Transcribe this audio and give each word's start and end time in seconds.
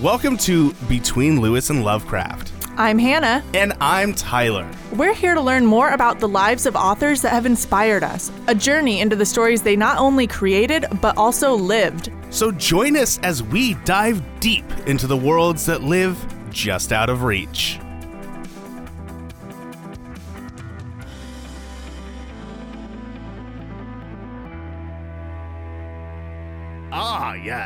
Welcome 0.00 0.36
to 0.38 0.72
Between 0.88 1.40
Lewis 1.40 1.70
and 1.70 1.84
Lovecraft. 1.84 2.52
I'm 2.76 2.98
Hannah. 2.98 3.42
And 3.54 3.72
I'm 3.80 4.14
Tyler. 4.14 4.70
We're 4.92 5.14
here 5.14 5.34
to 5.34 5.40
learn 5.40 5.66
more 5.66 5.90
about 5.90 6.20
the 6.20 6.28
lives 6.28 6.66
of 6.66 6.76
authors 6.76 7.22
that 7.22 7.32
have 7.32 7.46
inspired 7.46 8.02
us, 8.02 8.30
a 8.46 8.54
journey 8.54 9.00
into 9.00 9.16
the 9.16 9.26
stories 9.26 9.62
they 9.62 9.76
not 9.76 9.98
only 9.98 10.26
created, 10.26 10.86
but 11.00 11.16
also 11.16 11.54
lived. 11.54 12.10
So 12.30 12.50
join 12.52 12.96
us 12.96 13.18
as 13.20 13.42
we 13.42 13.74
dive 13.84 14.22
deep 14.40 14.64
into 14.86 15.06
the 15.06 15.16
worlds 15.16 15.66
that 15.66 15.82
live 15.82 16.16
just 16.50 16.92
out 16.92 17.10
of 17.10 17.22
reach. 17.22 17.78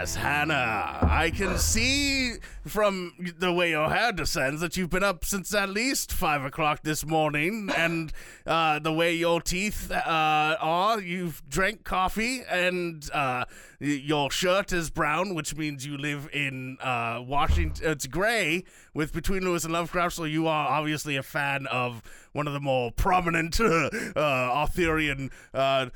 Yes, 0.00 0.14
Hannah. 0.14 0.98
I 1.02 1.30
can 1.30 1.58
see 1.58 2.36
from 2.66 3.12
the 3.38 3.52
way 3.52 3.70
your 3.70 3.90
hair 3.90 4.12
descends 4.12 4.60
that 4.60 4.76
you've 4.76 4.90
been 4.90 5.02
up 5.02 5.24
since 5.24 5.54
at 5.54 5.70
least 5.70 6.12
five 6.12 6.44
o'clock 6.44 6.82
this 6.82 7.06
morning, 7.06 7.70
and 7.76 8.12
uh, 8.46 8.78
the 8.78 8.92
way 8.92 9.14
your 9.14 9.40
teeth 9.40 9.90
uh, 9.90 10.56
are, 10.60 11.00
you've 11.00 11.42
drank 11.48 11.84
coffee, 11.84 12.42
and 12.48 13.08
uh, 13.12 13.44
your 13.80 14.30
shirt 14.30 14.72
is 14.72 14.90
brown, 14.90 15.34
which 15.34 15.56
means 15.56 15.86
you 15.86 15.96
live 15.96 16.28
in 16.32 16.76
uh, 16.80 17.22
Washington. 17.26 17.90
It's 17.90 18.06
gray 18.06 18.64
with 18.92 19.12
Between 19.12 19.42
Lewis 19.42 19.64
and 19.64 19.72
Lovecraft, 19.72 20.16
so 20.16 20.24
you 20.24 20.46
are 20.46 20.68
obviously 20.68 21.16
a 21.16 21.22
fan 21.22 21.66
of 21.66 22.02
one 22.32 22.46
of 22.46 22.52
the 22.52 22.60
more 22.60 22.92
prominent 22.92 23.60
uh, 23.60 23.90
Arthurian 24.16 25.30
uh, 25.54 25.86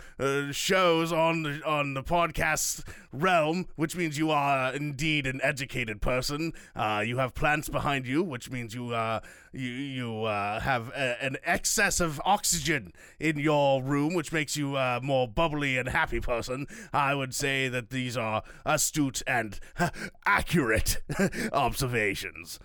shows 0.50 1.12
on 1.12 1.42
the 1.42 1.62
on 1.64 1.94
the 1.94 2.02
podcast 2.02 2.82
realm, 3.12 3.66
which 3.76 3.96
means 3.96 4.18
you 4.18 4.30
are 4.30 4.72
indeed 4.72 5.26
an 5.26 5.40
educated 5.42 6.00
person. 6.00 6.52
Uh, 6.74 7.02
you 7.06 7.18
have 7.18 7.34
plants 7.34 7.68
behind 7.68 8.06
you, 8.06 8.22
which 8.22 8.50
means 8.50 8.74
you 8.74 8.92
uh, 8.92 9.20
you 9.52 9.70
you 9.70 10.24
uh, 10.24 10.60
have 10.60 10.88
a, 10.88 11.22
an 11.22 11.36
excess 11.44 12.00
of 12.00 12.20
oxygen 12.24 12.92
in 13.18 13.38
your 13.38 13.82
room, 13.82 14.14
which 14.14 14.32
makes 14.32 14.56
you 14.56 14.76
a 14.76 15.00
more 15.02 15.28
bubbly 15.28 15.76
and 15.78 15.88
happy 15.88 16.20
person. 16.20 16.66
I 16.92 17.14
would 17.14 17.34
say 17.34 17.68
that 17.68 17.90
these 17.90 18.16
are 18.16 18.42
astute 18.64 19.22
and 19.26 19.58
accurate 20.26 21.02
observations. 21.52 22.58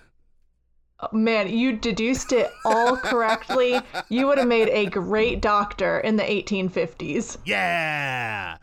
Man, 1.14 1.48
you 1.48 1.78
deduced 1.78 2.34
it 2.34 2.52
all 2.66 2.98
correctly. 2.98 3.80
you 4.10 4.28
would 4.28 4.38
have 4.38 4.48
made 4.48 4.68
a 4.70 4.86
great 4.88 5.42
doctor 5.42 6.00
in 6.00 6.18
the 6.18 6.24
1850s. 6.24 7.38
Yeah. 7.46 8.58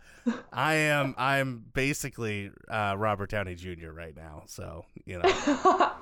I 0.53 0.75
am 0.75 1.15
I'm 1.17 1.65
basically 1.73 2.51
uh, 2.69 2.95
Robert 2.99 3.31
Downey 3.31 3.55
Jr. 3.55 3.91
right 3.93 4.17
now, 4.17 4.43
so 4.47 4.85
you 5.05 5.19
know. 5.19 5.23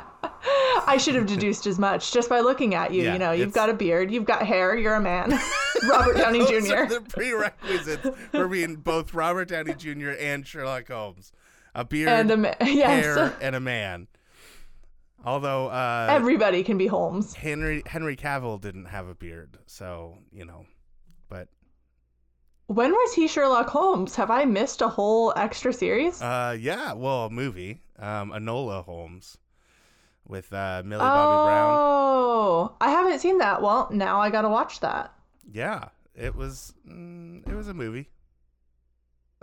I 0.86 0.96
should 0.98 1.14
have 1.14 1.26
deduced 1.26 1.66
as 1.66 1.78
much 1.78 2.12
just 2.12 2.28
by 2.28 2.40
looking 2.40 2.74
at 2.74 2.92
you. 2.92 3.04
Yeah, 3.04 3.12
you 3.14 3.18
know, 3.18 3.32
you've 3.32 3.48
it's- 3.48 3.54
got 3.54 3.70
a 3.70 3.74
beard, 3.74 4.10
you've 4.10 4.24
got 4.26 4.46
hair, 4.46 4.76
you're 4.76 4.94
a 4.94 5.00
man. 5.00 5.38
Robert 5.88 6.16
Downey 6.16 6.40
Those 6.40 6.70
are 6.70 6.86
Jr. 6.86 6.94
the 6.94 7.00
prerequisites 7.00 8.08
for 8.30 8.48
being 8.48 8.76
both 8.76 9.12
Robert 9.14 9.48
Downey 9.48 9.74
Jr. 9.74 10.10
and 10.18 10.46
Sherlock 10.46 10.88
Holmes. 10.88 11.32
A 11.74 11.84
beard, 11.84 12.08
And 12.08 12.30
a 12.30 12.36
ma- 12.36 12.54
yes. 12.60 13.04
hair, 13.04 13.36
and 13.40 13.56
a 13.56 13.60
man. 13.60 14.06
Although 15.24 15.68
uh, 15.68 16.06
Everybody 16.10 16.62
can 16.62 16.76
be 16.78 16.86
Holmes. 16.86 17.34
Henry 17.34 17.82
Henry 17.86 18.14
Cavill 18.16 18.60
didn't 18.60 18.84
have 18.86 19.08
a 19.08 19.14
beard, 19.14 19.58
so 19.66 20.18
you 20.32 20.44
know. 20.44 20.66
When 22.66 22.92
was 22.92 23.12
he 23.14 23.28
Sherlock 23.28 23.68
Holmes? 23.68 24.14
Have 24.16 24.30
I 24.30 24.44
missed 24.46 24.80
a 24.80 24.88
whole 24.88 25.32
extra 25.36 25.72
series? 25.72 26.20
uh, 26.22 26.56
yeah, 26.58 26.94
well, 26.94 27.26
a 27.26 27.30
movie, 27.30 27.82
um, 27.98 28.30
Enola 28.30 28.84
Holmes, 28.84 29.36
with 30.26 30.50
uh, 30.52 30.82
Millie 30.84 31.00
Bobby 31.00 31.48
Brown. 31.48 31.76
oh, 31.78 32.76
I 32.80 32.90
haven't 32.90 33.18
seen 33.18 33.38
that. 33.38 33.60
Well, 33.60 33.88
now 33.92 34.20
I 34.20 34.30
gotta 34.30 34.48
watch 34.48 34.80
that. 34.80 35.12
Yeah, 35.52 35.88
it 36.14 36.34
was 36.34 36.72
mm, 36.88 37.46
it 37.46 37.54
was 37.54 37.68
a 37.68 37.74
movie. 37.74 38.08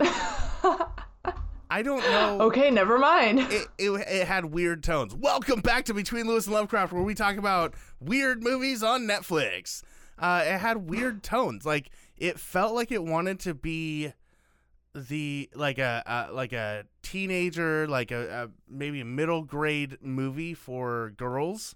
I 1.70 1.80
don't 1.82 2.02
know. 2.02 2.38
Okay, 2.42 2.70
never 2.70 2.98
mind. 2.98 3.38
It, 3.38 3.68
it, 3.78 3.90
it 3.90 4.26
had 4.26 4.46
weird 4.46 4.82
tones. 4.82 5.14
Welcome 5.14 5.60
back 5.60 5.84
to 5.86 5.94
Between 5.94 6.26
Lewis 6.26 6.46
and 6.46 6.54
Lovecraft, 6.54 6.92
where 6.92 7.02
we 7.02 7.14
talk 7.14 7.36
about 7.36 7.72
weird 8.00 8.42
movies 8.42 8.82
on 8.82 9.02
Netflix. 9.02 9.82
Uh, 10.18 10.42
it 10.44 10.58
had 10.58 10.90
weird 10.90 11.22
tones. 11.22 11.64
Like 11.64 11.90
it 12.22 12.38
felt 12.38 12.72
like 12.72 12.92
it 12.92 13.02
wanted 13.02 13.40
to 13.40 13.52
be 13.52 14.12
the 14.94 15.50
like 15.56 15.78
a, 15.78 16.04
a 16.06 16.32
like 16.32 16.52
a 16.52 16.84
teenager, 17.02 17.88
like 17.88 18.12
a, 18.12 18.44
a 18.44 18.72
maybe 18.72 19.00
a 19.00 19.04
middle 19.04 19.42
grade 19.42 19.98
movie 20.00 20.54
for 20.54 21.12
girls. 21.16 21.74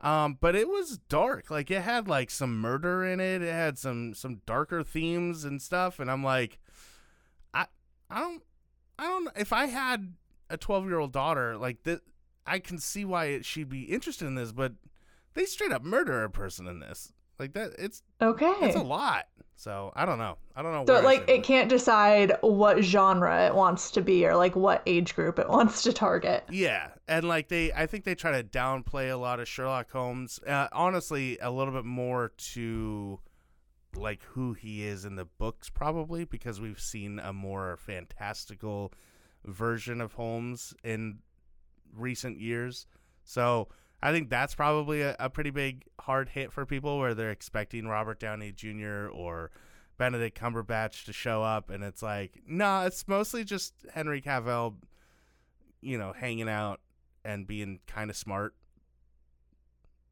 Um, 0.00 0.38
but 0.40 0.56
it 0.56 0.68
was 0.68 0.98
dark. 1.08 1.52
Like 1.52 1.70
it 1.70 1.82
had 1.82 2.08
like 2.08 2.30
some 2.30 2.60
murder 2.60 3.04
in 3.04 3.20
it. 3.20 3.42
It 3.42 3.52
had 3.52 3.78
some 3.78 4.12
some 4.12 4.40
darker 4.44 4.82
themes 4.82 5.44
and 5.44 5.62
stuff. 5.62 6.00
And 6.00 6.10
I'm 6.10 6.24
like, 6.24 6.58
I 7.54 7.66
I 8.10 8.18
don't 8.18 8.42
I 8.98 9.06
don't 9.06 9.28
if 9.36 9.52
I 9.52 9.66
had 9.66 10.14
a 10.50 10.56
12 10.56 10.86
year 10.86 10.98
old 10.98 11.12
daughter 11.12 11.56
like 11.56 11.84
that. 11.84 12.00
I 12.44 12.58
can 12.58 12.78
see 12.78 13.04
why 13.04 13.40
she'd 13.42 13.68
be 13.68 13.82
interested 13.82 14.26
in 14.26 14.34
this, 14.34 14.50
but 14.50 14.72
they 15.34 15.44
straight 15.44 15.72
up 15.72 15.84
murder 15.84 16.24
a 16.24 16.30
person 16.30 16.66
in 16.66 16.80
this. 16.80 17.12
Like 17.38 17.52
that, 17.54 17.72
it's 17.78 18.02
Okay. 18.20 18.52
it's 18.62 18.76
a 18.76 18.82
lot. 18.82 19.26
So 19.58 19.90
I 19.96 20.04
don't 20.04 20.18
know. 20.18 20.36
I 20.54 20.62
don't 20.62 20.72
know. 20.72 20.84
So 20.86 21.02
like 21.02 21.28
it 21.28 21.42
can't 21.42 21.68
decide 21.68 22.36
what 22.42 22.82
genre 22.82 23.46
it 23.46 23.54
wants 23.54 23.90
to 23.92 24.02
be 24.02 24.26
or 24.26 24.36
like 24.36 24.54
what 24.54 24.82
age 24.86 25.14
group 25.14 25.38
it 25.38 25.48
wants 25.50 25.82
to 25.84 25.92
target. 25.92 26.44
Yeah, 26.50 26.88
and 27.08 27.26
like 27.26 27.48
they, 27.48 27.72
I 27.72 27.86
think 27.86 28.04
they 28.04 28.14
try 28.14 28.32
to 28.32 28.44
downplay 28.46 29.10
a 29.10 29.16
lot 29.16 29.40
of 29.40 29.48
Sherlock 29.48 29.90
Holmes. 29.90 30.38
Uh, 30.46 30.68
honestly, 30.72 31.38
a 31.40 31.50
little 31.50 31.72
bit 31.72 31.86
more 31.86 32.32
to 32.54 33.20
like 33.96 34.22
who 34.24 34.52
he 34.52 34.86
is 34.86 35.06
in 35.06 35.16
the 35.16 35.24
books, 35.24 35.70
probably 35.70 36.24
because 36.26 36.60
we've 36.60 36.80
seen 36.80 37.18
a 37.18 37.32
more 37.32 37.78
fantastical 37.78 38.92
version 39.46 40.02
of 40.02 40.12
Holmes 40.14 40.74
in 40.84 41.20
recent 41.94 42.38
years. 42.40 42.86
So 43.24 43.68
I 44.02 44.12
think 44.12 44.30
that's 44.30 44.54
probably 44.54 45.02
a, 45.02 45.16
a 45.18 45.30
pretty 45.30 45.50
big 45.50 45.84
hard 46.00 46.28
hit 46.28 46.52
for 46.52 46.66
people 46.66 46.98
where 46.98 47.14
they're 47.14 47.30
expecting 47.30 47.86
Robert 47.88 48.20
Downey 48.20 48.52
Jr. 48.52 49.08
or 49.12 49.50
Benedict 49.98 50.38
Cumberbatch 50.38 51.04
to 51.06 51.12
show 51.12 51.42
up, 51.42 51.70
and 51.70 51.82
it's 51.82 52.02
like, 52.02 52.42
nah, 52.46 52.84
it's 52.84 53.08
mostly 53.08 53.44
just 53.44 53.72
Henry 53.94 54.20
Cavill, 54.20 54.74
you 55.80 55.96
know, 55.96 56.12
hanging 56.12 56.48
out 56.48 56.80
and 57.24 57.46
being 57.46 57.80
kind 57.86 58.10
of 58.10 58.16
smart. 58.16 58.54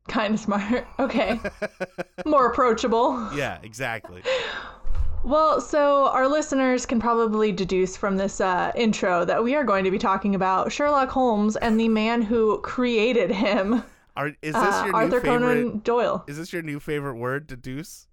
Kind 0.09 0.35
of 0.35 0.41
smart. 0.41 0.87
Okay. 0.99 1.39
More 2.27 2.51
approachable. 2.51 3.31
yeah, 3.35 3.59
exactly. 3.63 4.23
Well, 5.25 5.61
so 5.61 6.09
our 6.09 6.29
listeners 6.29 6.85
can 6.85 7.01
probably 7.01 7.51
deduce 7.51 7.97
from 7.97 8.17
this 8.19 8.41
uh, 8.43 8.73
intro 8.75 9.25
that 9.25 9.43
we 9.43 9.55
are 9.55 9.65
going 9.65 9.85
to 9.85 9.91
be 9.91 9.99
talking 9.99 10.35
about 10.35 10.71
Sherlock 10.71 11.09
Holmes 11.09 11.57
and 11.57 11.81
the 11.81 11.89
man 11.89 12.21
who 12.21 12.61
created 12.61 13.31
him, 13.31 13.83
Are, 14.17 14.29
is 14.43 14.53
this 14.53 14.57
uh, 14.57 14.83
your 14.87 14.95
Arthur 14.95 15.17
new 15.17 15.21
favorite? 15.21 15.41
Conan 15.63 15.79
Doyle. 15.79 16.25
Is 16.27 16.37
this 16.37 16.53
your 16.53 16.61
new 16.63 16.79
favorite 16.79 17.15
word, 17.17 17.47
deduce? 17.47 18.07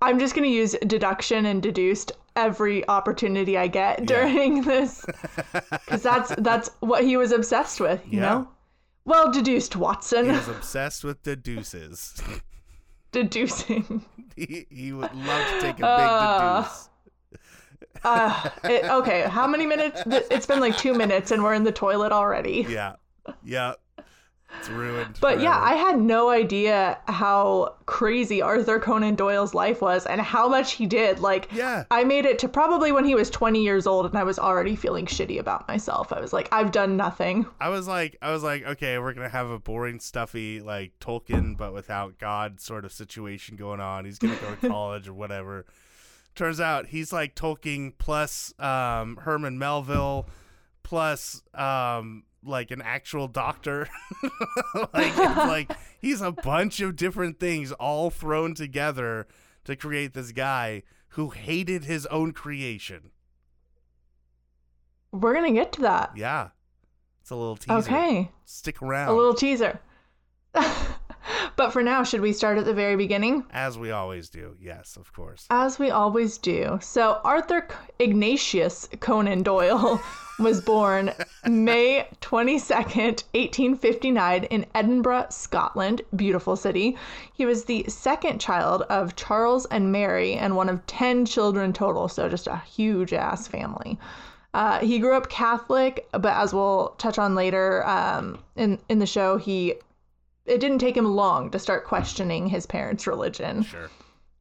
I'm 0.00 0.18
just 0.20 0.34
going 0.36 0.48
to 0.48 0.54
use 0.54 0.76
deduction 0.86 1.44
and 1.46 1.60
deduced 1.60 2.12
every 2.36 2.86
opportunity 2.88 3.58
I 3.58 3.66
get 3.66 4.06
during 4.06 4.62
this 4.62 5.04
because 5.70 6.02
that's 6.02 6.32
that's 6.38 6.70
what 6.80 7.02
he 7.02 7.16
was 7.16 7.32
obsessed 7.32 7.80
with, 7.80 8.00
you 8.06 8.20
Yeah. 8.20 8.26
know. 8.28 8.48
Well, 9.06 9.32
deduced, 9.32 9.74
Watson. 9.74 10.26
He 10.26 10.32
was 10.32 10.48
obsessed 10.48 11.02
with 11.02 11.22
deduces. 11.22 12.14
Deducing. 13.16 14.04
he, 14.36 14.66
he 14.68 14.92
would 14.92 15.14
love 15.14 15.50
to 15.52 15.60
take 15.62 15.76
a 15.76 15.78
big 15.78 15.84
Uh, 15.84 16.60
deduce. 16.60 16.88
Uh, 18.04 18.50
it, 18.64 18.84
okay, 18.84 19.22
how 19.22 19.46
many 19.46 19.64
minutes? 19.64 20.02
It's 20.30 20.44
been 20.44 20.60
like 20.60 20.76
two 20.76 20.92
minutes, 20.92 21.30
and 21.30 21.42
we're 21.42 21.54
in 21.54 21.64
the 21.64 21.72
toilet 21.72 22.12
already. 22.12 22.66
Yeah, 22.68 22.96
yeah. 23.42 23.72
It's 24.58 24.68
ruined. 24.68 25.18
But 25.20 25.40
yeah. 25.40 25.58
I 25.60 25.74
had 25.74 25.98
no 25.98 26.30
idea 26.30 26.98
how 27.06 27.74
crazy 27.86 28.42
Arthur 28.42 28.78
Conan 28.80 29.14
Doyle's 29.14 29.54
life 29.54 29.80
was 29.80 30.06
and 30.06 30.20
how 30.20 30.48
much 30.48 30.72
he 30.72 30.86
did. 30.86 31.20
Like, 31.20 31.48
Yeah. 31.52 31.84
I 31.90 32.04
made 32.04 32.24
it 32.24 32.38
to 32.40 32.48
probably 32.48 32.92
when 32.92 33.04
he 33.04 33.14
was 33.14 33.30
20 33.30 33.62
years 33.62 33.86
old, 33.86 34.06
and 34.06 34.16
I 34.16 34.24
was 34.24 34.38
already 34.38 34.76
feeling 34.76 35.06
shitty 35.06 35.38
about 35.38 35.68
myself. 35.68 36.12
I 36.12 36.20
was 36.20 36.32
like, 36.32 36.48
I've 36.52 36.72
done 36.72 36.96
nothing. 36.96 37.46
I 37.60 37.68
was 37.68 37.86
like, 37.86 38.16
I 38.20 38.32
was 38.32 38.42
like, 38.42 38.64
okay, 38.66 38.98
we're 38.98 39.12
gonna 39.12 39.28
have 39.28 39.50
a 39.50 39.58
boring, 39.58 40.00
stuffy 40.00 40.60
like 40.60 40.92
Tolkien, 41.00 41.56
but 41.56 41.72
without 41.72 42.18
God 42.18 42.60
sort 42.60 42.84
of 42.84 42.92
situation 42.92 43.56
going 43.56 43.80
on. 43.80 44.04
He's 44.04 44.18
gonna 44.18 44.36
go 44.36 44.54
to 44.54 44.68
college 44.68 45.08
or 45.08 45.14
whatever. 45.14 45.66
Turns 46.34 46.60
out 46.60 46.86
he's 46.88 47.12
like 47.12 47.34
Tolkien 47.34 47.92
plus 47.96 48.52
um, 48.60 49.16
Herman 49.16 49.58
Melville 49.58 50.28
plus 50.82 51.42
um, 51.54 52.24
like 52.46 52.70
an 52.70 52.82
actual 52.82 53.28
doctor. 53.28 53.88
like 54.94 55.16
like 55.18 55.72
he's 56.00 56.20
a 56.20 56.32
bunch 56.32 56.80
of 56.80 56.96
different 56.96 57.40
things 57.40 57.72
all 57.72 58.10
thrown 58.10 58.54
together 58.54 59.26
to 59.64 59.76
create 59.76 60.14
this 60.14 60.32
guy 60.32 60.82
who 61.10 61.30
hated 61.30 61.84
his 61.84 62.06
own 62.06 62.32
creation. 62.32 63.10
We're 65.12 65.34
gonna 65.34 65.52
get 65.52 65.72
to 65.72 65.82
that. 65.82 66.12
Yeah. 66.16 66.50
It's 67.22 67.30
a 67.30 67.36
little 67.36 67.56
teaser. 67.56 67.78
Okay. 67.78 68.30
Stick 68.44 68.80
around. 68.82 69.08
A 69.08 69.12
little 69.12 69.34
teaser. 69.34 69.80
but 71.56 71.72
for 71.72 71.82
now, 71.82 72.02
should 72.02 72.20
we 72.20 72.32
start 72.32 72.58
at 72.58 72.64
the 72.64 72.74
very 72.74 72.96
beginning? 72.96 73.44
As 73.50 73.78
we 73.78 73.90
always 73.90 74.28
do. 74.28 74.54
Yes, 74.60 74.96
of 74.96 75.12
course. 75.12 75.46
As 75.50 75.78
we 75.78 75.90
always 75.90 76.38
do. 76.38 76.78
So, 76.82 77.20
Arthur 77.24 77.66
Ignatius 77.98 78.88
Conan 79.00 79.42
Doyle 79.42 80.00
was 80.38 80.60
born 80.60 81.12
May 81.46 82.06
22nd, 82.20 83.24
1859, 83.32 84.44
in 84.44 84.66
Edinburgh, 84.74 85.26
Scotland. 85.30 86.02
Beautiful 86.14 86.56
city. 86.56 86.96
He 87.32 87.46
was 87.46 87.64
the 87.64 87.84
second 87.88 88.38
child 88.38 88.82
of 88.82 89.16
Charles 89.16 89.64
and 89.66 89.90
Mary 89.90 90.34
and 90.34 90.56
one 90.56 90.68
of 90.68 90.84
10 90.86 91.24
children 91.24 91.72
total, 91.72 92.08
so 92.08 92.28
just 92.28 92.46
a 92.46 92.56
huge 92.56 93.12
ass 93.14 93.48
family. 93.48 93.98
Uh, 94.52 94.78
he 94.78 94.98
grew 94.98 95.14
up 95.14 95.28
Catholic, 95.28 96.08
but 96.12 96.34
as 96.34 96.54
we'll 96.54 96.94
touch 96.96 97.18
on 97.18 97.34
later 97.34 97.86
um, 97.86 98.38
in 98.56 98.78
in 98.88 98.98
the 98.98 99.06
show, 99.06 99.36
he 99.36 99.74
it 100.46 100.58
didn't 100.58 100.78
take 100.78 100.96
him 100.96 101.16
long 101.16 101.50
to 101.50 101.58
start 101.58 101.84
questioning 101.84 102.46
his 102.48 102.66
parents' 102.66 103.06
religion. 103.06 103.62
Sure. 103.62 103.90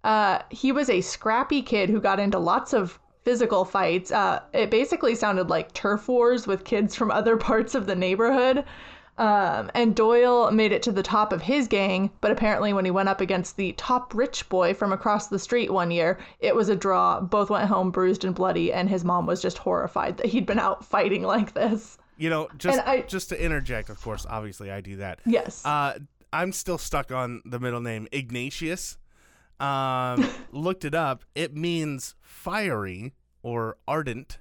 Uh, 0.03 0.39
he 0.49 0.71
was 0.71 0.89
a 0.89 1.01
scrappy 1.01 1.61
kid 1.61 1.89
who 1.89 1.99
got 1.99 2.19
into 2.19 2.37
lots 2.37 2.73
of 2.73 2.99
physical 3.23 3.65
fights. 3.65 4.11
Uh, 4.11 4.39
it 4.53 4.69
basically 4.69 5.15
sounded 5.15 5.49
like 5.49 5.73
turf 5.73 6.07
wars 6.07 6.45
with 6.45 6.63
kids 6.63 6.95
from 6.95 7.09
other 7.09 7.35
parts 7.49 7.73
of 7.73 7.87
the 7.87 7.95
neighborhood. 7.95 8.63
Um, 9.17 9.71
and 9.73 9.95
Doyle 9.95 10.51
made 10.51 10.73
it 10.73 10.83
to 10.83 10.91
the 10.91 11.01
top 11.01 11.31
of 11.31 11.41
his 11.41 11.69
gang, 11.69 12.11
but 12.19 12.31
apparently, 12.31 12.73
when 12.73 12.83
he 12.83 12.91
went 12.91 13.07
up 13.07 13.21
against 13.21 13.55
the 13.55 13.71
top 13.73 14.13
rich 14.13 14.49
boy 14.49 14.73
from 14.73 14.91
across 14.91 15.27
the 15.27 15.39
street 15.39 15.71
one 15.71 15.89
year, 15.89 16.19
it 16.39 16.53
was 16.53 16.67
a 16.67 16.75
draw. 16.75 17.21
Both 17.21 17.49
went 17.49 17.69
home 17.69 17.91
bruised 17.91 18.25
and 18.25 18.35
bloody, 18.35 18.73
and 18.73 18.89
his 18.89 19.05
mom 19.05 19.25
was 19.25 19.41
just 19.41 19.59
horrified 19.59 20.17
that 20.17 20.27
he'd 20.27 20.45
been 20.45 20.59
out 20.59 20.83
fighting 20.83 21.23
like 21.23 21.53
this. 21.53 21.97
You 22.17 22.29
know, 22.29 22.47
just 22.57 22.79
I- 22.85 23.01
just 23.01 23.29
to 23.29 23.41
interject, 23.43 23.89
of 23.89 24.01
course, 24.01 24.25
obviously 24.29 24.71
I 24.71 24.81
do 24.81 24.97
that. 24.97 25.19
Yes. 25.25 25.65
Uh, 25.65 25.99
I'm 26.31 26.51
still 26.51 26.77
stuck 26.77 27.11
on 27.11 27.41
the 27.45 27.59
middle 27.59 27.81
name 27.81 28.07
Ignatius. 28.11 28.97
Um, 29.59 30.29
looked 30.51 30.83
it 30.85 30.93
up. 30.95 31.23
It 31.33 31.55
means 31.55 32.15
fiery 32.21 33.13
or 33.41 33.77
ardent 33.87 34.39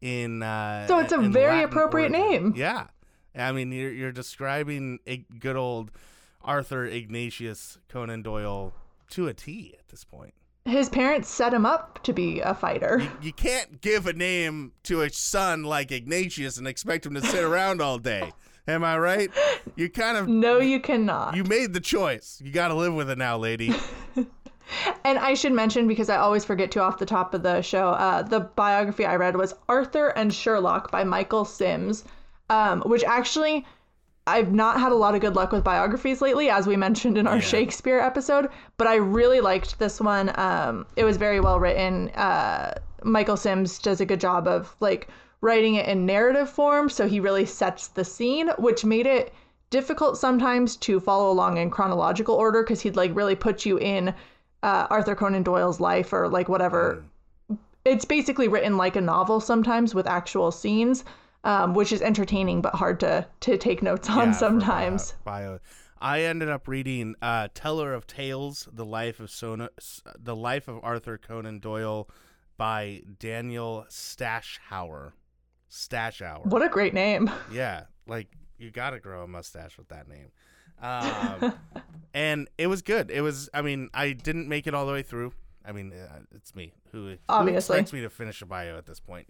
in. 0.00 0.42
Uh, 0.42 0.86
So 0.86 0.98
it's 0.98 1.12
a 1.12 1.18
very 1.18 1.56
Latin 1.56 1.70
appropriate 1.70 2.10
name. 2.10 2.52
Yeah, 2.56 2.86
I 3.34 3.52
mean 3.52 3.72
you're 3.72 3.92
you're 3.92 4.12
describing 4.12 4.98
a 5.06 5.18
good 5.38 5.56
old 5.56 5.90
Arthur 6.42 6.84
Ignatius 6.86 7.78
Conan 7.88 8.22
Doyle 8.22 8.72
to 9.10 9.28
a 9.28 9.34
T 9.34 9.74
at 9.78 9.88
this 9.88 10.04
point. 10.04 10.34
His 10.70 10.88
parents 10.88 11.28
set 11.28 11.52
him 11.52 11.66
up 11.66 12.02
to 12.04 12.12
be 12.12 12.40
a 12.40 12.54
fighter. 12.54 13.00
You, 13.00 13.10
you 13.22 13.32
can't 13.32 13.80
give 13.80 14.06
a 14.06 14.12
name 14.12 14.72
to 14.84 15.02
a 15.02 15.10
son 15.10 15.64
like 15.64 15.92
Ignatius 15.92 16.56
and 16.56 16.66
expect 16.66 17.04
him 17.06 17.14
to 17.14 17.22
sit 17.22 17.44
around 17.44 17.82
all 17.82 17.98
day. 17.98 18.32
Am 18.68 18.84
I 18.84 18.98
right? 18.98 19.30
You 19.76 19.88
kind 19.88 20.16
of 20.16 20.28
No, 20.28 20.58
you 20.60 20.80
cannot. 20.80 21.34
you 21.34 21.44
made 21.44 21.72
the 21.72 21.80
choice. 21.80 22.40
You 22.44 22.52
got 22.52 22.68
to 22.68 22.74
live 22.74 22.94
with 22.94 23.10
it 23.10 23.18
now, 23.18 23.36
lady. 23.36 23.74
And 25.04 25.18
I 25.18 25.34
should 25.34 25.52
mention, 25.52 25.88
because 25.88 26.08
I 26.08 26.16
always 26.18 26.44
forget 26.44 26.70
to 26.72 26.80
off 26.80 26.98
the 26.98 27.06
top 27.06 27.34
of 27.34 27.42
the 27.42 27.60
show, 27.60 27.88
uh, 27.88 28.22
the 28.22 28.38
biography 28.40 29.04
I 29.04 29.16
read 29.16 29.36
was 29.36 29.52
Arthur 29.68 30.08
and 30.10 30.32
Sherlock 30.32 30.92
by 30.92 31.02
Michael 31.02 31.44
Sims, 31.44 32.04
um, 32.50 32.80
which 32.82 33.02
actually 33.02 33.66
I've 34.26 34.52
not 34.52 34.78
had 34.78 34.92
a 34.92 34.96
lot 34.96 35.14
of 35.14 35.20
good 35.20 35.34
luck 35.34 35.50
with 35.50 35.64
biographies 35.64 36.20
lately, 36.20 36.50
as 36.50 36.66
we 36.66 36.76
mentioned 36.76 37.18
in 37.18 37.26
our 37.26 37.36
Yeah. 37.36 37.40
Shakespeare 37.42 37.98
episode, 37.98 38.48
but 38.76 38.86
I 38.86 38.96
really 38.96 39.40
liked 39.40 39.78
this 39.78 40.00
one. 40.00 40.30
Um, 40.38 40.86
it 40.96 41.04
was 41.04 41.16
very 41.16 41.40
well 41.40 41.58
written. 41.58 42.10
Uh, 42.10 42.74
Michael 43.02 43.36
Sims 43.36 43.78
does 43.78 44.00
a 44.00 44.06
good 44.06 44.20
job 44.20 44.46
of 44.46 44.76
like 44.80 45.08
writing 45.40 45.76
it 45.76 45.88
in 45.88 46.04
narrative 46.06 46.50
form, 46.50 46.88
so 46.90 47.08
he 47.08 47.18
really 47.18 47.46
sets 47.46 47.88
the 47.88 48.04
scene, 48.04 48.50
which 48.58 48.84
made 48.84 49.06
it 49.06 49.32
difficult 49.70 50.18
sometimes 50.18 50.76
to 50.76 51.00
follow 51.00 51.30
along 51.30 51.56
in 51.56 51.70
chronological 51.70 52.34
order 52.34 52.62
because 52.62 52.80
he'd 52.82 52.96
like 52.96 53.14
really 53.14 53.34
put 53.36 53.64
you 53.64 53.78
in 53.78 54.14
uh, 54.62 54.86
Arthur 54.90 55.14
Conan 55.14 55.42
Doyle's 55.42 55.80
life 55.80 56.12
or 56.12 56.28
like 56.28 56.48
whatever. 56.48 57.02
It's 57.84 58.04
basically 58.04 58.48
written 58.48 58.76
like 58.76 58.96
a 58.96 59.00
novel 59.00 59.40
sometimes 59.40 59.94
with 59.94 60.06
actual 60.06 60.50
scenes, 60.50 61.04
um, 61.44 61.74
which 61.74 61.92
is 61.92 62.02
entertaining 62.02 62.60
but 62.60 62.74
hard 62.74 63.00
to 63.00 63.26
to 63.40 63.56
take 63.58 63.82
notes 63.82 64.08
on 64.10 64.28
Yeah, 64.28 64.32
sometimes. 64.32 65.14
bio. 65.24 65.58
I 66.02 66.22
ended 66.22 66.48
up 66.48 66.66
reading 66.68 67.14
uh, 67.20 67.48
"Teller 67.54 67.92
of 67.92 68.06
Tales: 68.06 68.68
The 68.72 68.86
Life 68.86 69.20
of 69.20 69.30
Sona, 69.30 69.68
The 70.18 70.34
Life 70.36 70.66
of 70.68 70.80
Arthur 70.82 71.18
Conan 71.18 71.58
Doyle" 71.58 72.08
by 72.56 73.02
Daniel 73.18 73.84
Stashower. 73.90 75.12
Stashower. 75.70 76.46
What 76.46 76.62
a 76.62 76.68
great 76.68 76.94
name. 76.94 77.30
Yeah, 77.52 77.84
like 78.06 78.28
you 78.58 78.70
got 78.70 78.90
to 78.90 79.00
grow 79.00 79.22
a 79.24 79.26
mustache 79.28 79.76
with 79.78 79.88
that 79.88 80.08
name. 80.08 80.30
Um, 80.80 81.52
and 82.14 82.48
it 82.58 82.66
was 82.68 82.82
good. 82.82 83.10
It 83.10 83.20
was. 83.20 83.48
I 83.52 83.62
mean, 83.62 83.90
I 83.92 84.12
didn't 84.12 84.48
make 84.48 84.66
it 84.66 84.74
all 84.74 84.86
the 84.86 84.92
way 84.92 85.02
through. 85.02 85.32
I 85.64 85.72
mean, 85.72 85.92
uh, 85.92 86.20
it's 86.34 86.54
me 86.54 86.72
who, 86.92 87.08
who 87.10 87.16
Obviously. 87.28 87.76
expects 87.76 87.92
me 87.92 88.00
to 88.00 88.08
finish 88.10 88.40
a 88.40 88.46
bio 88.46 88.78
at 88.78 88.86
this 88.86 88.98
point. 89.00 89.28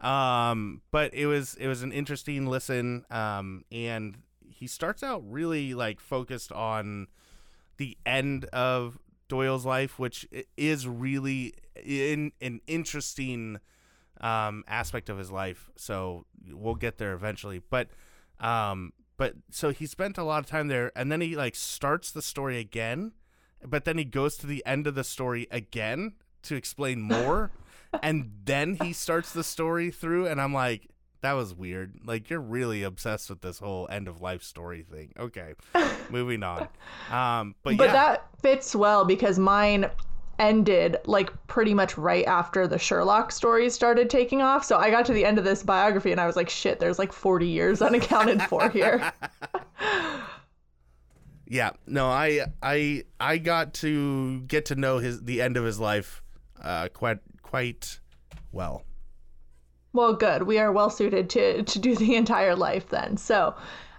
Um, 0.00 0.82
but 0.90 1.14
it 1.14 1.26
was 1.26 1.54
it 1.54 1.68
was 1.68 1.82
an 1.82 1.92
interesting 1.92 2.46
listen. 2.46 3.04
Um, 3.10 3.64
and 3.70 4.18
he 4.48 4.66
starts 4.66 5.02
out 5.02 5.22
really 5.26 5.74
like 5.74 6.00
focused 6.00 6.52
on 6.52 7.08
the 7.76 7.96
end 8.06 8.46
of 8.46 8.98
Doyle's 9.28 9.66
life, 9.66 9.98
which 9.98 10.26
is 10.56 10.86
really 10.86 11.54
in 11.84 12.32
an 12.40 12.60
interesting 12.66 13.58
um, 14.20 14.64
aspect 14.66 15.08
of 15.08 15.18
his 15.18 15.30
life. 15.30 15.70
So 15.76 16.26
we'll 16.50 16.74
get 16.74 16.98
there 16.98 17.12
eventually. 17.12 17.60
But 17.70 17.88
um, 18.40 18.92
but 19.16 19.34
so 19.50 19.70
he 19.70 19.86
spent 19.86 20.18
a 20.18 20.24
lot 20.24 20.40
of 20.40 20.46
time 20.46 20.68
there, 20.68 20.92
and 20.96 21.10
then 21.10 21.20
he 21.20 21.36
like 21.36 21.54
starts 21.54 22.10
the 22.10 22.22
story 22.22 22.58
again, 22.58 23.12
but 23.64 23.84
then 23.84 23.98
he 23.98 24.04
goes 24.04 24.36
to 24.38 24.46
the 24.46 24.64
end 24.66 24.86
of 24.86 24.94
the 24.94 25.04
story 25.04 25.46
again 25.50 26.14
to 26.42 26.54
explain 26.54 27.00
more, 27.02 27.50
and 28.02 28.30
then 28.44 28.74
he 28.80 28.92
starts 28.92 29.32
the 29.32 29.44
story 29.44 29.90
through, 29.90 30.26
and 30.26 30.40
I'm 30.40 30.52
like. 30.52 30.88
That 31.22 31.32
was 31.32 31.54
weird. 31.54 31.98
Like 32.04 32.30
you're 32.30 32.38
really 32.38 32.84
obsessed 32.84 33.30
with 33.30 33.40
this 33.40 33.58
whole 33.58 33.88
end 33.90 34.06
of 34.06 34.20
life 34.20 34.44
story 34.44 34.82
thing. 34.82 35.12
Okay, 35.18 35.54
moving 36.10 36.44
on. 36.44 36.68
Um, 37.10 37.56
but, 37.64 37.70
yeah. 37.70 37.76
But 37.78 37.86
yeah, 37.86 37.92
that 37.92 38.28
fits 38.42 38.76
well 38.76 39.04
because 39.04 39.36
mine 39.36 39.90
ended 40.38 40.98
like 41.06 41.30
pretty 41.46 41.74
much 41.74 41.96
right 41.96 42.26
after 42.26 42.68
the 42.68 42.78
Sherlock 42.78 43.32
stories 43.32 43.74
started 43.74 44.10
taking 44.10 44.42
off. 44.42 44.64
So 44.64 44.76
I 44.76 44.90
got 44.90 45.06
to 45.06 45.12
the 45.12 45.24
end 45.24 45.38
of 45.38 45.44
this 45.44 45.62
biography 45.62 46.12
and 46.12 46.20
I 46.20 46.26
was 46.26 46.36
like, 46.36 46.50
shit, 46.50 46.78
there's 46.78 46.98
like 46.98 47.12
40 47.12 47.46
years 47.46 47.82
unaccounted 47.82 48.42
for 48.42 48.68
here. 48.68 49.12
Yeah, 51.48 51.70
no, 51.86 52.08
I 52.08 52.46
I 52.60 53.04
I 53.20 53.38
got 53.38 53.74
to 53.74 54.40
get 54.42 54.66
to 54.66 54.74
know 54.74 54.98
his 54.98 55.22
the 55.22 55.40
end 55.40 55.56
of 55.56 55.64
his 55.64 55.78
life 55.78 56.22
uh 56.60 56.88
quite 56.92 57.18
quite 57.46 58.00
well. 58.52 58.82
Well, 59.92 60.14
good. 60.14 60.42
We 60.42 60.58
are 60.58 60.72
well 60.72 60.90
suited 60.90 61.30
to 61.30 61.62
to 61.62 61.78
do 61.78 61.94
the 61.94 62.16
entire 62.22 62.56
life 62.56 62.88
then. 62.88 63.16
So, 63.16 63.54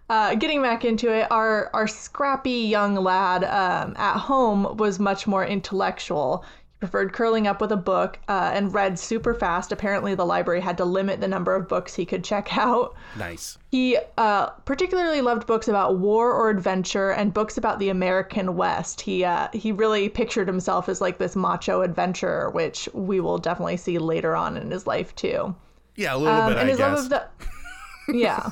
uh, 0.09 0.35
getting 0.35 0.61
back 0.61 0.85
into 0.85 1.11
it, 1.11 1.31
our 1.31 1.69
our 1.73 1.87
scrappy 1.87 2.67
young 2.69 2.95
lad 2.95 3.43
um, 3.43 3.95
at 3.97 4.17
home 4.17 4.77
was 4.77 4.99
much 4.99 5.27
more 5.27 5.45
intellectual. 5.45 6.45
Preferred 6.79 7.11
curling 7.11 7.47
up 7.47 7.59
with 7.59 7.71
a 7.71 7.75
book 7.77 8.19
uh, 8.27 8.51
and 8.53 8.71
read 8.71 8.99
super 8.99 9.33
fast. 9.33 9.71
Apparently, 9.71 10.13
the 10.13 10.25
library 10.25 10.61
had 10.61 10.77
to 10.77 10.85
limit 10.85 11.19
the 11.19 11.27
number 11.27 11.55
of 11.55 11.67
books 11.67 11.95
he 11.95 12.05
could 12.05 12.23
check 12.23 12.55
out. 12.57 12.95
Nice. 13.17 13.57
He 13.71 13.97
uh, 14.19 14.49
particularly 14.65 15.21
loved 15.21 15.47
books 15.47 15.67
about 15.67 15.97
war 15.97 16.31
or 16.31 16.51
adventure 16.51 17.09
and 17.09 17.33
books 17.33 17.57
about 17.57 17.79
the 17.79 17.89
American 17.89 18.55
West. 18.55 19.01
He 19.01 19.23
uh, 19.23 19.47
he 19.53 19.71
really 19.71 20.07
pictured 20.07 20.47
himself 20.47 20.87
as 20.87 21.01
like 21.01 21.17
this 21.17 21.35
macho 21.35 21.81
adventurer, 21.81 22.51
which 22.51 22.87
we 22.93 23.19
will 23.21 23.39
definitely 23.39 23.77
see 23.77 23.97
later 23.97 24.35
on 24.35 24.55
in 24.55 24.69
his 24.69 24.85
life 24.85 25.15
too. 25.15 25.55
Yeah, 25.95 26.15
a 26.15 26.17
little 26.17 26.39
Um, 26.41 26.53
bit 26.53 26.57
and 26.59 26.67
I 26.67 26.69
his 26.69 26.77
guess. 26.77 26.95
love 26.95 26.99
of 27.05 27.09
the 27.09 27.27
yeah. 28.13 28.49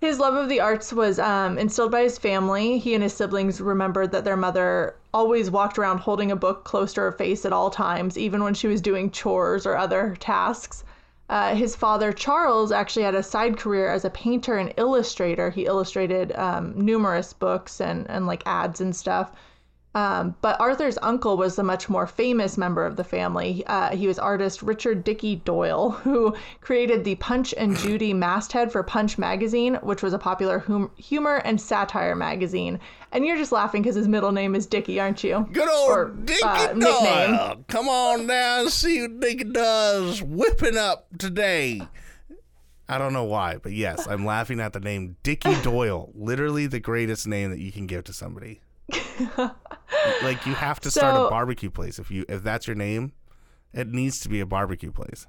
his 0.00 0.18
love 0.18 0.34
of 0.34 0.48
the 0.48 0.60
arts 0.60 0.92
was 0.92 1.18
um, 1.18 1.58
instilled 1.58 1.92
by 1.92 2.00
his 2.02 2.18
family. 2.18 2.78
He 2.78 2.94
and 2.94 3.02
his 3.02 3.12
siblings 3.12 3.60
remembered 3.60 4.12
that 4.12 4.24
their 4.24 4.36
mother 4.36 4.96
always 5.14 5.50
walked 5.50 5.78
around 5.78 5.98
holding 5.98 6.30
a 6.30 6.36
book 6.36 6.64
close 6.64 6.92
to 6.94 7.00
her 7.00 7.12
face 7.12 7.44
at 7.44 7.52
all 7.52 7.70
times, 7.70 8.16
even 8.16 8.42
when 8.42 8.54
she 8.54 8.66
was 8.66 8.80
doing 8.80 9.10
chores 9.10 9.66
or 9.66 9.76
other 9.76 10.16
tasks. 10.20 10.84
Uh, 11.28 11.54
his 11.54 11.74
father, 11.76 12.12
Charles, 12.12 12.72
actually 12.72 13.04
had 13.04 13.14
a 13.14 13.22
side 13.22 13.56
career 13.56 13.88
as 13.90 14.04
a 14.04 14.10
painter 14.10 14.56
and 14.56 14.74
illustrator. 14.76 15.50
He 15.50 15.66
illustrated 15.66 16.32
um, 16.36 16.72
numerous 16.76 17.32
books 17.32 17.80
and, 17.80 18.08
and 18.10 18.26
like 18.26 18.42
ads 18.46 18.80
and 18.80 18.94
stuff. 18.94 19.30
Um, 19.94 20.34
but 20.40 20.58
Arthur's 20.58 20.98
uncle 21.02 21.36
was 21.36 21.58
a 21.58 21.62
much 21.62 21.88
more 21.88 22.06
famous 22.06 22.56
member 22.56 22.86
of 22.86 22.96
the 22.96 23.04
family. 23.04 23.62
Uh, 23.66 23.94
he 23.94 24.06
was 24.06 24.18
artist 24.18 24.62
Richard 24.62 25.04
Dickey 25.04 25.36
Doyle, 25.36 25.90
who 26.02 26.34
created 26.60 27.04
the 27.04 27.16
Punch 27.16 27.52
and 27.56 27.76
Judy 27.82 28.14
masthead 28.14 28.72
for 28.72 28.82
Punch 28.82 29.18
magazine, 29.18 29.74
which 29.82 30.02
was 30.02 30.12
a 30.12 30.18
popular 30.18 30.60
hum- 30.60 30.90
humor 30.96 31.36
and 31.44 31.60
satire 31.60 32.14
magazine. 32.14 32.80
And 33.12 33.26
you're 33.26 33.36
just 33.36 33.52
laughing 33.52 33.82
because 33.82 33.96
his 33.96 34.08
middle 34.08 34.32
name 34.32 34.54
is 34.54 34.66
Dickey, 34.66 34.98
aren't 34.98 35.22
you? 35.22 35.46
Good 35.52 35.68
old 35.68 35.90
or, 35.90 36.08
Dickie 36.24 36.42
uh, 36.42 36.72
Doyle. 36.72 37.64
Come 37.68 37.88
on 37.88 38.26
down 38.26 38.60
and 38.60 38.70
see 38.70 39.02
what 39.02 39.20
Dickie 39.20 39.44
does 39.44 40.22
whipping 40.22 40.78
up 40.78 41.06
today. 41.18 41.82
I 42.88 42.98
don't 42.98 43.12
know 43.12 43.24
why, 43.24 43.58
but 43.62 43.72
yes, 43.72 44.06
I'm 44.06 44.24
laughing 44.24 44.60
at 44.60 44.72
the 44.72 44.80
name 44.80 45.16
Dickie 45.22 45.54
Doyle. 45.62 46.10
Literally 46.14 46.66
the 46.66 46.80
greatest 46.80 47.26
name 47.26 47.50
that 47.50 47.58
you 47.58 47.72
can 47.72 47.86
give 47.86 48.04
to 48.04 48.12
somebody. 48.12 48.60
like 50.22 50.44
you 50.46 50.54
have 50.54 50.80
to 50.80 50.90
start 50.90 51.14
So- 51.14 51.26
a 51.26 51.30
barbecue 51.30 51.70
place 51.70 51.98
if 51.98 52.10
you 52.10 52.24
if 52.28 52.42
that's 52.42 52.66
your 52.66 52.76
name. 52.76 53.12
It 53.72 53.88
needs 53.88 54.20
to 54.20 54.28
be 54.28 54.40
a 54.40 54.46
barbecue 54.46 54.92
place. 54.92 55.26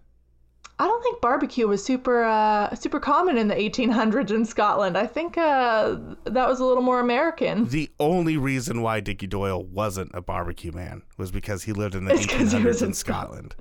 I 0.79 0.87
don't 0.87 1.01
think 1.03 1.21
barbecue 1.21 1.67
was 1.67 1.83
super 1.85 2.23
uh, 2.23 2.73
super 2.75 2.99
common 2.99 3.37
in 3.37 3.47
the 3.47 3.55
1800s 3.55 4.31
in 4.31 4.43
Scotland. 4.43 4.97
I 4.97 5.05
think 5.05 5.37
uh, 5.37 5.95
that 6.25 6.47
was 6.49 6.59
a 6.59 6.65
little 6.65 6.81
more 6.83 6.99
American. 6.99 7.67
The 7.67 7.89
only 7.99 8.37
reason 8.37 8.81
why 8.81 8.99
Dickie 8.99 9.27
Doyle 9.27 9.63
wasn't 9.63 10.11
a 10.13 10.21
barbecue 10.21 10.71
man 10.73 11.03
was 11.17 11.31
because 11.31 11.63
he 11.63 11.71
lived 11.73 11.95
in 11.95 12.05
the 12.05 12.13
It's 12.15 12.25
'cause 12.25 12.51
he 12.51 12.57
1800s 12.57 12.63
was 12.65 12.81
in 12.81 12.87
in 12.89 12.93
Scotland. 12.93 13.55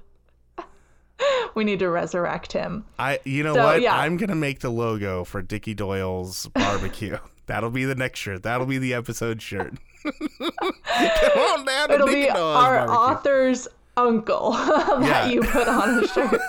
We 1.54 1.64
need 1.64 1.78
to 1.80 1.88
resurrect 1.90 2.52
him. 2.52 2.86
I, 2.98 3.20
you 3.24 3.42
know 3.44 3.54
So, 3.54 3.62
what? 3.62 3.82
yeah. 3.82 3.94
I'm 3.96 4.16
gonna 4.16 4.34
make 4.34 4.60
the 4.60 4.70
logo 4.70 5.22
for 5.22 5.42
Dickie 5.42 5.74
Doyle's 5.74 6.46
barbecue. 6.54 7.18
That'll 7.46 7.70
be 7.70 7.84
the 7.84 7.94
next 7.94 8.20
shirt. 8.20 8.42
That'll 8.42 8.66
be 8.66 8.78
the 8.78 8.94
episode 8.94 9.42
shirt. 9.42 9.74
Come 10.38 11.38
on 11.38 11.64
down 11.64 11.88
to 11.88 11.94
It'll 11.94 12.06
be 12.06 12.28
our 12.28 12.86
barbecue. 12.86 12.94
author's 12.96 13.68
uncle 13.96 14.52
that 14.52 14.98
Yeah. 15.02 15.26
you 15.28 15.42
put 15.42 15.68
on 15.68 16.02
a 16.02 16.08
shirt. 16.08 16.40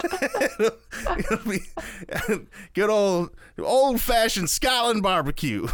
It'll 1.19 1.49
be 1.49 1.59
good 2.73 2.89
old 2.89 3.31
old 3.59 3.99
fashioned 4.01 4.49
Scotland 4.49 5.03
barbecue. 5.03 5.67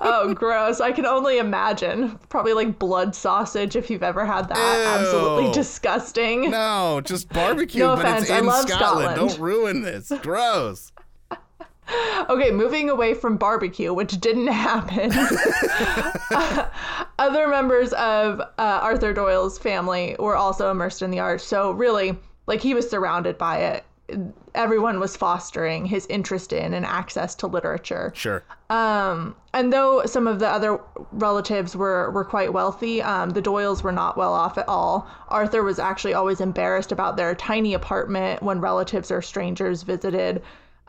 oh, 0.00 0.34
gross. 0.36 0.80
I 0.80 0.92
can 0.92 1.06
only 1.06 1.38
imagine. 1.38 2.18
Probably 2.28 2.52
like 2.52 2.78
blood 2.78 3.14
sausage 3.14 3.76
if 3.76 3.88
you've 3.90 4.02
ever 4.02 4.24
had 4.26 4.48
that. 4.48 4.98
Absolutely 5.00 5.52
disgusting. 5.52 6.50
No, 6.50 7.00
just 7.04 7.28
barbecue, 7.30 7.80
No 7.84 7.96
but 7.96 8.04
offense, 8.04 8.22
it's 8.22 8.30
I 8.32 8.38
in 8.40 8.46
love 8.46 8.68
Scotland. 8.68 9.10
Scotland. 9.14 9.30
Don't 9.30 9.40
ruin 9.40 9.82
this. 9.82 10.12
Gross. 10.22 10.92
Okay, 12.30 12.50
moving 12.50 12.88
away 12.88 13.12
from 13.12 13.36
barbecue, 13.36 13.92
which 13.92 14.18
didn't 14.18 14.46
happen. 14.46 15.12
Other 17.18 17.48
members 17.48 17.92
of 17.92 18.40
uh, 18.40 18.46
Arthur 18.58 19.12
Doyle's 19.12 19.58
family 19.58 20.16
were 20.18 20.36
also 20.36 20.70
immersed 20.70 21.02
in 21.02 21.10
the 21.10 21.20
arts. 21.20 21.44
So, 21.44 21.72
really, 21.72 22.16
like 22.46 22.60
he 22.60 22.72
was 22.72 22.88
surrounded 22.88 23.36
by 23.36 23.58
it. 23.58 23.84
Everyone 24.54 25.00
was 25.00 25.16
fostering 25.16 25.86
his 25.86 26.06
interest 26.06 26.52
in 26.52 26.72
and 26.74 26.86
access 26.86 27.34
to 27.36 27.46
literature. 27.46 28.12
Sure. 28.14 28.42
Um, 28.70 29.34
and 29.52 29.72
though 29.72 30.04
some 30.06 30.26
of 30.26 30.38
the 30.38 30.48
other 30.48 30.80
relatives 31.12 31.76
were, 31.76 32.10
were 32.10 32.24
quite 32.24 32.52
wealthy, 32.52 33.02
um, 33.02 33.30
the 33.30 33.42
Doyles 33.42 33.82
were 33.82 33.92
not 33.92 34.16
well 34.16 34.32
off 34.32 34.56
at 34.58 34.68
all. 34.68 35.06
Arthur 35.28 35.62
was 35.62 35.78
actually 35.78 36.14
always 36.14 36.40
embarrassed 36.40 36.92
about 36.92 37.16
their 37.16 37.34
tiny 37.34 37.74
apartment 37.74 38.42
when 38.42 38.60
relatives 38.60 39.10
or 39.10 39.20
strangers 39.22 39.82
visited. 39.82 40.42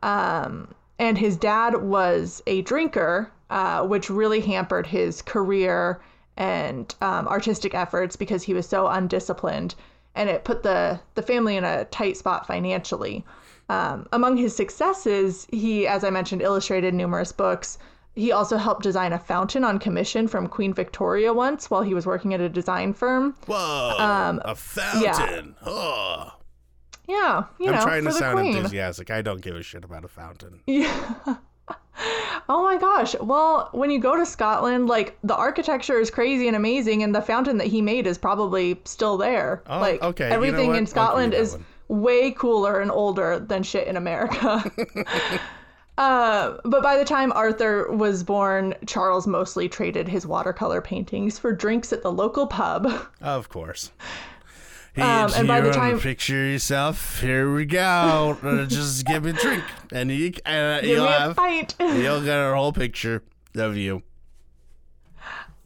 Um, 0.03 0.73
and 0.99 1.17
his 1.17 1.35
dad 1.35 1.81
was 1.81 2.41
a 2.47 2.61
drinker, 2.61 3.31
uh, 3.49 3.85
which 3.85 4.09
really 4.09 4.39
hampered 4.39 4.87
his 4.87 5.21
career 5.21 6.01
and 6.37 6.93
um, 7.01 7.27
artistic 7.27 7.73
efforts 7.73 8.15
because 8.15 8.43
he 8.43 8.53
was 8.53 8.67
so 8.67 8.87
undisciplined. 8.87 9.75
And 10.15 10.29
it 10.29 10.45
put 10.45 10.63
the, 10.63 10.99
the 11.15 11.21
family 11.21 11.57
in 11.57 11.63
a 11.63 11.85
tight 11.85 12.17
spot 12.17 12.47
financially. 12.47 13.25
Um, 13.67 14.07
among 14.13 14.37
his 14.37 14.55
successes, 14.55 15.47
he, 15.51 15.87
as 15.87 16.03
I 16.03 16.09
mentioned, 16.09 16.41
illustrated 16.41 16.93
numerous 16.93 17.31
books. 17.31 17.77
He 18.15 18.31
also 18.31 18.55
helped 18.55 18.83
design 18.83 19.11
a 19.11 19.19
fountain 19.19 19.65
on 19.65 19.77
commission 19.79 20.27
from 20.29 20.47
Queen 20.47 20.73
Victoria 20.73 21.33
once 21.33 21.69
while 21.69 21.81
he 21.81 21.93
was 21.93 22.05
working 22.05 22.33
at 22.33 22.39
a 22.39 22.47
design 22.47 22.93
firm. 22.93 23.35
Whoa. 23.47 23.95
Um, 23.97 24.41
a 24.45 24.55
fountain. 24.55 25.55
Oh. 25.65 26.34
Yeah, 27.07 27.43
you 27.59 27.67
I'm 27.69 27.75
know, 27.75 27.81
trying 27.81 28.03
for 28.03 28.09
to 28.09 28.13
the 28.13 28.19
sound 28.19 28.39
queen. 28.39 28.57
enthusiastic. 28.57 29.11
I 29.11 29.21
don't 29.21 29.41
give 29.41 29.55
a 29.55 29.63
shit 29.63 29.83
about 29.83 30.05
a 30.05 30.09
fountain. 30.09 30.61
Yeah. 30.67 31.37
Oh 32.47 32.61
my 32.63 32.77
gosh. 32.77 33.15
Well, 33.19 33.69
when 33.71 33.89
you 33.89 33.99
go 33.99 34.15
to 34.17 34.25
Scotland, 34.25 34.87
like 34.87 35.17
the 35.23 35.35
architecture 35.35 35.99
is 35.99 36.11
crazy 36.11 36.47
and 36.47 36.55
amazing, 36.55 37.01
and 37.01 37.15
the 37.15 37.21
fountain 37.21 37.57
that 37.57 37.67
he 37.67 37.81
made 37.81 38.05
is 38.05 38.17
probably 38.17 38.79
still 38.85 39.17
there. 39.17 39.63
Oh, 39.67 39.79
like 39.79 40.01
okay, 40.03 40.25
you 40.25 40.29
know 40.29 40.35
everything 40.35 40.75
in 40.75 40.85
Scotland 40.85 41.33
is 41.33 41.57
way 41.87 42.31
cooler 42.31 42.81
and 42.81 42.91
older 42.91 43.39
than 43.39 43.63
shit 43.63 43.87
in 43.87 43.97
America. 43.97 44.63
uh, 45.97 46.57
but 46.65 46.83
by 46.83 46.97
the 46.97 47.05
time 47.05 47.31
Arthur 47.31 47.91
was 47.91 48.23
born, 48.23 48.75
Charles 48.85 49.25
mostly 49.25 49.67
traded 49.67 50.07
his 50.07 50.27
watercolor 50.27 50.81
paintings 50.81 51.39
for 51.39 51.51
drinks 51.51 51.91
at 51.93 52.03
the 52.03 52.11
local 52.11 52.45
pub. 52.45 52.91
Of 53.21 53.49
course. 53.49 53.91
Um, 54.97 55.31
and 55.35 55.47
by 55.47 55.59
the 55.61 55.71
time- 55.71 55.99
picture 55.99 56.45
yourself, 56.45 57.19
here 57.21 57.53
we 57.53 57.65
go. 57.65 58.37
Uh, 58.41 58.65
Just 58.65 59.05
give 59.05 59.23
me 59.23 59.31
a 59.31 59.33
drink, 59.33 59.63
and 59.91 60.09
you, 60.09 60.33
uh, 60.45 60.79
Give 60.81 60.89
you'll 60.89 61.07
have 61.07 61.37
you'll 61.79 62.21
get 62.21 62.37
a 62.37 62.53
whole 62.55 62.71
picture 62.71 63.21
of 63.55 63.75
you. 63.75 64.03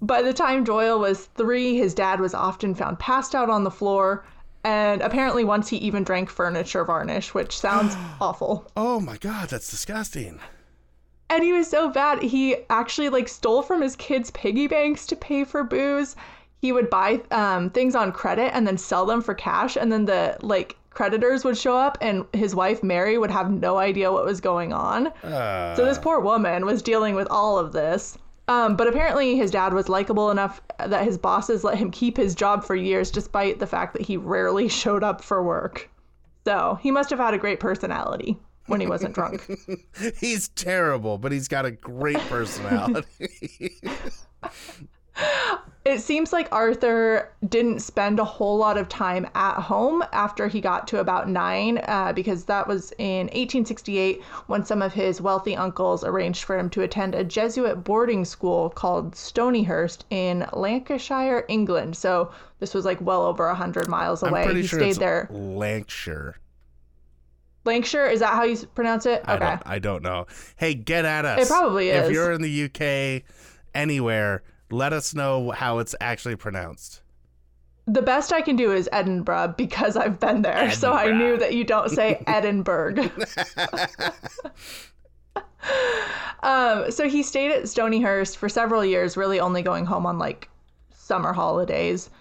By 0.01 0.21
the 0.21 0.33
time 0.33 0.63
Doyle 0.63 0.99
was 0.99 1.25
three, 1.35 1.75
his 1.77 1.93
dad 1.93 2.19
was 2.19 2.33
often 2.33 2.73
found 2.73 2.99
passed 2.99 3.35
out 3.35 3.49
on 3.49 3.63
the 3.65 3.71
floor, 3.71 4.25
and 4.63 5.01
apparently 5.01 5.43
once 5.43 5.67
he 5.67 5.77
even 5.77 6.03
drank 6.03 6.29
furniture 6.29 6.85
varnish, 6.85 7.33
which 7.33 7.57
sounds 7.57 7.95
awful. 8.21 8.71
Oh 8.77 8.99
my 8.99 9.17
god, 9.17 9.49
that's 9.49 9.69
disgusting. 9.69 10.39
And 11.29 11.43
he 11.43 11.53
was 11.53 11.69
so 11.69 11.89
bad, 11.91 12.23
he 12.23 12.55
actually 12.71 13.09
like 13.09 13.27
stole 13.27 13.61
from 13.61 13.81
his 13.81 13.95
kids' 13.97 14.31
piggy 14.31 14.67
banks 14.67 15.05
to 15.07 15.15
pay 15.15 15.43
for 15.43 15.63
booze. 15.63 16.15
He 16.61 16.71
would 16.71 16.89
buy 16.89 17.21
um, 17.31 17.69
things 17.69 17.95
on 17.95 18.11
credit 18.11 18.53
and 18.55 18.67
then 18.67 18.77
sell 18.77 19.05
them 19.05 19.21
for 19.21 19.33
cash, 19.33 19.75
and 19.77 19.91
then 19.91 20.05
the 20.05 20.37
like 20.41 20.75
creditors 20.89 21.43
would 21.45 21.57
show 21.57 21.75
up, 21.77 21.97
and 22.01 22.25
his 22.33 22.53
wife 22.55 22.83
Mary 22.83 23.17
would 23.17 23.31
have 23.31 23.49
no 23.49 23.77
idea 23.77 24.11
what 24.11 24.25
was 24.25 24.41
going 24.41 24.73
on. 24.73 25.07
Uh, 25.23 25.75
So 25.75 25.85
this 25.85 25.97
poor 25.97 26.19
woman 26.19 26.65
was 26.65 26.81
dealing 26.81 27.15
with 27.15 27.27
all 27.29 27.57
of 27.57 27.71
this. 27.71 28.17
Um, 28.49 28.75
but 28.75 28.87
apparently 28.87 29.37
his 29.37 29.51
dad 29.51 29.73
was 29.73 29.89
likable 29.89 30.31
enough 30.31 30.59
that 30.83 31.03
his 31.03 31.19
bosses 31.19 31.63
let 31.63 31.77
him 31.77 31.91
keep 31.91 32.17
his 32.17 32.33
job 32.33 32.63
for 32.63 32.75
years 32.75 33.11
despite 33.11 33.59
the 33.59 33.67
fact 33.67 33.93
that 33.93 34.01
he 34.01 34.17
rarely 34.17 34.67
showed 34.81 35.03
up 35.03 35.23
for 35.23 35.43
work. 35.43 35.87
So 36.45 36.79
he 36.81 36.89
must 36.89 37.11
have 37.11 37.19
had 37.19 37.35
a 37.35 37.37
great 37.37 37.59
personality 37.59 38.39
when 38.65 38.81
he 38.81 38.87
wasn't 38.87 39.13
drunk. 39.13 39.47
he's 40.19 40.47
terrible, 40.49 41.19
but 41.19 41.31
he's 41.31 41.47
got 41.47 41.65
a 41.65 41.71
great 41.71 42.17
personality. 42.29 43.77
It 45.85 46.01
seems 46.01 46.31
like 46.33 46.49
Arthur 46.51 47.31
didn't 47.47 47.79
spend 47.79 48.19
a 48.19 48.23
whole 48.23 48.57
lot 48.57 48.77
of 48.77 48.89
time 48.89 49.25
at 49.33 49.55
home 49.55 50.03
after 50.11 50.47
he 50.47 50.59
got 50.61 50.87
to 50.89 50.99
about 50.99 51.29
nine, 51.29 51.79
uh, 51.87 52.11
because 52.13 52.43
that 52.45 52.67
was 52.67 52.91
in 52.99 53.27
1868 53.27 54.21
when 54.47 54.63
some 54.65 54.81
of 54.83 54.93
his 54.93 55.19
wealthy 55.21 55.55
uncles 55.55 56.03
arranged 56.03 56.43
for 56.43 56.59
him 56.59 56.69
to 56.71 56.81
attend 56.83 57.15
a 57.15 57.23
Jesuit 57.23 57.83
boarding 57.83 58.23
school 58.25 58.69
called 58.69 59.13
Stonyhurst 59.15 60.03
in 60.11 60.45
Lancashire, 60.53 61.45
England. 61.47 61.95
So 61.95 62.31
this 62.59 62.73
was 62.73 62.85
like 62.85 62.99
well 63.01 63.23
over 63.25 63.47
100 63.47 63.87
miles 63.87 64.21
I'm 64.21 64.29
away. 64.29 64.53
he 64.53 64.67
sure 64.67 64.79
stayed 64.81 64.97
there. 64.97 65.27
Lancashire. 65.31 66.35
Lancashire, 67.65 68.07
is 68.07 68.19
that 68.19 68.33
how 68.33 68.43
you 68.43 68.57
pronounce 68.75 69.05
it? 69.05 69.23
I 69.25 69.35
Okay. 69.35 69.45
don't, 69.45 69.61
I 69.65 69.79
don't 69.79 70.03
know. 70.03 70.27
Hey, 70.57 70.73
get 70.73 71.05
at 71.05 71.25
us. 71.25 71.41
It 71.45 71.47
probably 71.47 71.89
is. 71.89 72.07
If 72.07 72.13
you're 72.13 72.31
in 72.33 72.41
the 72.41 72.65
UK, 72.65 73.23
anywhere, 73.73 74.43
let 74.71 74.93
us 74.93 75.13
know 75.13 75.51
how 75.51 75.79
it's 75.79 75.95
actually 75.99 76.35
pronounced. 76.35 77.01
The 77.87 78.01
best 78.01 78.31
I 78.31 78.41
can 78.41 78.55
do 78.55 78.71
is 78.71 78.87
Edinburgh 78.91 79.55
because 79.57 79.97
I've 79.97 80.19
been 80.19 80.43
there. 80.43 80.71
So 80.71 80.93
I 80.93 81.11
knew 81.11 81.37
that 81.37 81.55
you 81.55 81.63
don't 81.63 81.89
say 81.89 82.23
Edinburgh. 82.27 83.09
um, 86.43 86.91
so 86.91 87.09
he 87.09 87.23
stayed 87.23 87.51
at 87.51 87.63
Stonyhurst 87.63 88.37
for 88.37 88.47
several 88.47 88.85
years, 88.85 89.17
really 89.17 89.39
only 89.39 89.63
going 89.63 89.85
home 89.85 90.05
on 90.05 90.19
like 90.19 90.49
summer 90.93 91.33
holidays. 91.33 92.11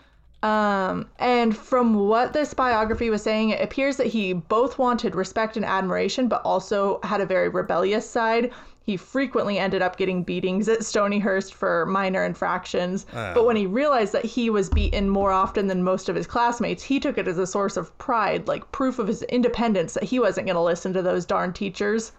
Um, 0.42 1.08
and 1.18 1.56
from 1.56 2.06
what 2.08 2.32
this 2.32 2.54
biography 2.54 3.10
was 3.10 3.22
saying, 3.22 3.50
it 3.50 3.60
appears 3.60 3.96
that 3.96 4.06
he 4.06 4.32
both 4.32 4.78
wanted 4.78 5.14
respect 5.14 5.56
and 5.56 5.66
admiration, 5.66 6.28
but 6.28 6.42
also 6.42 7.00
had 7.02 7.20
a 7.20 7.26
very 7.26 7.48
rebellious 7.48 8.08
side. 8.08 8.52
He 8.88 8.97
frequently 8.97 9.59
ended 9.59 9.83
up 9.83 9.99
getting 9.99 10.23
beatings 10.23 10.66
at 10.66 10.78
Stonyhurst 10.78 11.52
for 11.52 11.85
minor 11.85 12.25
infractions. 12.25 13.04
Oh, 13.12 13.35
but 13.35 13.45
when 13.45 13.54
he 13.54 13.66
realized 13.66 14.14
that 14.14 14.25
he 14.25 14.49
was 14.49 14.71
beaten 14.71 15.11
more 15.11 15.30
often 15.30 15.66
than 15.66 15.83
most 15.83 16.09
of 16.09 16.16
his 16.16 16.26
classmates, 16.26 16.83
he 16.83 16.99
took 16.99 17.18
it 17.18 17.28
as 17.28 17.37
a 17.37 17.47
source 17.47 17.76
of 17.76 17.97
pride, 17.99 18.49
like 18.49 18.73
proof 18.73 18.99
of 18.99 19.07
his 19.07 19.25
independence 19.25 19.92
that 19.92 20.04
he 20.04 20.18
wasn't 20.18 20.47
going 20.47 20.57
to 20.57 20.62
listen 20.62 20.95
to 20.95 21.02
those 21.02 21.26
darn 21.26 21.52
teachers. 21.52 22.12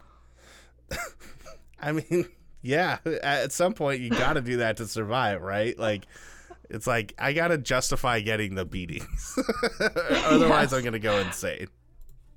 I 1.81 1.91
mean, 1.91 2.27
yeah, 2.61 2.99
at 3.23 3.51
some 3.51 3.73
point 3.73 4.01
you 4.01 4.11
got 4.11 4.33
to 4.33 4.41
do 4.41 4.57
that 4.57 4.77
to 4.77 4.85
survive, 4.85 5.41
right? 5.41 5.75
Like, 5.75 6.05
it's 6.69 6.85
like 6.85 7.15
I 7.17 7.33
got 7.33 7.47
to 7.47 7.57
justify 7.57 8.19
getting 8.19 8.53
the 8.53 8.65
beatings. 8.65 9.39
Otherwise, 9.79 10.71
Yes. 10.71 10.73
I'm 10.73 10.81
going 10.81 10.93
to 10.93 10.99
go 10.99 11.17
insane. 11.17 11.67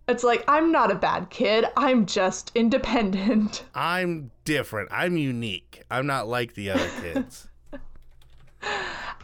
It's 0.08 0.24
like, 0.24 0.44
I'm 0.48 0.72
not 0.72 0.90
a 0.90 0.96
bad 0.96 1.30
kid, 1.30 1.64
I'm 1.76 2.06
just 2.06 2.50
independent. 2.54 3.64
I'm 3.74 4.30
different. 4.44 4.88
I'm 4.92 5.16
unique. 5.16 5.82
I'm 5.90 6.06
not 6.06 6.28
like 6.28 6.54
the 6.54 6.70
other 6.70 6.88
kids. 7.00 7.48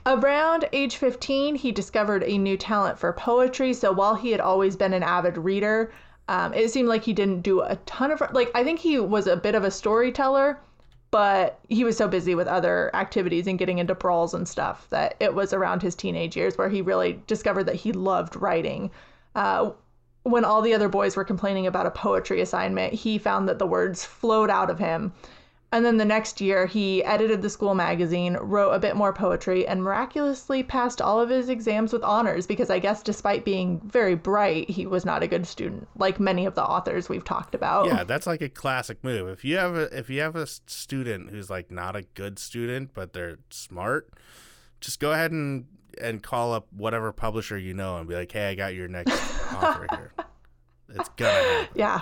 Around 0.06 0.68
age 0.72 0.96
15, 0.96 1.54
he 1.56 1.72
discovered 1.72 2.22
a 2.24 2.38
new 2.38 2.56
talent 2.56 2.98
for 2.98 3.12
poetry. 3.12 3.74
So 3.74 3.92
while 3.92 4.14
he 4.14 4.30
had 4.30 4.40
always 4.40 4.76
been 4.76 4.94
an 4.94 5.02
avid 5.02 5.36
reader, 5.36 5.92
Um, 6.28 6.52
it 6.52 6.70
seemed 6.70 6.88
like 6.88 7.02
he 7.04 7.14
didn't 7.14 7.40
do 7.40 7.62
a 7.62 7.76
ton 7.86 8.10
of 8.10 8.20
like 8.32 8.50
I 8.54 8.62
think 8.62 8.78
he 8.80 8.98
was 8.98 9.26
a 9.26 9.36
bit 9.36 9.54
of 9.54 9.64
a 9.64 9.70
storyteller, 9.70 10.58
but 11.10 11.58
he 11.68 11.84
was 11.84 11.96
so 11.96 12.06
busy 12.06 12.34
with 12.34 12.46
other 12.46 12.90
activities 12.94 13.46
and 13.46 13.58
getting 13.58 13.78
into 13.78 13.94
brawls 13.94 14.34
and 14.34 14.46
stuff 14.46 14.86
that 14.90 15.14
it 15.20 15.34
was 15.34 15.54
around 15.54 15.80
his 15.82 15.94
teenage 15.94 16.36
years 16.36 16.58
where 16.58 16.68
he 16.68 16.82
really 16.82 17.22
discovered 17.26 17.64
that 17.64 17.76
he 17.76 17.92
loved 17.92 18.36
writing. 18.36 18.90
Uh, 19.34 19.70
when 20.30 20.44
all 20.44 20.62
the 20.62 20.74
other 20.74 20.88
boys 20.88 21.16
were 21.16 21.24
complaining 21.24 21.66
about 21.66 21.86
a 21.86 21.90
poetry 21.90 22.40
assignment, 22.40 22.94
he 22.94 23.18
found 23.18 23.48
that 23.48 23.58
the 23.58 23.66
words 23.66 24.04
flowed 24.04 24.50
out 24.50 24.70
of 24.70 24.78
him 24.78 25.12
and 25.70 25.84
then 25.84 25.98
the 25.98 26.04
next 26.04 26.40
year, 26.40 26.64
he 26.64 27.04
edited 27.04 27.42
the 27.42 27.50
school 27.50 27.74
magazine, 27.74 28.38
wrote 28.40 28.70
a 28.70 28.78
bit 28.78 28.96
more 28.96 29.12
poetry, 29.12 29.66
and 29.66 29.82
miraculously 29.82 30.62
passed 30.62 31.02
all 31.02 31.20
of 31.20 31.28
his 31.28 31.50
exams 31.50 31.92
with 31.92 32.02
honors 32.02 32.46
because 32.46 32.70
I 32.70 32.78
guess 32.78 33.02
despite 33.02 33.44
being 33.44 33.80
very 33.84 34.14
bright, 34.14 34.70
he 34.70 34.86
was 34.86 35.04
not 35.04 35.22
a 35.22 35.26
good 35.26 35.46
student, 35.46 35.86
like 35.96 36.18
many 36.18 36.46
of 36.46 36.54
the 36.54 36.64
authors 36.64 37.10
we've 37.10 37.24
talked 37.24 37.54
about. 37.54 37.86
Yeah, 37.86 38.04
that's 38.04 38.26
like 38.26 38.40
a 38.40 38.48
classic 38.48 39.04
move. 39.04 39.28
If 39.28 39.44
you 39.44 39.58
have 39.58 39.76
a 39.76 39.98
if 39.98 40.08
you 40.08 40.22
have 40.22 40.36
a 40.36 40.46
student 40.46 41.30
who's 41.30 41.50
like 41.50 41.70
not 41.70 41.96
a 41.96 42.02
good 42.02 42.38
student 42.38 42.94
but 42.94 43.12
they're 43.12 43.36
smart, 43.50 44.08
just 44.80 45.00
go 45.00 45.12
ahead 45.12 45.32
and 45.32 45.66
and 46.00 46.22
call 46.22 46.52
up 46.52 46.66
whatever 46.72 47.12
publisher 47.12 47.58
you 47.58 47.74
know 47.74 47.96
and 47.98 48.08
be 48.08 48.14
like, 48.14 48.30
"Hey, 48.32 48.48
I 48.50 48.54
got 48.54 48.74
your 48.74 48.88
next 48.88 49.12
offer 49.52 49.86
here." 49.90 50.12
It's 50.90 51.10
gonna 51.18 51.30
happen. 51.30 51.68
Yeah. 51.74 52.00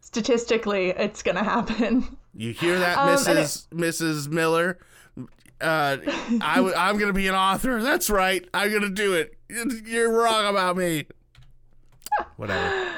Statistically, 0.00 0.90
it's 0.90 1.22
gonna 1.22 1.44
happen. 1.44 2.16
You 2.34 2.52
hear 2.52 2.76
that, 2.78 2.98
um, 2.98 3.10
Mrs. 3.10 3.66
It, 3.70 3.76
Mrs. 3.76 4.28
Miller? 4.28 4.78
Uh, 5.60 5.96
I, 6.40 6.72
I'm 6.76 6.98
going 6.98 7.08
to 7.08 7.14
be 7.14 7.28
an 7.28 7.34
author. 7.34 7.82
That's 7.82 8.10
right. 8.10 8.46
I'm 8.52 8.68
going 8.70 8.82
to 8.82 8.90
do 8.90 9.14
it. 9.14 9.34
You're 9.86 10.12
wrong 10.12 10.46
about 10.46 10.76
me. 10.76 11.06
Whatever. 12.36 12.92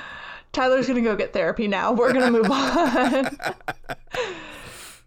Tyler's 0.52 0.88
going 0.88 1.02
to 1.02 1.09
go 1.09 1.14
get 1.14 1.33
therapy 1.33 1.68
now. 1.68 1.92
We're 1.92 2.12
going 2.12 2.25
to 2.25 2.30
move 2.33 2.50
on. 2.50 3.37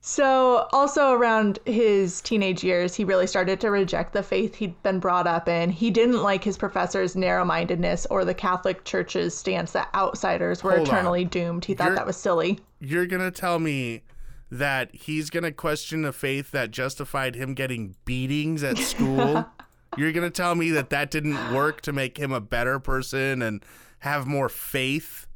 So, 0.03 0.67
also 0.72 1.12
around 1.12 1.60
his 1.65 2.22
teenage 2.22 2.63
years, 2.63 2.96
he 2.96 3.03
really 3.03 3.27
started 3.27 3.60
to 3.62 3.70
reject 3.70 4.13
the 4.13 4.24
faith 4.24 4.55
he'd 4.55 4.81
been 4.81 5.00
brought 5.00 5.27
up 5.27 5.48
in. 5.48 5.70
He 5.70 5.91
didn't 5.91 6.24
like 6.24 6.43
his 6.43 6.58
professor's 6.58 7.15
narrow 7.15 7.46
mindedness 7.46 8.08
or 8.08 8.25
the 8.25 8.34
Catholic 8.34 8.84
Church's 8.84 9.38
stance 9.38 9.74
that 9.74 9.89
outsiders 9.93 10.63
were 10.63 10.75
Hold 10.75 10.88
eternally 10.88 11.24
on. 11.24 11.29
doomed. 11.29 11.65
He 11.65 11.75
thought 11.75 11.88
you're, 11.88 11.96
that 11.96 12.08
was 12.08 12.17
silly. 12.17 12.60
You're 12.79 13.05
going 13.05 13.22
to 13.22 13.29
tell 13.29 13.60
me 13.60 14.01
that 14.50 14.93
he's 14.96 15.29
going 15.29 15.43
to 15.43 15.51
question 15.51 16.03
a 16.03 16.12
faith 16.12 16.50
that 16.50 16.72
justified 16.72 17.36
him 17.36 17.53
getting 17.53 17.96
beatings 18.03 18.63
at 18.63 18.79
school. 18.79 19.46
You're 19.98 20.13
going 20.13 20.29
to 20.29 20.36
tell 20.36 20.55
me 20.55 20.72
that 20.72 20.89
that 20.89 21.12
didn't 21.12 21.53
work 21.53 21.81
to 21.81 21.93
make 21.93 22.17
him 22.17 22.31
a 22.31 22.41
better 22.41 22.79
person 22.79 23.41
and 23.41 23.63
have 24.00 24.25
more 24.25 24.50
faith? 24.50 25.27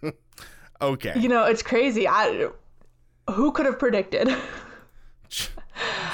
okay. 0.82 1.14
You 1.18 1.28
know, 1.28 1.44
it's 1.44 1.62
crazy. 1.62 2.06
I 2.06 2.50
who 3.28 3.52
could 3.52 3.66
have 3.66 3.78
predicted? 3.78 4.28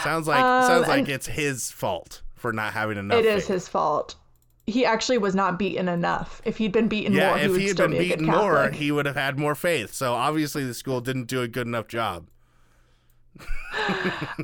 sounds 0.03 0.27
like 0.29 0.43
um, 0.43 0.67
sounds 0.67 0.89
like 0.89 1.09
it's 1.09 1.27
his 1.27 1.71
fault 1.71 2.23
for 2.35 2.53
not 2.53 2.73
having 2.73 2.99
enough. 2.99 3.19
It 3.19 3.25
faith. 3.25 3.37
is 3.37 3.47
his 3.47 3.69
fault. 3.69 4.15
He 4.67 4.85
actually 4.85 5.19
was 5.19 5.35
not 5.35 5.59
beaten 5.59 5.89
enough. 5.89 6.43
If 6.45 6.57
he'd 6.57 6.73
been 6.73 6.89
beaten 6.89 7.13
yeah, 7.13 7.31
more, 7.31 7.39
he 7.39 7.49
would 7.49 7.61
he 7.61 7.69
had 7.69 7.77
been 7.77 7.91
be 7.93 7.99
beaten 7.99 8.27
more, 8.27 8.71
he 8.71 8.91
would 8.91 9.07
have 9.07 9.15
had 9.15 9.39
more 9.39 9.55
faith. 9.55 9.95
So 9.95 10.15
obviously, 10.15 10.65
the 10.65 10.75
school 10.75 11.01
didn't 11.01 11.27
do 11.27 11.43
a 11.43 11.49
good 11.49 11.67
enough 11.67 11.87
job. 11.87 12.29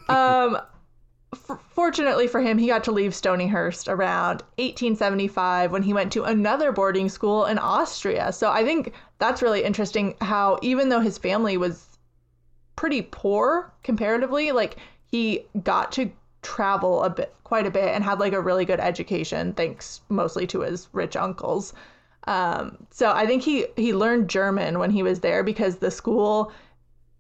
um, 0.09 0.59
f- 1.33 1.59
fortunately 1.71 2.29
for 2.29 2.41
him, 2.41 2.59
he 2.59 2.69
got 2.69 2.85
to 2.85 2.93
leave 2.93 3.13
Stonyhurst 3.13 3.89
around 3.89 4.43
1875 4.59 5.73
when 5.73 5.83
he 5.83 5.93
went 5.93 6.13
to 6.13 6.25
another 6.25 6.71
boarding 6.71 7.09
school 7.09 7.47
in 7.47 7.59
Austria. 7.59 8.33
So 8.33 8.51
I 8.51 8.65
think 8.65 8.93
that's 9.19 9.43
really 9.43 9.65
interesting. 9.65 10.15
How 10.21 10.59
even 10.63 10.89
though 10.89 11.01
his 11.01 11.19
family 11.19 11.57
was 11.57 11.92
pretty 12.77 13.03
poor 13.03 13.73
comparatively, 13.83 14.53
like 14.53 14.77
he 15.11 15.45
got 15.63 15.93
to 15.93 16.11
travel 16.43 17.03
a 17.05 17.11
bit 17.11 17.35
quite 17.45 17.67
a 17.67 17.71
bit 17.71 17.95
and 17.95 18.03
had 18.03 18.19
like 18.19 18.33
a 18.33 18.41
really 18.41 18.65
good 18.65 18.81
education 18.81 19.53
thanks 19.53 20.01
mostly 20.09 20.47
to 20.47 20.61
his 20.61 20.89
rich 20.93 21.15
uncles 21.15 21.73
um, 22.27 22.77
so 22.91 23.13
i 23.13 23.27
think 23.27 23.43
he 23.43 23.67
he 23.77 23.95
learned 23.95 24.29
german 24.29 24.79
when 24.79 24.91
he 24.91 25.03
was 25.03 25.21
there 25.21 25.45
because 25.45 25.77
the 25.77 25.91
school 25.91 26.51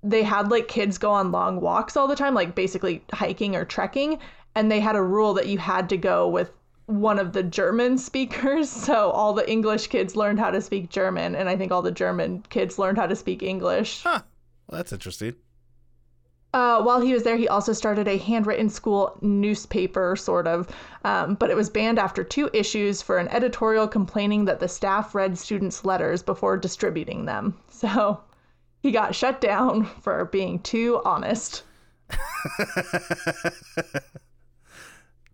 they 0.02 0.22
had 0.22 0.50
like 0.50 0.66
kids 0.66 0.98
go 0.98 1.12
on 1.12 1.30
long 1.30 1.60
walks 1.60 1.96
all 1.96 2.08
the 2.08 2.16
time 2.16 2.34
like 2.34 2.54
basically 2.54 3.04
hiking 3.12 3.54
or 3.54 3.64
trekking 3.64 4.18
and 4.54 4.70
they 4.70 4.80
had 4.80 4.96
a 4.96 5.02
rule 5.02 5.34
that 5.34 5.46
you 5.46 5.58
had 5.58 5.88
to 5.88 5.96
go 5.96 6.28
with 6.28 6.50
one 6.86 7.18
of 7.18 7.32
the 7.32 7.42
German 7.42 7.96
speakers. 8.08 8.68
So 8.68 9.10
all 9.10 9.32
the 9.32 9.48
English 9.50 9.86
kids 9.86 10.16
learned 10.16 10.38
how 10.38 10.50
to 10.50 10.60
speak 10.60 10.90
German, 10.90 11.34
and 11.34 11.48
I 11.48 11.56
think 11.56 11.72
all 11.72 11.82
the 11.82 11.92
German 11.92 12.44
kids 12.50 12.78
learned 12.78 12.98
how 12.98 13.06
to 13.06 13.16
speak 13.16 13.42
English. 13.42 14.02
Huh. 14.02 14.22
Well, 14.72 14.78
that's 14.78 14.92
interesting. 14.94 15.36
Uh, 16.54 16.82
while 16.82 17.02
he 17.02 17.12
was 17.12 17.24
there, 17.24 17.36
he 17.36 17.46
also 17.46 17.74
started 17.74 18.08
a 18.08 18.16
handwritten 18.16 18.70
school 18.70 19.18
newspaper, 19.20 20.16
sort 20.16 20.46
of, 20.46 20.66
um, 21.04 21.34
but 21.34 21.50
it 21.50 21.56
was 21.56 21.68
banned 21.68 21.98
after 21.98 22.24
two 22.24 22.48
issues 22.54 23.02
for 23.02 23.18
an 23.18 23.28
editorial 23.28 23.86
complaining 23.86 24.46
that 24.46 24.60
the 24.60 24.68
staff 24.68 25.14
read 25.14 25.36
students' 25.36 25.84
letters 25.84 26.22
before 26.22 26.56
distributing 26.56 27.26
them. 27.26 27.54
So 27.68 28.22
he 28.80 28.92
got 28.92 29.14
shut 29.14 29.42
down 29.42 29.84
for 30.00 30.24
being 30.26 30.60
too 30.60 31.02
honest. 31.04 31.64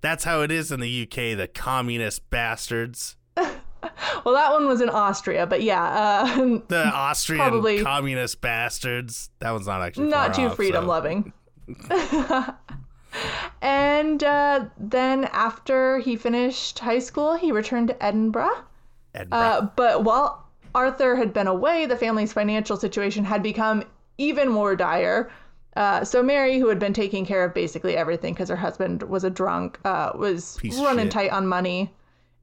That's 0.01 0.24
how 0.24 0.40
it 0.40 0.51
is 0.51 0.72
in 0.72 0.81
the 0.81 1.03
UK, 1.03 1.37
the 1.37 1.48
communist 1.53 2.29
bastards. 2.31 3.14
well, 4.24 4.34
that 4.34 4.52
one 4.52 4.66
was 4.66 4.80
in 4.80 4.88
Austria, 4.88 5.46
but 5.46 5.62
yeah, 5.62 5.84
uh, 5.84 6.58
the 6.68 6.87
Austrian 6.87 7.40
probably 7.40 7.82
communist 7.82 8.40
bastards. 8.40 9.30
That 9.40 9.52
one's 9.52 9.66
not 9.66 9.82
actually 9.82 10.08
not 10.08 10.34
too 10.34 10.46
off, 10.46 10.56
freedom 10.56 10.84
so. 10.84 10.88
loving. 10.88 11.32
and 13.62 14.22
uh, 14.22 14.66
then 14.78 15.24
after 15.26 15.98
he 15.98 16.16
finished 16.16 16.78
high 16.78 16.98
school, 16.98 17.34
he 17.34 17.52
returned 17.52 17.88
to 17.88 18.02
Edinburgh. 18.04 18.64
Edinburgh. 19.14 19.38
Uh, 19.38 19.68
but 19.76 20.04
while 20.04 20.46
Arthur 20.74 21.16
had 21.16 21.32
been 21.32 21.46
away, 21.46 21.87
the 21.87 21.96
family's 21.96 22.32
financial 22.32 22.76
situation 22.76 23.24
had 23.24 23.42
become 23.42 23.84
even 24.18 24.48
more 24.48 24.76
dire. 24.76 25.30
Uh, 25.76 26.04
so 26.04 26.22
Mary, 26.22 26.58
who 26.58 26.68
had 26.68 26.78
been 26.78 26.92
taking 26.92 27.24
care 27.24 27.44
of 27.44 27.54
basically 27.54 27.96
everything 27.96 28.34
because 28.34 28.48
her 28.48 28.56
husband 28.56 29.02
was 29.04 29.24
a 29.24 29.30
drunk, 29.30 29.78
uh, 29.84 30.12
was 30.14 30.56
Piece 30.58 30.78
running 30.78 31.08
tight 31.08 31.30
on 31.30 31.46
money. 31.46 31.92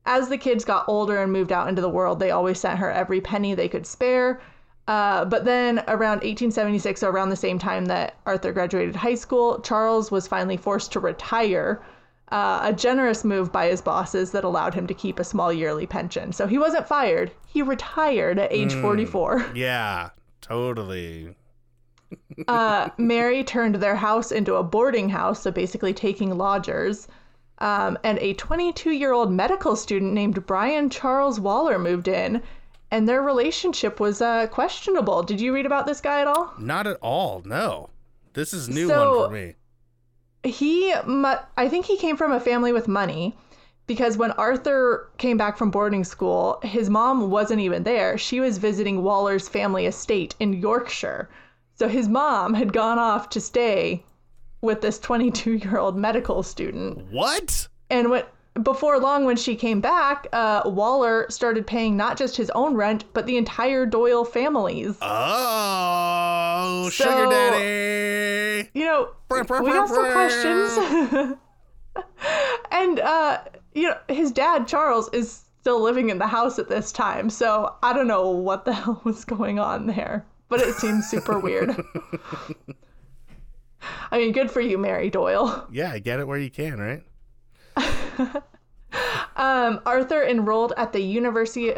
As 0.06 0.30
the 0.30 0.38
kids 0.38 0.64
got 0.64 0.86
older 0.88 1.22
and 1.22 1.32
moved 1.32 1.52
out 1.52 1.68
into 1.68 1.82
the 1.82 1.90
world, 1.90 2.20
they 2.20 2.32
always 2.32 2.60
sent 2.60 2.80
her 2.80 2.92
every 2.92 3.22
penny 3.22 3.56
they 3.56 3.70
could 3.70 3.88
spare. 3.88 4.40
Uh, 4.88 5.26
but 5.26 5.46
then 5.46 5.80
around 5.88 6.18
1876, 6.18 7.00
so 7.02 7.10
around 7.10 7.30
the 7.30 7.36
same 7.36 7.58
time 7.58 7.86
that 7.86 8.16
Arthur 8.26 8.52
graduated 8.52 8.96
high 8.96 9.16
school, 9.16 9.60
Charles 9.62 10.12
was 10.12 10.28
finally 10.28 10.58
forced 10.58 10.92
to 10.92 11.00
retire. 11.00 11.82
Uh, 12.32 12.60
a 12.64 12.74
generous 12.74 13.24
move 13.24 13.52
by 13.52 13.68
his 13.68 13.82
bosses 13.82 14.32
that 14.32 14.44
allowed 14.44 14.74
him 14.74 14.88
to 14.88 14.94
keep 14.94 15.20
a 15.20 15.24
small 15.24 15.54
yearly 15.54 15.86
pension. 15.86 16.32
So 16.32 16.48
he 16.48 16.58
wasn't 16.58 16.88
fired, 16.88 17.32
he 17.48 17.62
retired 17.62 18.40
at 18.40 18.52
age 18.52 18.74
mm, 18.74 18.82
44. 18.82 19.52
Yeah, 19.56 20.10
totally. 20.42 21.36
uh, 22.48 22.90
Mary 22.98 23.44
turned 23.44 23.76
their 23.76 23.96
house 23.96 24.32
into 24.32 24.56
a 24.56 24.64
boarding 24.64 25.10
house, 25.10 25.42
so 25.42 25.52
basically 25.52 25.94
taking 25.94 26.36
lodgers. 26.38 27.08
Um, 27.60 27.98
and 28.04 28.20
a 28.20 28.34
22 28.34 28.92
year 28.92 29.14
old 29.14 29.32
medical 29.32 29.76
student 29.76 30.14
named 30.14 30.46
Bryan 30.46 30.90
Charles 30.90 31.40
Waller 31.40 31.80
moved 31.80 32.08
in, 32.08 32.42
and 32.92 33.08
their 33.08 33.22
relationship 33.22 34.00
was 34.00 34.22
uh, 34.22 34.48
questionable. 34.48 35.24
Did 35.24 35.40
you 35.40 35.54
read 35.54 35.66
about 35.66 35.86
this 35.86 36.02
guy 36.02 36.22
at 36.22 36.28
all? 36.28 36.54
Not 36.60 36.86
at 36.88 36.98
all. 37.02 37.42
No, 37.46 37.90
this 38.34 38.54
is 38.54 38.68
new 38.68 38.88
so, 38.88 39.20
one 39.20 39.30
for 39.30 39.34
me. 39.34 39.56
He, 40.44 40.94
I 40.94 41.70
think 41.70 41.86
he 41.86 41.98
came 41.98 42.18
from 42.18 42.32
a 42.32 42.40
family 42.40 42.72
with 42.72 42.88
money 42.88 43.36
because 43.88 44.18
when 44.18 44.32
Arthur 44.32 45.10
came 45.18 45.38
back 45.38 45.58
from 45.58 45.72
boarding 45.72 46.04
school, 46.04 46.60
his 46.64 46.90
mom 46.90 47.30
wasn't 47.30 47.62
even 47.62 47.84
there. 47.84 48.18
She 48.18 48.40
was 48.40 48.58
visiting 48.58 49.04
Waller's 49.04 49.48
family 49.48 49.86
estate 49.86 50.36
in 50.40 50.54
Yorkshire. 50.54 51.30
So 51.76 51.88
his 51.88 52.08
mom 52.08 52.54
had 52.54 52.74
gone 52.74 53.00
off 53.00 53.30
to 53.30 53.42
stay 53.42 54.04
with 54.66 54.82
this 54.82 55.00
22 55.00 55.54
year 55.54 55.78
old 55.78 55.96
medical 55.96 56.44
student. 56.44 57.06
What? 57.12 57.68
And 57.90 58.10
what 58.10 58.34
before 58.62 59.00
long, 59.00 59.26
when 59.26 59.36
she 59.36 59.56
came 59.56 59.82
back, 59.82 60.28
uh, 60.32 60.62
Waller 60.66 61.26
started 61.30 61.68
paying 61.68 61.98
not 61.98 62.18
just 62.18 62.38
his 62.38 62.50
own 62.52 62.76
rent, 62.76 63.04
but 63.14 63.26
the 63.26 63.38
entire 63.38 63.86
Doyle 63.86 64.24
family's. 64.24 64.98
Oh, 65.02 66.90
so, 66.92 67.04
sugar 67.04 67.30
daddy! 67.30 68.70
You 68.74 68.86
know, 68.86 69.10
we 69.30 69.44
got 69.44 69.90
some 69.90 70.12
questions. 70.12 71.38
and 72.72 73.00
uh, 73.00 73.40
you 73.74 73.90
know, 73.90 73.98
his 74.08 74.32
dad 74.32 74.68
Charles 74.68 75.10
is 75.14 75.42
still 75.60 75.82
living 75.82 76.10
in 76.10 76.18
the 76.18 76.28
house 76.28 76.60
at 76.60 76.70
this 76.70 76.92
time, 76.92 77.30
so 77.30 77.76
I 77.84 77.92
don't 77.92 78.08
know 78.08 78.30
what 78.30 78.66
the 78.66 78.74
hell 78.74 79.02
was 79.04 79.26
going 79.26 79.60
on 79.60 79.88
there, 79.88 80.26
but 80.48 80.62
it 80.62 80.76
seems 80.76 81.08
super 81.08 81.40
weird. 81.40 81.76
I 84.12 84.18
mean, 84.18 84.32
good 84.32 84.52
for 84.52 84.62
you, 84.62 84.78
Mary 84.78 85.10
Doyle. 85.10 85.68
Yeah, 85.72 85.98
get 86.00 86.20
it 86.20 86.28
where 86.28 86.38
you 86.38 86.50
can, 86.50 86.80
right? 86.80 87.04
um, 89.36 89.82
Arthur 89.86 90.24
enrolled 90.24 90.74
at 90.78 90.94
the 90.94 91.02
University 91.02 91.74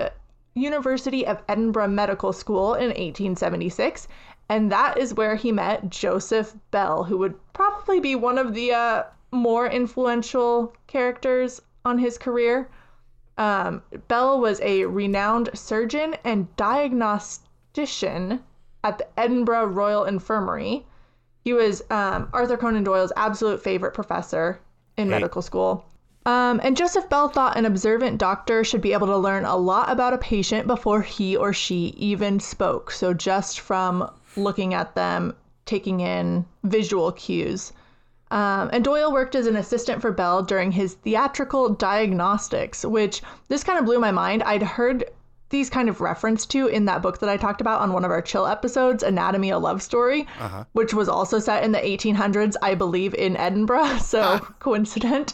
University 0.54 1.26
of 1.26 1.42
Edinburgh 1.48 1.90
Medical 1.90 2.34
School 2.34 2.74
in 2.74 2.88
1876, 2.88 4.08
and 4.50 4.72
that 4.72 4.98
is 4.98 5.14
where 5.14 5.36
he 5.36 5.52
met 5.52 5.90
Joseph 5.90 6.56
Bell, 6.72 7.04
who 7.04 7.18
would 7.18 7.36
probably 7.54 8.00
be 8.00 8.16
one 8.16 8.38
of 8.38 8.54
the 8.54 8.74
uh, 8.74 9.04
more 9.32 9.68
influential 9.68 10.74
characters 10.88 11.62
on 11.86 11.98
his 12.00 12.18
career. 12.18 12.70
Um, 13.38 13.84
Bell 14.08 14.40
was 14.40 14.60
a 14.62 14.86
renowned 14.86 15.50
surgeon 15.54 16.16
and 16.24 16.56
diagnostician 16.56 18.42
at 18.84 18.98
the 18.98 19.08
Edinburgh 19.20 19.66
Royal 19.66 20.06
Infirmary. 20.06 20.86
He 21.48 21.54
was 21.54 21.82
um, 21.90 22.28
Arthur 22.34 22.58
Conan 22.58 22.84
Doyle's 22.84 23.14
absolute 23.16 23.64
favorite 23.64 23.94
professor 23.94 24.60
in 24.98 25.08
medical 25.08 25.42
school. 25.42 25.86
Um, 26.26 26.60
and 26.62 26.76
Joseph 26.76 27.08
Bell 27.08 27.30
thought 27.30 27.56
an 27.56 27.66
observant 27.66 28.18
doctor 28.18 28.66
should 28.66 28.82
be 28.82 28.92
able 28.92 29.08
to 29.08 29.16
learn 29.16 29.46
a 29.46 29.56
lot 29.56 29.90
about 29.90 30.14
a 30.14 30.18
patient 30.18 30.68
before 30.68 31.02
he 31.02 31.38
or 31.38 31.54
she 31.54 31.96
even 31.96 32.42
spoke. 32.42 32.92
So, 32.92 33.14
just 33.14 33.62
from 33.62 34.12
looking 34.36 34.74
at 34.74 34.94
them, 34.94 35.38
taking 35.66 36.02
in 36.02 36.46
visual 36.66 37.14
cues. 37.14 37.72
Um, 38.30 38.70
and 38.74 38.84
Doyle 38.84 39.14
worked 39.14 39.34
as 39.34 39.48
an 39.48 39.56
assistant 39.56 40.02
for 40.02 40.12
Bell 40.12 40.44
during 40.44 40.74
his 40.74 40.96
theatrical 40.96 41.70
diagnostics, 41.70 42.84
which 42.84 43.22
this 43.48 43.64
kind 43.64 43.80
of 43.80 43.86
blew 43.86 44.00
my 44.00 44.12
mind. 44.12 44.44
I'd 44.44 44.64
heard 44.64 45.06
these 45.50 45.70
kind 45.70 45.90
of 45.90 46.02
referenced 46.02 46.52
to 46.52 46.68
in 46.68 46.86
that 46.86 47.02
book 47.02 47.20
that 47.20 47.30
I 47.30 47.38
talked 47.38 47.62
about 47.62 47.82
on 47.82 47.94
one 47.94 48.06
of 48.06 48.12
our 48.12 48.22
chill 48.22 48.48
episodes, 48.48 49.04
Anatomy 49.04 49.50
a 49.50 49.60
Love 49.60 49.82
Story, 49.82 50.28
uh-huh. 50.40 50.66
which 50.74 50.94
was 50.94 51.08
also 51.08 51.40
set 51.40 51.64
in 51.64 51.72
the 51.72 51.80
1800s, 51.80 52.56
I 52.62 52.76
believe, 52.76 53.14
in 53.14 53.38
Edinburgh. 53.38 53.98
So 54.08 54.40
coincident. 54.60 55.34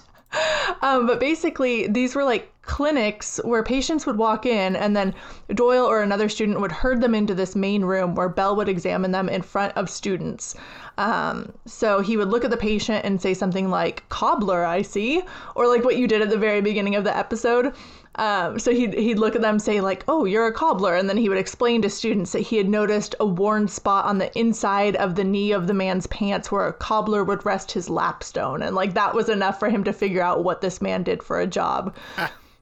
Um, 0.82 1.06
but 1.06 1.20
basically, 1.20 1.88
these 1.88 2.16
were 2.16 2.24
like 2.24 2.52
clinics 2.64 3.40
where 3.44 3.62
patients 3.62 4.06
would 4.06 4.18
walk 4.18 4.46
in, 4.46 4.76
and 4.76 4.96
then 4.96 5.14
Doyle 5.54 5.86
or 5.86 6.02
another 6.02 6.28
student 6.28 6.60
would 6.60 6.72
herd 6.72 7.02
them 7.02 7.14
into 7.14 7.36
this 7.36 7.56
main 7.56 7.86
room 7.86 8.16
where 8.16 8.30
Bell 8.30 8.56
would 8.56 8.70
examine 8.70 9.12
them 9.12 9.30
in 9.30 9.42
front 9.42 9.76
of 9.78 9.90
students. 9.90 10.56
Um, 10.98 11.54
so 11.66 12.00
he 12.00 12.18
would 12.18 12.30
look 12.30 12.46
at 12.46 12.52
the 12.52 12.58
patient 12.58 13.06
and 13.06 13.22
say 13.22 13.34
something 13.34 13.70
like, 13.70 14.08
Cobbler, 14.10 14.66
I 14.66 14.82
see, 14.82 15.22
or 15.56 15.68
like 15.68 15.84
what 15.84 15.98
you 15.98 16.08
did 16.08 16.22
at 16.22 16.30
the 16.30 16.38
very 16.38 16.62
beginning 16.62 16.96
of 16.96 17.04
the 17.04 17.16
episode. 17.16 17.74
Um, 18.16 18.60
so 18.60 18.72
he'd, 18.72 18.94
he'd 18.94 19.18
look 19.18 19.36
at 19.36 19.42
them 19.42 19.58
say 19.58 19.82
like, 19.82 20.04
oh, 20.08 20.26
you're 20.26 20.46
a 20.46 20.54
cobbler. 20.54 20.96
And 20.96 21.10
then 21.10 21.18
he 21.18 21.30
would 21.30 21.38
explain 21.38 21.82
to 21.82 21.90
students 21.90 22.32
that 22.34 22.42
he 22.42 22.58
had 22.58 22.70
noticed 22.70 23.16
a 23.20 23.26
worn 23.26 23.68
spot 23.68 24.06
on 24.06 24.20
the 24.20 24.38
inside 24.38 24.96
of 24.98 25.16
the 25.16 25.24
knee 25.24 25.52
of 25.52 25.66
the 25.66 25.74
man's 25.74 26.06
pants 26.08 26.52
where 26.52 26.68
a 26.68 26.74
cobbler 26.74 27.24
would 27.24 27.46
rest 27.46 27.72
his 27.72 27.90
lapstone. 27.90 28.62
And 28.62 28.76
like 28.76 28.94
that 28.94 29.16
was 29.16 29.30
enough 29.30 29.60
for 29.60 29.70
him 29.70 29.84
to 29.86 29.94
figure 29.94 30.22
out 30.22 30.44
what 30.44 30.62
this 30.62 30.82
man 30.82 31.04
did 31.04 31.24
for 31.24 31.40
a 31.40 31.48
job. 31.48 31.96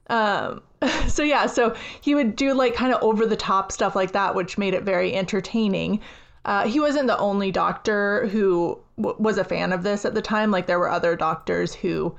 um, 0.06 0.62
so 1.06 1.22
yeah, 1.22 1.46
so 1.46 1.76
he 2.00 2.14
would 2.14 2.34
do 2.34 2.54
like 2.54 2.74
kind 2.74 2.94
of 2.94 3.02
over 3.02 3.26
the 3.26 3.36
top 3.36 3.72
stuff 3.72 3.94
like 3.94 4.12
that, 4.12 4.34
which 4.34 4.58
made 4.58 4.74
it 4.74 4.84
very 4.84 5.14
entertaining. 5.14 6.00
Uh, 6.44 6.66
he 6.66 6.80
wasn't 6.80 7.06
the 7.06 7.18
only 7.18 7.52
doctor 7.52 8.26
who 8.28 8.78
w- 9.00 9.16
was 9.18 9.38
a 9.38 9.44
fan 9.44 9.72
of 9.72 9.82
this 9.82 10.04
at 10.04 10.14
the 10.14 10.22
time. 10.22 10.50
Like 10.50 10.66
there 10.66 10.78
were 10.78 10.88
other 10.88 11.14
doctors 11.14 11.74
who 11.74 12.16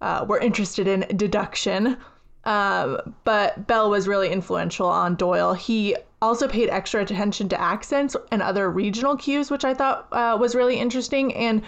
uh, 0.00 0.26
were 0.28 0.38
interested 0.38 0.86
in 0.86 1.06
deduction. 1.16 1.96
Um, 2.44 3.14
but 3.24 3.66
Bell 3.66 3.90
was 3.90 4.08
really 4.08 4.30
influential 4.30 4.88
on 4.88 5.14
Doyle. 5.14 5.54
He 5.54 5.96
also 6.20 6.48
paid 6.48 6.68
extra 6.70 7.02
attention 7.02 7.48
to 7.50 7.60
accents 7.60 8.16
and 8.30 8.42
other 8.42 8.70
regional 8.70 9.16
cues, 9.16 9.50
which 9.50 9.64
I 9.64 9.74
thought 9.74 10.08
uh, 10.12 10.36
was 10.40 10.54
really 10.54 10.78
interesting. 10.78 11.34
And 11.34 11.62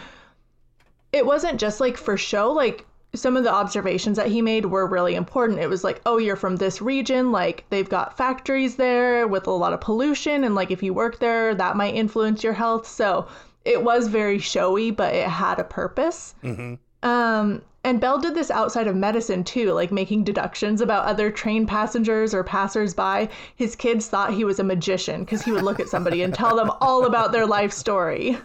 it 1.12 1.24
wasn't 1.24 1.60
just 1.60 1.80
like 1.80 1.96
for 1.96 2.16
show, 2.16 2.50
like 2.52 2.86
some 3.14 3.36
of 3.36 3.44
the 3.44 3.52
observations 3.52 4.16
that 4.16 4.26
he 4.26 4.42
made 4.42 4.66
were 4.66 4.86
really 4.86 5.14
important. 5.14 5.60
It 5.60 5.68
was 5.68 5.84
like, 5.84 6.00
oh, 6.04 6.18
you're 6.18 6.36
from 6.36 6.56
this 6.56 6.82
region, 6.82 7.30
like 7.30 7.64
they've 7.70 7.88
got 7.88 8.16
factories 8.16 8.76
there 8.76 9.28
with 9.28 9.46
a 9.46 9.52
lot 9.52 9.72
of 9.72 9.80
pollution, 9.80 10.42
and 10.44 10.54
like 10.54 10.70
if 10.72 10.82
you 10.82 10.92
work 10.92 11.20
there, 11.20 11.54
that 11.54 11.76
might 11.76 11.94
influence 11.94 12.42
your 12.42 12.52
health. 12.52 12.88
So 12.88 13.28
it 13.64 13.82
was 13.82 14.08
very 14.08 14.38
showy, 14.38 14.90
but 14.90 15.14
it 15.14 15.28
had 15.28 15.60
a 15.60 15.64
purpose. 15.64 16.34
Mm-hmm. 16.42 16.74
Um, 17.04 17.62
and 17.84 18.00
Bell 18.00 18.18
did 18.18 18.34
this 18.34 18.50
outside 18.50 18.86
of 18.86 18.96
medicine 18.96 19.44
too, 19.44 19.72
like 19.72 19.92
making 19.92 20.24
deductions 20.24 20.80
about 20.80 21.04
other 21.04 21.30
train 21.30 21.66
passengers 21.66 22.32
or 22.32 22.42
passersby. 22.42 23.28
His 23.56 23.76
kids 23.76 24.08
thought 24.08 24.32
he 24.32 24.44
was 24.44 24.58
a 24.58 24.64
magician 24.64 25.20
because 25.20 25.42
he 25.42 25.52
would 25.52 25.62
look 25.62 25.78
at 25.78 25.88
somebody 25.88 26.22
and 26.22 26.32
tell 26.32 26.56
them 26.56 26.70
all 26.80 27.04
about 27.04 27.30
their 27.30 27.46
life 27.46 27.72
story. 27.72 28.38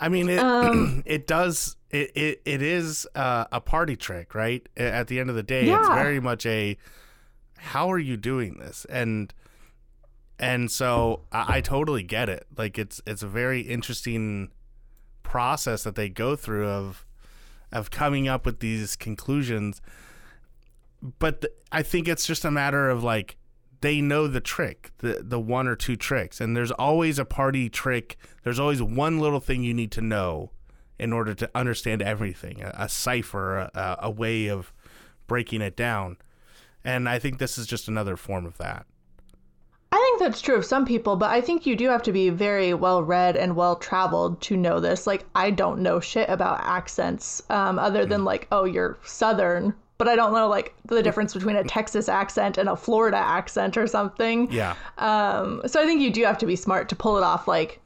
I 0.00 0.08
mean, 0.08 0.28
it 0.28 0.40
um, 0.40 1.04
it 1.06 1.28
does 1.28 1.76
it 1.90 2.10
it, 2.16 2.42
it 2.44 2.60
is 2.60 3.06
uh, 3.14 3.44
a 3.52 3.60
party 3.60 3.94
trick, 3.94 4.34
right? 4.34 4.68
At 4.76 5.06
the 5.06 5.20
end 5.20 5.30
of 5.30 5.36
the 5.36 5.44
day, 5.44 5.66
yeah. 5.66 5.78
it's 5.78 5.88
very 5.88 6.20
much 6.20 6.44
a 6.44 6.76
how 7.56 7.90
are 7.90 7.98
you 7.98 8.16
doing 8.16 8.58
this 8.58 8.84
and 8.90 9.32
and 10.38 10.70
so 10.70 11.22
I, 11.30 11.56
I 11.56 11.60
totally 11.60 12.02
get 12.02 12.28
it. 12.28 12.46
Like 12.58 12.78
it's 12.78 13.00
it's 13.06 13.22
a 13.22 13.28
very 13.28 13.60
interesting 13.60 14.50
process 15.22 15.84
that 15.84 15.94
they 15.94 16.08
go 16.08 16.34
through 16.34 16.68
of 16.68 17.05
of 17.72 17.90
coming 17.90 18.28
up 18.28 18.46
with 18.46 18.60
these 18.60 18.96
conclusions. 18.96 19.80
But 21.18 21.44
I 21.72 21.82
think 21.82 22.08
it's 22.08 22.26
just 22.26 22.44
a 22.44 22.50
matter 22.50 22.88
of 22.88 23.02
like 23.02 23.36
they 23.80 24.00
know 24.00 24.26
the 24.26 24.40
trick, 24.40 24.92
the 24.98 25.22
the 25.22 25.40
one 25.40 25.68
or 25.68 25.76
two 25.76 25.96
tricks, 25.96 26.40
and 26.40 26.56
there's 26.56 26.70
always 26.72 27.18
a 27.18 27.24
party 27.24 27.68
trick. 27.68 28.16
There's 28.42 28.58
always 28.58 28.82
one 28.82 29.18
little 29.18 29.40
thing 29.40 29.62
you 29.62 29.74
need 29.74 29.92
to 29.92 30.00
know 30.00 30.50
in 30.98 31.12
order 31.12 31.34
to 31.34 31.50
understand 31.54 32.00
everything, 32.00 32.62
a, 32.62 32.72
a 32.74 32.88
cipher, 32.88 33.70
a, 33.74 33.98
a 34.02 34.10
way 34.10 34.48
of 34.48 34.72
breaking 35.26 35.60
it 35.60 35.76
down. 35.76 36.16
And 36.84 37.08
I 37.08 37.18
think 37.18 37.38
this 37.38 37.58
is 37.58 37.66
just 37.66 37.88
another 37.88 38.16
form 38.16 38.46
of 38.46 38.56
that. 38.58 38.86
I 39.96 39.98
think 39.98 40.20
that's 40.20 40.42
true 40.42 40.56
of 40.56 40.64
some 40.64 40.84
people, 40.84 41.16
but 41.16 41.30
I 41.30 41.40
think 41.40 41.64
you 41.64 41.74
do 41.74 41.88
have 41.88 42.02
to 42.02 42.12
be 42.12 42.28
very 42.28 42.74
well 42.74 43.02
read 43.02 43.34
and 43.34 43.56
well 43.56 43.76
traveled 43.76 44.42
to 44.42 44.56
know 44.56 44.78
this. 44.78 45.06
Like, 45.06 45.24
I 45.34 45.50
don't 45.50 45.80
know 45.80 46.00
shit 46.00 46.28
about 46.28 46.60
accents 46.62 47.42
um, 47.48 47.78
other 47.78 48.04
than, 48.04 48.20
mm. 48.20 48.26
like, 48.26 48.46
oh, 48.52 48.64
you're 48.64 48.98
Southern, 49.04 49.74
but 49.96 50.06
I 50.06 50.14
don't 50.14 50.34
know, 50.34 50.48
like, 50.48 50.74
the 50.84 51.02
difference 51.02 51.32
between 51.32 51.56
a 51.56 51.64
Texas 51.64 52.10
accent 52.10 52.58
and 52.58 52.68
a 52.68 52.76
Florida 52.76 53.16
accent 53.16 53.78
or 53.78 53.86
something. 53.86 54.52
Yeah. 54.52 54.74
Um, 54.98 55.62
so 55.66 55.80
I 55.80 55.86
think 55.86 56.02
you 56.02 56.10
do 56.10 56.24
have 56.24 56.36
to 56.38 56.46
be 56.46 56.56
smart 56.56 56.90
to 56.90 56.96
pull 56.96 57.16
it 57.16 57.22
off, 57.22 57.48
like, 57.48 57.80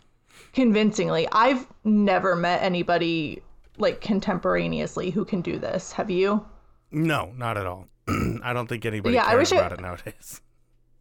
convincingly. 0.53 1.29
I've 1.31 1.65
never 1.85 2.35
met 2.35 2.61
anybody, 2.61 3.41
like, 3.79 4.01
contemporaneously 4.01 5.11
who 5.11 5.25
can 5.25 5.43
do 5.43 5.61
this. 5.61 5.93
Have 5.93 6.11
you? 6.11 6.45
No, 6.91 7.33
not 7.37 7.57
at 7.57 7.67
all. 7.67 7.87
I 8.09 8.53
don't 8.53 8.67
think 8.67 8.85
anybody 8.85 9.15
yeah, 9.15 9.23
cares 9.27 9.33
I 9.33 9.37
wish 9.37 9.53
about 9.53 9.73
it, 9.73 9.79
it 9.79 9.83
nowadays. 9.83 10.41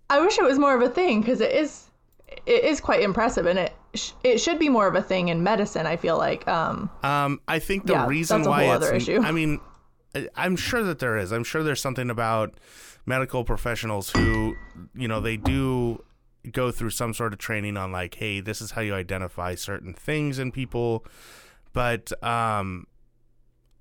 I 0.09 0.19
wish 0.21 0.37
it 0.37 0.43
was 0.43 0.57
more 0.57 0.75
of 0.75 0.81
a 0.81 0.89
thing 0.89 1.21
because 1.21 1.41
it 1.41 1.51
is 1.51 1.85
it 2.45 2.63
is 2.63 2.79
quite 2.79 3.01
impressive 3.01 3.45
and 3.45 3.59
it 3.59 3.73
sh- 3.95 4.11
it 4.23 4.39
should 4.39 4.59
be 4.59 4.69
more 4.69 4.87
of 4.87 4.95
a 4.95 5.01
thing 5.01 5.29
in 5.29 5.41
medicine 5.41 5.87
i 5.87 5.95
feel 5.95 6.15
like 6.15 6.47
um 6.47 6.87
um 7.01 7.41
i 7.47 7.57
think 7.57 7.87
the 7.87 7.93
yeah, 7.93 8.05
reason 8.05 8.43
why 8.43 8.67
other 8.67 8.93
it's 8.93 9.09
i 9.09 9.31
mean 9.31 9.59
i'm 10.35 10.55
sure 10.55 10.83
that 10.83 10.99
there 10.99 11.17
is. 11.17 11.31
I'm 11.31 11.43
sure 11.43 11.63
there's 11.63 11.81
something 11.81 12.09
about 12.09 12.59
medical 13.05 13.43
professionals 13.43 14.11
who 14.11 14.55
you 14.95 15.07
know 15.07 15.19
they 15.19 15.37
do 15.37 16.03
go 16.51 16.71
through 16.71 16.91
some 16.91 17.13
sort 17.13 17.33
of 17.33 17.39
training 17.39 17.77
on 17.77 17.91
like 17.91 18.15
hey 18.15 18.39
this 18.39 18.61
is 18.61 18.71
how 18.71 18.81
you 18.81 18.93
identify 18.93 19.55
certain 19.55 19.93
things 19.93 20.39
in 20.39 20.51
people. 20.51 21.05
But 21.73 22.11
um 22.23 22.87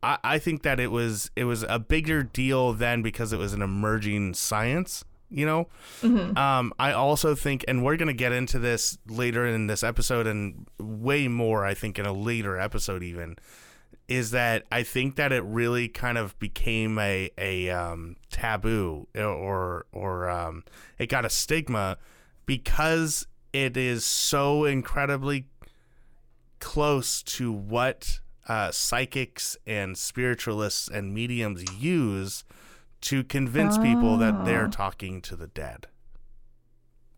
I, 0.03 0.19
I 0.23 0.39
think 0.39 0.63
that 0.63 0.79
it 0.81 0.91
was 0.91 1.31
it 1.35 1.45
was 1.45 1.65
a 1.69 1.79
bigger 1.79 2.23
deal 2.23 2.73
then 2.73 3.03
because 3.03 3.33
it 3.33 3.39
was 3.39 3.53
an 3.53 3.63
emerging 3.63 4.35
science 4.35 5.05
you 5.31 5.45
know 5.45 5.69
mm-hmm. 6.01 6.37
um, 6.37 6.73
i 6.79 6.93
also 6.93 7.35
think 7.35 7.65
and 7.69 7.85
we're 7.85 7.97
going 7.97 8.09
to 8.09 8.15
get 8.15 8.33
into 8.33 8.59
this 8.59 8.99
later 9.09 9.47
in 9.47 9.67
this 9.67 9.83
episode 9.83 10.27
and 10.27 10.67
way 10.79 11.29
more 11.29 11.65
i 11.65 11.75
think 11.75 11.99
in 11.99 12.07
a 12.07 12.13
later 12.13 12.59
episode 12.59 13.03
even 13.03 13.37
is 14.09 14.31
that 14.31 14.65
i 14.73 14.83
think 14.83 15.17
that 15.17 15.33
it 15.33 15.43
really 15.45 15.89
kind 15.89 16.17
of 16.17 16.39
became 16.39 16.99
a 16.99 17.31
a 17.37 17.69
um, 17.71 18.17
taboo 18.31 19.07
or 19.15 19.87
or 19.93 20.29
um, 20.29 20.65
it 20.99 21.09
got 21.09 21.25
a 21.25 21.31
stigma 21.31 21.99
because 22.47 23.27
it 23.53 23.77
is 23.77 24.05
so 24.05 24.65
incredibly 24.65 25.47
close 26.61 27.23
to 27.23 27.53
what 27.53 28.21
uh, 28.49 28.71
psychics 28.71 29.57
and 29.67 29.97
spiritualists 29.97 30.89
and 30.89 31.13
mediums 31.13 31.63
use 31.79 32.45
to 33.03 33.25
convince 33.25 33.79
oh. 33.79 33.83
people 33.83 34.17
that 34.19 34.45
they're 34.45 34.67
ah. 34.67 34.71
talking 34.71 35.21
to 35.23 35.37
the 35.37 35.47
dead. 35.47 35.87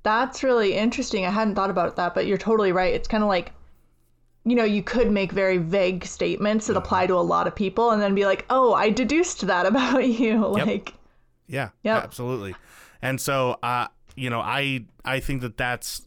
That's 0.02 0.42
really 0.42 0.74
interesting. 0.74 1.26
I 1.26 1.30
hadn't 1.30 1.54
thought 1.54 1.70
about 1.70 1.96
that, 1.96 2.14
but 2.14 2.26
you're 2.26 2.38
totally 2.38 2.72
right. 2.72 2.94
It's 2.94 3.08
kind 3.08 3.22
of 3.22 3.28
like, 3.28 3.52
you 4.44 4.54
know, 4.54 4.64
you 4.64 4.82
could 4.82 5.10
make 5.10 5.32
very 5.32 5.58
vague 5.58 6.06
statements 6.06 6.66
that 6.66 6.72
mm-hmm. 6.72 6.82
apply 6.82 7.06
to 7.06 7.14
a 7.14 7.20
lot 7.20 7.46
of 7.46 7.54
people 7.54 7.90
and 7.90 8.00
then 8.00 8.14
be 8.14 8.24
like, 8.24 8.46
oh, 8.48 8.72
I 8.72 8.90
deduced 8.90 9.46
that 9.46 9.66
about 9.66 10.06
you. 10.06 10.46
Like, 10.46 10.90
yep. 10.90 10.94
yeah, 11.46 11.68
yep. 11.82 12.04
absolutely. 12.04 12.54
And 13.02 13.20
so, 13.20 13.58
uh, 13.62 13.88
you 14.16 14.30
know, 14.30 14.40
I, 14.40 14.86
I 15.04 15.20
think 15.20 15.42
that 15.42 15.56
that's, 15.56 16.02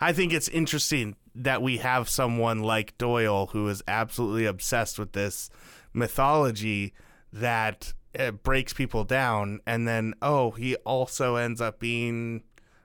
I 0.00 0.12
think 0.12 0.34
it's 0.34 0.48
interesting 0.48 1.16
that 1.34 1.62
we 1.62 1.78
have 1.78 2.08
someone 2.08 2.62
like 2.62 2.96
Doyle 2.98 3.48
who 3.48 3.68
is 3.68 3.82
absolutely 3.86 4.46
obsessed 4.46 4.98
with 4.98 5.12
this 5.12 5.50
mythology 5.92 6.94
that 7.32 7.92
uh, 8.18 8.30
breaks 8.32 8.72
people 8.72 9.04
down, 9.04 9.60
and 9.66 9.86
then 9.86 10.14
oh, 10.22 10.52
he 10.52 10.76
also 10.76 11.36
ends 11.36 11.60
up 11.60 11.78
being 11.78 12.42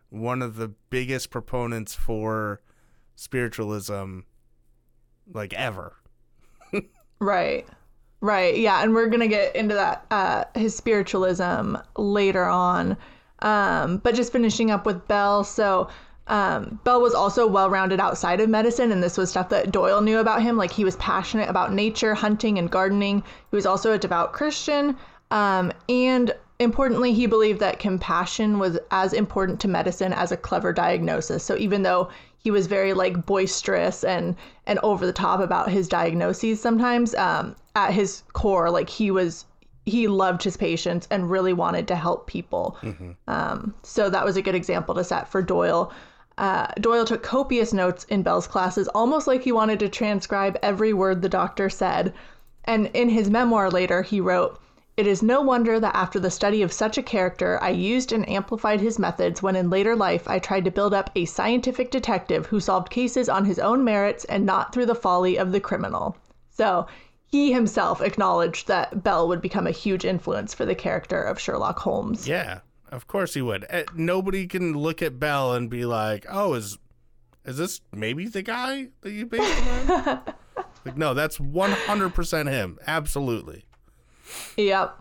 one 0.09 0.41
of 0.41 0.55
the 0.57 0.69
biggest 0.89 1.29
proponents 1.29 1.95
for 1.95 2.61
spiritualism, 3.15 4.19
like 5.33 5.53
ever. 5.53 5.95
Right. 7.19 7.67
Right. 8.19 8.57
Yeah, 8.57 8.81
and 8.81 8.93
we're 8.93 9.07
gonna 9.07 9.27
get 9.27 9.55
into 9.55 9.75
that 9.75 10.05
uh, 10.11 10.45
his 10.55 10.75
spiritualism 10.75 11.75
later 11.95 12.45
on. 12.45 12.97
Um, 13.39 13.97
but 13.97 14.15
just 14.15 14.31
finishing 14.31 14.71
up 14.71 14.85
with 14.85 15.07
Bell, 15.07 15.43
so 15.43 15.87
um, 16.27 16.79
Bell 16.83 17.01
was 17.01 17.13
also 17.13 17.45
well 17.45 17.69
rounded 17.69 17.99
outside 17.99 18.39
of 18.41 18.49
medicine, 18.49 18.91
and 18.91 19.03
this 19.03 19.17
was 19.17 19.29
stuff 19.29 19.49
that 19.49 19.71
Doyle 19.71 20.01
knew 20.01 20.19
about 20.19 20.41
him. 20.41 20.57
Like 20.57 20.71
he 20.71 20.83
was 20.83 20.95
passionate 20.97 21.49
about 21.49 21.73
nature, 21.73 22.13
hunting, 22.13 22.57
and 22.57 22.69
gardening. 22.69 23.23
He 23.49 23.55
was 23.55 23.65
also 23.65 23.91
a 23.91 23.97
devout 23.97 24.33
Christian. 24.33 24.97
Um, 25.31 25.71
and 25.89 26.35
importantly, 26.59 27.13
he 27.13 27.25
believed 27.25 27.59
that 27.61 27.79
compassion 27.79 28.59
was 28.59 28.77
as 28.91 29.13
important 29.13 29.59
to 29.61 29.67
medicine 29.67 30.13
as 30.13 30.31
a 30.31 30.37
clever 30.37 30.71
diagnosis. 30.71 31.43
So 31.43 31.57
even 31.57 31.81
though 31.81 32.09
he 32.37 32.51
was 32.51 32.67
very 32.67 32.93
like 32.93 33.25
boisterous 33.25 34.03
and 34.03 34.35
and 34.65 34.79
over 34.83 35.05
the 35.05 35.13
top 35.13 35.39
about 35.39 35.69
his 35.69 35.87
diagnoses 35.87 36.61
sometimes, 36.61 37.15
um, 37.15 37.55
at 37.75 37.93
his 37.93 38.23
core, 38.33 38.69
like 38.69 38.89
he 38.89 39.11
was 39.11 39.45
he 39.85 40.07
loved 40.07 40.43
his 40.43 40.57
patients 40.57 41.07
and 41.09 41.31
really 41.31 41.53
wanted 41.53 41.87
to 41.87 41.95
help 41.95 42.27
people. 42.27 42.77
Mm-hmm. 42.81 43.11
Um, 43.27 43.73
so 43.81 44.09
that 44.09 44.25
was 44.25 44.37
a 44.37 44.41
good 44.41 44.53
example 44.55 44.93
to 44.95 45.03
set 45.03 45.27
for 45.27 45.41
Doyle. 45.41 45.91
Uh, 46.37 46.67
Doyle 46.79 47.05
took 47.05 47.23
copious 47.23 47.73
notes 47.73 48.03
in 48.05 48.21
Bell's 48.21 48.47
classes, 48.47 48.87
almost 48.89 49.27
like 49.27 49.43
he 49.43 49.51
wanted 49.51 49.79
to 49.79 49.89
transcribe 49.89 50.57
every 50.61 50.93
word 50.93 51.21
the 51.21 51.29
doctor 51.29 51.69
said. 51.69 52.13
And 52.65 52.87
in 52.93 53.09
his 53.09 53.29
memoir 53.29 53.69
later, 53.71 54.01
he 54.03 54.21
wrote, 54.21 54.59
It 55.01 55.07
is 55.07 55.23
no 55.23 55.41
wonder 55.41 55.79
that 55.79 55.95
after 55.95 56.19
the 56.19 56.29
study 56.29 56.61
of 56.61 56.71
such 56.71 56.95
a 56.95 57.01
character, 57.01 57.57
I 57.59 57.71
used 57.71 58.11
and 58.11 58.29
amplified 58.29 58.81
his 58.81 58.99
methods 58.99 59.41
when 59.41 59.55
in 59.55 59.71
later 59.71 59.95
life 59.95 60.27
I 60.27 60.37
tried 60.37 60.63
to 60.65 60.69
build 60.69 60.93
up 60.93 61.09
a 61.15 61.25
scientific 61.25 61.89
detective 61.89 62.45
who 62.45 62.59
solved 62.59 62.91
cases 62.91 63.27
on 63.27 63.45
his 63.45 63.57
own 63.57 63.83
merits 63.83 64.25
and 64.25 64.45
not 64.45 64.71
through 64.71 64.85
the 64.85 64.93
folly 64.93 65.37
of 65.37 65.53
the 65.53 65.59
criminal. 65.59 66.15
So 66.51 66.85
he 67.25 67.51
himself 67.51 67.99
acknowledged 67.99 68.67
that 68.67 69.01
Bell 69.01 69.27
would 69.27 69.41
become 69.41 69.65
a 69.65 69.71
huge 69.71 70.05
influence 70.05 70.53
for 70.53 70.67
the 70.67 70.75
character 70.75 71.19
of 71.19 71.39
Sherlock 71.39 71.79
Holmes. 71.79 72.27
Yeah. 72.27 72.59
Of 72.89 73.07
course 73.07 73.33
he 73.33 73.41
would. 73.41 73.65
Eh, 73.71 73.85
nobody 73.95 74.45
can 74.45 74.73
look 74.73 75.01
at 75.01 75.19
Bell 75.19 75.55
and 75.55 75.67
be 75.67 75.83
like, 75.83 76.27
"Oh, 76.29 76.53
is 76.53 76.77
is 77.43 77.57
this 77.57 77.81
maybe 77.91 78.27
the 78.27 78.43
guy 78.43 78.89
that 79.01 79.11
you 79.11 79.25
based 79.25 79.63
on?" 79.89 80.21
like, 80.85 80.95
no, 80.95 81.15
that's 81.15 81.39
one 81.39 81.71
hundred 81.71 82.13
percent 82.13 82.49
him. 82.49 82.77
Absolutely. 82.85 83.65
Yep. 84.57 84.97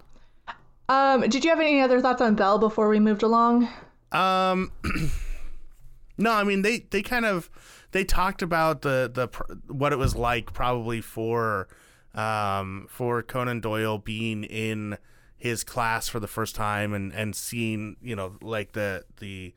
Um, 0.88 1.21
did 1.29 1.45
you 1.45 1.51
have 1.51 1.61
any 1.61 1.81
other 1.81 2.01
thoughts 2.01 2.21
on 2.21 2.35
Bell 2.35 2.59
before 2.59 2.88
we 2.88 2.99
moved 2.99 3.23
along? 3.23 3.69
Um, 4.12 4.73
no, 6.19 6.33
I 6.33 6.43
mean 6.45 6.62
they 6.62 6.81
they 6.90 7.03
kind 7.03 7.25
of 7.25 7.49
they 7.93 8.05
talked 8.05 8.43
about 8.43 8.83
the 8.83 9.11
the 9.12 9.29
what 9.73 9.93
it 9.93 9.99
was 9.99 10.16
like 10.16 10.53
probably 10.53 11.01
for 11.01 11.69
um 12.14 12.87
for 12.90 13.23
Conan 13.23 13.61
Doyle 13.61 13.99
being 13.99 14.45
in 14.45 14.99
his 15.37 15.64
class 15.64 16.09
for 16.09 16.21
the 16.21 16.27
first 16.27 16.55
time 16.55 16.93
and 16.93 17.12
and 17.14 17.37
seeing 17.37 17.97
you 18.03 18.16
know 18.16 18.37
like 18.43 18.73
the 18.73 19.05
the 19.21 19.55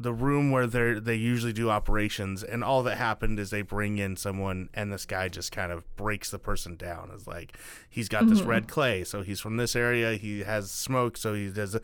the 0.00 0.12
room 0.12 0.52
where 0.52 0.66
they 0.66 0.94
they 0.94 1.16
usually 1.16 1.52
do 1.52 1.68
operations 1.68 2.44
and 2.44 2.62
all 2.62 2.84
that 2.84 2.96
happened 2.96 3.38
is 3.40 3.50
they 3.50 3.62
bring 3.62 3.98
in 3.98 4.16
someone 4.16 4.68
and 4.72 4.92
this 4.92 5.04
guy 5.04 5.28
just 5.28 5.50
kind 5.50 5.72
of 5.72 5.84
breaks 5.96 6.30
the 6.30 6.38
person 6.38 6.76
down 6.76 7.10
is 7.10 7.26
like 7.26 7.58
he's 7.90 8.08
got 8.08 8.22
mm-hmm. 8.22 8.30
this 8.30 8.42
red 8.42 8.68
clay 8.68 9.02
so 9.02 9.22
he's 9.22 9.40
from 9.40 9.56
this 9.56 9.74
area 9.74 10.14
he 10.14 10.40
has 10.44 10.70
smoke 10.70 11.16
so 11.16 11.34
he 11.34 11.50
does 11.50 11.76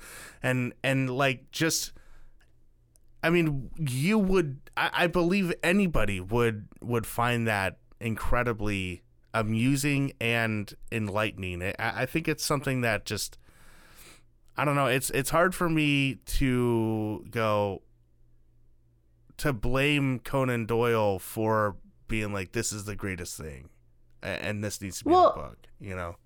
and 0.44 0.72
and 0.84 1.10
like 1.10 1.50
just 1.50 1.92
I 3.20 3.30
mean 3.30 3.70
you 3.76 4.16
would 4.16 4.60
I, 4.76 4.90
I 4.92 5.06
believe 5.08 5.52
anybody 5.64 6.20
would 6.20 6.68
would 6.80 7.06
find 7.08 7.48
that 7.48 7.78
incredibly 8.00 9.02
amusing 9.32 10.12
and 10.20 10.72
enlightening. 10.92 11.62
I, 11.62 11.74
I 11.80 12.06
think 12.06 12.28
it's 12.28 12.44
something 12.44 12.82
that 12.82 13.04
just 13.04 13.36
I 14.56 14.64
don't 14.64 14.76
know. 14.76 14.86
It's 14.86 15.10
it's 15.10 15.30
hard 15.30 15.54
for 15.54 15.68
me 15.68 16.16
to 16.26 17.26
go 17.30 17.82
to 19.44 19.52
blame 19.52 20.20
Conan 20.20 20.64
Doyle 20.64 21.18
for 21.18 21.76
being 22.08 22.32
like 22.32 22.52
this 22.52 22.72
is 22.72 22.86
the 22.86 22.96
greatest 22.96 23.36
thing, 23.36 23.68
and 24.22 24.64
this 24.64 24.80
needs 24.80 25.00
to 25.00 25.04
be 25.04 25.10
well, 25.10 25.34
the 25.36 25.42
book. 25.42 25.58
You 25.78 25.94
know. 25.94 26.16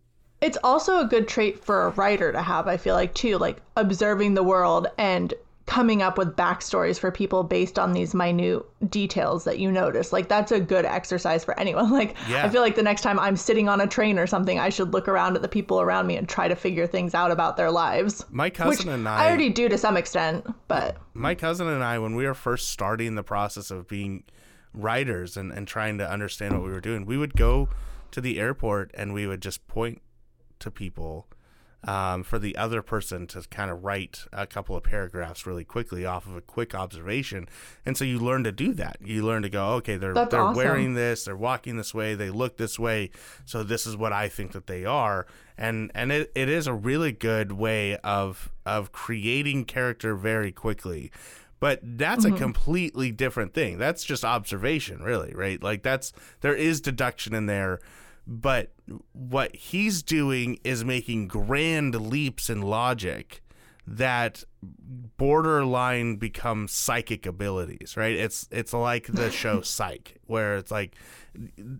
It's 0.40 0.56
also 0.62 1.00
a 1.00 1.04
good 1.04 1.26
trait 1.26 1.64
for 1.64 1.86
a 1.86 1.90
writer 1.90 2.30
to 2.30 2.40
have. 2.40 2.68
I 2.68 2.76
feel 2.76 2.94
like 2.94 3.14
too, 3.14 3.36
like 3.36 3.60
observing 3.76 4.34
the 4.34 4.44
world 4.44 4.86
and 4.98 5.34
coming 5.68 6.00
up 6.00 6.16
with 6.16 6.34
backstories 6.34 6.98
for 6.98 7.12
people 7.12 7.44
based 7.44 7.78
on 7.78 7.92
these 7.92 8.14
minute 8.14 8.64
details 8.90 9.44
that 9.44 9.58
you 9.58 9.70
notice. 9.70 10.14
Like 10.14 10.26
that's 10.26 10.50
a 10.50 10.58
good 10.58 10.86
exercise 10.86 11.44
for 11.44 11.58
anyone. 11.60 11.92
Like 11.98 12.16
yeah. 12.28 12.46
I 12.46 12.48
feel 12.48 12.62
like 12.62 12.76
the 12.76 12.82
next 12.82 13.02
time 13.02 13.18
I'm 13.18 13.36
sitting 13.36 13.68
on 13.68 13.80
a 13.80 13.86
train 13.86 14.18
or 14.18 14.26
something, 14.26 14.58
I 14.58 14.68
should 14.68 14.92
look 14.92 15.08
around 15.08 15.34
at 15.34 15.42
the 15.42 15.48
people 15.48 15.80
around 15.80 16.06
me 16.06 16.16
and 16.16 16.28
try 16.28 16.46
to 16.46 16.54
figure 16.54 16.86
things 16.86 17.12
out 17.12 17.32
about 17.32 17.56
their 17.56 17.72
lives. 17.72 18.24
My 18.30 18.50
cousin 18.50 18.88
and 18.88 19.08
I 19.08 19.24
I 19.24 19.28
already 19.28 19.50
do 19.50 19.68
to 19.68 19.76
some 19.76 19.96
extent, 19.96 20.46
but 20.68 20.96
my 21.12 21.34
cousin 21.34 21.66
and 21.66 21.82
I 21.82 21.98
when 21.98 22.14
we 22.14 22.24
were 22.24 22.34
first 22.34 22.68
starting 22.68 23.16
the 23.16 23.24
process 23.24 23.70
of 23.70 23.88
being 23.88 24.22
writers 24.72 25.36
and, 25.36 25.52
and 25.52 25.66
trying 25.66 25.98
to 25.98 26.08
understand 26.08 26.54
what 26.54 26.62
we 26.62 26.70
were 26.70 26.80
doing, 26.80 27.04
we 27.04 27.18
would 27.18 27.34
go 27.34 27.68
to 28.12 28.20
the 28.20 28.38
airport 28.38 28.90
and 28.94 29.12
we 29.12 29.26
would 29.26 29.42
just 29.42 29.66
point 29.66 30.00
to 30.60 30.70
people 30.70 31.26
um, 31.84 32.24
for 32.24 32.38
the 32.38 32.56
other 32.56 32.82
person 32.82 33.26
to 33.28 33.42
kind 33.50 33.70
of 33.70 33.84
write 33.84 34.24
a 34.32 34.46
couple 34.46 34.76
of 34.76 34.82
paragraphs 34.82 35.46
really 35.46 35.64
quickly 35.64 36.04
off 36.04 36.26
of 36.26 36.36
a 36.36 36.40
quick 36.40 36.74
observation. 36.74 37.48
And 37.86 37.96
so 37.96 38.04
you 38.04 38.18
learn 38.18 38.44
to 38.44 38.52
do 38.52 38.72
that. 38.74 38.96
You 39.00 39.24
learn 39.24 39.42
to 39.42 39.48
go, 39.48 39.74
okay, 39.74 39.96
they're 39.96 40.12
That's 40.12 40.30
they're 40.30 40.40
awesome. 40.40 40.56
wearing 40.56 40.94
this, 40.94 41.24
they're 41.24 41.36
walking 41.36 41.76
this 41.76 41.94
way, 41.94 42.14
they 42.14 42.30
look 42.30 42.56
this 42.56 42.78
way, 42.78 43.10
so 43.44 43.62
this 43.62 43.86
is 43.86 43.96
what 43.96 44.12
I 44.12 44.28
think 44.28 44.52
that 44.52 44.66
they 44.66 44.84
are. 44.84 45.26
And 45.56 45.90
and 45.94 46.10
it, 46.12 46.32
it 46.34 46.48
is 46.48 46.66
a 46.66 46.74
really 46.74 47.12
good 47.12 47.52
way 47.52 47.96
of 47.98 48.50
of 48.66 48.92
creating 48.92 49.64
character 49.64 50.14
very 50.14 50.52
quickly. 50.52 51.10
But 51.60 51.80
that's 51.82 52.24
mm-hmm. 52.24 52.36
a 52.36 52.38
completely 52.38 53.10
different 53.10 53.52
thing. 53.52 53.78
That's 53.78 54.04
just 54.04 54.24
observation, 54.24 55.02
really, 55.02 55.32
right? 55.34 55.60
Like 55.60 55.82
that's 55.82 56.12
there 56.40 56.54
is 56.54 56.80
deduction 56.80 57.34
in 57.34 57.46
there 57.46 57.80
but 58.28 58.74
what 59.12 59.56
he's 59.56 60.02
doing 60.02 60.58
is 60.62 60.84
making 60.84 61.28
grand 61.28 61.94
leaps 61.94 62.50
in 62.50 62.60
logic 62.60 63.42
that 63.86 64.44
borderline 65.16 66.16
become 66.16 66.68
psychic 66.68 67.24
abilities 67.24 67.96
right? 67.96 68.14
It's 68.14 68.46
it's 68.50 68.74
like 68.74 69.06
the 69.06 69.30
show 69.42 69.62
psych 69.62 70.16
where 70.26 70.58
it's 70.58 70.70
like 70.70 70.94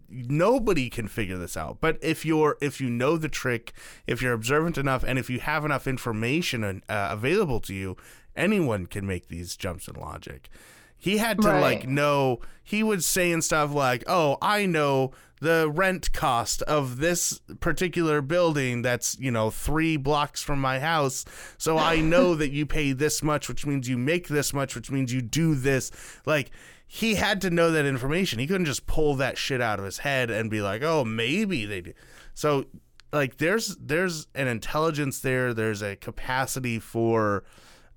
nobody 0.08 0.88
can 0.88 1.06
figure 1.06 1.36
this 1.36 1.54
out. 1.54 1.78
But 1.82 1.98
if 2.00 2.24
you're 2.24 2.56
if 2.62 2.80
you 2.80 2.88
know 2.88 3.18
the 3.18 3.28
trick 3.28 3.74
if 4.06 4.22
you're 4.22 4.32
observant 4.32 4.78
enough 4.78 5.04
and 5.04 5.18
if 5.18 5.28
you 5.28 5.40
have 5.40 5.66
enough 5.66 5.86
information 5.86 6.82
uh, 6.88 7.08
available 7.10 7.60
to 7.60 7.74
you 7.74 7.96
anyone 8.34 8.86
can 8.86 9.06
make 9.06 9.28
these 9.28 9.54
jumps 9.54 9.86
in 9.86 9.96
logic. 9.96 10.48
He 10.96 11.18
had 11.18 11.42
to 11.42 11.48
right. 11.48 11.60
like 11.60 11.86
know 11.86 12.40
he 12.64 12.82
was 12.82 13.04
saying 13.04 13.42
stuff 13.42 13.72
like 13.72 14.02
oh 14.06 14.38
i 14.40 14.66
know 14.66 15.12
the 15.40 15.70
rent 15.72 16.12
cost 16.12 16.62
of 16.62 16.98
this 16.98 17.40
particular 17.60 18.20
building 18.20 18.82
that's, 18.82 19.18
you 19.18 19.30
know, 19.30 19.50
three 19.50 19.96
blocks 19.96 20.42
from 20.42 20.60
my 20.60 20.78
house. 20.78 21.24
So 21.56 21.78
I 21.78 22.00
know 22.00 22.34
that 22.34 22.50
you 22.50 22.66
pay 22.66 22.92
this 22.92 23.22
much, 23.22 23.48
which 23.48 23.66
means 23.66 23.88
you 23.88 23.98
make 23.98 24.28
this 24.28 24.52
much, 24.52 24.74
which 24.74 24.90
means 24.90 25.12
you 25.12 25.22
do 25.22 25.54
this. 25.54 25.90
Like, 26.26 26.50
he 26.86 27.16
had 27.16 27.42
to 27.42 27.50
know 27.50 27.70
that 27.70 27.84
information. 27.84 28.38
He 28.38 28.46
couldn't 28.46 28.64
just 28.64 28.86
pull 28.86 29.14
that 29.16 29.36
shit 29.36 29.60
out 29.60 29.78
of 29.78 29.84
his 29.84 29.98
head 29.98 30.30
and 30.30 30.50
be 30.50 30.62
like, 30.62 30.82
oh, 30.82 31.04
maybe 31.04 31.66
they 31.66 31.82
do. 31.82 31.92
So, 32.32 32.64
like, 33.12 33.36
there's 33.36 33.76
there's 33.76 34.26
an 34.34 34.48
intelligence 34.48 35.20
there. 35.20 35.52
There's 35.52 35.82
a 35.82 35.96
capacity 35.96 36.78
for 36.78 37.44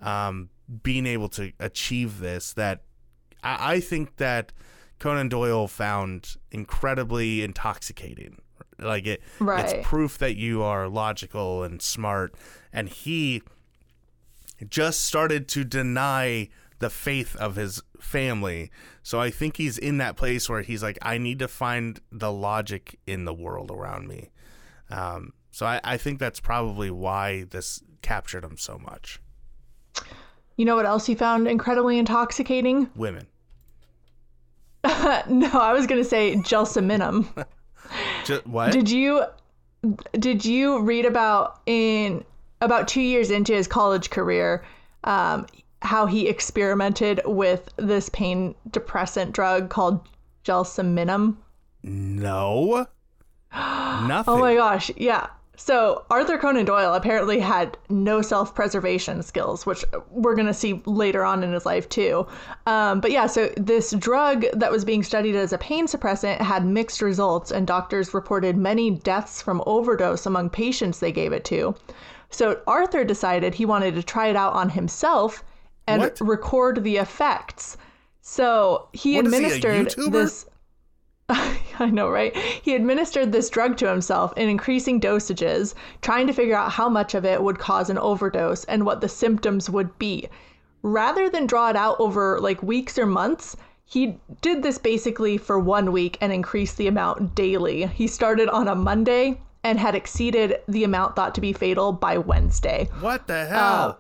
um, 0.02 0.50
being 0.84 1.06
able 1.06 1.30
to 1.30 1.54
achieve 1.60 2.20
this 2.20 2.52
that 2.54 2.82
I, 3.44 3.76
I 3.76 3.80
think 3.80 4.18
that 4.18 4.52
Conan 5.02 5.30
Doyle 5.30 5.68
found 5.68 6.38
incredibly 6.52 7.42
intoxicating. 7.42 8.40
Like 8.78 9.08
it, 9.08 9.22
right. 9.40 9.66
it's 9.66 9.88
proof 9.88 10.20
that 10.20 10.36
you 10.36 10.62
are 10.62 10.88
logical 10.88 11.64
and 11.64 11.82
smart. 11.82 12.36
And 12.72 12.88
he 12.88 13.42
just 14.70 15.00
started 15.00 15.48
to 15.50 15.64
deny 15.64 16.50
the 16.78 16.92
faith 16.92 17.36
of 17.38 17.56
his 17.56 17.82
family. 18.00 18.70
So 19.02 19.20
I 19.20 19.32
think 19.32 19.58
he's 19.58 19.80
in 19.80 19.98
that 19.98 20.18
place 20.18 20.48
where 20.48 20.62
he's 20.62 20.84
like, 20.84 21.00
I 21.02 21.18
need 21.18 21.40
to 21.40 21.48
find 21.48 22.00
the 22.12 22.32
logic 22.32 23.00
in 23.08 23.26
the 23.26 23.34
world 23.34 23.72
around 23.72 24.08
me. 24.08 24.30
Um, 24.92 25.34
so 25.50 25.66
I, 25.66 25.82
I 25.84 25.98
think 25.98 26.20
that's 26.20 26.40
probably 26.40 26.92
why 26.92 27.46
this 27.50 27.82
captured 28.04 28.44
him 28.44 28.56
so 28.56 28.78
much. 28.78 29.20
You 30.58 30.66
know 30.66 30.76
what 30.76 30.86
else 30.86 31.08
he 31.08 31.16
found 31.16 31.48
incredibly 31.48 31.98
intoxicating? 31.98 32.92
Women. 32.96 33.26
no, 35.30 35.50
I 35.54 35.74
was 35.74 35.88
gonna 35.88 36.04
say 36.04 36.36
gelsemium. 36.36 37.28
what? 38.46 38.72
Did 38.72 38.90
you? 38.90 39.24
did 40.14 40.46
you 40.46 40.82
read 40.82 41.06
about 41.06 41.60
in 41.66 42.24
about 42.62 42.88
two 42.88 43.02
years 43.02 43.32
into 43.32 43.54
his 43.54 43.68
college 43.68 44.10
career 44.10 44.64
um, 45.04 45.48
how 45.82 46.06
he 46.06 46.28
experimented 46.28 47.22
with 47.26 47.70
this 47.78 48.10
pain 48.10 48.54
depressant 48.70 49.34
drug 49.34 49.70
called 49.70 50.08
gelsemium? 50.46 51.38
No. 51.84 52.88
Nothing. 53.54 54.34
Oh 54.34 54.38
my 54.38 54.56
gosh, 54.56 54.92
yeah. 54.96 55.28
So 55.64 56.06
Arthur 56.10 56.40
Conan 56.40 56.66
Doyle 56.66 56.96
apparently 56.96 57.40
had 57.40 57.78
no 57.88 58.24
self-preservation 58.24 59.22
skills, 59.22 59.64
which 59.64 59.86
we're 60.10 60.34
gonna 60.34 60.56
see 60.56 60.82
later 60.88 61.24
on 61.24 61.44
in 61.44 61.54
his 61.54 61.68
life 61.68 61.88
too. 61.88 62.26
Um, 62.66 63.00
but 63.00 63.12
yeah, 63.12 63.28
so 63.28 63.52
this 63.58 63.92
drug 63.92 64.46
that 64.54 64.72
was 64.72 64.84
being 64.84 65.04
studied 65.04 65.36
as 65.36 65.54
a 65.54 65.60
pain 65.60 65.86
suppressant 65.86 66.42
had 66.42 66.66
mixed 66.66 67.00
results, 67.04 67.52
and 67.52 67.68
doctors 67.68 68.12
reported 68.12 68.58
many 68.58 68.90
deaths 68.90 69.40
from 69.40 69.62
overdose 69.68 70.26
among 70.26 70.50
patients 70.50 70.98
they 70.98 71.12
gave 71.12 71.32
it 71.32 71.46
to. 71.46 71.76
So 72.32 72.60
Arthur 72.66 73.04
decided 73.04 73.54
he 73.54 73.66
wanted 73.66 73.94
to 73.94 74.04
try 74.04 74.30
it 74.30 74.36
out 74.36 74.54
on 74.54 74.70
himself 74.70 75.44
and 75.86 76.02
What? 76.02 76.20
record 76.22 76.84
the 76.84 76.98
effects. 76.98 77.78
So 78.22 78.88
he 78.94 79.16
What 79.16 79.26
he, 79.28 79.36
administered 79.36 79.88
YouTuber? 79.90 80.12
this. 80.12 80.46
I 81.80 81.90
know, 81.90 82.10
right? 82.10 82.36
He 82.36 82.76
administered 82.76 83.32
this 83.32 83.50
drug 83.50 83.78
to 83.78 83.90
himself 83.90 84.34
in 84.38 84.50
increasing 84.50 85.00
dosages, 85.00 85.74
trying 86.02 86.28
to 86.28 86.34
figure 86.34 86.56
out 86.56 86.72
how 86.72 86.90
much 86.90 87.16
of 87.16 87.26
it 87.26 87.42
would 87.42 87.60
cause 87.60 87.90
an 87.90 87.98
overdose 87.98 88.64
and 88.66 88.86
what 88.86 89.02
the 89.02 89.10
symptoms 89.10 89.70
would 89.70 89.98
be. 89.98 90.28
Rather 90.84 91.30
than 91.30 91.48
draw 91.48 91.70
it 91.70 91.76
out 91.76 91.96
over 92.00 92.40
like 92.40 92.62
weeks 92.62 92.98
or 92.98 93.06
months, 93.06 93.56
he 93.86 94.18
did 94.42 94.64
this 94.64 94.78
basically 94.78 95.38
for 95.38 95.60
one 95.60 95.92
week 95.92 96.18
and 96.22 96.32
increased 96.32 96.78
the 96.78 96.88
amount 96.88 97.36
daily. 97.36 97.88
He 97.88 98.08
started 98.08 98.50
on 98.50 98.68
a 98.68 98.76
Monday 98.76 99.42
and 99.64 99.80
had 99.80 99.96
exceeded 99.96 100.60
the 100.68 100.84
amount 100.84 101.16
thought 101.16 101.36
to 101.36 101.42
be 101.42 101.54
fatal 101.54 101.92
by 101.92 102.18
Wednesday. 102.18 102.90
What 103.00 103.28
the 103.28 103.34
uh, 103.34 103.48
hell? 103.48 104.00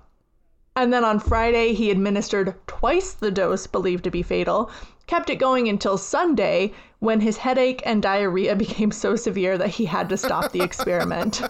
And 0.76 0.94
then 0.94 1.04
on 1.04 1.20
Friday, 1.20 1.74
he 1.74 1.91
administered 1.91 2.56
twice 2.65 3.13
the 3.13 3.32
dose 3.32 3.67
believed 3.67 4.06
to 4.06 4.12
be 4.12 4.24
fatal, 4.24 4.72
kept 5.08 5.30
it 5.30 5.36
going 5.36 5.67
until 5.67 5.98
Sunday 5.98 6.74
when 7.01 7.19
his 7.19 7.35
headache 7.35 7.81
and 7.83 8.01
diarrhea 8.01 8.55
became 8.65 8.91
so 8.91 9.15
severe 9.15 9.57
that 9.57 9.69
he 9.69 9.85
had 9.85 10.07
to 10.09 10.15
stop 10.15 10.51
the 10.51 10.61
experiment. 10.61 11.41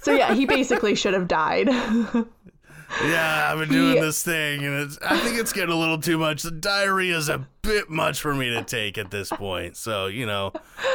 so, 0.00 0.12
yeah, 0.12 0.34
he 0.34 0.46
basically 0.46 0.94
should 0.94 1.14
have 1.14 1.28
died. 1.28 1.68
yeah, 3.04 3.50
I've 3.52 3.58
been 3.58 3.68
doing 3.68 3.94
he- 3.94 4.00
this 4.00 4.22
thing, 4.24 4.64
and 4.64 4.80
it's, 4.80 4.98
I 5.02 5.18
think 5.18 5.38
it's 5.38 5.52
getting 5.52 5.74
a 5.74 5.78
little 5.78 5.98
too 5.98 6.16
much. 6.16 6.42
The 6.42 6.50
diarrhea 6.50 7.16
is 7.16 7.28
a 7.28 7.46
bit 7.60 7.90
much 7.90 8.20
for 8.20 8.34
me 8.34 8.48
to 8.50 8.64
take 8.64 8.96
at 8.96 9.10
this 9.10 9.28
point. 9.28 9.76
So, 9.76 10.06
you 10.06 10.24
know, 10.24 10.52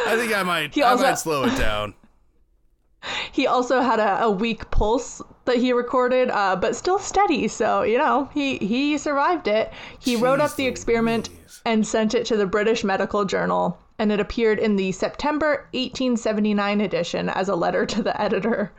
I 0.07 0.17
think 0.17 0.35
I 0.35 0.41
might, 0.41 0.73
He 0.73 0.83
I 0.83 0.95
might 0.95 1.19
slow 1.19 1.43
it 1.43 1.55
down. 1.57 1.93
he 3.31 3.47
also 3.47 3.81
had 3.81 3.99
a, 3.99 4.23
a 4.23 4.31
weak 4.31 4.69
pulse 4.71 5.21
that 5.45 5.57
he 5.57 5.71
recorded, 5.71 6.29
uh, 6.31 6.55
but 6.55 6.75
still 6.75 6.99
steady. 6.99 7.47
So, 7.47 7.83
you 7.83 7.97
know, 7.97 8.29
he, 8.33 8.57
he 8.57 8.97
survived 8.97 9.47
it. 9.47 9.71
He 9.99 10.15
wrote 10.15 10.39
up 10.39 10.55
the 10.55 10.65
experiment. 10.65 11.29
And 11.65 11.85
sent 11.85 12.13
it 12.13 12.25
to 12.27 12.37
the 12.37 12.45
British 12.45 12.83
Medical 12.83 13.25
Journal, 13.25 13.77
and 13.97 14.11
it 14.11 14.19
appeared 14.19 14.59
in 14.59 14.75
the 14.75 14.91
September 14.91 15.67
1879 15.73 16.81
edition 16.81 17.29
as 17.29 17.49
a 17.49 17.55
letter 17.55 17.85
to 17.85 18.03
the 18.03 18.19
editor. 18.21 18.71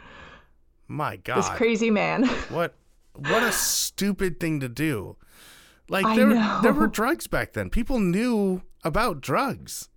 My 0.88 1.16
God. 1.16 1.38
This 1.38 1.48
crazy 1.50 1.90
man. 1.90 2.24
What 2.48 2.74
what 3.14 3.42
a 3.42 3.52
stupid 3.52 4.38
thing 4.38 4.60
to 4.60 4.68
do. 4.68 5.16
Like 5.88 6.04
I 6.04 6.16
there 6.16 6.26
know. 6.26 6.60
there 6.62 6.72
were 6.72 6.86
drugs 6.86 7.26
back 7.26 7.54
then. 7.54 7.70
People 7.70 7.98
knew 7.98 8.62
about 8.84 9.20
drugs. 9.20 9.88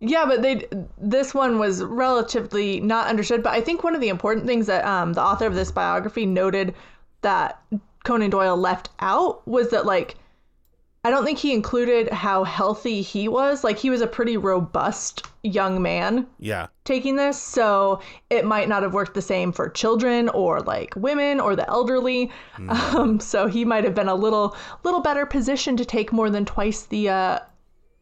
Yeah, 0.00 0.24
but 0.26 0.42
they 0.42 0.66
this 0.98 1.34
one 1.34 1.58
was 1.58 1.82
relatively 1.82 2.80
not 2.80 3.08
understood. 3.08 3.42
But 3.42 3.54
I 3.54 3.60
think 3.60 3.82
one 3.82 3.94
of 3.94 4.00
the 4.00 4.08
important 4.08 4.46
things 4.46 4.66
that 4.66 4.84
um, 4.84 5.14
the 5.14 5.22
author 5.22 5.46
of 5.46 5.54
this 5.54 5.72
biography 5.72 6.26
noted 6.26 6.74
that 7.22 7.60
Conan 8.04 8.30
Doyle 8.30 8.56
left 8.56 8.90
out 9.00 9.46
was 9.48 9.70
that 9.70 9.84
like 9.84 10.16
I 11.06 11.10
don't 11.10 11.24
think 11.24 11.38
he 11.38 11.52
included 11.54 12.08
how 12.12 12.42
healthy 12.42 13.00
he 13.00 13.28
was. 13.28 13.62
Like 13.62 13.78
he 13.78 13.90
was 13.90 14.00
a 14.00 14.08
pretty 14.08 14.36
robust 14.36 15.22
young 15.44 15.80
man 15.80 16.26
Yeah. 16.40 16.66
taking 16.84 17.14
this, 17.14 17.40
so 17.40 18.00
it 18.28 18.44
might 18.44 18.68
not 18.68 18.82
have 18.82 18.92
worked 18.92 19.14
the 19.14 19.22
same 19.22 19.52
for 19.52 19.68
children 19.68 20.28
or 20.30 20.60
like 20.62 20.94
women 20.96 21.38
or 21.38 21.54
the 21.54 21.68
elderly. 21.68 22.32
Um, 22.68 23.20
so 23.20 23.46
he 23.46 23.64
might 23.64 23.84
have 23.84 23.94
been 23.94 24.08
a 24.08 24.16
little 24.16 24.56
little 24.82 25.00
better 25.00 25.26
positioned 25.26 25.78
to 25.78 25.84
take 25.84 26.12
more 26.12 26.28
than 26.28 26.44
twice 26.44 26.82
the 26.82 27.08
uh, 27.08 27.38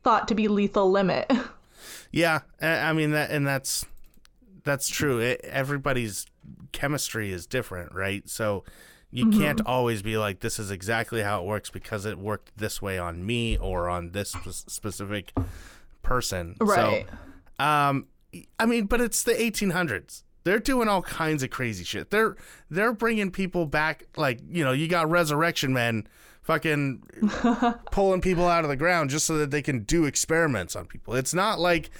thought 0.02 0.26
to 0.28 0.34
be 0.34 0.48
lethal 0.48 0.90
limit. 0.90 1.30
Yeah, 2.10 2.40
I 2.62 2.90
I 2.90 2.92
mean 2.94 3.10
that 3.10 3.30
and 3.30 3.44
that's 3.46 3.84
that's 4.62 4.88
true. 4.88 5.18
It, 5.18 5.40
everybody's 5.42 6.26
chemistry 6.72 7.32
is 7.32 7.46
different, 7.46 7.92
right? 7.92 8.26
So 8.28 8.64
you 9.14 9.30
can't 9.30 9.60
always 9.64 10.02
be 10.02 10.18
like 10.18 10.40
this 10.40 10.58
is 10.58 10.70
exactly 10.70 11.22
how 11.22 11.40
it 11.40 11.46
works 11.46 11.70
because 11.70 12.04
it 12.04 12.18
worked 12.18 12.50
this 12.56 12.82
way 12.82 12.98
on 12.98 13.24
me 13.24 13.56
or 13.56 13.88
on 13.88 14.10
this 14.10 14.30
sp- 14.34 14.50
specific 14.50 15.32
person. 16.02 16.56
Right. 16.60 17.06
So 17.58 17.64
um 17.64 18.06
I 18.58 18.66
mean, 18.66 18.86
but 18.86 19.00
it's 19.00 19.22
the 19.22 19.32
1800s. 19.32 20.24
They're 20.42 20.58
doing 20.58 20.88
all 20.88 21.02
kinds 21.02 21.42
of 21.44 21.50
crazy 21.50 21.84
shit. 21.84 22.10
They're 22.10 22.36
they're 22.70 22.92
bringing 22.92 23.30
people 23.30 23.66
back 23.66 24.04
like, 24.16 24.40
you 24.48 24.64
know, 24.64 24.72
you 24.72 24.88
got 24.88 25.08
resurrection 25.08 25.72
men 25.72 26.06
fucking 26.42 27.02
pulling 27.92 28.20
people 28.20 28.46
out 28.46 28.64
of 28.64 28.70
the 28.70 28.76
ground 28.76 29.10
just 29.10 29.26
so 29.26 29.38
that 29.38 29.50
they 29.50 29.62
can 29.62 29.84
do 29.84 30.04
experiments 30.04 30.76
on 30.76 30.86
people. 30.86 31.14
It's 31.14 31.32
not 31.32 31.58
like 31.58 31.90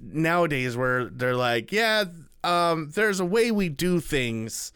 nowadays 0.00 0.76
where 0.76 1.06
they're 1.06 1.36
like, 1.36 1.72
yeah, 1.72 2.04
um, 2.42 2.90
there's 2.94 3.20
a 3.20 3.24
way 3.24 3.50
we 3.50 3.68
do 3.70 4.00
things. 4.00 4.72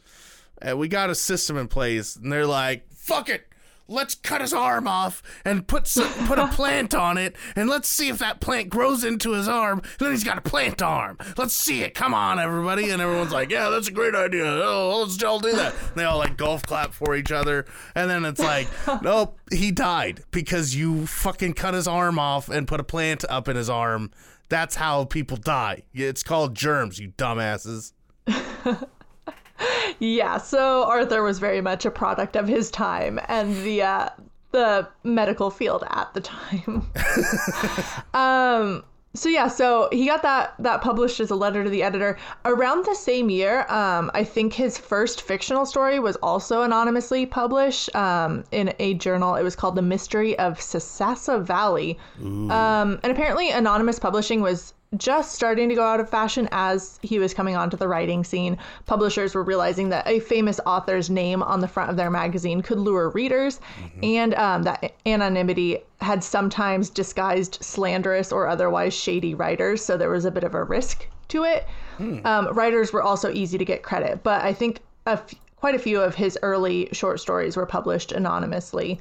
Uh, 0.67 0.77
we 0.77 0.89
got 0.89 1.11
a 1.11 1.15
system 1.15 1.57
in 1.57 1.69
place, 1.69 2.17
and 2.17 2.33
they're 2.33 2.47
like, 2.47 2.91
fuck 2.93 3.29
it. 3.29 3.45
Let's 3.91 4.15
cut 4.15 4.43
his 4.43 4.53
arm 4.53 4.87
off 4.87 5.23
and 5.47 5.67
put 5.67 5.87
some, 5.87 6.13
put 6.27 6.39
a 6.39 6.47
plant 6.53 6.95
on 6.95 7.17
it, 7.17 7.35
and 7.57 7.71
let's 7.71 7.89
see 7.89 8.11
if 8.11 8.19
that 8.19 8.39
plant 8.39 8.69
grows 8.69 9.03
into 9.03 9.33
his 9.33 9.49
arm. 9.49 9.81
Then 9.99 10.11
he's 10.11 10.25
got 10.25 10.37
a 10.37 10.43
plant 10.43 10.83
arm. 10.83 11.17
Let's 11.39 11.55
see 11.55 11.83
it. 11.83 11.95
Come 11.95 12.13
on, 12.13 12.39
everybody! 12.39 12.91
And 12.91 13.01
everyone's 13.01 13.33
like, 13.33 13.51
"Yeah, 13.51 13.71
that's 13.71 13.89
a 13.89 13.93
great 13.93 14.15
idea. 14.15 14.45
Oh, 14.45 15.01
let's 15.01 15.23
all 15.25 15.41
do 15.41 15.53
that." 15.53 15.73
And 15.73 15.97
they 15.97 16.05
all 16.05 16.19
like 16.19 16.37
golf 16.37 16.65
clap 16.65 16.93
for 16.93 17.17
each 17.17 17.33
other, 17.33 17.65
and 17.95 18.11
then 18.11 18.27
it's 18.27 18.41
like, 18.41 18.69
"Nope, 19.03 19.39
he 19.51 19.71
died 19.71 20.23
because 20.33 20.77
you 20.77 21.07
fucking 21.07 21.55
cut 21.55 21.73
his 21.73 21.89
arm 21.89 22.19
off 22.19 22.51
and 22.51 22.69
put 22.69 22.81
a 22.81 22.85
plant 22.85 23.25
up 23.31 23.49
in 23.49 23.57
his 23.57 23.71
arm." 23.71 24.11
That's 24.51 24.77
how 24.77 25.05
people 25.07 25.39
die. 25.39 25.85
It's 25.95 26.23
called 26.23 26.55
germs, 26.55 26.99
you 26.99 27.09
dumbasses. 27.17 27.93
Yeah, 29.99 30.39
so 30.39 30.85
Arthur 30.85 31.23
was 31.23 31.39
very 31.39 31.61
much 31.61 31.85
a 31.85 31.91
product 31.91 32.37
of 32.37 32.47
his 32.47 32.71
time 32.71 33.19
and 33.27 33.57
the 33.65 33.83
uh, 33.83 34.09
the 34.53 34.89
medical 35.05 35.51
field 35.51 35.85
at 35.91 36.13
the 36.15 36.21
time. 36.21 36.91
um, 38.15 38.85
so 39.15 39.29
yeah, 39.29 39.49
so 39.49 39.89
he 39.91 40.07
got 40.07 40.23
that 40.23 40.55
that 40.61 40.83
published 40.83 41.19
as 41.19 41.31
a 41.31 41.35
letter 41.35 41.65
to 41.65 41.71
the 41.71 41.83
editor 41.83 42.19
around 42.45 42.85
the 42.85 42.95
same 42.95 43.31
year. 43.31 43.67
Um, 43.69 44.11
I 44.15 44.23
think 44.23 44.53
his 44.53 44.79
first 44.79 45.23
fictional 45.23 45.67
story 45.67 45.99
was 45.99 46.17
also 46.17 46.63
anonymously 46.63 47.27
published 47.27 47.95
um, 47.97 48.45
in 48.53 48.73
a 48.79 48.95
journal. 48.95 49.35
It 49.35 49.43
was 49.43 49.57
called 49.57 49.75
The 49.75 49.83
Mystery 49.83 50.39
of 50.39 50.59
Sasassa 50.59 51.43
Valley. 51.43 51.99
Um, 52.51 53.01
and 53.03 53.11
apparently, 53.11 53.51
anonymous 53.51 53.99
publishing 53.99 54.41
was 54.41 54.75
just 54.97 55.35
starting 55.35 55.69
to 55.69 55.75
go 55.75 55.85
out 55.85 56.01
of 56.01 56.09
fashion 56.09 56.49
as 56.51 56.99
he 57.03 57.19
was 57.19 57.35
coming 57.35 57.55
onto 57.57 57.77
the 57.77 57.87
writing 57.87 58.25
scene. 58.25 58.57
Publishers 58.87 59.35
were 59.35 59.43
realizing 59.43 59.91
that 59.91 60.07
a 60.09 60.21
famous 60.21 60.59
author's 60.65 61.11
name 61.11 61.43
on 61.43 61.61
the 61.61 61.69
front 61.69 61.91
of 61.91 61.97
their 61.97 62.11
magazine 62.11 62.63
could 62.63 62.79
lure 62.79 63.11
readers, 63.11 63.61
and 64.03 64.35
um, 64.35 64.63
that 64.63 64.95
anonymity 65.05 65.79
had 66.01 66.25
sometimes 66.25 66.89
disguised 66.89 67.59
slanderous 67.63 68.33
or 68.33 68.47
otherwise 68.47 68.95
shady 68.95 69.35
writers, 69.35 69.85
so 69.85 69.97
there 69.97 70.11
was 70.11 70.25
a 70.25 70.31
bit 70.31 70.45
of 70.45 70.55
a 70.55 70.65
risk 70.65 71.07
to 71.29 71.45
it. 71.45 71.67
Um, 72.25 72.49
writers 72.55 72.93
were 72.93 73.03
also 73.03 73.31
easy 73.33 73.59
to 73.59 73.65
get 73.65 73.83
credit, 73.83 74.23
but 74.23 74.43
I 74.43 74.53
think 74.55 74.81
a 75.07 75.11
f- 75.11 75.35
quite 75.57 75.75
a 75.75 75.79
few 75.79 76.01
of 76.01 76.15
his 76.15 76.39
early 76.43 76.89
short 76.93 77.21
stories 77.21 77.57
were 77.57 77.67
published 77.67 78.13
anonymously 78.13 79.01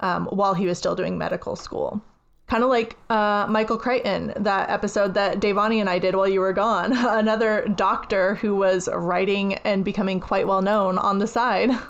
um, 0.00 0.26
while 0.26 0.54
he 0.54 0.66
was 0.66 0.78
still 0.78 0.94
doing 0.94 1.18
medical 1.18 1.56
school. 1.56 2.00
Kind 2.48 2.64
of 2.64 2.70
like 2.70 2.96
uh, 3.10 3.46
Michael 3.48 3.78
Crichton, 3.78 4.32
that 4.36 4.70
episode 4.70 5.14
that 5.14 5.38
Davani 5.38 5.80
and 5.80 5.88
I 5.88 5.98
did 5.98 6.16
while 6.16 6.28
you 6.28 6.40
were 6.40 6.54
gone. 6.54 6.92
Another 6.96 7.66
doctor 7.76 8.36
who 8.36 8.56
was 8.56 8.88
writing 8.92 9.54
and 9.54 9.84
becoming 9.84 10.18
quite 10.18 10.46
well 10.46 10.62
known 10.62 10.98
on 10.98 11.18
the 11.18 11.26
side. 11.26 11.70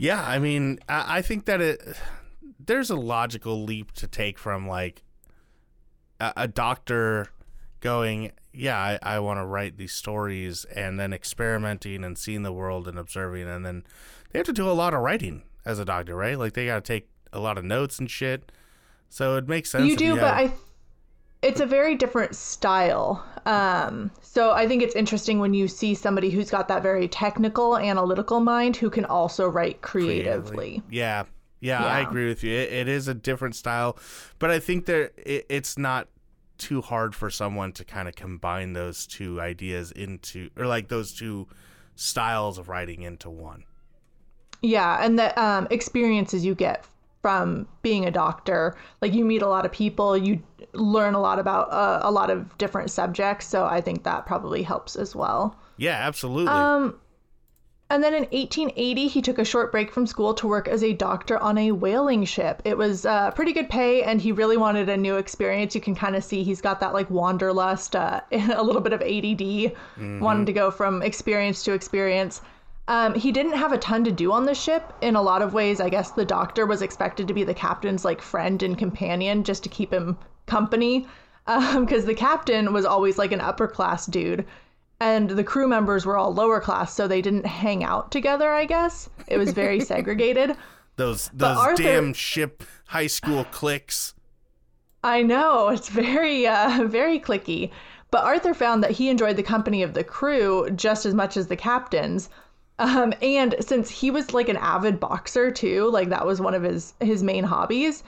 Yeah, 0.00 0.24
I 0.24 0.38
mean, 0.38 0.78
I, 0.88 1.18
I 1.18 1.22
think 1.22 1.46
that 1.46 1.60
it 1.60 1.82
there's 2.64 2.88
a 2.88 2.94
logical 2.94 3.64
leap 3.64 3.90
to 3.94 4.06
take 4.06 4.38
from 4.38 4.68
like 4.68 5.02
a, 6.20 6.32
a 6.36 6.48
doctor 6.48 7.26
going, 7.80 8.30
yeah, 8.52 8.78
I, 8.78 8.98
I 9.02 9.18
want 9.18 9.38
to 9.38 9.44
write 9.44 9.76
these 9.76 9.92
stories, 9.92 10.64
and 10.66 11.00
then 11.00 11.12
experimenting 11.12 12.04
and 12.04 12.16
seeing 12.16 12.44
the 12.44 12.52
world 12.52 12.86
and 12.86 12.96
observing, 12.96 13.48
and 13.48 13.66
then 13.66 13.82
they 14.30 14.38
have 14.38 14.46
to 14.46 14.52
do 14.52 14.70
a 14.70 14.72
lot 14.72 14.94
of 14.94 15.00
writing 15.00 15.42
as 15.64 15.80
a 15.80 15.84
doctor, 15.84 16.14
right? 16.14 16.38
Like 16.38 16.52
they 16.52 16.66
got 16.66 16.84
to 16.84 16.92
take 16.92 17.08
a 17.32 17.40
lot 17.40 17.58
of 17.58 17.64
notes 17.64 17.98
and 17.98 18.08
shit. 18.08 18.52
So 19.08 19.36
it 19.36 19.48
makes 19.48 19.70
sense. 19.70 19.88
you 19.88 19.96
do, 19.96 20.14
but 20.14 20.34
have- 20.34 20.50
I 20.50 20.54
it's 21.40 21.60
a 21.60 21.66
very 21.66 21.94
different 21.94 22.34
style. 22.34 23.24
Um, 23.46 24.10
so 24.22 24.50
I 24.50 24.66
think 24.66 24.82
it's 24.82 24.96
interesting 24.96 25.38
when 25.38 25.54
you 25.54 25.68
see 25.68 25.94
somebody 25.94 26.30
who's 26.30 26.50
got 26.50 26.68
that 26.68 26.82
very 26.82 27.08
technical, 27.08 27.76
analytical 27.76 28.40
mind 28.40 28.76
who 28.76 28.90
can 28.90 29.04
also 29.04 29.48
write 29.48 29.80
creatively. 29.80 30.82
Yeah. 30.90 31.24
Yeah, 31.60 31.84
I 31.84 32.00
agree 32.00 32.28
with 32.28 32.44
you. 32.44 32.52
It, 32.52 32.72
it 32.72 32.88
is 32.88 33.08
a 33.08 33.14
different 33.14 33.56
style, 33.56 33.98
but 34.38 34.50
I 34.50 34.60
think 34.60 34.86
there 34.86 35.10
it, 35.16 35.44
it's 35.48 35.76
not 35.76 36.06
too 36.56 36.80
hard 36.80 37.16
for 37.16 37.30
someone 37.30 37.72
to 37.72 37.84
kind 37.84 38.06
of 38.08 38.14
combine 38.14 38.74
those 38.74 39.06
two 39.06 39.40
ideas 39.40 39.90
into 39.90 40.50
or 40.56 40.66
like 40.66 40.86
those 40.86 41.12
two 41.12 41.48
styles 41.96 42.58
of 42.58 42.68
writing 42.68 43.02
into 43.02 43.28
one. 43.28 43.64
Yeah, 44.62 45.04
and 45.04 45.18
the 45.18 45.40
um, 45.40 45.66
experiences 45.70 46.44
you 46.44 46.54
get 46.54 46.84
from 47.22 47.66
being 47.82 48.06
a 48.06 48.10
doctor, 48.10 48.76
like 49.02 49.12
you 49.12 49.24
meet 49.24 49.42
a 49.42 49.48
lot 49.48 49.66
of 49.66 49.72
people, 49.72 50.16
you 50.16 50.42
learn 50.72 51.14
a 51.14 51.20
lot 51.20 51.38
about 51.38 51.70
uh, 51.72 52.00
a 52.02 52.10
lot 52.10 52.30
of 52.30 52.56
different 52.58 52.90
subjects. 52.90 53.46
So 53.46 53.64
I 53.64 53.80
think 53.80 54.04
that 54.04 54.26
probably 54.26 54.62
helps 54.62 54.96
as 54.96 55.14
well. 55.14 55.56
Yeah, 55.76 55.96
absolutely. 55.96 56.52
Um, 56.52 56.98
and 57.90 58.04
then 58.04 58.12
in 58.12 58.24
1880, 58.24 59.08
he 59.08 59.22
took 59.22 59.38
a 59.38 59.44
short 59.44 59.72
break 59.72 59.90
from 59.90 60.06
school 60.06 60.34
to 60.34 60.46
work 60.46 60.68
as 60.68 60.84
a 60.84 60.92
doctor 60.92 61.38
on 61.38 61.56
a 61.56 61.72
whaling 61.72 62.24
ship. 62.24 62.60
It 62.66 62.76
was 62.76 63.06
uh, 63.06 63.30
pretty 63.30 63.54
good 63.54 63.70
pay, 63.70 64.02
and 64.02 64.20
he 64.20 64.30
really 64.30 64.58
wanted 64.58 64.90
a 64.90 64.96
new 64.96 65.16
experience. 65.16 65.74
You 65.74 65.80
can 65.80 65.94
kind 65.94 66.14
of 66.14 66.22
see 66.22 66.42
he's 66.42 66.60
got 66.60 66.80
that 66.80 66.92
like 66.92 67.08
wanderlust, 67.08 67.96
uh, 67.96 68.20
a 68.30 68.62
little 68.62 68.82
bit 68.82 68.92
of 68.92 69.00
ADD, 69.00 70.20
wanting 70.20 70.44
to 70.46 70.52
go 70.52 70.70
from 70.70 71.02
experience 71.02 71.62
to 71.64 71.72
experience. 71.72 72.42
Um, 72.88 73.14
he 73.14 73.30
didn't 73.32 73.52
have 73.52 73.72
a 73.72 73.78
ton 73.78 74.02
to 74.04 74.10
do 74.10 74.32
on 74.32 74.44
the 74.44 74.54
ship. 74.54 74.92
In 75.02 75.14
a 75.14 75.22
lot 75.22 75.42
of 75.42 75.54
ways, 75.54 75.80
I 75.80 75.90
guess 75.90 76.10
the 76.10 76.24
doctor 76.24 76.66
was 76.66 76.82
expected 76.82 77.28
to 77.28 77.34
be 77.34 77.44
the 77.44 77.54
captain's 77.54 78.04
like 78.04 78.20
friend 78.20 78.62
and 78.62 78.76
companion 78.76 79.44
just 79.44 79.62
to 79.62 79.68
keep 79.68 79.92
him 79.92 80.18
company. 80.46 81.06
Because 81.46 82.04
the 82.04 82.14
captain 82.14 82.74
was 82.74 82.84
always 82.84 83.16
like 83.16 83.32
an 83.32 83.40
upper 83.40 83.66
class 83.66 84.04
dude 84.04 84.44
and 85.00 85.30
the 85.30 85.44
crew 85.44 85.68
members 85.68 86.04
were 86.04 86.16
all 86.16 86.34
lower 86.34 86.60
class, 86.60 86.94
so 86.94 87.06
they 87.06 87.22
didn't 87.22 87.46
hang 87.46 87.84
out 87.84 88.10
together, 88.10 88.50
I 88.50 88.64
guess. 88.64 89.08
It 89.28 89.38
was 89.38 89.52
very 89.52 89.80
segregated. 89.92 90.56
those 90.96 91.30
those 91.32 91.56
Arthur- 91.56 91.82
damn 91.82 92.12
ship 92.12 92.64
high 92.86 93.06
school 93.06 93.44
cliques. 93.44 94.14
I 95.04 95.22
know, 95.22 95.68
it's 95.68 95.88
very, 95.88 96.46
uh, 96.46 96.84
very 96.88 97.20
clicky. 97.20 97.70
But 98.10 98.24
Arthur 98.24 98.54
found 98.54 98.82
that 98.82 98.92
he 98.92 99.08
enjoyed 99.08 99.36
the 99.36 99.42
company 99.42 99.82
of 99.82 99.94
the 99.94 100.02
crew 100.02 100.68
just 100.70 101.06
as 101.06 101.14
much 101.14 101.36
as 101.36 101.46
the 101.46 101.56
captains. 101.56 102.28
Um, 102.78 103.12
and 103.22 103.54
since 103.60 103.90
he 103.90 104.10
was 104.10 104.32
like 104.32 104.48
an 104.48 104.56
avid 104.56 105.00
boxer 105.00 105.50
too, 105.50 105.90
like 105.90 106.08
that 106.10 106.24
was 106.26 106.40
one 106.40 106.54
of 106.54 106.62
his 106.62 106.94
his 107.00 107.22
main 107.22 107.44
hobbies, 107.44 108.04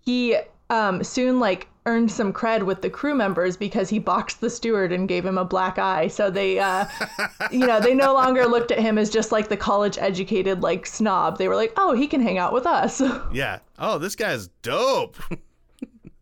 he 0.00 0.36
um, 0.70 1.04
soon 1.04 1.40
like 1.40 1.68
earned 1.86 2.10
some 2.10 2.32
cred 2.32 2.62
with 2.62 2.80
the 2.80 2.88
crew 2.88 3.14
members 3.14 3.58
because 3.58 3.90
he 3.90 3.98
boxed 3.98 4.40
the 4.40 4.48
steward 4.48 4.90
and 4.90 5.06
gave 5.06 5.22
him 5.26 5.36
a 5.36 5.44
black 5.44 5.78
eye. 5.78 6.08
So 6.08 6.30
they, 6.30 6.58
uh, 6.58 6.86
you 7.52 7.66
know, 7.66 7.78
they 7.78 7.92
no 7.94 8.14
longer 8.14 8.46
looked 8.46 8.70
at 8.70 8.78
him 8.78 8.96
as 8.96 9.10
just 9.10 9.30
like 9.30 9.48
the 9.48 9.56
college 9.58 9.98
educated 9.98 10.62
like 10.62 10.86
snob. 10.86 11.36
They 11.36 11.46
were 11.46 11.56
like, 11.56 11.74
oh, 11.76 11.92
he 11.92 12.06
can 12.06 12.22
hang 12.22 12.38
out 12.38 12.54
with 12.54 12.64
us. 12.66 13.02
Yeah. 13.34 13.58
Oh, 13.78 13.98
this 13.98 14.16
guy's 14.16 14.48
dope. 14.62 15.16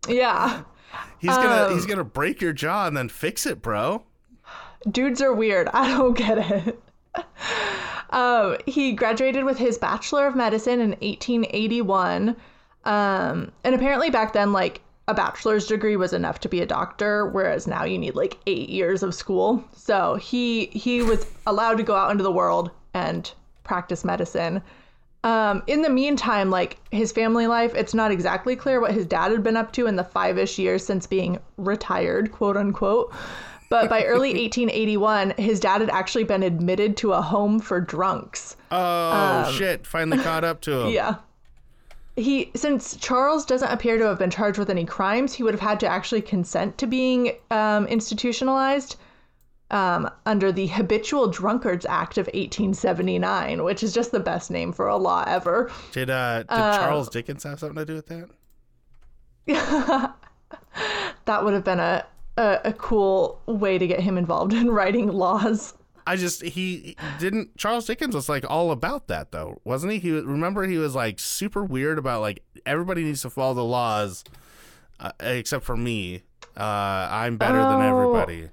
yeah. 0.09 0.63
He's 1.21 1.31
gonna 1.37 1.67
Um, 1.69 1.75
he's 1.75 1.87
gonna 1.87 2.03
break 2.05 2.41
your 2.41 2.53
jaw 2.53 2.89
and 2.89 2.97
then 2.97 3.09
fix 3.09 3.47
it, 3.47 3.63
bro. 3.63 4.03
dudes 4.91 5.23
are 5.23 5.33
weird. 5.33 5.69
I 5.73 5.89
don't 5.97 6.17
get 6.17 6.39
it. 6.51 6.82
um, 8.11 8.57
he 8.67 8.93
graduated 8.93 9.45
with 9.45 9.59
his 9.59 9.79
Bachelor 9.79 10.27
of 10.27 10.35
Medicine 10.35 10.81
in 10.81 10.91
1881. 10.91 12.37
Um, 12.85 13.53
and 13.65 13.75
apparently 13.75 14.11
back 14.11 14.33
then, 14.33 14.53
like, 14.53 14.81
a 15.09 15.15
bachelor's 15.15 15.67
degree 15.67 15.97
was 15.97 16.13
enough 16.13 16.41
to 16.41 16.49
be 16.49 16.61
a 16.61 16.67
doctor, 16.67 17.27
whereas 17.27 17.67
now 17.67 17.85
you 17.85 17.99
need 17.99 18.15
like 18.15 18.39
eight 18.47 18.69
years 18.69 19.03
of 19.03 19.15
school. 19.15 19.63
So 19.73 20.15
he 20.15 20.67
he 20.67 21.03
was 21.03 21.27
allowed 21.47 21.77
to 21.79 21.83
go 21.83 21.97
out 21.97 22.13
into 22.13 22.23
the 22.23 22.33
world 22.33 22.71
and 22.95 23.31
practice 23.65 24.05
medicine. 24.05 24.63
Um, 25.25 25.63
in 25.67 25.83
the 25.83 25.91
meantime, 25.91 26.51
like 26.51 26.79
his 26.91 27.13
family 27.13 27.47
life, 27.47 27.75
it's 27.75 27.95
not 27.95 28.11
exactly 28.11 28.57
clear 28.57 28.81
what 28.81 28.93
his 28.93 29.07
dad 29.07 29.31
had 29.31 29.43
been 29.43 29.57
up 29.57 29.73
to 29.73 29.87
in 29.87 29.97
the 29.97 30.05
five 30.05 30.39
ish 30.39 30.59
years 30.59 30.85
since 30.85 31.07
being 31.07 31.39
retired, 31.57 32.33
quote 32.33 32.57
unquote. 32.57 33.13
But 33.73 33.89
by 33.89 34.05
early 34.05 34.29
1881, 34.35 35.31
his 35.39 35.59
dad 35.59 35.81
had 35.81 35.89
actually 35.89 36.25
been 36.25 36.43
admitted 36.43 36.95
to 36.99 37.15
a 37.15 37.23
home 37.23 37.59
for 37.59 37.81
drunks. 37.81 38.55
Oh 38.71 39.51
shit! 39.57 39.87
Finally 39.87 40.23
caught 40.23 40.45
up 40.45 40.61
to 40.63 40.73
him. 40.81 40.87
Um, 40.89 40.93
Yeah. 40.93 41.15
He 42.15 42.51
since 42.55 42.99
Charles 42.99 43.47
doesn't 43.47 43.71
appear 43.71 43.97
to 43.97 44.05
have 44.05 44.19
been 44.19 44.29
charged 44.29 44.59
with 44.59 44.69
any 44.69 44.85
crimes, 44.85 45.33
he 45.33 45.43
would 45.43 45.55
have 45.55 45.63
had 45.63 45.81
to 45.81 45.89
actually 45.89 46.21
consent 46.21 46.77
to 46.77 46.87
being 46.87 47.33
um, 47.51 47.87
institutionalized 47.87 48.97
um, 49.71 50.11
under 50.27 50.53
the 50.53 50.67
Habitual 50.67 51.29
Drunkards 51.29 51.87
Act 51.87 52.19
of 52.19 52.27
1879, 52.27 53.65
which 53.65 53.83
is 53.83 53.95
just 53.95 54.13
the 54.13 54.21
best 54.21 54.51
name 54.51 54.75
for 54.75 54.87
a 54.87 54.99
law 54.99 55.25
ever. 55.27 55.73
Did 55.93 56.11
uh 56.11 56.41
did 56.41 56.49
Charles 56.49 57.09
Dickens 57.09 57.45
have 57.45 57.59
something 57.61 57.79
to 57.79 57.87
do 57.87 57.95
with 57.95 58.29
that? 59.47 60.15
That 61.25 61.45
would 61.45 61.55
have 61.55 61.65
been 61.65 61.79
a, 61.79 62.05
a 62.37 62.61
a 62.65 62.73
cool 62.73 63.41
way 63.47 63.79
to 63.79 63.87
get 63.87 64.01
him 64.01 64.17
involved 64.19 64.53
in 64.63 64.71
writing 64.71 65.09
laws. 65.09 65.75
I 66.07 66.17
just 66.17 66.43
he 66.43 66.97
didn't 67.21 67.57
Charles 67.57 67.87
Dickens 67.87 68.15
was 68.15 68.29
like 68.29 68.45
all 68.51 68.71
about 68.73 69.07
that 69.09 69.31
though, 69.33 69.61
wasn't 69.65 69.93
he? 69.93 69.99
He 70.01 70.11
remember 70.11 70.65
he 70.67 70.79
was 70.79 70.95
like 70.95 71.21
super 71.21 71.63
weird 71.65 71.97
about 71.99 72.21
like 72.23 72.43
everybody 72.67 73.05
needs 73.05 73.23
to 73.23 73.31
follow 73.31 73.55
the 73.55 73.65
laws 73.65 74.25
uh, 74.99 75.13
except 75.21 75.65
for 75.65 75.77
me. 75.77 76.23
Uh, 76.57 76.63
I'm 77.11 77.37
better 77.39 77.59
than 77.59 77.81
Oh. 77.81 78.15
everybody. 78.15 78.49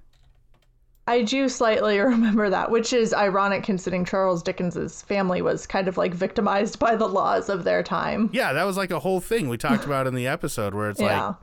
I 1.07 1.23
do 1.23 1.49
slightly 1.49 1.99
remember 1.99 2.51
that, 2.51 2.69
which 2.69 2.93
is 2.93 3.13
ironic 3.15 3.63
considering 3.63 4.05
Charles 4.05 4.43
Dickens's 4.43 5.01
family 5.01 5.41
was 5.41 5.65
kind 5.65 5.87
of 5.87 5.97
like 5.97 6.13
victimized 6.13 6.77
by 6.77 6.95
the 6.95 7.07
laws 7.07 7.49
of 7.49 7.63
their 7.63 7.81
time. 7.81 8.29
Yeah, 8.31 8.53
that 8.53 8.63
was 8.63 8.77
like 8.77 8.91
a 8.91 8.99
whole 8.99 9.19
thing 9.19 9.49
we 9.49 9.57
talked 9.57 9.85
about 9.85 10.05
in 10.05 10.13
the 10.13 10.27
episode 10.27 10.75
where 10.75 10.89
it's 10.91 10.99
Yeah. 11.01 11.25
like 11.29 11.35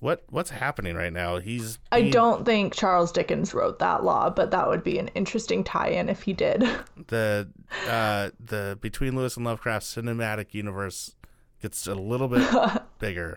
what 0.00 0.24
what's 0.28 0.50
happening 0.50 0.94
right 0.94 1.12
now? 1.12 1.38
He's 1.38 1.78
I 1.90 2.10
don't 2.10 2.44
think 2.44 2.74
Charles 2.74 3.10
Dickens 3.10 3.52
wrote 3.52 3.78
that 3.80 4.04
law, 4.04 4.30
but 4.30 4.50
that 4.52 4.68
would 4.68 4.84
be 4.84 4.98
an 4.98 5.08
interesting 5.08 5.64
tie-in 5.64 6.08
if 6.08 6.22
he 6.22 6.32
did. 6.32 6.60
the 7.08 7.48
uh 7.88 8.30
the 8.38 8.78
between 8.80 9.16
Lewis 9.16 9.36
and 9.36 9.44
Lovecraft 9.44 9.84
cinematic 9.84 10.54
universe 10.54 11.16
gets 11.60 11.86
a 11.86 11.94
little 11.94 12.28
bit 12.28 12.48
bigger. 12.98 13.36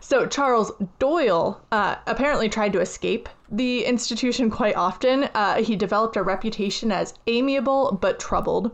So 0.00 0.26
Charles 0.26 0.70
Doyle 0.98 1.60
uh, 1.72 1.96
apparently 2.06 2.48
tried 2.48 2.72
to 2.74 2.80
escape 2.80 3.28
the 3.50 3.84
institution 3.84 4.50
quite 4.50 4.76
often. 4.76 5.24
Uh, 5.34 5.62
he 5.62 5.76
developed 5.76 6.16
a 6.16 6.22
reputation 6.22 6.92
as 6.92 7.14
amiable 7.26 7.98
but 8.00 8.20
troubled. 8.20 8.70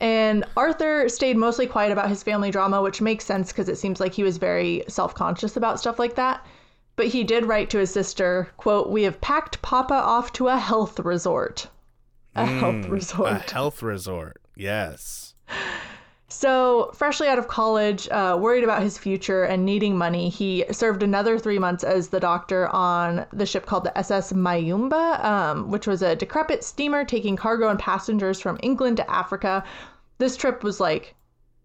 And 0.00 0.44
Arthur 0.56 1.08
stayed 1.08 1.36
mostly 1.36 1.66
quiet 1.66 1.92
about 1.92 2.08
his 2.08 2.22
family 2.22 2.50
drama, 2.50 2.82
which 2.82 3.00
makes 3.00 3.24
sense 3.24 3.52
because 3.52 3.68
it 3.68 3.76
seems 3.76 4.00
like 4.00 4.12
he 4.12 4.22
was 4.22 4.38
very 4.38 4.84
self-conscious 4.88 5.56
about 5.56 5.80
stuff 5.80 5.98
like 5.98 6.14
that. 6.14 6.44
But 6.96 7.06
he 7.08 7.24
did 7.24 7.46
write 7.46 7.70
to 7.70 7.78
his 7.78 7.92
sister, 7.92 8.48
quote, 8.56 8.90
"We 8.90 9.02
have 9.02 9.20
packed 9.20 9.60
Papa 9.62 9.94
off 9.94 10.32
to 10.34 10.48
a 10.48 10.56
health 10.56 11.00
resort." 11.00 11.68
A 12.36 12.46
health 12.46 12.86
mm, 12.86 12.90
resort. 12.90 13.30
A 13.30 13.52
health 13.52 13.82
resort. 13.82 14.40
Yes. 14.56 15.34
So, 16.36 16.90
freshly 16.94 17.28
out 17.28 17.38
of 17.38 17.46
college, 17.46 18.08
uh, 18.08 18.36
worried 18.40 18.64
about 18.64 18.82
his 18.82 18.98
future 18.98 19.44
and 19.44 19.64
needing 19.64 19.96
money, 19.96 20.28
he 20.28 20.64
served 20.72 21.04
another 21.04 21.38
three 21.38 21.60
months 21.60 21.84
as 21.84 22.08
the 22.08 22.18
doctor 22.18 22.66
on 22.74 23.24
the 23.32 23.46
ship 23.46 23.66
called 23.66 23.84
the 23.84 23.96
SS 23.96 24.32
Mayumba, 24.32 25.24
um, 25.24 25.70
which 25.70 25.86
was 25.86 26.02
a 26.02 26.16
decrepit 26.16 26.64
steamer 26.64 27.04
taking 27.04 27.36
cargo 27.36 27.68
and 27.68 27.78
passengers 27.78 28.40
from 28.40 28.58
England 28.64 28.96
to 28.96 29.08
Africa. 29.08 29.62
This 30.18 30.36
trip 30.36 30.64
was 30.64 30.80
like, 30.80 31.14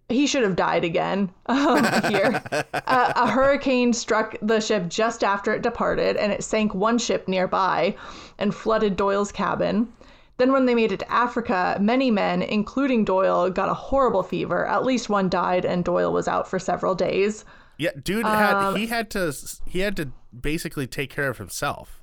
he 0.08 0.28
should 0.28 0.44
have 0.44 0.56
died 0.56 0.84
again 0.84 1.32
um, 1.48 1.84
here. 2.08 2.40
uh, 2.52 3.14
a 3.16 3.28
hurricane 3.28 3.92
struck 3.92 4.36
the 4.40 4.60
ship 4.60 4.88
just 4.88 5.24
after 5.24 5.52
it 5.52 5.64
departed, 5.64 6.16
and 6.16 6.32
it 6.32 6.44
sank 6.44 6.76
one 6.76 7.00
ship 7.00 7.28
nearby 7.28 7.96
and 8.38 8.54
flooded 8.54 8.96
Doyle's 8.96 9.32
cabin. 9.32 9.92
Then, 10.40 10.52
when 10.52 10.66
they 10.66 10.74
made 10.74 10.92
it 10.92 11.00
to 11.00 11.12
Africa, 11.12 11.78
many 11.80 12.10
men, 12.10 12.42
including 12.42 13.06
Doyle, 13.06 13.50
got 13.52 13.70
a 13.70 13.74
horrible 13.76 14.24
fever. 14.24 14.66
At 14.66 14.84
least 14.84 15.10
one 15.10 15.30
died, 15.30 15.66
and 15.66 15.86
Doyle 15.86 16.12
was 16.12 16.28
out 16.28 16.48
for 16.48 16.58
several 16.58 16.96
days. 16.96 17.46
Yeah, 17.78 17.92
dude 18.04 18.26
had 18.26 18.56
Um, 18.56 18.76
he 18.76 18.88
had 18.88 19.10
to 19.12 19.34
he 19.68 19.80
had 19.80 19.96
to 19.98 20.10
basically 20.38 20.88
take 20.88 21.10
care 21.10 21.30
of 21.30 21.38
himself 21.38 22.02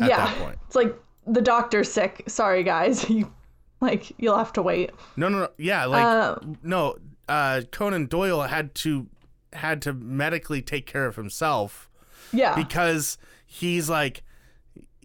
at 0.00 0.08
yeah, 0.08 0.26
that 0.26 0.36
point. 0.38 0.58
it's 0.66 0.76
like 0.76 0.94
the 1.26 1.40
doctor's 1.40 1.90
sick. 1.90 2.22
Sorry, 2.28 2.62
guys. 2.62 3.08
You 3.10 3.32
like 3.80 4.12
you'll 4.18 4.38
have 4.38 4.52
to 4.54 4.62
wait. 4.62 4.90
No, 5.16 5.28
no, 5.28 5.38
no. 5.40 5.48
Yeah, 5.58 5.84
like 5.86 6.04
Uh, 6.04 6.36
no. 6.62 6.96
Uh, 7.28 7.62
Conan 7.72 8.06
Doyle 8.06 8.42
had 8.42 8.74
to 8.76 9.08
had 9.52 9.82
to 9.82 9.92
medically 9.92 10.62
take 10.62 10.86
care 10.86 11.06
of 11.06 11.16
himself 11.16 11.90
Yeah, 12.32 12.54
because 12.54 13.18
he's 13.46 13.88
like 13.90 14.22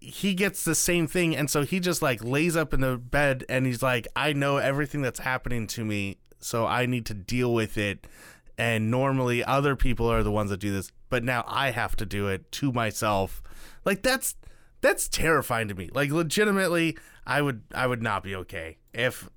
he 0.09 0.33
gets 0.33 0.63
the 0.63 0.75
same 0.75 1.07
thing, 1.07 1.35
and 1.35 1.49
so 1.49 1.63
he 1.63 1.79
just 1.79 2.01
like 2.01 2.23
lays 2.23 2.55
up 2.55 2.73
in 2.73 2.81
the 2.81 2.97
bed 2.97 3.45
and 3.49 3.65
he's 3.65 3.83
like, 3.83 4.07
I 4.15 4.33
know 4.33 4.57
everything 4.57 5.01
that's 5.01 5.19
happening 5.19 5.67
to 5.67 5.85
me, 5.85 6.17
so 6.39 6.65
I 6.65 6.85
need 6.85 7.05
to 7.07 7.13
deal 7.13 7.53
with 7.53 7.77
it 7.77 8.05
and 8.59 8.91
normally 8.91 9.41
other 9.41 9.77
people 9.77 10.11
are 10.11 10.21
the 10.21 10.31
ones 10.31 10.49
that 10.49 10.59
do 10.59 10.73
this, 10.73 10.91
but 11.09 11.23
now 11.23 11.45
I 11.47 11.71
have 11.71 11.95
to 11.95 12.05
do 12.05 12.27
it 12.27 12.51
to 12.51 12.73
myself. 12.73 13.41
Like 13.85 14.03
that's 14.03 14.35
that's 14.81 15.07
terrifying 15.07 15.69
to 15.69 15.75
me. 15.75 15.89
Like 15.93 16.11
legitimately, 16.11 16.97
I 17.25 17.41
would 17.41 17.63
I 17.73 17.87
would 17.87 18.03
not 18.03 18.21
be 18.21 18.35
okay 18.35 18.77
if 18.93 19.29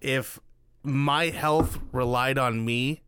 if 0.00 0.40
my 0.82 1.26
health 1.26 1.78
relied 1.92 2.36
on 2.36 2.64
me 2.64 3.02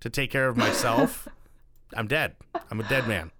to 0.00 0.08
take 0.08 0.30
care 0.30 0.48
of 0.48 0.56
myself. 0.56 1.26
I'm 1.96 2.06
dead. 2.06 2.36
I'm 2.70 2.78
a 2.78 2.88
dead 2.88 3.08
man. 3.08 3.32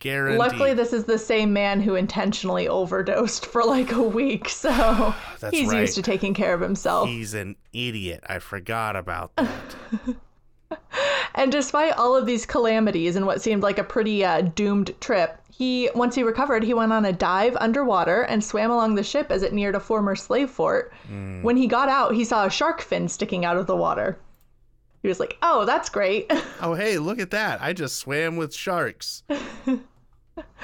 Guaranteed. 0.00 0.38
Luckily, 0.38 0.74
this 0.74 0.92
is 0.92 1.04
the 1.04 1.18
same 1.18 1.52
man 1.52 1.80
who 1.80 1.94
intentionally 1.94 2.68
overdosed 2.68 3.46
for 3.46 3.64
like 3.64 3.92
a 3.92 4.02
week, 4.02 4.48
so 4.64 5.14
That's 5.40 5.56
he's 5.56 5.68
right. 5.68 5.80
used 5.80 5.96
to 5.96 6.02
taking 6.02 6.34
care 6.34 6.54
of 6.54 6.60
himself. 6.60 7.08
He's 7.08 7.34
an 7.34 7.56
idiot. 7.72 8.22
I 8.28 8.38
forgot 8.38 8.94
about 8.96 9.34
that. 9.36 9.76
And 11.34 11.52
despite 11.52 11.92
all 11.92 12.16
of 12.16 12.26
these 12.26 12.44
calamities 12.46 13.16
and 13.16 13.24
what 13.26 13.40
seemed 13.42 13.62
like 13.62 13.78
a 13.78 13.84
pretty 13.84 14.24
uh, 14.24 14.42
doomed 14.42 14.92
trip, 15.00 15.38
he 15.50 15.88
once 15.94 16.14
he 16.14 16.22
recovered, 16.22 16.62
he 16.62 16.74
went 16.74 16.92
on 16.92 17.04
a 17.04 17.12
dive 17.12 17.56
underwater 17.56 18.22
and 18.22 18.42
swam 18.42 18.70
along 18.70 18.94
the 18.94 19.02
ship 19.02 19.30
as 19.30 19.42
it 19.42 19.52
neared 19.52 19.74
a 19.74 19.80
former 19.80 20.14
slave 20.14 20.50
fort. 20.50 20.92
When 21.42 21.56
he 21.56 21.66
got 21.66 21.88
out, 21.88 22.14
he 22.14 22.24
saw 22.24 22.44
a 22.46 22.50
shark 22.50 22.80
fin 22.80 23.08
sticking 23.08 23.44
out 23.44 23.56
of 23.56 23.66
the 23.66 23.76
water. 23.76 24.18
He 25.02 25.08
was 25.08 25.20
like, 25.20 25.36
"Oh, 25.42 25.64
that's 25.64 25.88
great." 25.88 26.30
oh, 26.60 26.74
hey, 26.74 26.98
look 26.98 27.18
at 27.18 27.30
that. 27.30 27.62
I 27.62 27.72
just 27.72 27.96
swam 27.96 28.36
with 28.36 28.54
sharks. 28.54 29.22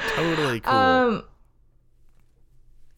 totally 0.08 0.60
cool. 0.60 0.72
Um, 0.72 1.24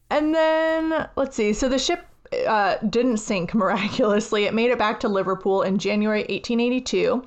and 0.09 0.33
then 0.33 1.07
let's 1.15 1.35
see. 1.35 1.53
So 1.53 1.69
the 1.69 1.79
ship 1.79 2.05
uh, 2.47 2.77
didn't 2.89 3.17
sink 3.17 3.53
miraculously. 3.55 4.45
It 4.45 4.53
made 4.53 4.71
it 4.71 4.77
back 4.77 4.99
to 5.01 5.07
Liverpool 5.07 5.61
in 5.61 5.77
January 5.77 6.21
1882. 6.21 7.23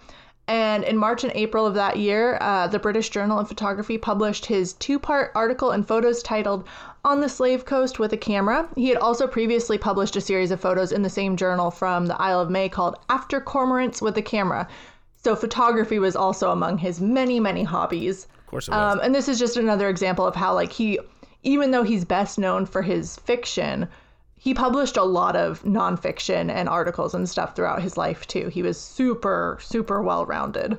And 0.50 0.82
in 0.82 0.96
March 0.96 1.22
and 1.22 1.32
April 1.36 1.64
of 1.64 1.74
that 1.74 1.96
year, 1.96 2.36
uh, 2.40 2.66
the 2.66 2.80
British 2.80 3.08
Journal 3.10 3.38
of 3.38 3.46
Photography 3.46 3.96
published 3.96 4.46
his 4.46 4.72
two 4.72 4.98
part 4.98 5.30
article 5.36 5.70
and 5.70 5.86
photos 5.86 6.24
titled 6.24 6.66
On 7.04 7.20
the 7.20 7.28
Slave 7.28 7.64
Coast 7.64 8.00
with 8.00 8.12
a 8.12 8.16
Camera. 8.16 8.68
He 8.74 8.88
had 8.88 8.98
also 8.98 9.28
previously 9.28 9.78
published 9.78 10.16
a 10.16 10.20
series 10.20 10.50
of 10.50 10.60
photos 10.60 10.90
in 10.90 11.02
the 11.02 11.08
same 11.08 11.36
journal 11.36 11.70
from 11.70 12.06
the 12.06 12.20
Isle 12.20 12.40
of 12.40 12.50
May 12.50 12.68
called 12.68 12.96
After 13.08 13.40
Cormorants 13.40 14.02
with 14.02 14.18
a 14.18 14.22
Camera. 14.22 14.66
So 15.22 15.36
photography 15.36 16.00
was 16.00 16.16
also 16.16 16.50
among 16.50 16.78
his 16.78 17.00
many, 17.00 17.38
many 17.38 17.62
hobbies. 17.62 18.24
of 18.24 18.46
course 18.48 18.66
it 18.66 18.72
was. 18.72 18.94
Um, 18.94 19.00
and 19.04 19.14
this 19.14 19.28
is 19.28 19.38
just 19.38 19.56
another 19.56 19.88
example 19.88 20.26
of 20.26 20.34
how, 20.34 20.52
like, 20.52 20.72
he, 20.72 20.98
even 21.44 21.70
though 21.70 21.84
he's 21.84 22.04
best 22.04 22.40
known 22.40 22.66
for 22.66 22.82
his 22.82 23.14
fiction, 23.18 23.88
he 24.42 24.54
published 24.54 24.96
a 24.96 25.04
lot 25.04 25.36
of 25.36 25.62
nonfiction 25.64 26.50
and 26.50 26.66
articles 26.66 27.14
and 27.14 27.28
stuff 27.28 27.54
throughout 27.54 27.82
his 27.82 27.98
life 27.98 28.26
too. 28.26 28.48
He 28.48 28.62
was 28.62 28.80
super, 28.80 29.58
super 29.60 30.00
well 30.00 30.24
rounded. 30.24 30.78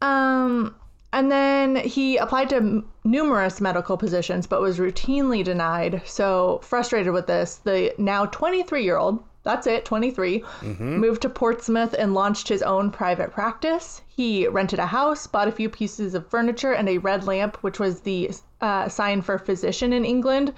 Um, 0.00 0.76
and 1.12 1.32
then 1.32 1.74
he 1.74 2.16
applied 2.16 2.48
to 2.50 2.56
m- 2.58 2.88
numerous 3.02 3.60
medical 3.60 3.96
positions, 3.96 4.46
but 4.46 4.60
was 4.60 4.78
routinely 4.78 5.42
denied. 5.42 6.00
So 6.04 6.60
frustrated 6.62 7.12
with 7.12 7.26
this, 7.26 7.56
the 7.56 7.92
now 7.98 8.26
23 8.26 8.84
year 8.84 8.98
old, 8.98 9.20
that's 9.42 9.66
it, 9.66 9.84
23, 9.84 10.44
moved 10.78 11.22
to 11.22 11.28
Portsmouth 11.28 11.92
and 11.98 12.14
launched 12.14 12.46
his 12.48 12.62
own 12.62 12.92
private 12.92 13.32
practice. 13.32 14.00
He 14.06 14.46
rented 14.46 14.78
a 14.78 14.86
house, 14.86 15.26
bought 15.26 15.48
a 15.48 15.52
few 15.52 15.68
pieces 15.68 16.14
of 16.14 16.28
furniture, 16.28 16.72
and 16.72 16.88
a 16.88 16.98
red 16.98 17.26
lamp, 17.26 17.56
which 17.62 17.80
was 17.80 18.02
the 18.02 18.30
uh, 18.60 18.88
sign 18.88 19.22
for 19.22 19.38
physician 19.38 19.92
in 19.92 20.04
England. 20.04 20.54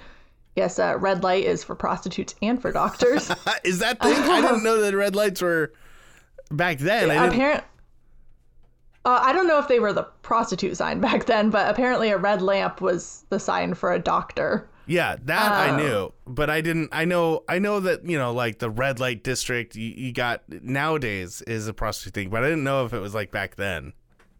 Yes, 0.55 0.79
uh, 0.79 0.97
red 0.97 1.23
light 1.23 1.45
is 1.45 1.63
for 1.63 1.75
prostitutes 1.75 2.35
and 2.41 2.61
for 2.61 2.71
doctors. 2.71 3.31
Is 3.63 3.79
that 3.79 4.01
thing? 4.01 4.13
I 4.13 4.41
didn't 4.41 4.63
know 4.65 4.81
that 4.81 4.95
red 4.95 5.15
lights 5.15 5.41
were 5.41 5.71
back 6.51 6.79
then. 6.79 7.09
I 7.09 7.13
didn't. 7.13 7.33
Apparent. 7.35 7.63
Uh, 9.03 9.19
I 9.21 9.33
don't 9.33 9.47
know 9.47 9.57
if 9.59 9.67
they 9.67 9.79
were 9.79 9.93
the 9.93 10.03
prostitute 10.21 10.77
sign 10.77 10.99
back 10.99 11.25
then, 11.25 11.49
but 11.49 11.69
apparently 11.69 12.09
a 12.09 12.17
red 12.17 12.41
lamp 12.41 12.81
was 12.81 13.25
the 13.29 13.39
sign 13.39 13.73
for 13.73 13.93
a 13.93 13.99
doctor. 13.99 14.69
Yeah, 14.85 15.15
that. 15.23 15.51
I 15.51 15.77
knew, 15.77 16.11
but 16.27 16.49
I 16.49 16.59
didn't. 16.59 16.89
I 16.91 17.05
know. 17.05 17.43
I 17.47 17.59
know 17.59 17.79
that 17.79 18.05
you 18.05 18.17
know, 18.17 18.33
like 18.33 18.59
the 18.59 18.69
red 18.69 18.99
light 18.99 19.23
district. 19.23 19.75
You, 19.75 19.93
you 19.95 20.11
got 20.11 20.43
nowadays 20.49 21.41
is 21.43 21.67
a 21.67 21.73
prostitute 21.73 22.13
thing, 22.13 22.29
but 22.29 22.43
I 22.43 22.47
didn't 22.49 22.65
know 22.65 22.85
if 22.85 22.93
it 22.93 22.99
was 22.99 23.15
like 23.15 23.31
back 23.31 23.55
then. 23.55 23.93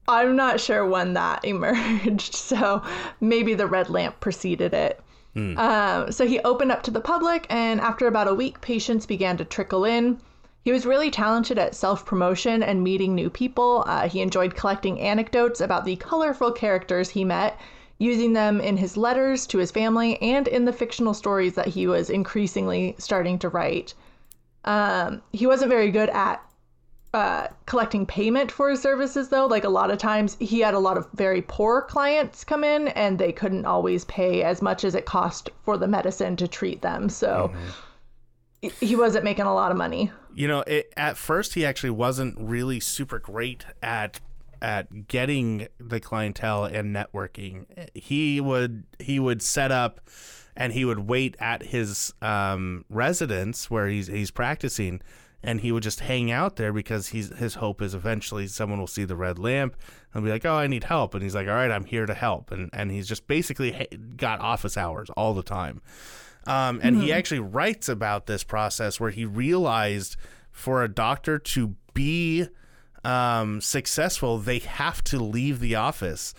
I'm 0.07 0.35
not 0.35 0.59
sure 0.59 0.85
when 0.85 1.13
that 1.13 1.45
emerged, 1.45 2.35
so 2.35 2.83
maybe 3.21 3.53
the 3.53 3.67
red 3.67 3.89
lamp 3.89 4.19
preceded 4.19 4.73
it. 4.73 5.01
Um, 5.35 6.11
so 6.11 6.27
he 6.27 6.39
opened 6.41 6.71
up 6.71 6.83
to 6.83 6.91
the 6.91 6.99
public, 6.99 7.45
and 7.49 7.79
after 7.79 8.07
about 8.07 8.27
a 8.27 8.35
week, 8.35 8.59
patients 8.61 9.05
began 9.05 9.37
to 9.37 9.45
trickle 9.45 9.85
in. 9.85 10.19
He 10.63 10.71
was 10.71 10.85
really 10.85 11.09
talented 11.09 11.57
at 11.57 11.73
self 11.73 12.05
promotion 12.05 12.61
and 12.61 12.83
meeting 12.83 13.15
new 13.15 13.29
people. 13.29 13.83
Uh, 13.87 14.07
he 14.07 14.21
enjoyed 14.21 14.55
collecting 14.55 14.99
anecdotes 14.99 15.61
about 15.61 15.85
the 15.85 15.95
colorful 15.95 16.51
characters 16.51 17.09
he 17.09 17.23
met, 17.23 17.59
using 17.97 18.33
them 18.33 18.59
in 18.59 18.77
his 18.77 18.97
letters 18.97 19.47
to 19.47 19.57
his 19.57 19.71
family 19.71 20.21
and 20.21 20.47
in 20.47 20.65
the 20.65 20.73
fictional 20.73 21.13
stories 21.13 21.55
that 21.55 21.67
he 21.67 21.87
was 21.87 22.09
increasingly 22.09 22.95
starting 22.97 23.39
to 23.39 23.49
write. 23.49 23.93
Um, 24.65 25.21
he 25.31 25.47
wasn't 25.47 25.71
very 25.71 25.91
good 25.91 26.09
at 26.09 26.43
uh, 27.13 27.47
collecting 27.65 28.05
payment 28.05 28.51
for 28.51 28.69
his 28.69 28.81
services 28.81 29.29
though. 29.29 29.45
Like 29.45 29.63
a 29.65 29.69
lot 29.69 29.91
of 29.91 29.97
times 29.97 30.37
he 30.39 30.59
had 30.61 30.73
a 30.73 30.79
lot 30.79 30.97
of 30.97 31.07
very 31.13 31.41
poor 31.41 31.81
clients 31.81 32.43
come 32.43 32.63
in 32.63 32.87
and 32.89 33.19
they 33.19 33.31
couldn't 33.31 33.65
always 33.65 34.05
pay 34.05 34.43
as 34.43 34.61
much 34.61 34.83
as 34.85 34.95
it 34.95 35.05
cost 35.05 35.49
for 35.65 35.77
the 35.77 35.87
medicine 35.87 36.35
to 36.37 36.47
treat 36.47 36.81
them. 36.81 37.09
So 37.09 37.51
he- 38.61 38.69
he 38.79 38.95
wasn't 38.95 39.23
making 39.25 39.45
a 39.45 39.53
lot 39.53 39.71
of 39.71 39.77
money. 39.77 40.11
You 40.33 40.47
know, 40.47 40.61
it, 40.61 40.93
at 40.95 41.17
first 41.17 41.53
he 41.55 41.65
actually 41.65 41.89
wasn't 41.89 42.35
really 42.39 42.79
super 42.79 43.19
great 43.19 43.65
at 43.83 44.19
at 44.61 45.07
getting 45.07 45.67
the 45.79 45.99
clientele 45.99 46.65
and 46.65 46.95
networking. 46.95 47.65
He 47.95 48.39
would 48.39 48.83
he 48.99 49.19
would 49.19 49.41
set 49.41 49.71
up 49.71 49.99
and 50.55 50.71
he 50.71 50.85
would 50.85 50.99
wait 51.09 51.35
at 51.39 51.63
his 51.63 52.13
um, 52.21 52.85
residence 52.87 53.71
where 53.71 53.87
he's 53.87 54.05
he's 54.07 54.29
practicing, 54.29 55.01
and 55.43 55.61
he 55.61 55.71
would 55.71 55.83
just 55.83 56.01
hang 56.01 56.31
out 56.31 56.55
there 56.55 56.71
because 56.71 57.09
he's 57.09 57.29
his 57.37 57.55
hope 57.55 57.81
is 57.81 57.93
eventually 57.93 58.47
someone 58.47 58.79
will 58.79 58.87
see 58.87 59.05
the 59.05 59.15
red 59.15 59.39
lamp. 59.39 59.75
And 60.13 60.23
be 60.23 60.29
like, 60.29 60.45
"Oh, 60.45 60.55
I 60.55 60.67
need 60.67 60.83
help," 60.83 61.13
and 61.13 61.23
he's 61.23 61.35
like, 61.35 61.47
"All 61.47 61.53
right, 61.53 61.71
I'm 61.71 61.85
here 61.85 62.05
to 62.05 62.13
help," 62.13 62.51
and 62.51 62.69
and 62.73 62.91
he's 62.91 63.07
just 63.07 63.27
basically 63.27 63.87
got 64.17 64.39
office 64.39 64.77
hours 64.77 65.09
all 65.11 65.33
the 65.33 65.43
time. 65.43 65.81
Um, 66.47 66.79
and 66.81 66.97
he 66.97 67.13
actually 67.13 67.39
writes 67.39 67.87
about 67.87 68.25
this 68.25 68.43
process 68.43 68.99
where 68.99 69.11
he 69.11 69.25
realized 69.25 70.17
for 70.51 70.83
a 70.83 70.87
doctor 70.87 71.37
to 71.37 71.75
be 71.93 72.47
um, 73.03 73.61
successful, 73.61 74.37
they 74.37 74.59
have 74.59 75.03
to 75.05 75.19
leave 75.19 75.59
the 75.59 75.75
office 75.75 76.33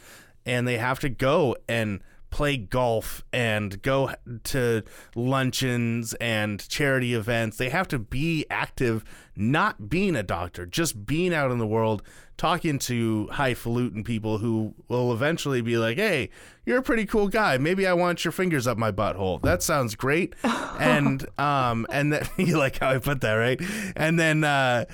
and 0.45 0.67
they 0.67 0.79
have 0.79 0.99
to 1.01 1.09
go 1.09 1.57
and 1.69 2.01
play 2.33 2.57
golf 2.57 3.23
and 3.33 3.81
go 3.83 4.13
to 4.45 4.83
luncheons 5.15 6.15
and 6.15 6.69
charity 6.69 7.15
events. 7.15 7.59
They 7.59 7.69
have 7.69 7.87
to 7.89 7.99
be 7.99 8.47
active, 8.51 9.05
not 9.37 9.89
being 9.89 10.17
a 10.17 10.23
doctor, 10.25 10.67
just 10.67 11.07
being 11.07 11.33
out 11.33 11.53
in 11.53 11.59
the 11.59 11.67
world, 11.67 12.03
talking 12.37 12.79
to 12.81 13.29
highfalutin 13.33 14.03
people 14.03 14.39
who 14.39 14.75
will 14.89 15.13
eventually 15.13 15.61
be 15.61 15.77
like, 15.77 15.99
hey, 15.99 16.31
you're 16.65 16.79
a 16.79 16.83
pretty 16.83 17.07
cool 17.07 17.29
guy. 17.29 17.59
Maybe 17.59 17.87
I 17.87 17.93
want 17.93 18.25
your 18.25 18.33
fingers 18.33 18.67
up 18.67 18.79
my 18.79 18.91
butthole. 18.91 19.41
That 19.43 19.63
sounds 19.63 19.95
great. 19.95 20.35
and 20.81 21.25
um 21.39 21.87
and 21.91 22.13
then 22.13 22.27
you 22.39 22.59
like 22.59 22.79
how 22.79 22.91
I 22.91 22.99
put 22.99 23.21
that, 23.21 23.35
right? 23.35 23.61
And 23.95 24.19
then 24.19 24.43
uh 24.43 24.87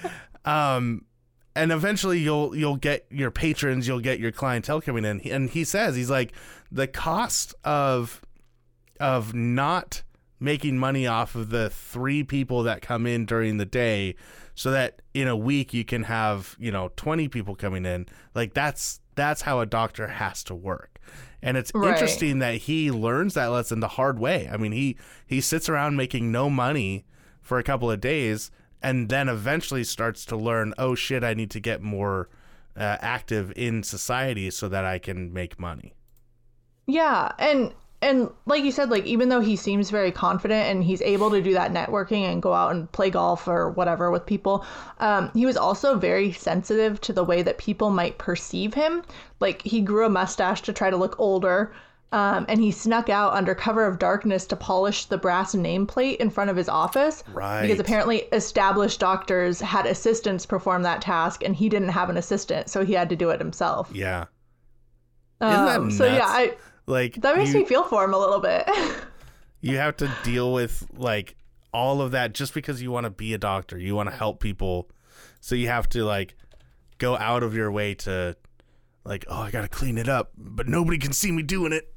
um 0.44 1.04
and 1.58 1.72
eventually 1.72 2.18
you'll 2.18 2.54
you'll 2.56 2.76
get 2.76 3.06
your 3.10 3.30
patrons, 3.30 3.86
you'll 3.86 4.00
get 4.00 4.18
your 4.20 4.32
clientele 4.32 4.80
coming 4.80 5.04
in. 5.04 5.20
And 5.22 5.50
he 5.50 5.64
says 5.64 5.96
he's 5.96 6.10
like 6.10 6.32
the 6.70 6.86
cost 6.86 7.54
of 7.64 8.22
of 9.00 9.34
not 9.34 10.02
making 10.40 10.78
money 10.78 11.06
off 11.06 11.34
of 11.34 11.50
the 11.50 11.68
three 11.70 12.22
people 12.22 12.62
that 12.62 12.80
come 12.80 13.06
in 13.06 13.26
during 13.26 13.56
the 13.56 13.64
day 13.66 14.14
so 14.54 14.70
that 14.70 15.02
in 15.14 15.26
a 15.28 15.36
week 15.36 15.74
you 15.74 15.84
can 15.84 16.04
have, 16.04 16.54
you 16.58 16.70
know, 16.70 16.90
20 16.96 17.28
people 17.28 17.54
coming 17.54 17.84
in. 17.84 18.06
Like 18.34 18.54
that's 18.54 19.00
that's 19.14 19.42
how 19.42 19.60
a 19.60 19.66
doctor 19.66 20.06
has 20.06 20.44
to 20.44 20.54
work. 20.54 21.00
And 21.42 21.56
it's 21.56 21.72
Right. 21.74 21.92
interesting 21.92 22.38
that 22.40 22.54
he 22.54 22.90
learns 22.90 23.34
that 23.34 23.46
lesson 23.46 23.80
the 23.80 23.88
hard 23.88 24.18
way. 24.18 24.48
I 24.52 24.56
mean, 24.56 24.72
he 24.72 24.96
he 25.26 25.40
sits 25.40 25.68
around 25.68 25.96
making 25.96 26.30
no 26.32 26.48
money 26.50 27.04
for 27.42 27.58
a 27.58 27.62
couple 27.64 27.90
of 27.90 28.00
days 28.00 28.50
and 28.82 29.08
then 29.08 29.28
eventually 29.28 29.84
starts 29.84 30.24
to 30.26 30.36
learn, 30.36 30.74
oh 30.78 30.94
shit, 30.94 31.24
I 31.24 31.34
need 31.34 31.50
to 31.52 31.60
get 31.60 31.82
more 31.82 32.28
uh, 32.76 32.96
active 33.00 33.52
in 33.56 33.82
society 33.82 34.50
so 34.50 34.68
that 34.68 34.84
I 34.84 34.98
can 34.98 35.32
make 35.32 35.58
money. 35.58 35.94
yeah 36.86 37.32
and 37.38 37.72
and 38.00 38.30
like 38.46 38.62
you 38.62 38.70
said 38.70 38.90
like 38.90 39.04
even 39.04 39.28
though 39.28 39.40
he 39.40 39.56
seems 39.56 39.90
very 39.90 40.12
confident 40.12 40.68
and 40.68 40.84
he's 40.84 41.02
able 41.02 41.30
to 41.30 41.42
do 41.42 41.52
that 41.52 41.72
networking 41.72 42.22
and 42.22 42.40
go 42.42 42.52
out 42.54 42.70
and 42.72 42.90
play 42.92 43.10
golf 43.10 43.48
or 43.48 43.70
whatever 43.70 44.10
with 44.10 44.24
people 44.24 44.64
um, 45.00 45.30
he 45.34 45.44
was 45.44 45.56
also 45.56 45.96
very 45.98 46.32
sensitive 46.32 47.00
to 47.00 47.12
the 47.12 47.24
way 47.24 47.42
that 47.42 47.58
people 47.58 47.90
might 47.90 48.16
perceive 48.18 48.74
him 48.74 49.02
like 49.40 49.62
he 49.62 49.80
grew 49.80 50.06
a 50.06 50.10
mustache 50.10 50.62
to 50.62 50.72
try 50.72 50.90
to 50.90 50.96
look 50.96 51.18
older 51.18 51.72
Um, 52.10 52.46
and 52.48 52.58
he 52.60 52.70
snuck 52.70 53.10
out 53.10 53.34
under 53.34 53.54
cover 53.54 53.84
of 53.86 53.98
darkness 53.98 54.46
to 54.46 54.56
polish 54.56 55.04
the 55.04 55.18
brass 55.18 55.54
nameplate 55.54 56.16
in 56.16 56.30
front 56.30 56.48
of 56.48 56.56
his 56.56 56.68
office. 56.68 57.22
Right. 57.32 57.62
Because 57.62 57.78
apparently 57.78 58.20
established 58.32 58.98
doctors 58.98 59.60
had 59.60 59.84
assistants 59.84 60.46
perform 60.46 60.82
that 60.84 61.02
task, 61.02 61.44
and 61.44 61.54
he 61.54 61.68
didn't 61.68 61.90
have 61.90 62.08
an 62.08 62.16
assistant, 62.16 62.70
so 62.70 62.84
he 62.84 62.94
had 62.94 63.10
to 63.10 63.16
do 63.16 63.28
it 63.30 63.38
himself. 63.38 63.90
Yeah. 63.92 64.24
Isn't 65.42 65.66
that 65.66 65.80
Um, 65.80 65.90
so 65.90 66.06
yeah. 66.06 66.24
I 66.24 66.56
Like 66.86 67.16
that 67.16 67.36
makes 67.36 67.52
you, 67.52 67.60
me 67.60 67.64
feel 67.66 67.84
for 67.84 68.04
him 68.04 68.14
a 68.14 68.18
little 68.18 68.40
bit. 68.40 68.68
you 69.60 69.76
have 69.76 69.96
to 69.98 70.10
deal 70.24 70.52
with 70.52 70.86
like 70.96 71.36
all 71.72 72.00
of 72.00 72.12
that 72.12 72.32
just 72.32 72.54
because 72.54 72.80
you 72.80 72.90
want 72.90 73.04
to 73.04 73.10
be 73.10 73.34
a 73.34 73.38
doctor. 73.38 73.78
You 73.78 73.94
want 73.94 74.08
to 74.08 74.16
help 74.16 74.40
people. 74.40 74.88
So 75.40 75.54
you 75.54 75.68
have 75.68 75.88
to 75.90 76.04
like 76.04 76.36
go 76.96 77.16
out 77.16 77.42
of 77.42 77.54
your 77.54 77.70
way 77.70 77.94
to 77.94 78.34
like, 79.04 79.24
oh, 79.28 79.42
I 79.42 79.50
got 79.50 79.62
to 79.62 79.68
clean 79.68 79.98
it 79.98 80.08
up, 80.08 80.32
but 80.36 80.66
nobody 80.66 80.98
can 80.98 81.12
see 81.12 81.30
me 81.30 81.42
doing 81.42 81.72
it. 81.72 81.92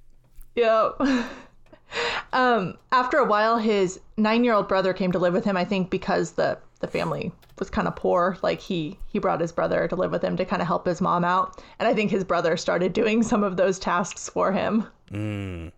Yep. 0.55 1.01
um, 2.33 2.75
after 2.91 3.17
a 3.17 3.25
while, 3.25 3.57
his 3.57 3.99
nine-year-old 4.17 4.67
brother 4.67 4.93
came 4.93 5.11
to 5.11 5.19
live 5.19 5.33
with 5.33 5.45
him. 5.45 5.57
I 5.57 5.65
think 5.65 5.89
because 5.89 6.33
the 6.33 6.57
the 6.79 6.87
family 6.87 7.31
was 7.59 7.69
kind 7.69 7.87
of 7.87 7.95
poor. 7.95 8.37
Like 8.41 8.59
he 8.59 8.97
he 9.07 9.19
brought 9.19 9.39
his 9.39 9.51
brother 9.51 9.87
to 9.87 9.95
live 9.95 10.11
with 10.11 10.23
him 10.23 10.35
to 10.37 10.45
kind 10.45 10.61
of 10.61 10.67
help 10.67 10.85
his 10.85 10.99
mom 11.01 11.23
out. 11.23 11.61
And 11.79 11.87
I 11.87 11.93
think 11.93 12.11
his 12.11 12.23
brother 12.23 12.57
started 12.57 12.93
doing 12.93 13.23
some 13.31 13.43
of 13.43 13.57
those 13.57 13.79
tasks 13.79 14.29
for 14.29 14.51
him. 14.51 14.87
Mm. 15.11 15.71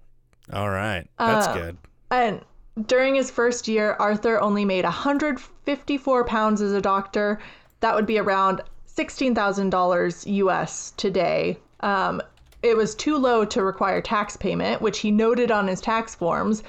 All 0.52 0.70
right. 0.70 1.08
That's 1.20 1.48
Uh, 1.48 1.54
good. 1.54 1.78
And 2.12 2.42
during 2.88 3.16
his 3.16 3.30
first 3.30 3.68
year, 3.68 3.96
Arthur 4.00 4.40
only 4.40 4.66
made 4.66 4.84
154 4.86 6.24
pounds 6.26 6.62
as 6.62 6.72
a 6.74 6.82
doctor. 6.82 7.40
That 7.82 7.96
would 7.96 8.06
be 8.06 8.18
around 8.18 8.62
$16,000 8.88 10.24
US 10.26 10.92
today. 10.92 11.58
Um, 11.82 12.22
it 12.64 12.78
was 12.78 12.96
too 12.96 13.18
low 13.18 13.46
to 13.46 13.64
require 13.64 14.02
tax 14.02 14.38
payment, 14.38 14.82
which 14.82 15.00
he 15.00 15.12
noted 15.12 15.52
on 15.52 15.68
his 15.68 15.82
tax 15.82 16.16
forms. 16.16 16.64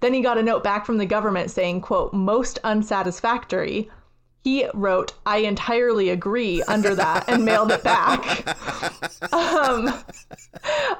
Then 0.00 0.12
he 0.12 0.20
got 0.20 0.38
a 0.38 0.42
note 0.42 0.62
back 0.62 0.84
from 0.84 0.98
the 0.98 1.06
government 1.06 1.50
saying, 1.50 1.80
quote, 1.80 2.12
most 2.12 2.58
unsatisfactory. 2.64 3.90
He 4.44 4.68
wrote, 4.74 5.14
I 5.24 5.38
entirely 5.38 6.10
agree 6.10 6.62
under 6.64 6.94
that 6.94 7.28
and 7.28 7.44
mailed 7.44 7.72
it 7.72 7.82
back. 7.82 8.46
um, 9.32 9.92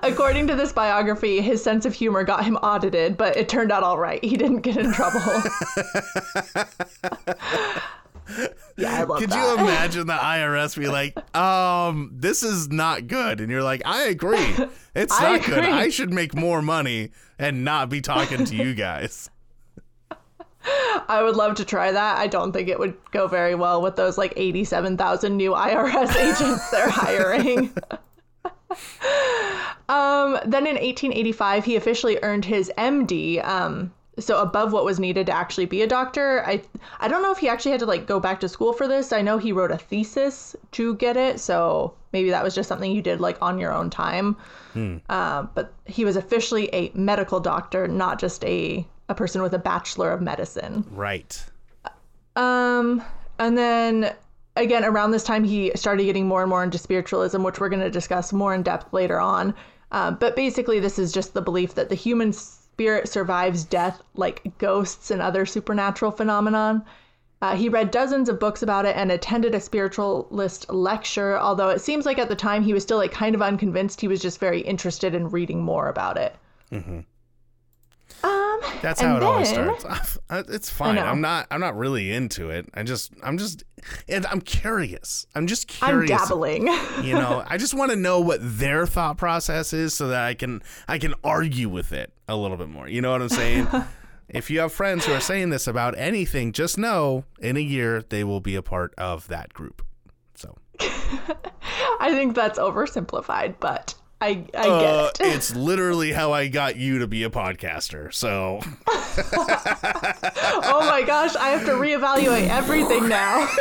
according 0.02 0.46
to 0.48 0.56
this 0.56 0.72
biography, 0.72 1.40
his 1.40 1.62
sense 1.62 1.84
of 1.84 1.94
humor 1.94 2.24
got 2.24 2.44
him 2.44 2.56
audited, 2.56 3.16
but 3.16 3.36
it 3.36 3.48
turned 3.48 3.70
out 3.70 3.82
all 3.82 3.98
right. 3.98 4.24
He 4.24 4.36
didn't 4.36 4.62
get 4.62 4.76
in 4.76 4.92
trouble. 4.92 5.20
yeah, 8.76 9.00
I 9.00 9.02
love 9.04 9.20
Could 9.20 9.30
that. 9.30 9.56
you 9.58 9.64
imagine 9.64 10.06
the 10.06 10.14
IRS 10.14 10.78
be 10.78 10.88
like, 10.88 11.16
um, 11.36 12.10
this 12.12 12.42
is 12.42 12.68
not 12.68 13.06
good? 13.06 13.40
And 13.40 13.50
you're 13.50 13.62
like, 13.62 13.82
I 13.84 14.04
agree. 14.04 14.54
It's 14.94 15.18
I 15.20 15.36
not 15.36 15.46
good. 15.46 15.58
I 15.64 15.88
should 15.88 16.12
make 16.12 16.34
more 16.34 16.62
money 16.62 17.10
and 17.38 17.64
not 17.64 17.88
be 17.88 18.00
talking 18.00 18.44
to 18.44 18.56
you 18.56 18.74
guys. 18.74 19.30
I 21.08 21.22
would 21.22 21.36
love 21.36 21.54
to 21.56 21.64
try 21.64 21.92
that. 21.92 22.18
I 22.18 22.26
don't 22.26 22.52
think 22.52 22.68
it 22.68 22.78
would 22.78 22.96
go 23.12 23.28
very 23.28 23.54
well 23.54 23.80
with 23.80 23.96
those 23.96 24.18
like 24.18 24.32
87,000 24.36 25.36
new 25.36 25.52
IRS 25.52 26.16
agents 26.16 26.70
they're 26.70 26.90
hiring. 26.90 27.72
um, 29.88 30.38
then 30.44 30.66
in 30.66 30.74
1885, 30.74 31.64
he 31.64 31.76
officially 31.76 32.18
earned 32.22 32.44
his 32.44 32.72
MD. 32.76 33.44
Um, 33.46 33.92
so 34.18 34.40
above 34.40 34.72
what 34.72 34.84
was 34.84 34.98
needed 34.98 35.26
to 35.26 35.32
actually 35.32 35.66
be 35.66 35.82
a 35.82 35.86
doctor. 35.86 36.42
I 36.46 36.62
I 37.00 37.08
don't 37.08 37.22
know 37.22 37.32
if 37.32 37.38
he 37.38 37.48
actually 37.48 37.72
had 37.72 37.80
to 37.80 37.86
like 37.86 38.06
go 38.06 38.18
back 38.18 38.40
to 38.40 38.48
school 38.48 38.72
for 38.72 38.88
this. 38.88 39.12
I 39.12 39.22
know 39.22 39.38
he 39.38 39.52
wrote 39.52 39.70
a 39.70 39.78
thesis 39.78 40.56
to 40.72 40.94
get 40.96 41.16
it, 41.16 41.40
so 41.40 41.94
maybe 42.12 42.30
that 42.30 42.42
was 42.42 42.54
just 42.54 42.68
something 42.68 42.92
you 42.92 43.02
did 43.02 43.20
like 43.20 43.40
on 43.42 43.58
your 43.58 43.72
own 43.72 43.90
time. 43.90 44.36
Uh, 45.08 45.42
but 45.54 45.72
he 45.84 46.04
was 46.04 46.16
officially 46.16 46.68
a 46.72 46.90
medical 46.94 47.40
doctor, 47.40 47.88
not 47.88 48.18
just 48.18 48.44
a 48.44 48.86
a 49.08 49.14
person 49.14 49.42
with 49.42 49.54
a 49.54 49.58
bachelor 49.58 50.10
of 50.10 50.20
medicine. 50.20 50.84
Right. 50.90 51.44
Um, 52.34 53.02
and 53.38 53.56
then 53.56 54.14
again, 54.56 54.84
around 54.84 55.10
this 55.10 55.22
time, 55.22 55.44
he 55.44 55.72
started 55.74 56.04
getting 56.04 56.26
more 56.26 56.42
and 56.42 56.50
more 56.50 56.64
into 56.64 56.78
spiritualism, 56.78 57.42
which 57.42 57.60
we're 57.60 57.68
going 57.68 57.82
to 57.82 57.90
discuss 57.90 58.32
more 58.32 58.54
in 58.54 58.62
depth 58.62 58.92
later 58.92 59.20
on. 59.20 59.54
Um, 59.92 60.16
but 60.16 60.34
basically, 60.34 60.80
this 60.80 60.98
is 60.98 61.12
just 61.12 61.34
the 61.34 61.42
belief 61.42 61.74
that 61.74 61.88
the 61.88 61.94
human 61.94 62.32
spirit 62.76 63.08
survives 63.08 63.64
death, 63.64 64.02
like 64.16 64.58
ghosts 64.58 65.10
and 65.10 65.22
other 65.22 65.46
supernatural 65.46 66.10
phenomenon. 66.10 66.84
Uh, 67.40 67.56
he 67.56 67.70
read 67.70 67.90
dozens 67.90 68.28
of 68.28 68.38
books 68.38 68.62
about 68.62 68.84
it 68.84 68.94
and 68.96 69.10
attended 69.10 69.54
a 69.54 69.60
spiritualist 69.60 70.70
lecture. 70.70 71.38
Although 71.38 71.70
it 71.70 71.80
seems 71.80 72.04
like 72.04 72.18
at 72.18 72.28
the 72.28 72.36
time 72.36 72.62
he 72.62 72.74
was 72.74 72.82
still 72.82 72.98
like 72.98 73.12
kind 73.12 73.34
of 73.34 73.40
unconvinced. 73.40 74.02
He 74.02 74.08
was 74.08 74.20
just 74.20 74.38
very 74.38 74.60
interested 74.60 75.14
in 75.14 75.30
reading 75.30 75.62
more 75.62 75.88
about 75.88 76.18
it. 76.18 76.36
Um, 78.22 78.60
That's 78.82 79.00
how 79.00 79.16
it 79.16 79.22
always 79.22 79.48
starts. 79.48 80.18
Uh, 80.28 80.42
It's 80.48 80.68
fine. 80.68 80.98
I'm 80.98 81.20
not. 81.20 81.46
I'm 81.50 81.60
not 81.60 81.76
really 81.76 82.10
into 82.10 82.50
it. 82.50 82.68
I 82.74 82.82
just. 82.82 83.12
I'm 83.22 83.38
just. 83.38 83.62
And 84.08 84.26
I'm 84.26 84.40
curious. 84.40 85.26
I'm 85.36 85.46
just 85.46 85.68
curious. 85.68 86.10
I'm 86.10 86.18
dabbling. 86.18 86.66
You 87.02 87.14
know. 87.14 87.44
I 87.46 87.58
just 87.58 87.74
want 87.74 87.90
to 87.92 87.96
know 87.96 88.20
what 88.20 88.40
their 88.42 88.86
thought 88.86 89.18
process 89.18 89.72
is, 89.72 89.94
so 89.94 90.08
that 90.08 90.24
I 90.24 90.34
can. 90.34 90.62
I 90.88 90.98
can 90.98 91.14
argue 91.22 91.68
with 91.68 91.92
it 91.92 92.12
a 92.28 92.36
little 92.36 92.56
bit 92.56 92.68
more. 92.68 92.88
You 92.88 93.02
know 93.02 93.12
what 93.12 93.22
I'm 93.22 93.28
saying? 93.28 93.68
if 94.28 94.50
you 94.50 94.58
have 94.60 94.72
friends 94.72 95.06
who 95.06 95.12
are 95.12 95.20
saying 95.20 95.50
this 95.50 95.66
about 95.68 95.96
anything, 95.96 96.50
just 96.52 96.76
know 96.76 97.24
in 97.38 97.56
a 97.56 97.60
year 97.60 98.02
they 98.02 98.24
will 98.24 98.40
be 98.40 98.56
a 98.56 98.62
part 98.62 98.94
of 98.98 99.28
that 99.28 99.52
group. 99.52 99.84
So. 100.34 100.56
I 102.00 102.10
think 102.12 102.34
that's 102.34 102.58
oversimplified, 102.58 103.56
but 103.60 103.94
I 104.20 104.44
I 104.56 104.68
Uh, 104.68 105.10
get 105.12 105.20
it. 105.20 105.34
it's 105.36 105.54
literally 105.54 106.12
how 106.12 106.32
I 106.32 106.48
got 106.48 106.76
you 106.76 106.98
to 107.00 107.06
be 107.06 107.22
a 107.24 107.30
podcaster. 107.30 108.12
So 108.14 108.60
oh 108.88 110.86
my 110.88 111.02
gosh, 111.06 111.36
I 111.36 111.50
have 111.50 111.64
to 111.66 111.72
reevaluate 111.72 112.48
everything 112.48 113.08
now. 113.08 113.48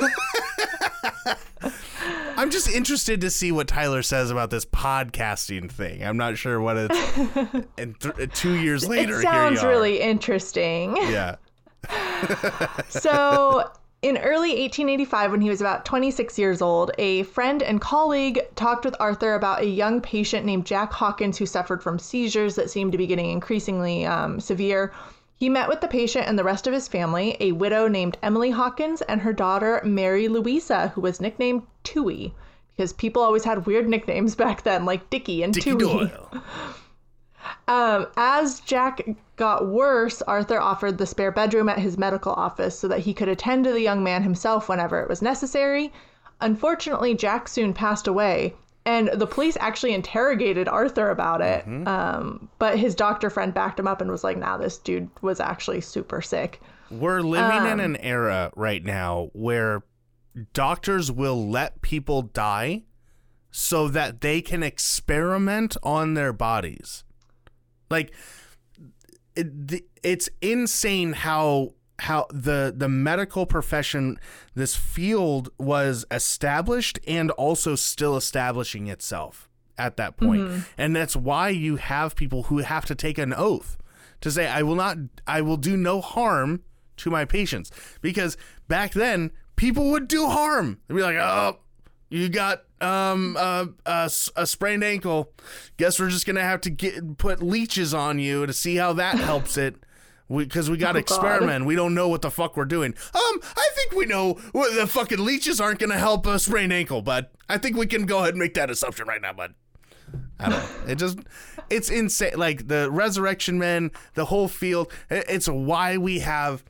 I'm 2.37 2.49
just 2.51 2.69
interested 2.69 3.21
to 3.21 3.29
see 3.29 3.51
what 3.51 3.67
Tyler 3.67 4.01
says 4.03 4.29
about 4.29 4.49
this 4.49 4.65
podcasting 4.65 5.71
thing. 5.71 6.03
I'm 6.03 6.17
not 6.17 6.37
sure 6.37 6.59
what 6.59 6.75
it's. 6.77 7.17
and 7.77 7.97
th- 7.99 8.31
two 8.33 8.55
years 8.55 8.87
later, 8.87 9.19
it 9.19 9.23
sounds 9.23 9.61
here 9.61 9.69
you 9.69 9.75
are. 9.75 9.79
really 9.79 10.01
interesting. 10.01 10.97
Yeah. 10.97 11.35
So, 12.89 13.71
in 14.05 14.19
early 14.19 14.49
1885, 14.49 15.31
when 15.31 15.41
he 15.41 15.49
was 15.49 15.61
about 15.61 15.83
26 15.83 16.37
years 16.37 16.61
old, 16.61 16.91
a 16.99 17.23
friend 17.23 17.63
and 17.63 17.81
colleague 17.81 18.39
talked 18.53 18.85
with 18.85 18.95
Arthur 18.99 19.33
about 19.33 19.61
a 19.61 19.65
young 19.65 19.99
patient 19.99 20.45
named 20.45 20.63
Jack 20.63 20.93
Hawkins 20.93 21.39
who 21.39 21.47
suffered 21.47 21.81
from 21.81 21.97
seizures 21.97 22.53
that 22.53 22.69
seemed 22.69 22.91
to 22.91 22.99
be 22.99 23.07
getting 23.07 23.31
increasingly 23.31 24.05
um, 24.05 24.39
severe. 24.39 24.93
He 25.37 25.49
met 25.49 25.67
with 25.67 25.81
the 25.81 25.87
patient 25.87 26.27
and 26.27 26.37
the 26.37 26.43
rest 26.43 26.67
of 26.67 26.73
his 26.73 26.87
family, 26.87 27.35
a 27.39 27.53
widow 27.53 27.87
named 27.87 28.19
Emily 28.21 28.51
Hawkins 28.51 29.01
and 29.01 29.21
her 29.21 29.33
daughter 29.33 29.81
Mary 29.83 30.27
Louisa, 30.27 30.89
who 30.89 31.01
was 31.01 31.19
nicknamed 31.19 31.63
Tui, 31.83 32.31
because 32.77 32.93
people 32.93 33.23
always 33.23 33.43
had 33.43 33.65
weird 33.65 33.89
nicknames 33.89 34.35
back 34.45 34.61
then, 34.61 34.85
like 34.85 35.09
Dickie 35.09 35.41
and 35.41 35.51
Dickie 35.51 35.71
Tui. 35.71 35.79
Doyle. 35.79 36.43
Um, 37.67 38.07
as 38.17 38.59
Jack 38.61 39.07
got 39.35 39.67
worse, 39.67 40.21
Arthur 40.21 40.59
offered 40.59 40.97
the 40.97 41.05
spare 41.05 41.31
bedroom 41.31 41.69
at 41.69 41.79
his 41.79 41.97
medical 41.97 42.33
office 42.33 42.77
so 42.77 42.87
that 42.87 42.99
he 42.99 43.13
could 43.13 43.27
attend 43.27 43.63
to 43.65 43.71
the 43.71 43.81
young 43.81 44.03
man 44.03 44.23
himself 44.23 44.69
whenever 44.69 45.01
it 45.01 45.09
was 45.09 45.21
necessary. 45.21 45.91
Unfortunately, 46.41 47.15
Jack 47.15 47.47
soon 47.47 47.73
passed 47.73 48.07
away, 48.07 48.53
and 48.85 49.09
the 49.13 49.27
police 49.27 49.57
actually 49.59 49.93
interrogated 49.93 50.67
Arthur 50.67 51.09
about 51.09 51.41
it. 51.41 51.65
Um, 51.87 52.49
but 52.59 52.77
his 52.77 52.93
doctor 52.95 53.29
friend 53.29 53.53
backed 53.53 53.79
him 53.79 53.87
up 53.87 54.01
and 54.01 54.11
was 54.11 54.23
like, 54.23 54.37
nah, 54.37 54.57
this 54.57 54.77
dude 54.77 55.09
was 55.21 55.39
actually 55.39 55.81
super 55.81 56.21
sick. 56.21 56.61
We're 56.91 57.21
living 57.21 57.61
Um, 57.61 57.67
in 57.67 57.79
an 57.79 57.95
era 57.97 58.51
right 58.55 58.83
now 58.83 59.29
where 59.33 59.83
doctors 60.53 61.11
will 61.11 61.49
let 61.49 61.81
people 61.81 62.21
die 62.21 62.83
so 63.49 63.87
that 63.87 64.21
they 64.21 64.41
can 64.41 64.61
experiment 64.61 65.77
on 65.81 66.13
their 66.13 66.33
bodies. 66.33 67.03
Like 67.89 68.13
it, 69.35 69.83
it's 70.03 70.29
insane 70.41 71.13
how 71.13 71.73
how 71.99 72.27
the 72.29 72.73
the 72.75 72.89
medical 72.89 73.45
profession 73.45 74.19
this 74.53 74.75
field 74.75 75.49
was 75.57 76.05
established 76.11 76.99
and 77.07 77.31
also 77.31 77.75
still 77.75 78.17
establishing 78.17 78.87
itself 78.87 79.49
at 79.77 79.97
that 79.97 80.17
point. 80.17 80.41
Mm-hmm. 80.41 80.59
and 80.77 80.95
that's 80.95 81.15
why 81.15 81.49
you 81.49 81.77
have 81.77 82.15
people 82.15 82.43
who 82.43 82.59
have 82.59 82.85
to 82.85 82.95
take 82.95 83.17
an 83.17 83.33
oath 83.33 83.77
to 84.21 84.31
say 84.31 84.47
i 84.47 84.61
will 84.61 84.75
not 84.75 84.97
i 85.25 85.41
will 85.41 85.57
do 85.57 85.77
no 85.77 86.01
harm 86.01 86.63
to 86.97 87.09
my 87.09 87.25
patients. 87.25 87.71
Because 88.01 88.37
back 88.67 88.93
then 88.93 89.31
people 89.55 89.91
would 89.91 90.07
do 90.07 90.27
harm. 90.27 90.79
They'd 90.87 90.95
be 90.95 91.01
like 91.01 91.17
oh 91.17 91.59
you 92.09 92.29
got 92.29 92.63
um 92.81 93.35
uh, 93.39 93.65
a, 93.85 94.11
a 94.35 94.45
sprained 94.45 94.83
ankle 94.83 95.31
guess 95.77 95.99
we're 95.99 96.09
just 96.09 96.25
gonna 96.25 96.41
have 96.41 96.61
to 96.61 96.69
get 96.69 97.17
put 97.17 97.41
leeches 97.41 97.93
on 97.93 98.19
you 98.19 98.45
to 98.45 98.53
see 98.53 98.75
how 98.75 98.93
that 98.93 99.15
helps 99.15 99.57
it 99.57 99.75
because 100.27 100.69
we, 100.71 100.77
got 100.77 100.93
to 100.93 100.99
Oh, 100.99 101.01
God. 101.03 101.15
experiment. 101.15 101.65
We 101.65 101.75
don't 101.75 101.93
know 101.93 102.07
what 102.09 102.23
the 102.23 102.31
fuck 102.31 102.57
we're 102.57 102.65
doing. 102.65 102.95
Um, 103.13 103.39
I 103.55 103.69
think 103.75 103.91
we 103.91 104.07
know 104.07 104.33
the 104.53 104.87
fucking 104.89 105.23
leeches 105.23 105.61
aren't 105.61 105.77
gonna 105.79 105.99
help 105.99 106.25
a 106.25 106.39
sprained 106.39 106.73
ankle, 106.73 107.03
but 107.03 107.31
I 107.47 107.59
think 107.59 107.77
we 107.77 107.85
can 107.85 108.07
go 108.07 108.17
ahead 108.19 108.29
and 108.29 108.39
make 108.39 108.55
that 108.55 108.71
assumption 108.71 109.07
right 109.07 109.21
now, 109.21 109.33
bud. 109.33 109.53
I 110.39 110.49
don't 110.49 110.59
know. 110.59 110.91
It 110.91 110.95
just 110.95 111.19
it's 111.69 111.89
insane. 111.91 112.33
Like 112.37 112.67
the 112.67 112.89
Resurrection 112.91 113.59
Men, 113.59 113.91
the 114.15 114.25
whole 114.25 114.47
field. 114.47 114.91
It's 115.11 115.47
why 115.47 115.97
we 115.97 116.19
have 116.19 116.63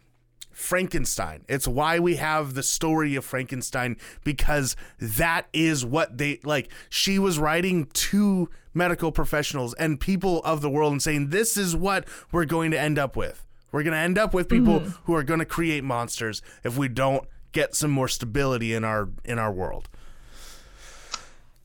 Frankenstein. 0.56 1.44
It's 1.50 1.68
why 1.68 2.00
we 2.00 2.16
have 2.16 2.54
the 2.54 2.64
story 2.64 3.16
of 3.16 3.26
Frankenstein 3.26 3.98
because 4.24 4.78
that 5.00 5.48
is 5.52 5.86
what 5.86 6.18
they 6.18 6.40
like. 6.46 6.72
She 6.90 7.20
was 7.20 7.38
writing 7.38 7.88
to 7.88 8.50
medical 8.74 9.12
professionals 9.12 9.74
and 9.74 10.00
people 10.00 10.42
of 10.44 10.62
the 10.62 10.70
world 10.70 10.94
and 10.94 11.04
saying, 11.04 11.30
This 11.30 11.58
is 11.58 11.76
what 11.76 12.08
we're 12.32 12.46
going 12.46 12.72
to 12.72 12.80
end 12.80 12.98
up 12.98 13.18
with. 13.18 13.46
We're 13.74 13.84
going 13.84 13.94
to 13.94 14.00
end 14.00 14.18
up 14.18 14.34
with 14.34 14.48
people 14.48 14.80
who 15.04 15.14
are 15.14 15.24
going 15.24 15.42
to 15.42 15.46
create 15.46 15.84
monsters 15.84 16.42
if 16.64 16.78
we 16.78 16.88
don't 16.88 17.28
get 17.52 17.76
some 17.76 17.92
more 17.92 18.08
stability 18.08 18.74
in 18.74 18.86
our 18.86 19.10
in 19.26 19.38
our 19.38 19.52
world. 19.52 19.90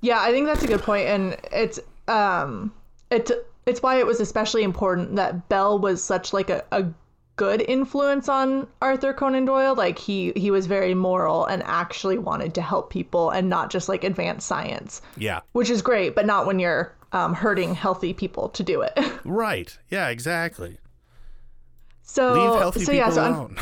Yeah, 0.01 0.21
I 0.21 0.33
think 0.33 0.47
that's 0.47 0.65
a 0.65 0.67
good 0.67 0.83
point, 0.83 1.07
and 1.07 1.37
it's 1.53 1.79
um, 2.09 2.73
it's 3.13 3.31
it's 3.67 3.83
why 3.83 4.01
it 4.01 4.07
was 4.07 4.19
especially 4.19 4.65
important 4.65 5.15
that 5.15 5.49
Bell 5.49 5.79
was 5.79 6.03
such 6.03 6.33
like 6.33 6.51
a, 6.51 6.65
a 6.73 6.87
good 7.41 7.63
influence 7.67 8.29
on 8.29 8.67
Arthur 8.83 9.15
Conan 9.15 9.47
Doyle. 9.47 9.75
Like 9.75 9.99
he 9.99 10.31
he 10.37 10.51
was 10.51 10.67
very 10.67 10.93
moral 10.93 11.47
and 11.47 11.63
actually 11.65 12.19
wanted 12.19 12.53
to 12.57 12.61
help 12.61 12.91
people 12.91 13.31
and 13.31 13.49
not 13.49 13.71
just 13.71 13.89
like 13.89 14.05
advance 14.05 14.45
science, 14.45 15.01
Yeah. 15.17 15.41
which 15.53 15.71
is 15.71 15.81
great, 15.81 16.15
but 16.15 16.27
not 16.27 16.45
when 16.45 16.59
you're 16.59 16.95
um, 17.13 17.33
hurting 17.33 17.75
healthy 17.75 18.13
people 18.13 18.51
to 18.51 18.63
do 18.63 18.83
it. 18.83 18.93
Right. 19.25 19.77
Yeah, 19.89 20.09
exactly. 20.09 20.77
So 22.03 22.35
Leave 22.35 22.61
healthy 22.61 22.81
so 22.81 22.93
people 22.93 23.07
yeah, 23.09 23.11
so 23.11 23.23
alone. 23.23 23.57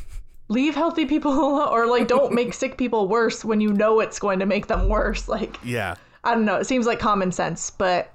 leave 0.48 0.76
healthy 0.76 1.04
people 1.06 1.32
alone, 1.32 1.68
or 1.70 1.86
like 1.86 2.06
don't 2.06 2.32
make 2.32 2.54
sick 2.54 2.78
people 2.78 3.08
worse 3.08 3.44
when 3.44 3.60
you 3.60 3.72
know 3.72 3.98
it's 3.98 4.20
going 4.20 4.38
to 4.38 4.46
make 4.46 4.68
them 4.68 4.88
worse. 4.88 5.26
Like 5.26 5.58
yeah. 5.64 5.96
I 6.22 6.34
don't 6.34 6.44
know. 6.44 6.56
It 6.56 6.66
seems 6.68 6.86
like 6.86 7.00
common 7.00 7.32
sense, 7.32 7.70
but 7.70 8.14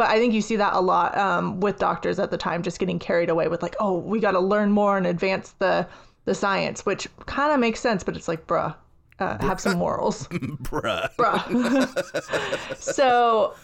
but 0.00 0.08
I 0.08 0.18
think 0.18 0.32
you 0.32 0.40
see 0.40 0.56
that 0.56 0.72
a 0.72 0.80
lot 0.80 1.14
um, 1.18 1.60
with 1.60 1.78
doctors 1.78 2.18
at 2.18 2.30
the 2.30 2.38
time, 2.38 2.62
just 2.62 2.78
getting 2.78 2.98
carried 2.98 3.28
away 3.28 3.48
with 3.48 3.60
like, 3.60 3.76
oh, 3.80 3.98
we 3.98 4.18
got 4.18 4.30
to 4.30 4.40
learn 4.40 4.72
more 4.72 4.96
and 4.96 5.06
advance 5.06 5.50
the 5.58 5.86
the 6.24 6.34
science, 6.34 6.86
which 6.86 7.06
kind 7.26 7.52
of 7.52 7.60
makes 7.60 7.80
sense, 7.80 8.02
but 8.02 8.16
it's 8.16 8.26
like, 8.26 8.46
bruh, 8.46 8.74
uh, 9.18 9.36
have 9.44 9.60
some 9.60 9.76
morals, 9.84 10.26
Bruh. 10.28 11.14
bruh. 11.16 12.76
so. 12.76 13.54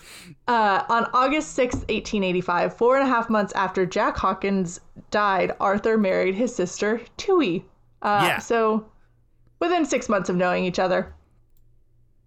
Uh, 0.48 0.82
on 0.88 1.04
August 1.14 1.56
6th, 1.56 1.86
1885, 1.88 2.76
four 2.76 2.96
and 2.98 3.06
a 3.06 3.08
half 3.08 3.30
months 3.30 3.52
after 3.54 3.86
Jack 3.86 4.16
Hawkins 4.16 4.80
died, 5.12 5.52
Arthur 5.60 5.96
married 5.96 6.34
his 6.34 6.52
sister, 6.54 7.00
Tui. 7.16 7.64
Uh, 8.02 8.22
Yeah. 8.24 8.38
So 8.38 8.86
within 9.60 9.86
six 9.86 10.08
months 10.08 10.28
of 10.28 10.34
knowing 10.36 10.64
each 10.64 10.80
other, 10.80 11.14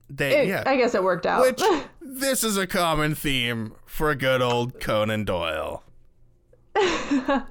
They, 0.10 0.44
it- 0.44 0.48
yeah. 0.48 0.64
I 0.66 0.78
guess 0.78 0.96
it 0.96 1.04
worked 1.04 1.26
out. 1.26 1.42
Which 1.42 1.62
this 2.12 2.44
is 2.44 2.58
a 2.58 2.68
common 2.68 3.16
theme 3.16 3.74
for 3.86 4.10
a 4.10 4.16
good 4.16 4.42
old 4.42 4.80
Conan 4.80 5.26
Doyle. 5.26 5.84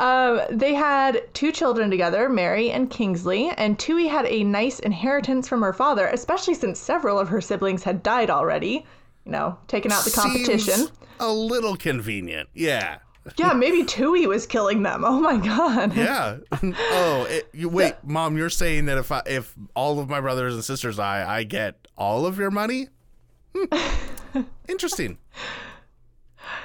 Um, 0.00 0.40
they 0.50 0.72
had 0.72 1.22
two 1.34 1.52
children 1.52 1.90
together, 1.90 2.30
Mary 2.30 2.70
and 2.70 2.90
Kingsley, 2.90 3.50
and 3.50 3.78
Tui 3.78 4.06
had 4.06 4.24
a 4.24 4.42
nice 4.42 4.78
inheritance 4.78 5.46
from 5.46 5.60
her 5.60 5.74
father, 5.74 6.06
especially 6.06 6.54
since 6.54 6.78
several 6.78 7.18
of 7.18 7.28
her 7.28 7.42
siblings 7.42 7.82
had 7.82 8.02
died 8.02 8.30
already. 8.30 8.86
You 9.26 9.32
know, 9.32 9.58
taking 9.68 9.92
out 9.92 10.04
the 10.04 10.10
competition. 10.10 10.74
Seems 10.74 10.92
a 11.20 11.30
little 11.30 11.76
convenient. 11.76 12.48
Yeah. 12.54 13.00
Yeah, 13.36 13.52
maybe 13.56 13.84
Tui 13.84 14.26
was 14.26 14.46
killing 14.46 14.82
them. 14.82 15.04
Oh 15.04 15.20
my 15.20 15.36
god. 15.36 15.94
Yeah. 15.94 16.38
oh, 16.62 17.26
it, 17.28 17.50
you, 17.52 17.68
wait, 17.68 17.96
mom, 18.02 18.38
you're 18.38 18.48
saying 18.48 18.86
that 18.86 18.96
if 18.96 19.12
I, 19.12 19.20
if 19.26 19.54
all 19.76 20.00
of 20.00 20.08
my 20.08 20.22
brothers 20.22 20.54
and 20.54 20.64
sisters 20.64 20.96
die, 20.96 21.26
I 21.28 21.42
get 21.42 21.86
all 21.98 22.24
of 22.24 22.38
your 22.38 22.50
money? 22.50 22.88
Hmm. 23.54 24.42
Interesting. 24.68 25.18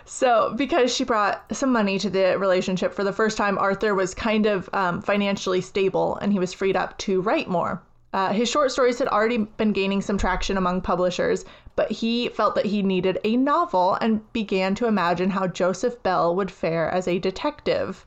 So, 0.05 0.53
because 0.55 0.93
she 0.95 1.03
brought 1.03 1.43
some 1.55 1.71
money 1.71 1.99
to 1.99 2.09
the 2.09 2.37
relationship 2.37 2.93
for 2.93 3.03
the 3.03 3.13
first 3.13 3.37
time, 3.37 3.57
Arthur 3.57 3.95
was 3.95 4.13
kind 4.13 4.45
of 4.45 4.69
um, 4.73 5.01
financially 5.01 5.61
stable 5.61 6.17
and 6.21 6.31
he 6.31 6.39
was 6.39 6.53
freed 6.53 6.75
up 6.75 6.97
to 6.99 7.21
write 7.21 7.47
more. 7.47 7.81
Uh, 8.13 8.31
his 8.31 8.49
short 8.49 8.71
stories 8.71 8.99
had 8.99 9.09
already 9.09 9.39
been 9.39 9.73
gaining 9.73 10.01
some 10.01 10.17
traction 10.17 10.57
among 10.57 10.79
publishers, 10.81 11.43
but 11.75 11.91
he 11.91 12.29
felt 12.29 12.55
that 12.55 12.65
he 12.65 12.81
needed 12.81 13.19
a 13.25 13.35
novel 13.35 13.97
and 13.99 14.31
began 14.31 14.73
to 14.75 14.87
imagine 14.87 15.29
how 15.29 15.47
Joseph 15.47 16.01
Bell 16.01 16.33
would 16.35 16.49
fare 16.49 16.89
as 16.89 17.07
a 17.07 17.19
detective. 17.19 18.05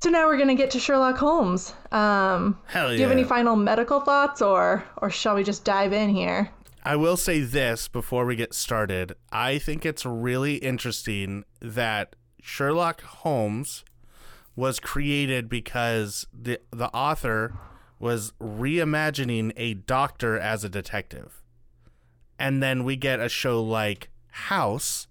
So 0.00 0.10
now 0.10 0.26
we're 0.26 0.36
going 0.36 0.48
to 0.48 0.54
get 0.54 0.70
to 0.70 0.80
Sherlock 0.80 1.18
Holmes. 1.18 1.74
Um, 1.90 2.56
Hell 2.66 2.84
yeah. 2.84 2.90
do 2.90 2.94
you 2.94 3.02
have 3.02 3.10
any 3.10 3.24
final 3.24 3.56
medical 3.56 4.00
thoughts, 4.00 4.40
or 4.40 4.84
or 4.98 5.10
shall 5.10 5.34
we 5.34 5.42
just 5.42 5.64
dive 5.64 5.92
in 5.92 6.08
here? 6.08 6.50
I 6.88 6.96
will 6.96 7.18
say 7.18 7.40
this 7.40 7.86
before 7.86 8.24
we 8.24 8.34
get 8.34 8.54
started. 8.54 9.14
I 9.30 9.58
think 9.58 9.84
it's 9.84 10.06
really 10.06 10.54
interesting 10.54 11.44
that 11.60 12.16
Sherlock 12.40 13.02
Holmes 13.02 13.84
was 14.56 14.80
created 14.80 15.50
because 15.50 16.26
the 16.32 16.62
the 16.70 16.88
author 16.94 17.52
was 17.98 18.32
reimagining 18.40 19.52
a 19.54 19.74
doctor 19.74 20.38
as 20.38 20.64
a 20.64 20.70
detective. 20.70 21.42
And 22.38 22.62
then 22.62 22.84
we 22.84 22.96
get 22.96 23.20
a 23.20 23.28
show 23.28 23.62
like 23.62 24.08
House 24.30 25.08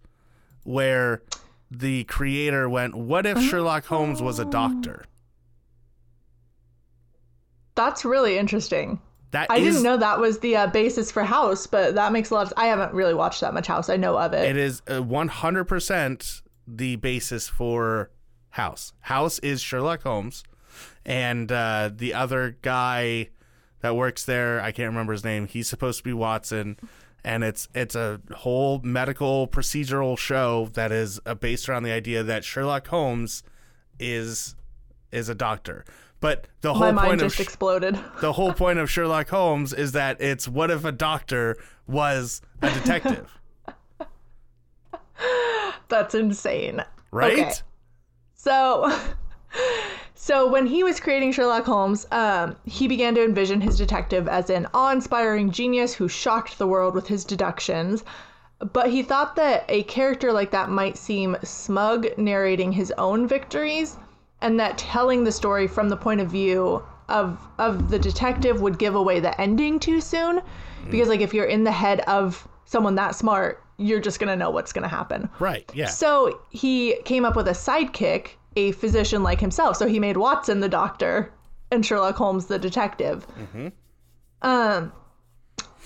where 0.64 1.22
the 1.70 2.06
creator 2.06 2.68
went, 2.68 2.96
"What 2.96 3.28
if 3.28 3.40
Sherlock 3.40 3.86
Holmes 3.86 4.20
was 4.20 4.40
a 4.40 4.46
doctor?" 4.46 5.06
That's 7.76 8.04
really 8.04 8.40
interesting. 8.40 9.00
That 9.32 9.52
I 9.52 9.58
is- 9.58 9.66
didn't 9.66 9.84
know 9.84 9.98
that 9.98 10.20
was 10.20 10.40
the 10.40 10.56
uh, 10.56 10.68
basis 10.68 11.12
for 11.12 11.24
House, 11.24 11.68
but 11.68 11.96
that 11.96 12.12
makes 12.12 12.30
a 12.30 12.34
lot 12.34 12.48
of. 12.48 12.54
I 12.56 12.68
haven't 12.68 12.94
really 12.94 13.14
watched 13.14 13.42
that 13.42 13.54
much 13.54 13.68
House. 13.68 13.90
I 13.90 13.98
know 13.98 14.18
of 14.18 14.34
it. 14.34 14.50
It 14.50 14.58
is 14.58 14.82
uh, 14.88 15.02
100% 15.02 16.42
the 16.68 16.96
basis 16.98 17.48
for 17.48 18.10
House. 18.52 18.94
House 19.02 19.40
is 19.40 19.62
Sherlock 19.62 20.04
Holmes, 20.04 20.44
and 21.06 21.52
uh, 21.52 21.90
the 21.94 22.14
other 22.14 22.58
guy 22.62 23.30
that 23.82 23.96
works 23.96 24.26
there, 24.26 24.62
I 24.62 24.72
can't 24.72 24.90
remember 24.90 25.14
his 25.14 25.24
name. 25.24 25.46
He's 25.48 25.68
supposed 25.70 26.00
to 26.00 26.04
be 26.04 26.14
Watson, 26.14 26.78
and 27.24 27.44
it's 27.44 27.68
it's 27.76 27.96
a 27.96 28.22
whole 28.34 28.80
medical 28.84 29.48
procedural 29.48 30.18
show 30.18 30.70
that 30.74 30.92
is 30.92 31.20
uh, 31.26 31.36
based 31.36 31.68
around 31.70 31.84
the 31.84 31.92
idea 31.92 32.24
that 32.24 32.44
Sherlock 32.44 32.88
Holmes 32.88 33.44
is 34.00 34.56
is 35.12 35.30
a 35.30 35.36
doctor. 35.36 35.86
But 36.20 36.48
the 36.62 36.74
My 36.74 36.78
whole 36.78 36.94
mind 36.94 37.08
point 37.08 37.22
of 37.22 37.28
just 37.30 37.40
exploded. 37.40 38.00
the 38.22 38.34
whole 38.34 38.52
point 38.54 38.80
of 38.80 38.90
Sherlock 38.90 39.30
Holmes 39.30 39.72
is 39.74 39.92
that 39.92 40.20
it's 40.20 40.48
what 40.48 40.72
if 40.72 40.84
a 40.84 40.92
doctor 40.92 41.56
was 41.88 42.42
a 42.62 42.72
detective, 42.74 43.38
That's 45.90 46.16
insane. 46.16 46.84
right? 47.12 47.34
Okay. 47.40 47.52
So, 48.34 48.94
so 50.16 50.52
when 50.52 50.66
he 50.66 50.84
was 50.84 51.00
creating 51.00 51.32
Sherlock 51.32 51.66
Holmes, 51.66 52.06
um, 52.12 52.56
he 52.66 52.88
began 52.88 53.16
to 53.16 53.24
envision 53.24 53.62
his 53.62 53.78
detective 53.78 54.28
as 54.28 54.50
an 54.50 54.68
awe-inspiring 54.74 55.52
genius 55.52 55.94
who 55.94 56.08
shocked 56.08 56.58
the 56.58 56.68
world 56.68 56.94
with 56.94 57.08
his 57.08 57.24
deductions. 57.26 58.04
But 58.74 58.90
he 58.90 59.04
thought 59.04 59.36
that 59.36 59.66
a 59.70 59.84
character 59.84 60.34
like 60.34 60.52
that 60.52 60.70
might 60.70 60.98
seem 60.98 61.38
smug, 61.44 62.08
narrating 62.18 62.72
his 62.72 62.92
own 62.98 63.28
victories, 63.28 63.98
and 64.42 64.60
that 64.60 64.78
telling 64.78 65.24
the 65.24 65.32
story 65.32 65.68
from 65.68 65.90
the 65.90 65.98
point 65.98 66.22
of 66.22 66.30
view 66.30 66.84
of 67.10 67.40
of 67.58 67.90
the 67.90 68.00
detective 68.00 68.62
would 68.62 68.78
give 68.78 68.96
away 68.96 69.20
the 69.20 69.40
ending 69.40 69.80
too 69.80 70.02
soon. 70.02 70.42
Because 70.90 71.08
like 71.08 71.22
if 71.22 71.34
you're 71.34 71.46
in 71.46 71.64
the 71.64 71.72
head 71.72 72.02
of 72.02 72.48
someone 72.66 72.96
that 72.96 73.16
smart, 73.16 73.64
you're 73.78 74.00
just 74.00 74.20
gonna 74.20 74.36
know 74.36 74.50
what's 74.50 74.72
gonna 74.74 74.88
happen. 74.88 75.30
Right. 75.40 75.70
Yeah. 75.74 75.88
So 75.88 76.42
he 76.50 76.96
came 77.06 77.26
up 77.26 77.36
with 77.36 77.48
a 77.48 77.52
sidekick, 77.52 78.32
a 78.56 78.72
physician 78.74 79.24
like 79.24 79.40
himself. 79.40 79.78
So 79.78 79.88
he 79.88 80.00
made 80.00 80.18
Watson 80.18 80.60
the 80.60 80.70
doctor 80.70 81.32
and 81.72 81.86
Sherlock 81.86 82.16
Holmes 82.16 82.46
the 82.46 82.60
detective. 82.60 83.26
Um, 84.42 84.94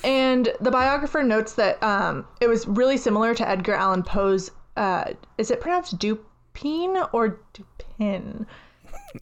and 0.03 0.49
the 0.59 0.71
biographer 0.71 1.23
notes 1.23 1.53
that 1.53 1.81
um, 1.83 2.25
it 2.39 2.47
was 2.47 2.67
really 2.67 2.97
similar 2.97 3.33
to 3.35 3.47
Edgar 3.47 3.73
Allan 3.73 4.03
Poe's. 4.03 4.51
Uh, 4.75 5.13
is 5.37 5.51
it 5.51 5.61
pronounced 5.61 5.99
Dupin 5.99 6.97
or 7.13 7.39
Dupin? 7.53 7.70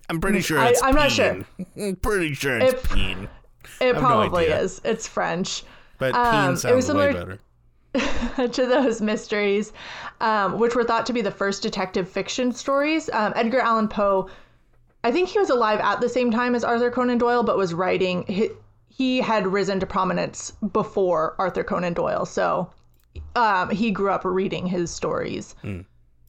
I'm 0.09 0.21
pretty 0.21 0.41
sure 0.41 0.59
I- 0.59 0.69
it's 0.69 0.81
I'm 0.83 0.95
not. 0.95 1.17
I'm 1.19 1.95
pretty 1.97 2.33
sure 2.33 2.57
it's 2.57 2.73
If- 2.73 2.91
Peen. 2.91 3.27
It 3.81 3.95
probably 3.97 4.45
idea. 4.45 4.61
is. 4.61 4.81
It's 4.83 5.07
French. 5.07 5.63
But 5.97 6.13
um, 6.15 6.31
Peen 6.31 6.45
it 6.45 6.51
was 6.51 6.61
sounds 6.61 6.75
way 6.75 6.81
similar- 6.81 7.13
better. 7.13 7.39
to 8.51 8.65
those 8.67 9.01
mysteries, 9.01 9.73
um, 10.21 10.59
which 10.59 10.75
were 10.75 10.83
thought 10.83 11.07
to 11.07 11.13
be 11.13 11.21
the 11.21 11.31
first 11.31 11.63
detective 11.63 12.07
fiction 12.07 12.51
stories. 12.51 13.09
Um, 13.11 13.33
Edgar 13.35 13.59
Allan 13.61 13.87
Poe, 13.87 14.29
I 15.03 15.11
think 15.11 15.27
he 15.29 15.39
was 15.39 15.49
alive 15.49 15.79
at 15.79 15.99
the 15.99 16.07
same 16.07 16.29
time 16.29 16.53
as 16.53 16.63
Arthur 16.63 16.91
Conan 16.91 17.17
Doyle, 17.17 17.41
but 17.41 17.57
was 17.57 17.73
writing. 17.73 18.25
He, 18.27 18.49
he 18.89 19.17
had 19.21 19.47
risen 19.47 19.79
to 19.79 19.87
prominence 19.87 20.51
before 20.71 21.35
Arthur 21.39 21.63
Conan 21.63 21.93
Doyle, 21.93 22.25
so 22.27 22.69
um, 23.35 23.71
he 23.71 23.89
grew 23.89 24.11
up 24.11 24.23
reading 24.23 24.67
his 24.67 24.91
stories. 24.91 25.55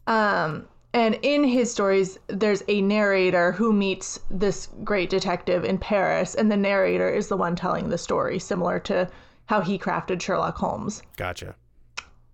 Um, 0.06 0.66
and 0.92 1.18
in 1.22 1.44
his 1.44 1.70
stories, 1.70 2.18
there's 2.26 2.64
a 2.66 2.80
narrator 2.80 3.52
who 3.52 3.72
meets 3.72 4.18
this 4.30 4.68
great 4.82 5.08
detective 5.08 5.64
in 5.64 5.78
Paris, 5.78 6.34
and 6.34 6.50
the 6.50 6.56
narrator 6.56 7.08
is 7.08 7.28
the 7.28 7.36
one 7.36 7.54
telling 7.54 7.88
the 7.88 7.98
story, 7.98 8.38
similar 8.38 8.78
to 8.80 9.08
how 9.46 9.60
he 9.60 9.78
crafted 9.78 10.20
Sherlock 10.20 10.56
Holmes. 10.56 11.02
Gotcha. 11.16 11.54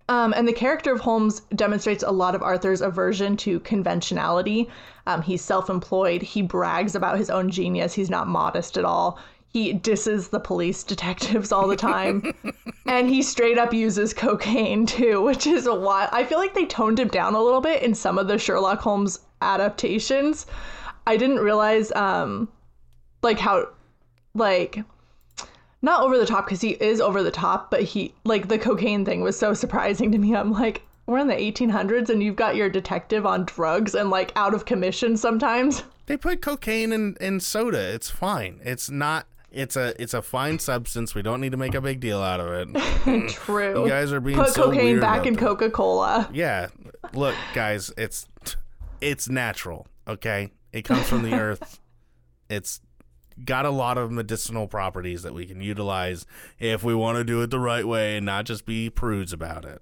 Um, 0.09 0.33
and 0.37 0.47
the 0.47 0.53
character 0.53 0.93
of 0.93 1.01
Holmes 1.01 1.41
demonstrates 1.53 2.03
a 2.03 2.11
lot 2.11 2.33
of 2.33 2.41
Arthur's 2.41 2.81
aversion 2.81 3.35
to 3.37 3.59
conventionality. 3.59 4.69
Um, 5.05 5.21
he's 5.21 5.43
self 5.43 5.69
employed. 5.69 6.21
He 6.21 6.41
brags 6.41 6.95
about 6.95 7.17
his 7.17 7.29
own 7.29 7.49
genius. 7.49 7.93
He's 7.93 8.09
not 8.09 8.27
modest 8.27 8.77
at 8.77 8.85
all. 8.85 9.19
He 9.57 9.73
disses 9.73 10.27
the 10.27 10.39
police 10.39 10.83
detectives 10.83 11.51
all 11.51 11.67
the 11.67 11.75
time. 11.75 12.31
and 12.85 13.09
he 13.09 13.23
straight 13.23 13.57
up 13.57 13.73
uses 13.73 14.13
cocaine 14.13 14.85
too, 14.85 15.19
which 15.23 15.47
is 15.47 15.65
a 15.65 15.73
while. 15.73 16.09
I 16.11 16.25
feel 16.25 16.37
like 16.37 16.53
they 16.53 16.67
toned 16.67 16.99
him 16.99 17.07
down 17.07 17.33
a 17.33 17.41
little 17.41 17.59
bit 17.59 17.81
in 17.81 17.95
some 17.95 18.19
of 18.19 18.27
the 18.27 18.37
Sherlock 18.37 18.81
Holmes 18.81 19.19
adaptations. 19.41 20.45
I 21.07 21.17
didn't 21.17 21.39
realize, 21.39 21.91
um, 21.93 22.49
like, 23.23 23.39
how, 23.39 23.69
like, 24.35 24.83
not 25.81 26.03
over 26.03 26.19
the 26.19 26.27
top 26.27 26.45
because 26.45 26.61
he 26.61 26.73
is 26.73 27.01
over 27.01 27.23
the 27.23 27.31
top, 27.31 27.71
but 27.71 27.81
he 27.81 28.13
like 28.25 28.49
the 28.49 28.59
cocaine 28.59 29.05
thing 29.05 29.21
was 29.21 29.39
so 29.39 29.55
surprising 29.55 30.11
to 30.11 30.19
me. 30.19 30.35
I'm 30.35 30.51
like, 30.51 30.83
we're 31.07 31.17
in 31.17 31.29
the 31.29 31.33
1800s 31.33 32.09
and 32.09 32.21
you've 32.21 32.35
got 32.35 32.55
your 32.55 32.69
detective 32.69 33.25
on 33.25 33.45
drugs 33.45 33.95
and 33.95 34.11
like 34.11 34.31
out 34.35 34.53
of 34.53 34.65
commission 34.65 35.17
sometimes. 35.17 35.83
They 36.05 36.15
put 36.15 36.43
cocaine 36.43 36.93
in, 36.93 37.17
in 37.19 37.39
soda. 37.39 37.79
It's 37.79 38.11
fine. 38.11 38.59
It's 38.63 38.91
not. 38.91 39.25
It's 39.51 39.75
a 39.75 39.99
it's 40.01 40.13
a 40.13 40.21
fine 40.21 40.59
substance. 40.59 41.15
We 41.15 41.21
don't 41.21 41.39
need 41.41 41.51
to 41.51 41.57
make 41.57 41.73
a 41.73 41.81
big 41.81 41.99
deal 41.99 42.21
out 42.21 42.39
of 42.39 42.47
it. 42.47 42.67
Mm. 43.07 43.29
True. 43.29 43.83
You 43.83 43.89
guys 43.89 44.11
are 44.11 44.19
being 44.19 44.37
Put 44.37 44.49
so 44.49 44.65
cocaine 44.65 44.99
back 44.99 45.25
in. 45.25 45.37
Coca 45.37 45.69
Cola. 45.69 46.29
Yeah. 46.33 46.67
Look, 47.13 47.35
guys, 47.53 47.89
it's 47.97 48.27
it's 48.99 49.29
natural, 49.29 49.87
okay? 50.05 50.51
It 50.73 50.81
comes 50.81 51.07
from 51.07 51.23
the 51.23 51.33
earth. 51.33 51.79
It's 52.49 52.79
got 53.43 53.65
a 53.65 53.69
lot 53.69 53.97
of 53.97 54.09
medicinal 54.09 54.67
properties 54.67 55.23
that 55.23 55.33
we 55.33 55.45
can 55.45 55.59
utilize 55.61 56.25
if 56.59 56.81
we 56.81 56.95
want 56.95 57.17
to 57.17 57.23
do 57.25 57.41
it 57.41 57.49
the 57.49 57.59
right 57.59 57.85
way 57.85 58.15
and 58.15 58.25
not 58.25 58.45
just 58.45 58.65
be 58.65 58.89
prudes 58.89 59.33
about 59.33 59.65
it. 59.65 59.81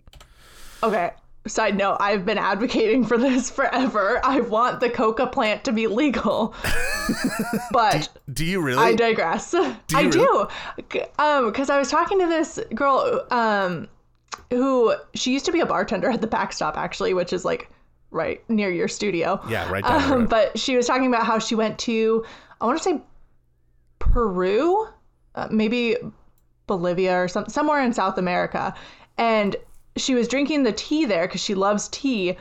Okay. 0.81 1.11
Side 1.47 1.77
note, 1.77 1.97
I've 1.99 2.25
been 2.25 2.39
advocating 2.39 3.05
for 3.05 3.17
this 3.17 3.49
forever. 3.55 4.19
I 4.23 4.41
want 4.41 4.79
the 4.79 4.89
coca 4.89 5.27
plant 5.27 5.63
to 5.65 5.71
be 5.71 5.87
legal. 5.87 6.55
but 7.71 8.09
Do 8.33 8.43
you 8.43 8.61
really? 8.61 8.81
I 8.81 8.95
digress. 8.95 9.53
I 9.53 9.77
you 9.93 10.11
do. 10.11 10.47
Um, 11.19 11.47
because 11.47 11.69
I 11.69 11.77
was 11.77 11.89
talking 11.89 12.19
to 12.19 12.27
this 12.27 12.59
girl, 12.73 13.25
um, 13.29 13.87
who 14.49 14.95
she 15.13 15.33
used 15.33 15.45
to 15.45 15.51
be 15.51 15.59
a 15.59 15.65
bartender 15.65 16.09
at 16.09 16.21
the 16.21 16.27
backstop 16.27 16.77
actually, 16.77 17.13
which 17.13 17.31
is 17.31 17.45
like 17.45 17.69
right 18.11 18.47
near 18.49 18.71
your 18.71 18.87
studio. 18.87 19.39
yeah, 19.47 19.69
right 19.69 19.83
Um, 19.83 20.25
but 20.25 20.57
she 20.57 20.75
was 20.75 20.87
talking 20.87 21.07
about 21.07 21.25
how 21.25 21.37
she 21.37 21.53
went 21.53 21.77
to, 21.79 22.25
I 22.59 22.65
want 22.65 22.77
to 22.77 22.83
say 22.83 23.01
Peru, 23.99 24.87
uh, 25.35 25.47
maybe 25.51 25.97
Bolivia 26.67 27.23
or 27.23 27.27
some, 27.27 27.47
somewhere 27.49 27.81
in 27.81 27.93
South 27.93 28.17
America. 28.17 28.73
And 29.17 29.55
she 29.97 30.15
was 30.15 30.27
drinking 30.27 30.63
the 30.63 30.71
tea 30.71 31.05
there 31.05 31.27
because 31.27 31.41
she 31.41 31.55
loves 31.55 31.87
tea. 31.89 32.37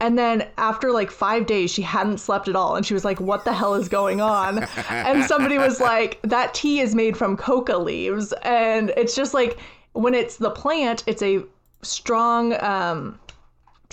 And 0.00 0.18
then 0.18 0.48
after 0.58 0.90
like 0.90 1.10
five 1.10 1.46
days, 1.46 1.70
she 1.70 1.82
hadn't 1.82 2.18
slept 2.18 2.48
at 2.48 2.56
all. 2.56 2.74
And 2.74 2.84
she 2.84 2.94
was 2.94 3.04
like, 3.04 3.20
What 3.20 3.44
the 3.44 3.52
hell 3.52 3.74
is 3.74 3.88
going 3.88 4.20
on? 4.20 4.58
and 4.88 5.24
somebody 5.24 5.58
was 5.58 5.80
like, 5.80 6.20
That 6.22 6.54
tea 6.54 6.80
is 6.80 6.94
made 6.94 7.16
from 7.16 7.36
coca 7.36 7.78
leaves. 7.78 8.32
And 8.42 8.90
it's 8.96 9.14
just 9.14 9.34
like, 9.34 9.58
when 9.92 10.14
it's 10.14 10.36
the 10.36 10.50
plant, 10.50 11.04
it's 11.06 11.22
a 11.22 11.44
strong, 11.82 12.54
um, 12.62 13.18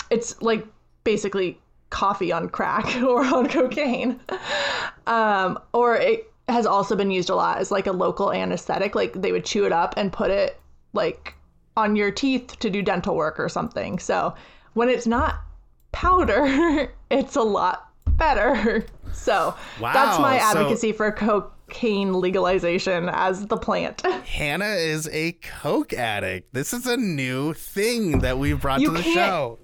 it's 0.10 0.41
like 0.41 0.66
basically 1.03 1.60
coffee 1.89 2.32
on 2.32 2.49
crack 2.49 2.95
or 3.03 3.24
on 3.24 3.47
cocaine. 3.47 4.20
Um, 5.07 5.60
or 5.74 5.95
it 5.95 6.32
has 6.47 6.66
also 6.66 6.95
been 6.95 7.12
used 7.12 7.30
a 7.30 7.36
lot 7.36 7.60
as 7.60 7.72
like 7.72 7.88
a 7.88 7.91
local 7.91 8.32
anesthetic. 8.32 8.95
Like 8.95 9.14
they 9.14 9.32
would 9.32 9.45
chew 9.45 9.66
it 9.66 9.72
up 9.72 9.93
and 9.97 10.12
put 10.12 10.32
it 10.32 10.60
like 10.93 11.36
on 11.80 11.96
your 11.96 12.12
teeth 12.12 12.58
to 12.60 12.70
do 12.70 12.82
dental 12.82 13.16
work 13.16 13.40
or 13.40 13.50
something. 13.50 14.00
So 14.00 14.34
when 14.74 14.90
it's 14.90 15.08
not 15.08 15.40
powder, 15.92 16.92
it's 17.12 17.36
a 17.36 17.42
lot 17.42 17.90
better. 18.08 18.86
So 19.12 19.56
that's 19.82 20.20
Wow, 20.20 20.22
my 20.22 20.38
so- 20.38 20.46
advocacy 20.60 20.92
for 20.92 21.12
cocaine 21.12 22.14
legalization 22.22 23.10
as 23.10 23.48
the 23.48 23.58
plant. 23.58 24.02
Hannah 24.26 24.76
is 24.76 25.10
a 25.12 25.32
coke 25.42 25.94
addict. 25.94 26.54
This 26.54 26.74
is 26.76 26.86
a 26.86 26.96
new 26.96 27.54
thing 27.54 28.20
that 28.20 28.38
we 28.38 28.54
brought 28.54 28.82
You 28.82 28.92
to 28.92 28.94
the 28.94 29.02
show. 29.02 29.58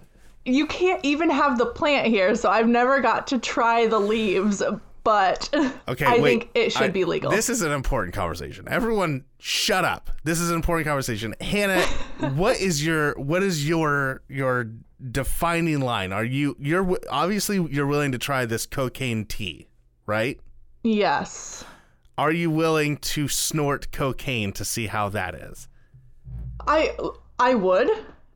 you 0.46 0.66
can't 0.66 1.00
even 1.06 1.30
have 1.30 1.60
the 1.60 1.68
plant 1.68 2.08
here, 2.08 2.34
so 2.36 2.50
I've 2.50 2.68
never 2.68 3.02
got 3.02 3.28
to 3.28 3.38
try 3.38 3.86
the 3.86 4.00
leaves, 4.00 4.64
but 5.06 5.50
Okay, 5.88 6.04
I 6.06 6.18
wait. 6.18 6.22
think 6.24 6.50
it 6.54 6.74
should 6.74 6.82
I- 6.82 6.90
be 6.90 7.06
legal. 7.06 7.32
This 7.32 7.50
is 7.50 7.62
an 7.62 7.72
important 7.72 8.14
conversation. 8.14 8.68
Everyone, 8.68 9.24
shut 9.40 9.86
up. 9.86 10.10
This 10.26 10.42
is 10.42 10.50
an 10.50 10.56
important 10.58 10.86
conversation. 10.88 11.34
Hannah, 11.40 11.82
what 12.36 12.60
is 12.60 12.86
your 12.86 13.14
what 13.18 13.42
is 13.42 13.66
your 13.70 14.22
your 14.28 14.72
defining 15.12 15.80
line? 15.80 16.12
Are 16.12 16.26
you 16.26 16.58
you're 16.60 16.98
obviously 17.10 17.66
you're 17.72 17.88
willing 17.88 18.12
to 18.12 18.18
try 18.18 18.46
this 18.46 18.66
cocaine 18.66 19.24
tea, 19.26 19.70
right? 20.06 20.40
yes. 20.84 21.64
Are 22.18 22.32
you 22.32 22.50
willing 22.50 22.96
to 22.98 23.28
snort 23.28 23.92
cocaine 23.92 24.54
to 24.54 24.64
see 24.64 24.88
how 24.88 25.10
that 25.10 25.36
is? 25.36 25.68
I 26.66 26.96
I 27.40 27.56
would. 27.56 27.90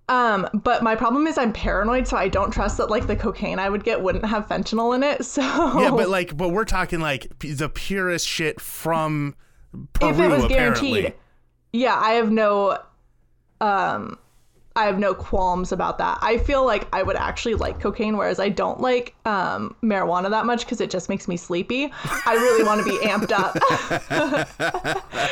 Um, 0.10 0.50
but 0.54 0.82
my 0.84 0.96
problem 0.96 1.28
is 1.28 1.38
I'm 1.38 1.54
paranoid, 1.54 2.08
so 2.08 2.18
I 2.18 2.28
don't 2.28 2.52
trust 2.52 2.78
that 2.78 2.90
like 2.90 3.06
the 3.08 3.16
cocaine 3.16 3.60
I 3.60 3.70
would 3.70 3.84
get 3.84 4.02
wouldn't 4.02 4.26
have 4.26 4.48
fentanyl 4.48 4.96
in 4.96 5.04
it. 5.04 5.24
So 5.26 5.42
Yeah, 5.80 5.92
but 5.92 6.10
like, 6.10 6.36
but 6.36 6.50
we're 6.50 6.66
talking 6.66 7.00
like 7.00 7.38
p- 7.40 7.52
the 7.54 7.70
purest 7.70 8.28
shit 8.28 8.60
from 8.60 9.36
Peru. 9.94 10.10
if 10.10 10.20
it 10.20 10.28
was 10.28 10.44
apparently. 10.46 10.90
guaranteed, 10.92 11.14
yeah, 11.74 11.96
I 11.96 12.12
have 12.14 12.32
no, 12.32 12.80
um, 13.62 14.18
I 14.76 14.86
have 14.86 14.98
no 14.98 15.14
qualms 15.14 15.72
about 15.72 16.00
that. 16.00 16.18
I 16.22 16.40
feel 16.40 16.66
like 16.66 16.88
I 16.94 17.04
would 17.04 17.16
actually 17.18 17.54
like 17.56 17.80
cocaine, 17.80 18.18
whereas 18.18 18.40
I 18.40 18.50
don't 18.50 18.80
like 18.82 19.14
um, 19.26 19.76
marijuana 19.84 20.30
that 20.32 20.46
much 20.48 20.62
because 20.66 20.82
it 20.82 20.90
just 20.90 21.08
makes 21.10 21.28
me 21.28 21.38
sleepy. 21.38 21.92
I 22.26 22.34
really 22.34 22.64
want 22.64 22.84
to 22.84 22.90
be 22.90 22.98
amped 23.06 23.32
up. 23.32 23.58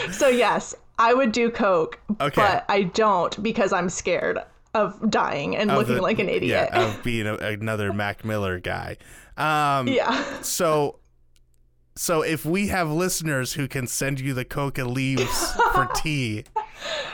so 0.13 0.28
yes, 0.28 0.75
I 0.99 1.13
would 1.15 1.32
do 1.32 1.49
coke, 1.49 1.99
Okay. 2.21 2.34
but 2.36 2.65
I 2.69 2.84
don't 2.84 3.41
because 3.41 3.73
I'm 3.73 3.89
scared 3.89 4.39
of 4.74 5.09
dying 5.09 5.55
and 5.55 5.72
Of 5.72 5.78
looking 5.80 5.95
the- 5.95 6.01
like 6.01 6.20
an 6.20 6.30
idiot. 6.30 6.70
Yeah, 6.72 6.86
of 6.86 7.03
being 7.03 7.26
a, 7.28 7.36
another 7.36 7.93
Mac 7.93 8.24
Miller 8.26 8.59
guy. 8.59 8.97
Um, 9.38 9.88
yeah. 9.89 10.41
So, 10.41 10.99
so 11.95 12.22
if 12.22 12.45
we 12.45 12.68
have 12.68 12.89
listeners 12.91 13.53
who 13.53 13.68
can 13.68 13.88
send 13.88 14.20
you 14.20 14.34
the 14.34 14.45
coca 14.45 14.84
leaves 14.86 15.53
for 15.74 15.88
tea, 15.95 16.43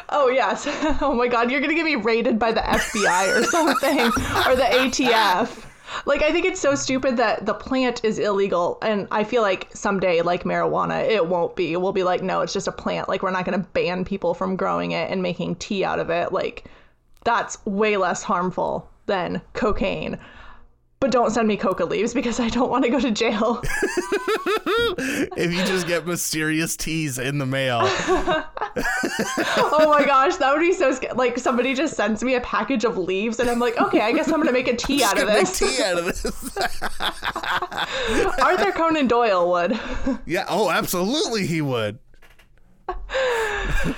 Oh 0.09 0.27
yes. 0.29 0.67
Oh 1.01 1.13
my 1.13 1.27
god, 1.27 1.49
you're 1.49 1.61
gonna 1.61 1.73
get 1.73 1.85
me 1.85 1.95
raided 1.95 2.37
by 2.37 2.51
the 2.51 2.59
FBI 2.61 3.39
or 3.39 3.43
something. 3.45 3.99
or 3.99 4.55
the 4.55 4.63
ATF. 4.63 5.65
Like 6.05 6.21
I 6.21 6.31
think 6.31 6.45
it's 6.45 6.59
so 6.59 6.75
stupid 6.75 7.17
that 7.17 7.45
the 7.45 7.53
plant 7.53 8.03
is 8.03 8.19
illegal 8.19 8.77
and 8.81 9.07
I 9.11 9.23
feel 9.23 9.41
like 9.41 9.69
someday 9.73 10.21
like 10.21 10.43
marijuana 10.43 11.07
it 11.07 11.27
won't 11.27 11.55
be. 11.55 11.75
We'll 11.77 11.93
be 11.93 12.03
like 12.03 12.21
no, 12.21 12.41
it's 12.41 12.51
just 12.53 12.67
a 12.67 12.71
plant. 12.71 13.07
Like 13.09 13.21
we're 13.23 13.31
not 13.31 13.45
going 13.45 13.59
to 13.59 13.67
ban 13.69 14.03
people 14.03 14.33
from 14.33 14.55
growing 14.55 14.91
it 14.91 15.09
and 15.11 15.21
making 15.21 15.55
tea 15.55 15.83
out 15.85 15.99
of 15.99 16.09
it. 16.09 16.31
Like 16.33 16.65
that's 17.23 17.63
way 17.65 17.97
less 17.97 18.23
harmful 18.23 18.89
than 19.05 19.41
cocaine. 19.53 20.17
But 20.99 21.11
don't 21.11 21.31
send 21.31 21.49
me 21.49 21.57
coca 21.57 21.83
leaves 21.83 22.13
because 22.13 22.39
I 22.39 22.47
don't 22.47 22.69
want 22.69 22.85
to 22.85 22.89
go 22.89 22.97
to 22.97 23.11
jail. 23.11 23.61
if 25.35 25.51
you 25.53 25.65
just 25.65 25.85
get 25.85 26.07
mysterious 26.07 26.77
teas 26.77 27.19
in 27.19 27.39
the 27.39 27.45
mail, 27.45 27.81
oh 27.83 28.47
my 29.89 30.05
gosh, 30.05 30.37
that 30.37 30.53
would 30.53 30.61
be 30.61 30.71
so 30.71 30.93
sc- 30.93 31.13
like 31.15 31.37
somebody 31.37 31.73
just 31.73 31.95
sends 31.95 32.23
me 32.23 32.35
a 32.35 32.41
package 32.41 32.85
of 32.85 32.97
leaves 32.97 33.41
and 33.41 33.49
I'm 33.49 33.59
like, 33.59 33.77
okay, 33.81 33.99
I 33.99 34.13
guess 34.13 34.29
I'm 34.29 34.37
gonna 34.37 34.53
make 34.53 34.69
a 34.69 34.77
tea 34.77 35.03
out 35.03 35.19
of 35.19 35.27
make 35.27 35.45
this. 35.45 35.59
tea 35.59 35.83
out 35.83 35.97
of 35.97 36.05
this. 36.05 36.23
Arthur 38.39 38.71
Conan 38.71 39.07
Doyle 39.07 39.49
would. 39.51 39.77
yeah. 40.25 40.45
Oh, 40.47 40.71
absolutely, 40.71 41.45
he 41.45 41.61
would. 41.61 41.99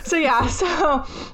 So 0.04 0.18
yeah, 0.18 0.48
so 0.48 0.66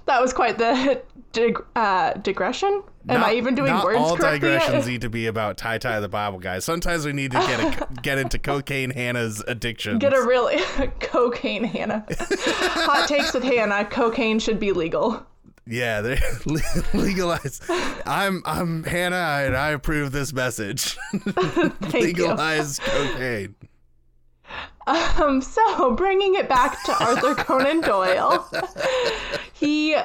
that 0.06 0.22
was 0.22 0.34
quite 0.34 0.58
the 0.58 1.02
dig- 1.32 1.64
uh, 1.76 2.14
digression. 2.14 2.84
Am 3.10 3.20
Not- 3.22 3.30
I 3.30 3.34
even 3.36 3.56
doing 3.56 3.72
not 3.72 3.84
words 3.84 3.98
all 3.98 4.16
correctly? 4.16 4.50
digressions 4.50 4.88
need 4.92 5.02
to 5.02 5.10
be 5.10 5.28
about 5.28 5.58
tie 5.58 5.78
tie 5.80 6.00
the 6.00 6.08
Bible 6.10 6.38
guys. 6.40 6.64
Sometimes 6.66 7.06
we 7.06 7.14
need 7.14 7.32
to 7.32 7.40
get 7.40 7.60
a, 7.82 7.94
get 8.02 8.18
into 8.20 8.38
cocaine 8.38 8.92
Hannah's 8.92 9.44
addiction. 9.48 9.98
Get 10.00 10.14
a 10.14 10.22
really 10.22 10.62
cocaine 11.00 11.64
Hannah. 11.64 12.06
Hot 12.10 13.08
takes 13.08 13.34
with 13.34 13.44
Hannah. 13.44 13.86
Cocaine 13.86 14.40
should 14.40 14.60
be 14.60 14.72
legal. 14.72 15.26
Yeah, 15.68 16.02
they 16.02 16.20
legalize. 16.94 17.62
I'm 18.06 18.42
I'm 18.46 18.84
Hannah, 18.84 19.46
and 19.46 19.56
I 19.56 19.70
approve 19.70 20.12
this 20.12 20.34
message. 20.34 20.98
Legalize 21.94 22.80
cocaine. 22.80 23.56
Um, 24.88 25.42
so 25.42 25.92
bringing 25.92 26.36
it 26.36 26.50
back 26.50 26.84
to 26.86 27.04
Arthur 27.04 27.36
Conan 27.36 27.82
Doyle, 27.82 28.50
he 29.62 29.96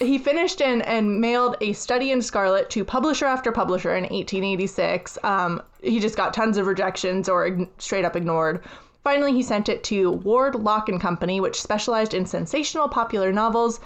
he 0.00 0.18
finished 0.18 0.60
and 0.60 0.84
and 0.84 1.20
mailed 1.20 1.56
a 1.60 1.72
study 1.72 2.10
in 2.10 2.20
Scarlet 2.20 2.68
to 2.70 2.84
publisher 2.84 3.26
after 3.26 3.52
publisher 3.52 3.94
in 3.94 4.02
1886. 4.02 5.16
Um, 5.22 5.62
he 5.80 6.00
just 6.00 6.16
got 6.16 6.34
tons 6.34 6.56
of 6.56 6.66
rejections 6.66 7.28
or 7.28 7.48
ign- 7.48 7.68
straight 7.78 8.04
up 8.04 8.16
ignored. 8.16 8.64
Finally, 9.04 9.34
he 9.34 9.42
sent 9.42 9.68
it 9.68 9.84
to 9.84 10.10
Ward 10.10 10.56
Lock 10.56 10.88
and 10.88 11.00
Company, 11.00 11.40
which 11.40 11.62
specialized 11.62 12.12
in 12.12 12.26
sensational 12.26 12.88
popular 12.88 13.30
novels. 13.32 13.78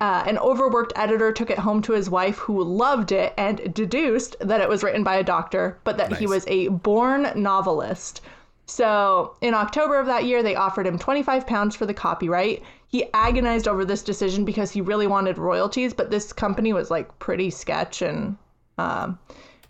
Uh, 0.00 0.22
an 0.24 0.38
overworked 0.38 0.92
editor 0.94 1.32
took 1.32 1.50
it 1.50 1.58
home 1.58 1.82
to 1.82 1.92
his 1.92 2.08
wife, 2.08 2.38
who 2.38 2.62
loved 2.62 3.10
it 3.10 3.34
and 3.36 3.74
deduced 3.74 4.36
that 4.38 4.60
it 4.60 4.68
was 4.68 4.84
written 4.84 5.02
by 5.02 5.16
a 5.16 5.24
doctor, 5.24 5.78
but 5.82 5.98
that 5.98 6.16
he 6.16 6.28
was 6.28 6.44
a 6.46 6.68
born 6.68 7.32
novelist. 7.34 8.20
So, 8.66 9.34
in 9.40 9.52
October 9.52 9.98
of 9.98 10.06
that 10.06 10.26
year, 10.26 10.44
they 10.44 10.54
offered 10.54 10.86
him 10.86 10.96
25 10.96 11.44
pounds 11.44 11.74
for 11.74 11.86
the 11.86 11.92
copyright. 11.92 12.62
He 12.90 13.04
agonized 13.14 13.68
over 13.68 13.84
this 13.84 14.02
decision 14.02 14.44
because 14.44 14.70
he 14.72 14.80
really 14.80 15.06
wanted 15.06 15.38
royalties, 15.38 15.94
but 15.94 16.10
this 16.10 16.32
company 16.32 16.72
was 16.72 16.90
like 16.90 17.16
pretty 17.20 17.50
sketch 17.50 18.02
and 18.02 18.36
um, 18.78 19.18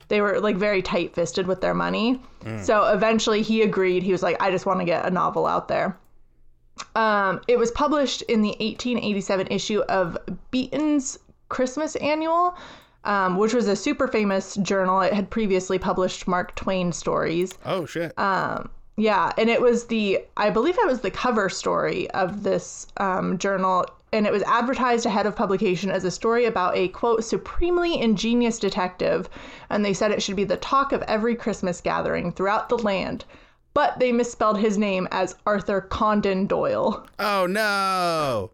they 0.08 0.20
were 0.20 0.40
like 0.40 0.56
very 0.56 0.82
tight 0.82 1.14
fisted 1.14 1.46
with 1.46 1.60
their 1.60 1.74
money. 1.74 2.20
So, 2.62 2.84
eventually, 2.92 3.42
he 3.42 3.62
agreed. 3.62 4.02
He 4.02 4.12
was 4.12 4.22
like, 4.22 4.40
I 4.40 4.50
just 4.50 4.64
want 4.66 4.80
to 4.80 4.86
get 4.86 5.04
a 5.06 5.10
novel 5.10 5.46
out 5.46 5.68
there. 5.68 5.98
Um, 6.94 7.40
it 7.46 7.58
was 7.58 7.70
published 7.70 8.22
in 8.22 8.40
the 8.40 8.56
1887 8.60 9.48
issue 9.48 9.80
of 9.82 10.16
Beeton's 10.50 11.18
Christmas 11.50 11.96
Annual, 11.96 12.56
um, 13.04 13.36
which 13.36 13.52
was 13.52 13.68
a 13.68 13.76
super 13.76 14.08
famous 14.08 14.56
journal. 14.56 15.00
It 15.02 15.12
had 15.12 15.28
previously 15.28 15.78
published 15.78 16.26
Mark 16.26 16.54
Twain 16.54 16.92
stories. 16.92 17.52
Oh 17.66 17.84
shit. 17.84 18.18
Yeah, 19.00 19.32
and 19.38 19.48
it 19.48 19.62
was 19.62 19.86
the 19.86 20.22
I 20.36 20.50
believe 20.50 20.76
it 20.76 20.86
was 20.86 21.00
the 21.00 21.10
cover 21.10 21.48
story 21.48 22.10
of 22.10 22.42
this 22.42 22.86
um, 22.98 23.38
journal, 23.38 23.86
and 24.12 24.26
it 24.26 24.32
was 24.32 24.42
advertised 24.42 25.06
ahead 25.06 25.24
of 25.24 25.34
publication 25.34 25.90
as 25.90 26.04
a 26.04 26.10
story 26.10 26.44
about 26.44 26.76
a 26.76 26.88
quote 26.88 27.24
supremely 27.24 27.98
ingenious 27.98 28.58
detective, 28.58 29.30
and 29.70 29.82
they 29.82 29.94
said 29.94 30.10
it 30.10 30.22
should 30.22 30.36
be 30.36 30.44
the 30.44 30.58
talk 30.58 30.92
of 30.92 31.00
every 31.02 31.34
Christmas 31.34 31.80
gathering 31.80 32.30
throughout 32.30 32.68
the 32.68 32.76
land. 32.76 33.24
But 33.72 33.98
they 33.98 34.12
misspelled 34.12 34.58
his 34.58 34.76
name 34.76 35.08
as 35.10 35.34
Arthur 35.46 35.80
Condon 35.80 36.46
Doyle. 36.46 37.06
oh 37.18 37.46
no. 37.46 38.50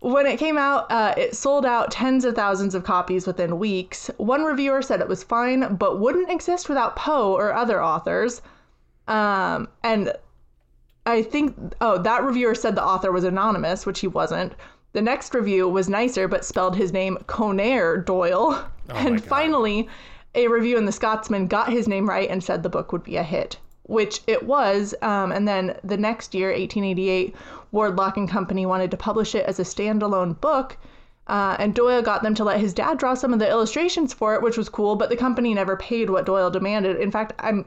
When 0.00 0.24
it 0.24 0.38
came 0.38 0.56
out, 0.56 0.90
uh, 0.90 1.12
it 1.18 1.36
sold 1.36 1.66
out 1.66 1.90
tens 1.90 2.24
of 2.24 2.34
thousands 2.34 2.74
of 2.74 2.84
copies 2.84 3.26
within 3.26 3.58
weeks. 3.58 4.10
One 4.16 4.44
reviewer 4.44 4.80
said 4.80 5.02
it 5.02 5.08
was 5.08 5.22
fine, 5.22 5.76
but 5.76 6.00
wouldn't 6.00 6.30
exist 6.30 6.70
without 6.70 6.96
Poe 6.96 7.34
or 7.34 7.52
other 7.52 7.82
authors. 7.82 8.40
Um, 9.06 9.68
and 9.82 10.12
I 11.06 11.22
think, 11.22 11.56
oh, 11.80 11.98
that 11.98 12.24
reviewer 12.24 12.54
said 12.54 12.74
the 12.74 12.84
author 12.84 13.12
was 13.12 13.24
anonymous, 13.24 13.84
which 13.84 14.00
he 14.00 14.06
wasn't. 14.06 14.54
The 14.92 15.02
next 15.02 15.34
review 15.34 15.68
was 15.68 15.88
nicer, 15.88 16.28
but 16.28 16.44
spelled 16.44 16.76
his 16.76 16.92
name 16.92 17.18
Conair 17.26 18.04
Doyle. 18.04 18.66
and 18.88 19.22
finally, 19.22 19.88
a 20.34 20.48
review 20.48 20.78
in 20.78 20.86
the 20.86 20.92
Scotsman 20.92 21.46
got 21.46 21.72
his 21.72 21.88
name 21.88 22.08
right 22.08 22.30
and 22.30 22.42
said 22.42 22.62
the 22.62 22.68
book 22.68 22.92
would 22.92 23.04
be 23.04 23.16
a 23.16 23.22
hit, 23.22 23.58
which 23.82 24.22
it 24.26 24.44
was. 24.44 24.94
Um, 25.02 25.32
and 25.32 25.46
then 25.46 25.78
the 25.84 25.96
next 25.96 26.34
year, 26.34 26.48
1888, 26.48 27.34
Ward 27.72 27.96
Lock 27.96 28.16
and 28.16 28.28
Company 28.28 28.66
wanted 28.66 28.90
to 28.92 28.96
publish 28.96 29.34
it 29.34 29.46
as 29.46 29.58
a 29.58 29.64
standalone 29.64 30.40
book. 30.40 30.76
Uh, 31.26 31.56
and 31.58 31.74
Doyle 31.74 32.02
got 32.02 32.22
them 32.22 32.34
to 32.34 32.44
let 32.44 32.60
his 32.60 32.74
dad 32.74 32.98
draw 32.98 33.14
some 33.14 33.32
of 33.32 33.38
the 33.38 33.48
illustrations 33.48 34.12
for 34.12 34.34
it, 34.34 34.42
which 34.42 34.58
was 34.58 34.68
cool, 34.68 34.94
but 34.94 35.08
the 35.08 35.16
company 35.16 35.54
never 35.54 35.76
paid 35.76 36.10
what 36.10 36.26
Doyle 36.26 36.50
demanded. 36.50 36.98
In 36.98 37.10
fact, 37.10 37.32
I'm 37.38 37.64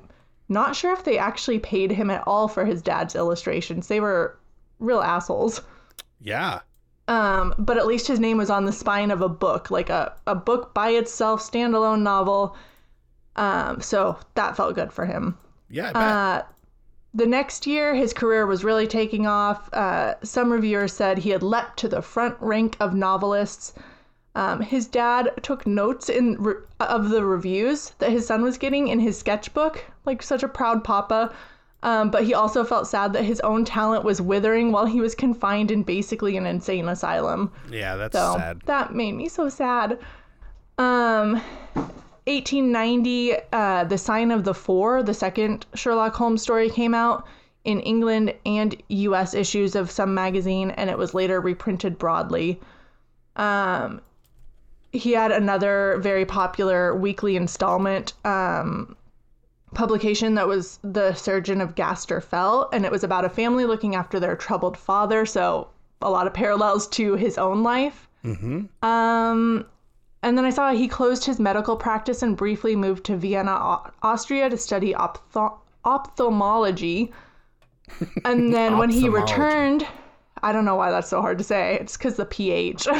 not 0.49 0.75
sure 0.75 0.93
if 0.93 1.03
they 1.03 1.17
actually 1.17 1.59
paid 1.59 1.91
him 1.91 2.09
at 2.09 2.23
all 2.25 2.47
for 2.47 2.65
his 2.65 2.81
dad's 2.81 3.15
illustrations. 3.15 3.87
They 3.87 3.99
were 3.99 4.37
real 4.79 5.01
assholes. 5.01 5.61
Yeah. 6.21 6.59
Um, 7.07 7.53
but 7.57 7.77
at 7.77 7.87
least 7.87 8.07
his 8.07 8.19
name 8.19 8.37
was 8.37 8.49
on 8.49 8.65
the 8.65 8.71
spine 8.71 9.11
of 9.11 9.21
a 9.21 9.29
book, 9.29 9.71
like 9.71 9.89
a, 9.89 10.13
a 10.25 10.35
book 10.35 10.73
by 10.73 10.89
itself, 10.89 11.41
standalone 11.41 12.01
novel. 12.01 12.55
Um, 13.35 13.81
so 13.81 14.17
that 14.35 14.57
felt 14.57 14.75
good 14.75 14.91
for 14.91 15.05
him. 15.05 15.37
Yeah. 15.69 15.91
Uh, 15.91 16.43
the 17.13 17.25
next 17.25 17.65
year, 17.65 17.95
his 17.95 18.13
career 18.13 18.45
was 18.45 18.63
really 18.63 18.87
taking 18.87 19.25
off. 19.25 19.73
Uh, 19.73 20.15
some 20.23 20.51
reviewers 20.51 20.93
said 20.93 21.17
he 21.17 21.29
had 21.29 21.43
leapt 21.43 21.79
to 21.79 21.87
the 21.87 22.01
front 22.01 22.35
rank 22.39 22.75
of 22.79 22.93
novelists. 22.93 23.73
Um, 24.37 24.61
his 24.61 24.85
dad 24.87 25.31
took 25.41 25.65
notes 25.65 26.09
in 26.09 26.35
re- 26.41 26.61
of 26.79 27.09
the 27.09 27.25
reviews 27.25 27.91
that 27.97 28.11
his 28.11 28.27
son 28.27 28.43
was 28.43 28.57
getting 28.59 28.87
in 28.87 28.99
his 28.99 29.17
sketchbook, 29.17 29.83
like 30.05 30.21
such 30.21 30.43
a 30.43 30.47
proud 30.47 30.83
papa. 30.83 31.33
Um, 31.83 32.11
but 32.11 32.23
he 32.23 32.33
also 32.35 32.63
felt 32.63 32.87
sad 32.87 33.13
that 33.13 33.23
his 33.23 33.39
own 33.41 33.65
talent 33.65 34.03
was 34.03 34.21
withering 34.21 34.71
while 34.71 34.85
he 34.85 34.99
was 35.01 35.15
confined 35.15 35.71
in 35.71 35.81
basically 35.83 36.37
an 36.37 36.45
insane 36.45 36.87
asylum. 36.87 37.51
yeah. 37.71 37.95
That's 37.95 38.15
So 38.17 38.35
sad. 38.37 38.61
that 38.65 38.93
made 38.93 39.13
me 39.13 39.27
so 39.27 39.49
sad. 39.49 39.97
Um, 40.77 41.41
1890, 42.25 43.33
uh, 43.53 43.83
The 43.85 43.97
Sign 43.97 44.31
of 44.31 44.43
the 44.43 44.53
Four, 44.53 45.01
the 45.01 45.13
second 45.13 45.65
Sherlock 45.73 46.13
Holmes 46.15 46.41
story, 46.41 46.69
came 46.69 46.93
out 46.93 47.25
in 47.63 47.79
England 47.79 48.33
and 48.45 48.75
U.S. 48.89 49.33
issues 49.33 49.75
of 49.75 49.89
some 49.89 50.13
magazine, 50.13 50.71
and 50.71 50.89
it 50.89 50.97
was 50.97 51.13
later 51.13 51.39
reprinted 51.41 51.97
broadly. 51.97 52.59
Um, 53.35 54.01
he 54.97 55.13
had 55.13 55.31
another 55.31 55.99
very 56.01 56.25
popular 56.25 56.95
weekly 56.95 57.35
installment 57.35 58.13
um, 58.25 58.95
publication 59.73 60.35
that 60.35 60.47
was 60.47 60.79
The 60.83 61.13
Surgeon 61.13 61.61
of 61.61 61.75
Gaster 61.75 62.21
Fell, 62.21 62.69
and 62.73 62.85
it 62.85 62.91
was 62.91 63.03
about 63.03 63.25
a 63.25 63.29
family 63.29 63.65
looking 63.65 63.95
after 63.95 64.19
their 64.19 64.35
troubled 64.35 64.77
father. 64.77 65.25
So 65.25 65.69
a 66.01 66.09
lot 66.09 66.27
of 66.27 66.33
parallels 66.33 66.87
to 66.89 67.15
his 67.15 67.37
own 67.37 67.63
life. 67.63 68.07
Um, 68.83 69.65
and 70.23 70.37
then 70.37 70.45
I 70.45 70.49
saw 70.49 70.71
he 70.71 70.87
closed 70.87 71.25
his 71.25 71.39
medical 71.39 71.77
practice 71.77 72.21
and 72.21 72.35
briefly 72.35 72.75
moved 72.75 73.05
to 73.05 73.15
Vienna, 73.15 73.79
Austria, 74.01 74.49
to 74.49 74.57
study 74.57 74.93
ophtho- 74.93 75.57
ophthalmology. 75.85 77.13
And 78.25 78.53
then 78.53 78.77
when 78.77 78.89
he 78.89 79.07
returned, 79.09 79.87
I 80.43 80.51
don't 80.51 80.65
know 80.65 80.75
why 80.75 80.91
that's 80.91 81.09
so 81.09 81.21
hard 81.21 81.37
to 81.37 81.43
say. 81.43 81.77
It's 81.79 81.95
because 81.97 82.15
the 82.15 82.25
pH. 82.25 82.87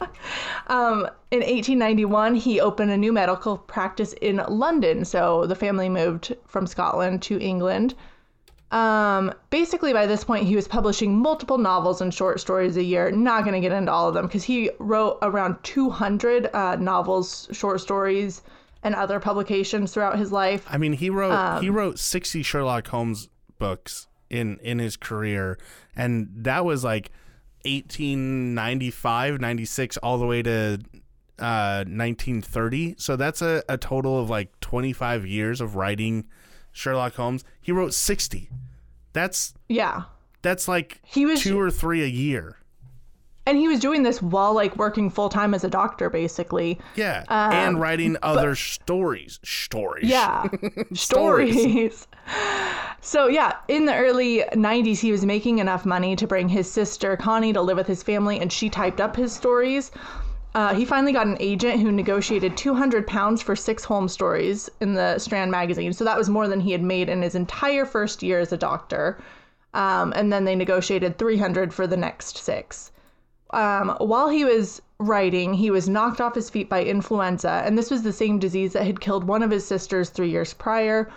um, 0.68 1.08
in 1.30 1.40
1891, 1.40 2.34
he 2.34 2.60
opened 2.60 2.90
a 2.90 2.96
new 2.96 3.12
medical 3.12 3.58
practice 3.58 4.12
in 4.20 4.42
London. 4.48 5.04
So 5.04 5.46
the 5.46 5.54
family 5.54 5.88
moved 5.88 6.34
from 6.46 6.66
Scotland 6.66 7.22
to 7.22 7.38
England. 7.40 7.94
Um, 8.70 9.32
basically, 9.50 9.92
by 9.92 10.06
this 10.06 10.22
point, 10.22 10.46
he 10.46 10.54
was 10.54 10.68
publishing 10.68 11.18
multiple 11.18 11.58
novels 11.58 12.00
and 12.00 12.14
short 12.14 12.40
stories 12.40 12.76
a 12.76 12.84
year. 12.84 13.10
Not 13.10 13.44
going 13.44 13.54
to 13.54 13.60
get 13.60 13.76
into 13.76 13.90
all 13.90 14.08
of 14.08 14.14
them 14.14 14.26
because 14.26 14.44
he 14.44 14.70
wrote 14.78 15.18
around 15.22 15.56
200 15.64 16.50
uh, 16.54 16.76
novels, 16.76 17.48
short 17.50 17.80
stories, 17.80 18.42
and 18.82 18.94
other 18.94 19.20
publications 19.20 19.92
throughout 19.92 20.18
his 20.18 20.32
life. 20.32 20.64
I 20.68 20.78
mean, 20.78 20.92
he 20.92 21.10
wrote 21.10 21.32
Um, 21.32 21.62
he 21.62 21.68
wrote 21.68 21.98
sixty 21.98 22.42
Sherlock 22.42 22.88
Holmes 22.88 23.28
books 23.58 24.06
in 24.30 24.58
in 24.62 24.78
his 24.78 24.96
career, 24.96 25.58
and 25.94 26.28
that 26.34 26.64
was 26.64 26.84
like 26.84 27.10
1895, 27.64 29.40
96, 29.40 29.96
all 29.98 30.18
the 30.18 30.26
way 30.26 30.42
to 30.42 30.78
uh 31.38 31.84
1930. 31.88 32.96
So 32.98 33.16
that's 33.16 33.40
a, 33.40 33.62
a 33.68 33.78
total 33.78 34.18
of 34.20 34.28
like 34.28 34.58
25 34.60 35.26
years 35.26 35.60
of 35.60 35.74
writing 35.76 36.26
Sherlock 36.72 37.14
Holmes. 37.14 37.44
He 37.60 37.72
wrote 37.72 37.94
60. 37.94 38.50
That's 39.12 39.54
Yeah. 39.68 40.02
that's 40.42 40.68
like 40.68 41.00
He 41.04 41.24
was, 41.26 41.40
two 41.40 41.58
or 41.58 41.70
three 41.70 42.02
a 42.02 42.06
year. 42.06 42.56
and 43.46 43.56
he 43.56 43.66
was 43.68 43.80
doing 43.80 44.02
this 44.02 44.20
while 44.20 44.52
like 44.54 44.76
working 44.76 45.08
full 45.10 45.28
time 45.30 45.54
as 45.54 45.64
a 45.64 45.70
doctor, 45.70 46.10
basically. 46.10 46.78
Yeah, 46.94 47.24
and 47.28 47.80
writing 47.80 48.16
other 48.22 48.54
stories. 48.54 49.40
Stories. 49.42 50.04
Um, 50.04 50.10
Yeah. 50.10 50.48
Stories. 50.92 52.06
So, 53.02 53.28
yeah, 53.28 53.56
in 53.66 53.86
the 53.86 53.96
early 53.96 54.44
90s, 54.52 54.98
he 55.00 55.10
was 55.10 55.24
making 55.24 55.58
enough 55.58 55.86
money 55.86 56.14
to 56.16 56.26
bring 56.26 56.50
his 56.50 56.70
sister 56.70 57.16
Connie 57.16 57.52
to 57.54 57.62
live 57.62 57.78
with 57.78 57.86
his 57.86 58.02
family, 58.02 58.38
and 58.38 58.52
she 58.52 58.68
typed 58.68 59.00
up 59.00 59.16
his 59.16 59.32
stories. 59.32 59.90
Uh, 60.54 60.74
he 60.74 60.84
finally 60.84 61.12
got 61.12 61.26
an 61.26 61.36
agent 61.40 61.80
who 61.80 61.90
negotiated 61.90 62.56
200 62.56 63.06
pounds 63.06 63.40
for 63.40 63.56
six 63.56 63.84
home 63.84 64.08
stories 64.08 64.68
in 64.80 64.94
the 64.94 65.18
Strand 65.18 65.50
magazine. 65.50 65.92
So 65.92 66.04
that 66.04 66.18
was 66.18 66.28
more 66.28 66.46
than 66.46 66.60
he 66.60 66.72
had 66.72 66.82
made 66.82 67.08
in 67.08 67.22
his 67.22 67.34
entire 67.34 67.86
first 67.86 68.22
year 68.22 68.40
as 68.40 68.52
a 68.52 68.58
doctor. 68.58 69.22
Um, 69.72 70.12
and 70.14 70.32
then 70.32 70.44
they 70.44 70.56
negotiated 70.56 71.18
300 71.18 71.72
for 71.72 71.86
the 71.86 71.96
next 71.96 72.36
six. 72.36 72.90
Um, 73.52 73.96
while 73.98 74.28
he 74.28 74.44
was 74.44 74.82
writing, 74.98 75.54
he 75.54 75.70
was 75.70 75.88
knocked 75.88 76.20
off 76.20 76.34
his 76.34 76.50
feet 76.50 76.68
by 76.68 76.84
influenza, 76.84 77.62
and 77.64 77.78
this 77.78 77.90
was 77.90 78.02
the 78.02 78.12
same 78.12 78.38
disease 78.38 78.74
that 78.74 78.86
had 78.86 79.00
killed 79.00 79.24
one 79.24 79.42
of 79.42 79.50
his 79.50 79.66
sisters 79.66 80.10
three 80.10 80.30
years 80.30 80.52
prior. 80.52 81.10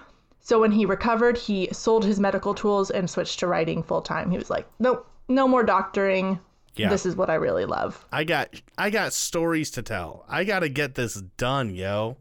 So 0.43 0.59
when 0.59 0.73
he 0.73 0.85
recovered, 0.85 1.37
he 1.37 1.69
sold 1.71 2.03
his 2.03 2.19
medical 2.19 2.53
tools 2.53 2.91
and 2.91 3.09
switched 3.09 3.39
to 3.39 3.47
writing 3.47 3.81
full 3.81 4.01
time. 4.01 4.29
He 4.29 4.37
was 4.37 4.49
like, 4.49 4.67
nope, 4.77 5.09
no 5.29 5.47
more 5.47 5.63
doctoring. 5.63 6.37
Yeah. 6.75 6.89
This 6.89 7.05
is 7.05 7.15
what 7.15 7.29
I 7.29 7.35
really 7.35 7.65
love. 7.65 8.05
I 8.11 8.25
got 8.25 8.49
I 8.77 8.89
got 8.89 9.13
stories 9.13 9.71
to 9.71 9.81
tell. 9.81 10.25
I 10.27 10.43
got 10.43 10.59
to 10.59 10.69
get 10.69 10.95
this 10.95 11.15
done, 11.37 11.73
yo. 11.73 12.17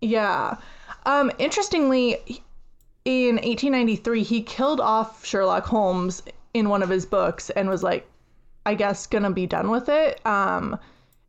Yeah. 0.00 0.56
Um, 1.06 1.30
interestingly, 1.38 2.42
in 3.04 3.36
1893, 3.36 4.22
he 4.24 4.42
killed 4.42 4.80
off 4.80 5.24
Sherlock 5.24 5.64
Holmes 5.66 6.22
in 6.54 6.68
one 6.68 6.82
of 6.82 6.88
his 6.88 7.06
books 7.06 7.50
and 7.50 7.68
was 7.68 7.82
like, 7.82 8.08
I 8.66 8.74
guess, 8.74 9.06
gonna 9.06 9.30
be 9.30 9.46
done 9.46 9.70
with 9.70 9.88
it. 9.88 10.24
Um, 10.26 10.78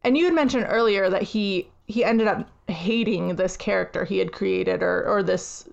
and 0.03 0.17
you 0.17 0.25
had 0.25 0.33
mentioned 0.33 0.65
earlier 0.67 1.11
that 1.11 1.21
he 1.21 1.67
he 1.85 2.03
ended 2.03 2.27
up 2.27 2.49
hating 2.67 3.35
this 3.35 3.55
character 3.57 4.05
he 4.05 4.17
had 4.17 4.31
created 4.31 4.81
or 4.81 5.05
or 5.05 5.21
this 5.21 5.67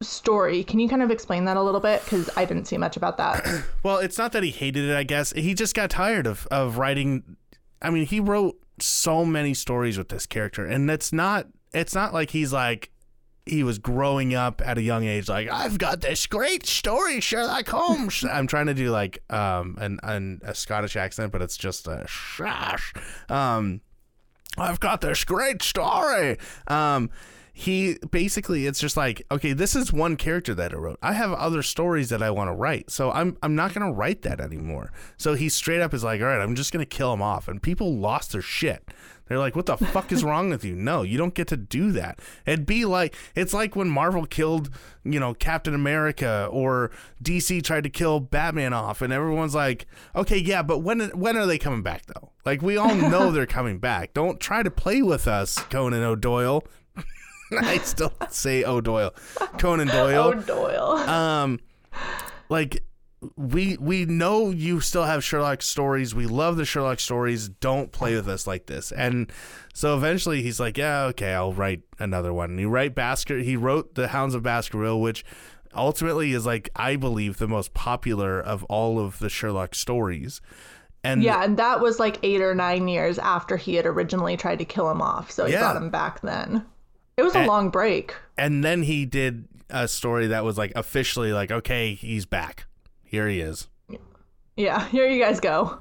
story. 0.00 0.64
Can 0.64 0.78
you 0.78 0.88
kind 0.88 1.02
of 1.02 1.10
explain 1.10 1.44
that 1.46 1.56
a 1.56 1.62
little 1.62 1.80
bit? 1.80 2.02
Because 2.04 2.30
I 2.36 2.44
didn't 2.44 2.66
see 2.66 2.78
much 2.78 2.96
about 2.96 3.16
that. 3.18 3.64
Well, 3.82 3.98
it's 3.98 4.18
not 4.18 4.32
that 4.32 4.42
he 4.42 4.50
hated 4.50 4.84
it, 4.84 4.94
I 4.94 5.02
guess. 5.04 5.32
He 5.32 5.54
just 5.54 5.74
got 5.74 5.88
tired 5.90 6.26
of, 6.26 6.46
of 6.50 6.76
writing 6.76 7.36
I 7.80 7.90
mean, 7.90 8.06
he 8.06 8.20
wrote 8.20 8.58
so 8.80 9.24
many 9.24 9.54
stories 9.54 9.98
with 9.98 10.08
this 10.08 10.26
character, 10.26 10.64
and 10.64 10.90
it's 10.90 11.12
not 11.12 11.46
it's 11.72 11.94
not 11.94 12.12
like 12.12 12.30
he's 12.30 12.52
like 12.52 12.90
he 13.46 13.62
was 13.62 13.78
growing 13.78 14.34
up 14.34 14.60
at 14.64 14.76
a 14.76 14.82
young 14.82 15.04
age 15.04 15.26
like 15.26 15.48
I've 15.50 15.78
got 15.78 16.02
this 16.02 16.26
great 16.26 16.66
story 16.66 17.18
Sherlock 17.18 17.66
Holmes 17.68 18.22
I'm 18.30 18.46
trying 18.46 18.66
to 18.66 18.74
do 18.74 18.90
like 18.90 19.22
um 19.30 19.78
an, 19.80 19.98
an 20.02 20.42
a 20.44 20.54
Scottish 20.54 20.96
accent 20.96 21.32
but 21.32 21.40
it's 21.40 21.56
just 21.56 21.86
a 21.86 22.04
shash 22.06 22.92
um 23.30 23.80
I've 24.58 24.80
got 24.80 25.00
this 25.00 25.24
great 25.24 25.62
story 25.62 26.36
um 26.66 27.08
he 27.58 27.98
basically 28.12 28.66
it's 28.66 28.78
just 28.78 28.96
like 28.96 29.20
okay 29.32 29.52
this 29.52 29.74
is 29.74 29.92
one 29.92 30.14
character 30.14 30.54
that 30.54 30.72
I 30.72 30.76
wrote 30.76 30.96
I 31.02 31.14
have 31.14 31.32
other 31.32 31.60
stories 31.60 32.08
that 32.10 32.22
I 32.22 32.30
want 32.30 32.46
to 32.46 32.54
write 32.54 32.88
so 32.88 33.10
I'm 33.10 33.36
I'm 33.42 33.56
not 33.56 33.74
gonna 33.74 33.90
write 33.90 34.22
that 34.22 34.40
anymore 34.40 34.92
so 35.16 35.34
he 35.34 35.48
straight 35.48 35.80
up 35.80 35.92
is 35.92 36.04
like 36.04 36.20
all 36.20 36.28
right 36.28 36.40
I'm 36.40 36.54
just 36.54 36.72
gonna 36.72 36.86
kill 36.86 37.12
him 37.12 37.20
off 37.20 37.48
and 37.48 37.60
people 37.60 37.96
lost 37.96 38.30
their 38.30 38.42
shit 38.42 38.88
they're 39.28 39.38
like, 39.38 39.54
what 39.54 39.66
the 39.66 39.76
fuck 39.76 40.10
is 40.10 40.24
wrong 40.24 40.48
with 40.48 40.64
you? 40.64 40.74
No, 40.74 41.02
you 41.02 41.18
don't 41.18 41.34
get 41.34 41.48
to 41.48 41.56
do 41.56 41.92
that. 41.92 42.18
It'd 42.46 42.66
be 42.66 42.86
like, 42.86 43.14
it's 43.34 43.52
like 43.52 43.76
when 43.76 43.90
Marvel 43.90 44.24
killed, 44.24 44.70
you 45.04 45.20
know, 45.20 45.34
Captain 45.34 45.74
America 45.74 46.48
or 46.50 46.90
DC 47.22 47.62
tried 47.62 47.84
to 47.84 47.90
kill 47.90 48.20
Batman 48.20 48.72
off, 48.72 49.02
and 49.02 49.12
everyone's 49.12 49.54
like, 49.54 49.86
okay, 50.16 50.38
yeah, 50.38 50.62
but 50.62 50.78
when 50.78 51.00
when 51.10 51.36
are 51.36 51.46
they 51.46 51.58
coming 51.58 51.82
back 51.82 52.06
though? 52.06 52.30
Like 52.46 52.62
we 52.62 52.78
all 52.78 52.94
know 52.94 53.30
they're 53.32 53.46
coming 53.46 53.78
back. 53.78 54.14
Don't 54.14 54.40
try 54.40 54.62
to 54.62 54.70
play 54.70 55.02
with 55.02 55.28
us, 55.28 55.58
Conan 55.64 56.02
O'Doyle. 56.02 56.64
I 57.60 57.78
still 57.78 58.12
say 58.30 58.64
O'Doyle, 58.64 59.14
Conan 59.58 59.88
Doyle. 59.88 60.28
O'Doyle. 60.28 60.96
Um, 61.08 61.60
like 62.48 62.82
we 63.36 63.76
we 63.80 64.04
know 64.04 64.50
you 64.50 64.80
still 64.80 65.04
have 65.04 65.24
Sherlock 65.24 65.62
stories. 65.62 66.14
We 66.14 66.26
love 66.26 66.56
the 66.56 66.64
Sherlock 66.64 67.00
stories. 67.00 67.48
Don't 67.48 67.90
play 67.90 68.14
with 68.14 68.28
us 68.28 68.46
like 68.46 68.66
this. 68.66 68.92
And 68.92 69.32
so 69.74 69.96
eventually 69.96 70.42
he's 70.42 70.60
like, 70.60 70.78
yeah, 70.78 71.04
okay, 71.06 71.34
I'll 71.34 71.52
write 71.52 71.82
another 71.98 72.32
one. 72.32 72.50
And 72.50 72.58
he 72.58 72.64
write 72.64 72.94
Basker. 72.94 73.42
He 73.42 73.56
wrote 73.56 73.94
the 73.96 74.08
Hounds 74.08 74.34
of 74.34 74.42
Baskerville, 74.42 75.00
which 75.00 75.24
ultimately 75.74 76.32
is 76.32 76.46
like 76.46 76.70
I 76.76 76.96
believe 76.96 77.38
the 77.38 77.48
most 77.48 77.74
popular 77.74 78.40
of 78.40 78.62
all 78.64 79.00
of 79.00 79.18
the 79.18 79.28
Sherlock 79.28 79.74
stories. 79.74 80.40
And 81.04 81.22
yeah, 81.22 81.42
and 81.44 81.56
that 81.58 81.80
was 81.80 81.98
like 81.98 82.18
eight 82.22 82.40
or 82.40 82.54
nine 82.54 82.88
years 82.88 83.18
after 83.18 83.56
he 83.56 83.74
had 83.76 83.86
originally 83.86 84.36
tried 84.36 84.58
to 84.58 84.64
kill 84.64 84.90
him 84.90 85.00
off. 85.02 85.30
So 85.30 85.46
he 85.46 85.52
Yeah. 85.52 85.60
brought 85.60 85.76
him 85.76 85.90
back 85.90 86.20
then. 86.22 86.64
It 87.18 87.22
was 87.22 87.34
a 87.34 87.44
long 87.44 87.68
break. 87.70 88.14
and 88.38 88.64
then 88.64 88.82
he 88.84 89.04
did 89.04 89.46
a 89.68 89.86
story 89.88 90.28
that 90.28 90.44
was 90.44 90.56
like 90.56 90.72
officially 90.76 91.32
like, 91.34 91.50
okay, 91.50 91.92
he's 91.92 92.24
back. 92.24 92.64
Here 93.04 93.28
he 93.28 93.40
is. 93.40 93.66
Yeah, 94.56 94.86
here 94.90 95.06
you 95.08 95.22
guys 95.22 95.40
go. 95.40 95.78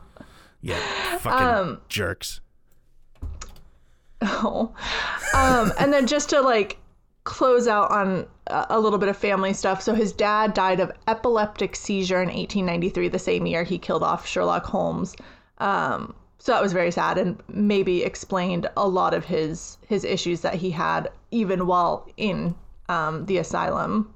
Yeah, 0.62 0.80
fucking 1.20 1.48
Um, 1.48 1.82
jerks. 1.88 2.42
Oh. 4.22 4.74
Um, 5.36 5.72
and 5.80 5.94
then 5.94 6.08
just 6.08 6.30
to 6.32 6.42
like 6.42 6.78
close 7.24 7.68
out 7.68 7.92
on 7.92 8.26
a, 8.48 8.66
a 8.72 8.80
little 8.80 8.98
bit 8.98 9.10
of 9.10 9.18
family 9.18 9.54
stuff. 9.54 9.82
So 9.82 9.94
his 9.94 10.12
dad 10.12 10.54
died 10.56 10.80
of 10.80 10.92
epileptic 11.08 11.76
seizure 11.76 12.22
in 12.22 12.30
1893, 12.30 13.10
the 13.10 13.20
same 13.20 13.46
year 13.46 13.64
he 13.64 13.78
killed 13.78 14.02
off 14.04 14.26
Sherlock 14.26 14.66
Holmes. 14.66 15.16
Um, 15.60 16.16
so 16.40 16.52
that 16.52 16.62
was 16.62 16.74
very 16.74 16.92
sad 16.92 17.18
and 17.18 17.38
maybe 17.48 18.04
explained 18.04 18.70
a 18.78 18.88
lot 18.88 19.14
of 19.14 19.26
his 19.26 19.78
his 19.88 20.04
issues 20.04 20.42
that 20.42 20.56
he 20.56 20.72
had 20.72 21.10
even 21.32 21.68
while 21.68 22.08
in 22.18 22.56
um, 22.90 23.26
the 23.26 23.38
asylum. 23.38 24.14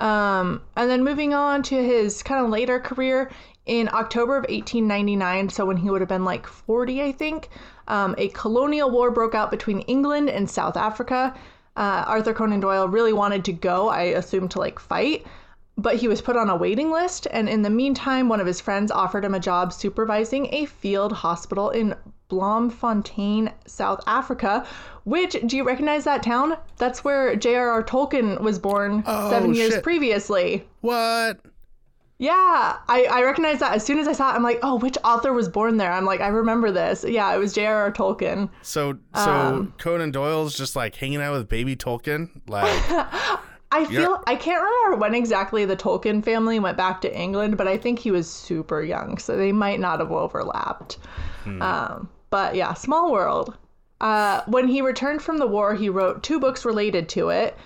Um, 0.00 0.62
and 0.76 0.90
then 0.90 1.04
moving 1.04 1.32
on 1.34 1.62
to 1.64 1.76
his 1.76 2.22
kind 2.22 2.44
of 2.44 2.50
later 2.50 2.80
career 2.80 3.30
in 3.66 3.88
October 3.92 4.36
of 4.36 4.42
1899, 4.42 5.50
so 5.50 5.64
when 5.64 5.76
he 5.76 5.88
would 5.88 6.00
have 6.00 6.08
been 6.08 6.24
like 6.24 6.46
40, 6.46 7.02
I 7.02 7.12
think, 7.12 7.48
um, 7.86 8.14
a 8.18 8.28
colonial 8.28 8.90
war 8.90 9.10
broke 9.12 9.34
out 9.34 9.50
between 9.50 9.80
England 9.82 10.28
and 10.28 10.50
South 10.50 10.76
Africa. 10.76 11.34
Uh, 11.76 12.04
Arthur 12.06 12.34
Conan 12.34 12.60
Doyle 12.60 12.88
really 12.88 13.12
wanted 13.12 13.44
to 13.44 13.52
go, 13.52 13.88
I 13.88 14.02
assume, 14.02 14.48
to 14.48 14.58
like 14.58 14.78
fight, 14.78 15.24
but 15.78 15.96
he 15.96 16.08
was 16.08 16.20
put 16.20 16.36
on 16.36 16.50
a 16.50 16.56
waiting 16.56 16.90
list. 16.90 17.26
And 17.30 17.48
in 17.48 17.62
the 17.62 17.70
meantime, 17.70 18.28
one 18.28 18.40
of 18.40 18.46
his 18.46 18.60
friends 18.60 18.90
offered 18.90 19.24
him 19.24 19.34
a 19.34 19.40
job 19.40 19.72
supervising 19.72 20.52
a 20.54 20.66
field 20.66 21.12
hospital 21.12 21.70
in 21.70 21.94
Bloemfontein, 22.28 23.52
South 23.66 24.02
Africa. 24.06 24.66
Which, 25.04 25.36
do 25.46 25.56
you 25.56 25.64
recognize 25.64 26.04
that 26.04 26.22
town? 26.22 26.56
That's 26.78 27.04
where 27.04 27.36
J.R.R. 27.36 27.82
Tolkien 27.82 28.40
was 28.40 28.58
born 28.58 29.02
Oh, 29.06 29.30
seven 29.30 29.54
years 29.54 29.80
previously. 29.80 30.66
What? 30.80 31.40
Yeah, 32.18 32.76
I, 32.88 33.04
I 33.10 33.22
recognize 33.24 33.58
that 33.58 33.72
as 33.74 33.84
soon 33.84 33.98
as 33.98 34.06
I 34.06 34.12
saw 34.12 34.30
it. 34.30 34.36
I'm 34.36 34.44
like, 34.44 34.60
oh, 34.62 34.76
which 34.76 34.96
author 35.04 35.32
was 35.32 35.48
born 35.48 35.76
there? 35.76 35.90
I'm 35.90 36.04
like, 36.04 36.20
I 36.20 36.28
remember 36.28 36.70
this. 36.70 37.04
Yeah, 37.06 37.34
it 37.34 37.38
was 37.38 37.52
J.R.R. 37.52 37.90
Tolkien. 37.92 38.48
So 38.62 38.98
so 39.14 39.20
Um, 39.30 39.74
Conan 39.78 40.12
Doyle's 40.12 40.56
just 40.56 40.76
like 40.76 40.94
hanging 40.94 41.20
out 41.20 41.32
with 41.32 41.48
baby 41.48 41.74
Tolkien, 41.74 42.28
like 42.46 42.70
I 43.72 43.84
feel 43.86 44.22
I 44.26 44.36
can't 44.36 44.62
remember 44.62 44.96
when 44.98 45.14
exactly 45.14 45.64
the 45.64 45.76
Tolkien 45.76 46.22
family 46.22 46.58
went 46.58 46.76
back 46.76 47.00
to 47.00 47.18
England, 47.18 47.56
but 47.56 47.66
I 47.66 47.78
think 47.78 47.98
he 47.98 48.10
was 48.10 48.30
super 48.30 48.82
young, 48.82 49.18
so 49.18 49.36
they 49.36 49.50
might 49.50 49.80
not 49.80 50.00
have 50.00 50.12
overlapped. 50.12 50.98
Um, 51.62 52.08
but 52.30 52.54
yeah, 52.54 52.74
small 52.74 53.10
world. 53.10 53.56
Uh, 54.00 54.42
when 54.46 54.68
he 54.68 54.82
returned 54.82 55.22
from 55.22 55.38
the 55.38 55.46
war, 55.46 55.74
he 55.74 55.88
wrote 55.88 56.22
two 56.22 56.38
books 56.38 56.64
related 56.64 57.08
to 57.10 57.30
it. 57.30 57.56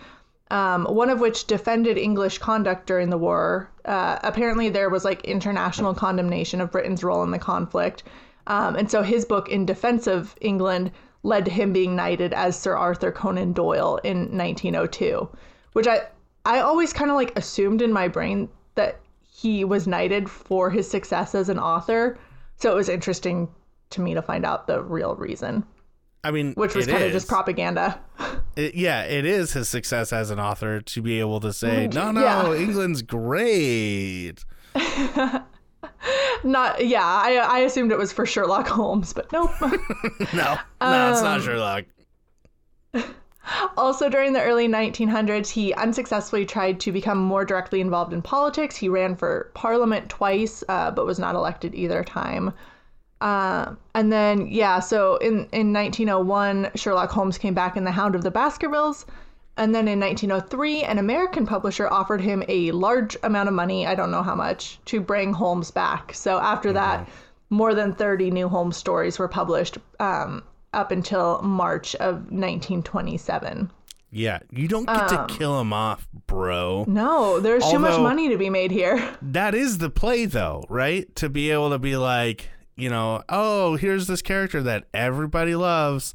Um, 0.50 0.84
one 0.84 1.10
of 1.10 1.18
which 1.18 1.46
defended 1.46 1.98
English 1.98 2.38
conduct 2.38 2.86
during 2.86 3.10
the 3.10 3.18
war. 3.18 3.68
Uh, 3.84 4.18
apparently, 4.22 4.68
there 4.68 4.88
was 4.88 5.04
like 5.04 5.24
international 5.24 5.92
condemnation 5.92 6.60
of 6.60 6.70
Britain's 6.70 7.02
role 7.02 7.24
in 7.24 7.32
the 7.32 7.38
conflict. 7.38 8.04
Um, 8.46 8.76
and 8.76 8.88
so 8.88 9.02
his 9.02 9.24
book, 9.24 9.48
In 9.48 9.66
Defense 9.66 10.06
of 10.06 10.36
England, 10.40 10.92
led 11.24 11.44
to 11.46 11.50
him 11.50 11.72
being 11.72 11.96
knighted 11.96 12.32
as 12.32 12.56
Sir 12.56 12.76
Arthur 12.76 13.10
Conan 13.10 13.52
Doyle 13.52 13.96
in 14.04 14.36
1902, 14.36 15.28
which 15.76 15.86
I, 15.86 16.00
I 16.46 16.60
always 16.60 16.92
kind 16.94 17.10
of 17.10 17.16
like 17.16 17.38
assumed 17.38 17.82
in 17.82 17.92
my 17.92 18.08
brain 18.08 18.48
that 18.76 18.98
he 19.22 19.62
was 19.62 19.86
knighted 19.86 20.30
for 20.30 20.70
his 20.70 20.90
success 20.90 21.34
as 21.34 21.50
an 21.50 21.58
author. 21.58 22.18
So 22.56 22.72
it 22.72 22.74
was 22.74 22.88
interesting 22.88 23.46
to 23.90 24.00
me 24.00 24.14
to 24.14 24.22
find 24.22 24.46
out 24.46 24.66
the 24.66 24.82
real 24.82 25.14
reason, 25.16 25.64
I 26.24 26.30
mean, 26.30 26.54
which 26.54 26.74
was 26.74 26.86
kind 26.86 27.04
of 27.04 27.12
just 27.12 27.28
propaganda. 27.28 28.00
It- 28.56 28.74
yeah, 28.74 29.02
it 29.02 29.26
is 29.26 29.52
his 29.52 29.68
success 29.68 30.14
as 30.14 30.30
an 30.30 30.40
author 30.40 30.80
to 30.80 31.02
be 31.02 31.20
able 31.20 31.40
to 31.40 31.52
say, 31.52 31.88
no, 31.92 32.10
no, 32.10 32.22
Yeah. 32.22 32.54
England's 32.54 33.02
great. 33.02 34.42
Not, 36.42 36.86
yeah, 36.86 37.04
I, 37.04 37.36
I 37.36 37.58
assumed 37.60 37.92
it 37.92 37.98
was 37.98 38.14
for 38.14 38.24
Sherlock 38.24 38.66
Holmes, 38.66 39.12
but 39.12 39.30
nope. 39.30 39.50
No, 39.60 40.58
no, 40.80 41.10
it's 41.10 41.18
Um, 41.20 41.24
not 41.24 41.42
Sherlock. 41.42 41.84
Also, 43.76 44.08
during 44.08 44.32
the 44.32 44.42
early 44.42 44.68
1900s, 44.68 45.50
he 45.50 45.72
unsuccessfully 45.74 46.44
tried 46.44 46.80
to 46.80 46.90
become 46.90 47.18
more 47.18 47.44
directly 47.44 47.80
involved 47.80 48.12
in 48.12 48.22
politics. 48.22 48.76
He 48.76 48.88
ran 48.88 49.14
for 49.14 49.50
parliament 49.54 50.08
twice, 50.08 50.64
uh, 50.68 50.90
but 50.90 51.06
was 51.06 51.18
not 51.18 51.34
elected 51.34 51.74
either 51.74 52.02
time. 52.02 52.52
Uh, 53.20 53.74
and 53.94 54.12
then, 54.12 54.46
yeah, 54.48 54.80
so 54.80 55.16
in, 55.16 55.48
in 55.52 55.72
1901, 55.72 56.70
Sherlock 56.74 57.10
Holmes 57.10 57.38
came 57.38 57.54
back 57.54 57.76
in 57.76 57.84
The 57.84 57.92
Hound 57.92 58.14
of 58.14 58.22
the 58.22 58.30
Baskervilles. 58.30 59.06
And 59.56 59.74
then 59.74 59.88
in 59.88 59.98
1903, 60.00 60.82
an 60.82 60.98
American 60.98 61.46
publisher 61.46 61.88
offered 61.88 62.20
him 62.20 62.44
a 62.48 62.72
large 62.72 63.16
amount 63.22 63.48
of 63.48 63.54
money, 63.54 63.86
I 63.86 63.94
don't 63.94 64.10
know 64.10 64.22
how 64.22 64.34
much, 64.34 64.78
to 64.86 65.00
bring 65.00 65.32
Holmes 65.32 65.70
back. 65.70 66.12
So 66.12 66.38
after 66.38 66.72
that, 66.74 67.08
more 67.48 67.74
than 67.74 67.94
30 67.94 68.30
new 68.32 68.48
Holmes 68.48 68.76
stories 68.76 69.18
were 69.18 69.28
published 69.28 69.78
um, 69.98 70.42
up 70.72 70.90
until 70.90 71.40
March 71.42 71.94
of 71.96 72.30
1927. 72.30 73.70
Yeah, 74.10 74.38
you 74.50 74.68
don't 74.68 74.86
get 74.86 75.12
um, 75.12 75.28
to 75.28 75.34
kill 75.34 75.60
him 75.60 75.72
off, 75.72 76.08
bro. 76.26 76.84
No, 76.88 77.40
there's 77.40 77.68
too 77.68 77.78
much 77.78 78.00
money 78.00 78.28
to 78.28 78.38
be 78.38 78.48
made 78.50 78.70
here. 78.70 78.96
That 79.22 79.54
is 79.54 79.78
the 79.78 79.90
play, 79.90 80.24
though, 80.24 80.64
right? 80.68 81.14
To 81.16 81.28
be 81.28 81.50
able 81.50 81.70
to 81.70 81.78
be 81.78 81.96
like, 81.96 82.48
you 82.76 82.88
know, 82.88 83.22
oh, 83.28 83.76
here's 83.76 84.06
this 84.06 84.22
character 84.22 84.62
that 84.62 84.84
everybody 84.94 85.54
loves. 85.54 86.14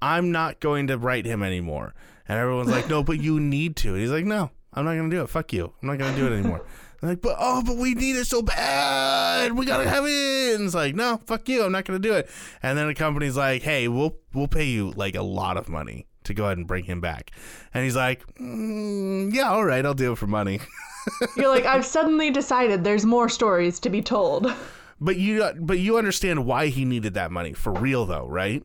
I'm 0.00 0.32
not 0.32 0.60
going 0.60 0.86
to 0.86 0.96
write 0.98 1.26
him 1.26 1.42
anymore. 1.42 1.94
And 2.28 2.38
everyone's 2.38 2.70
like, 2.70 2.88
no, 2.88 3.02
but 3.02 3.20
you 3.20 3.40
need 3.40 3.76
to. 3.76 3.90
And 3.90 4.00
he's 4.00 4.10
like, 4.10 4.24
no, 4.24 4.50
I'm 4.72 4.84
not 4.84 4.94
going 4.94 5.10
to 5.10 5.16
do 5.16 5.22
it. 5.22 5.28
Fuck 5.28 5.52
you. 5.52 5.72
I'm 5.82 5.88
not 5.88 5.98
going 5.98 6.14
to 6.14 6.20
do 6.20 6.26
it 6.26 6.38
anymore. 6.38 6.64
Like, 7.02 7.20
but 7.20 7.36
oh, 7.38 7.62
but 7.66 7.76
we 7.76 7.94
need 7.94 8.14
it 8.14 8.26
so 8.26 8.42
bad. 8.42 9.52
We 9.52 9.66
gotta 9.66 9.88
have 9.88 10.04
it. 10.06 10.54
And 10.54 10.66
it's 10.66 10.74
like, 10.74 10.94
no, 10.94 11.18
fuck 11.26 11.48
you. 11.48 11.64
I'm 11.64 11.72
not 11.72 11.84
gonna 11.84 11.98
do 11.98 12.14
it. 12.14 12.30
And 12.62 12.78
then 12.78 12.86
the 12.86 12.94
company's 12.94 13.36
like, 13.36 13.62
hey, 13.62 13.88
we'll 13.88 14.16
we'll 14.32 14.46
pay 14.48 14.66
you 14.66 14.92
like 14.92 15.16
a 15.16 15.22
lot 15.22 15.56
of 15.56 15.68
money 15.68 16.06
to 16.24 16.32
go 16.34 16.44
ahead 16.44 16.58
and 16.58 16.66
bring 16.66 16.84
him 16.84 17.00
back. 17.00 17.32
And 17.74 17.82
he's 17.82 17.96
like, 17.96 18.24
mm, 18.36 19.34
yeah, 19.34 19.50
all 19.50 19.64
right, 19.64 19.84
I'll 19.84 19.94
do 19.94 20.12
it 20.12 20.18
for 20.18 20.28
money. 20.28 20.60
You're 21.36 21.48
like, 21.48 21.66
I've 21.66 21.84
suddenly 21.84 22.30
decided 22.30 22.84
there's 22.84 23.04
more 23.04 23.28
stories 23.28 23.80
to 23.80 23.90
be 23.90 24.00
told. 24.00 24.52
But 25.00 25.16
you 25.16 25.50
but 25.58 25.80
you 25.80 25.98
understand 25.98 26.46
why 26.46 26.68
he 26.68 26.84
needed 26.84 27.14
that 27.14 27.32
money 27.32 27.52
for 27.52 27.72
real 27.72 28.06
though, 28.06 28.26
right? 28.28 28.64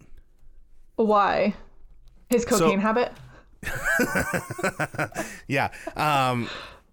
Why? 0.95 1.55
His 2.29 2.45
cocaine 2.45 2.79
habit? 2.79 3.11
Yeah. 5.47 5.69
Um 5.95 6.47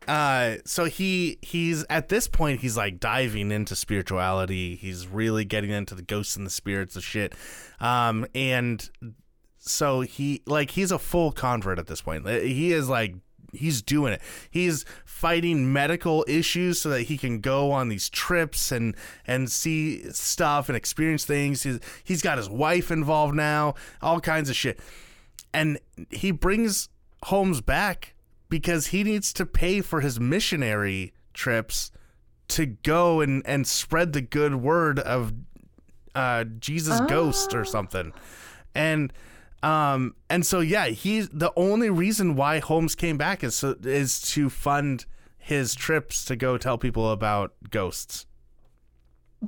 uh, 0.08 0.56
so 0.64 0.84
he 0.84 1.38
he's 1.42 1.84
at 1.88 2.08
this 2.08 2.28
point 2.28 2.60
he's 2.60 2.76
like 2.76 3.00
diving 3.00 3.50
into 3.50 3.74
spirituality. 3.76 4.76
He's 4.76 5.06
really 5.06 5.44
getting 5.44 5.70
into 5.70 5.94
the 5.94 6.02
ghosts 6.02 6.36
and 6.36 6.46
the 6.46 6.50
spirits 6.50 6.96
of 6.96 7.04
shit. 7.04 7.34
Um, 7.80 8.26
and 8.34 8.88
so 9.58 10.02
he 10.02 10.42
like 10.46 10.72
he's 10.72 10.92
a 10.92 10.98
full 10.98 11.32
convert 11.32 11.78
at 11.78 11.86
this 11.86 12.02
point. 12.02 12.28
He 12.28 12.72
is 12.72 12.88
like 12.88 13.14
he's 13.52 13.82
doing 13.82 14.12
it. 14.12 14.20
He's 14.50 14.84
fighting 15.04 15.72
medical 15.72 16.24
issues 16.28 16.80
so 16.80 16.90
that 16.90 17.02
he 17.02 17.16
can 17.16 17.40
go 17.40 17.70
on 17.70 17.88
these 17.88 18.08
trips 18.08 18.72
and 18.72 18.94
and 19.26 19.50
see 19.50 20.10
stuff 20.10 20.68
and 20.68 20.76
experience 20.76 21.24
things. 21.24 21.62
He's, 21.62 21.80
he's 22.02 22.22
got 22.22 22.38
his 22.38 22.50
wife 22.50 22.90
involved 22.90 23.34
now, 23.34 23.74
all 24.02 24.20
kinds 24.20 24.50
of 24.50 24.56
shit. 24.56 24.80
And 25.52 25.78
he 26.10 26.30
brings 26.30 26.88
Holmes 27.24 27.60
back 27.60 28.13
because 28.48 28.88
he 28.88 29.04
needs 29.04 29.32
to 29.34 29.46
pay 29.46 29.80
for 29.80 30.00
his 30.00 30.20
missionary 30.20 31.12
trips 31.32 31.90
to 32.48 32.66
go 32.66 33.20
and 33.20 33.42
and 33.46 33.66
spread 33.66 34.12
the 34.12 34.20
good 34.20 34.56
word 34.56 34.98
of 34.98 35.32
uh 36.14 36.44
Jesus 36.44 37.00
ghost 37.08 37.54
or 37.54 37.64
something. 37.64 38.12
And 38.74 39.12
um, 39.62 40.14
and 40.28 40.44
so 40.44 40.60
yeah, 40.60 40.86
he's 40.88 41.28
the 41.30 41.50
only 41.56 41.88
reason 41.88 42.36
why 42.36 42.58
Holmes 42.58 42.94
came 42.94 43.16
back 43.16 43.42
is 43.42 43.54
so, 43.54 43.76
is 43.82 44.20
to 44.32 44.50
fund 44.50 45.06
his 45.38 45.74
trips 45.74 46.24
to 46.26 46.36
go 46.36 46.58
tell 46.58 46.76
people 46.76 47.10
about 47.10 47.54
ghosts. 47.70 48.26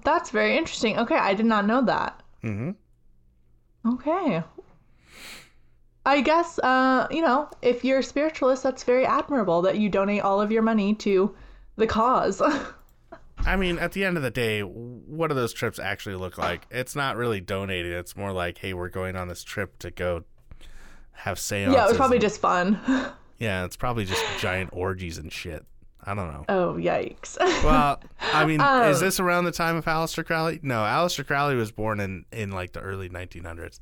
That's 0.04 0.30
very 0.30 0.56
interesting. 0.56 0.98
Okay, 0.98 1.16
I 1.16 1.34
did 1.34 1.46
not 1.46 1.66
know 1.66 1.84
that. 1.84 2.22
hmm 2.40 2.70
Okay. 3.86 4.42
I 6.06 6.20
guess 6.22 6.58
uh, 6.60 7.06
you 7.10 7.20
know, 7.20 7.50
if 7.60 7.84
you're 7.84 7.98
a 7.98 8.02
spiritualist, 8.02 8.62
that's 8.62 8.84
very 8.84 9.04
admirable 9.04 9.60
that 9.62 9.76
you 9.78 9.88
donate 9.90 10.22
all 10.22 10.40
of 10.40 10.50
your 10.50 10.62
money 10.62 10.94
to 10.94 11.34
the 11.76 11.86
cause. 11.86 12.40
I 13.38 13.56
mean, 13.56 13.78
at 13.78 13.92
the 13.92 14.04
end 14.04 14.16
of 14.16 14.22
the 14.22 14.30
day, 14.30 14.60
what 14.62 15.28
do 15.28 15.34
those 15.34 15.52
trips 15.52 15.78
actually 15.78 16.16
look 16.16 16.38
like? 16.38 16.66
It's 16.70 16.96
not 16.96 17.16
really 17.16 17.40
donating. 17.40 17.92
It's 17.92 18.16
more 18.16 18.32
like, 18.32 18.58
hey, 18.58 18.72
we're 18.72 18.88
going 18.88 19.14
on 19.14 19.28
this 19.28 19.44
trip 19.44 19.78
to 19.80 19.90
go 19.90 20.24
have 21.12 21.38
seances. 21.38 21.74
yeah, 21.74 21.84
it 21.84 21.88
was 21.88 21.96
probably 21.96 22.16
and- 22.16 22.22
just 22.22 22.40
fun. 22.40 22.78
yeah, 23.38 23.64
it's 23.64 23.76
probably 23.76 24.04
just 24.04 24.24
giant 24.38 24.70
orgies 24.72 25.18
and 25.18 25.32
shit. 25.32 25.64
I 26.08 26.14
don't 26.14 26.32
know. 26.32 26.44
oh, 26.48 26.74
yikes. 26.74 27.36
Well, 27.64 28.00
I 28.20 28.44
mean, 28.46 28.60
Um, 28.60 28.84
is 28.90 29.00
this 29.00 29.18
around 29.18 29.44
the 29.44 29.50
time 29.52 29.74
of 29.76 29.84
Aleister 29.86 30.24
Crowley? 30.24 30.60
No, 30.62 30.76
Aleister 30.76 31.26
Crowley 31.26 31.56
was 31.56 31.72
born 31.72 31.98
in 31.98 32.24
in 32.30 32.52
like 32.52 32.72
the 32.72 32.80
early 32.80 33.08
1900s. 33.08 33.80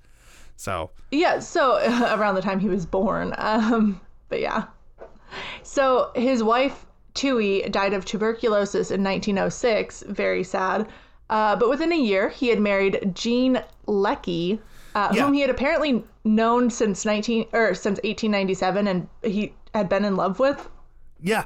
So 0.57 0.91
Yeah, 1.11 1.39
so 1.41 1.77
around 2.17 2.35
the 2.37 2.43
time 2.43 2.61
he 2.61 2.69
was 2.69 2.87
born. 2.87 3.35
Um, 3.39 4.01
but 4.29 4.41
yeah. 4.41 4.65
So 5.63 6.11
his 6.15 6.43
wife, 6.43 6.87
Touie, 7.15 7.71
died 7.71 7.93
of 7.93 8.05
tuberculosis 8.05 8.91
in 8.91 9.03
1906. 9.03 10.05
Very 10.09 10.45
sad. 10.45 10.89
Uh, 11.31 11.57
but 11.57 11.69
within 11.69 11.93
a 11.93 11.97
year, 11.99 12.29
he 12.29 12.49
had 12.49 12.61
married 12.61 13.13
Jean 13.15 13.63
Leckie, 13.87 14.61
uh, 14.95 15.11
Yeah. 15.13 15.25
whom 15.25 15.33
he 15.33 15.41
had 15.41 15.51
apparently 15.51 16.05
known 16.25 16.71
since 16.71 17.05
19 17.05 17.47
or 17.53 17.75
since 17.75 17.99
1897, 18.05 18.87
and 18.87 19.09
he 19.23 19.55
had 19.75 19.89
been 19.89 20.05
in 20.05 20.17
love 20.17 20.39
with. 20.39 20.69
Yeah. 21.21 21.45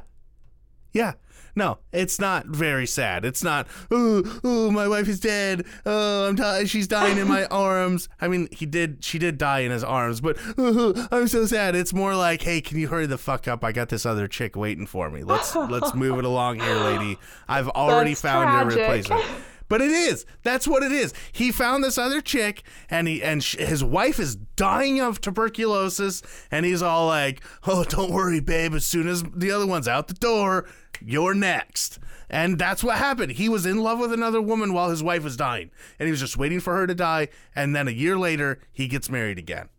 Yeah. 0.93 1.13
No, 1.59 1.79
it's 1.91 2.19
not 2.19 2.45
very 2.45 2.87
sad. 2.87 3.25
It's 3.25 3.43
not, 3.43 3.67
oh, 3.91 4.39
oh, 4.45 4.71
my 4.71 4.87
wife 4.87 5.09
is 5.09 5.19
dead. 5.19 5.65
Oh, 5.85 6.29
I'm 6.29 6.35
di- 6.35 6.63
she's 6.63 6.87
dying 6.87 7.17
in 7.17 7.27
my 7.27 7.43
arms. 7.51 8.07
I 8.21 8.29
mean, 8.29 8.47
he 8.49 8.65
did, 8.65 9.03
she 9.03 9.19
did 9.19 9.37
die 9.37 9.59
in 9.59 9.71
his 9.71 9.83
arms, 9.83 10.21
but 10.21 10.37
oh, 10.57 11.07
I'm 11.11 11.27
so 11.27 11.45
sad. 11.45 11.75
It's 11.75 11.93
more 11.93 12.15
like, 12.15 12.43
hey, 12.43 12.61
can 12.61 12.77
you 12.79 12.87
hurry 12.87 13.07
the 13.07 13.17
fuck 13.17 13.45
up? 13.45 13.65
I 13.65 13.73
got 13.73 13.89
this 13.89 14.05
other 14.05 14.25
chick 14.29 14.55
waiting 14.55 14.87
for 14.87 15.09
me. 15.09 15.25
Let's 15.25 15.53
let's 15.75 15.93
move 15.93 16.17
it 16.17 16.23
along 16.23 16.61
here, 16.61 16.75
lady. 16.75 17.17
I've 17.49 17.67
already 17.67 18.11
That's 18.11 18.21
found 18.21 18.45
tragic. 18.49 18.77
your 18.77 18.87
replacement. 18.87 19.25
But 19.67 19.81
it 19.81 19.91
is. 19.91 20.25
That's 20.41 20.65
what 20.67 20.81
it 20.81 20.91
is. 20.93 21.13
He 21.31 21.51
found 21.51 21.83
this 21.83 21.97
other 21.99 22.21
chick, 22.21 22.63
and 22.89 23.05
he 23.07 23.21
and 23.21 23.43
sh- 23.43 23.57
his 23.57 23.83
wife 23.83 24.17
is 24.17 24.35
dying 24.55 24.99
of 25.01 25.19
tuberculosis, 25.21 26.23
and 26.49 26.65
he's 26.65 26.81
all 26.81 27.05
like, 27.05 27.41
"Oh, 27.67 27.83
don't 27.83 28.11
worry, 28.11 28.39
babe. 28.39 28.73
As 28.73 28.85
soon 28.85 29.07
as 29.09 29.23
the 29.23 29.51
other 29.51 29.67
one's 29.67 29.87
out 29.87 30.07
the 30.07 30.15
door, 30.15 30.65
you're 31.05 31.33
next." 31.33 31.99
And 32.29 32.59
that's 32.59 32.83
what 32.83 32.97
happened. 32.97 33.33
He 33.33 33.49
was 33.49 33.65
in 33.65 33.77
love 33.79 33.99
with 33.99 34.13
another 34.13 34.41
woman 34.41 34.71
while 34.73 34.89
his 34.91 35.01
wife 35.01 35.23
was 35.23 35.35
dying, 35.35 35.71
and 35.97 36.05
he 36.07 36.11
was 36.11 36.19
just 36.19 36.37
waiting 36.37 36.59
for 36.59 36.75
her 36.75 36.85
to 36.85 36.93
die. 36.93 37.29
And 37.55 37.75
then 37.75 37.87
a 37.87 37.91
year 37.91 38.17
later, 38.17 38.59
he 38.71 38.87
gets 38.87 39.09
married 39.09 39.39
again. 39.39 39.69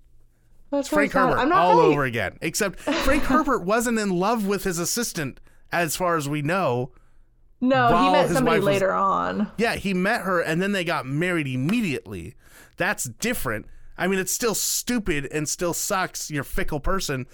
That's 0.71 0.89
so 0.91 0.97
Frank. 0.97 1.13
Herbert 1.13 1.37
I'm 1.39 1.49
not 1.49 1.59
all 1.59 1.77
really- 1.79 1.93
over 1.93 2.05
again. 2.05 2.39
Except 2.41 2.79
Frank 2.81 3.23
Herbert 3.33 3.63
wasn't 3.65 3.99
in 3.99 4.11
love 4.11 4.47
with 4.47 4.65
his 4.65 4.79
assistant, 4.79 5.41
as 5.73 5.97
far 5.97 6.17
as 6.17 6.29
we 6.29 6.43
know. 6.43 6.91
No, 7.61 7.89
he 8.05 8.11
met 8.13 8.31
somebody 8.31 8.59
was- 8.61 8.67
later 8.67 8.93
on. 8.93 9.51
Yeah, 9.59 9.77
he 9.77 9.93
met 9.95 10.23
her 10.23 10.41
and 10.41 10.63
then 10.63 10.73
they 10.73 10.83
got 10.85 11.07
married 11.07 11.47
immediately. 11.47 12.35
That's 12.79 13.05
different. 13.05 13.67
I 13.99 14.07
mean, 14.07 14.19
it's 14.19 14.33
still 14.33 14.55
stupid 14.55 15.27
and 15.31 15.47
still 15.49 15.75
sucks. 15.75 16.31
You're 16.31 16.41
a 16.41 16.45
fickle 16.45 16.81
person, 16.81 17.27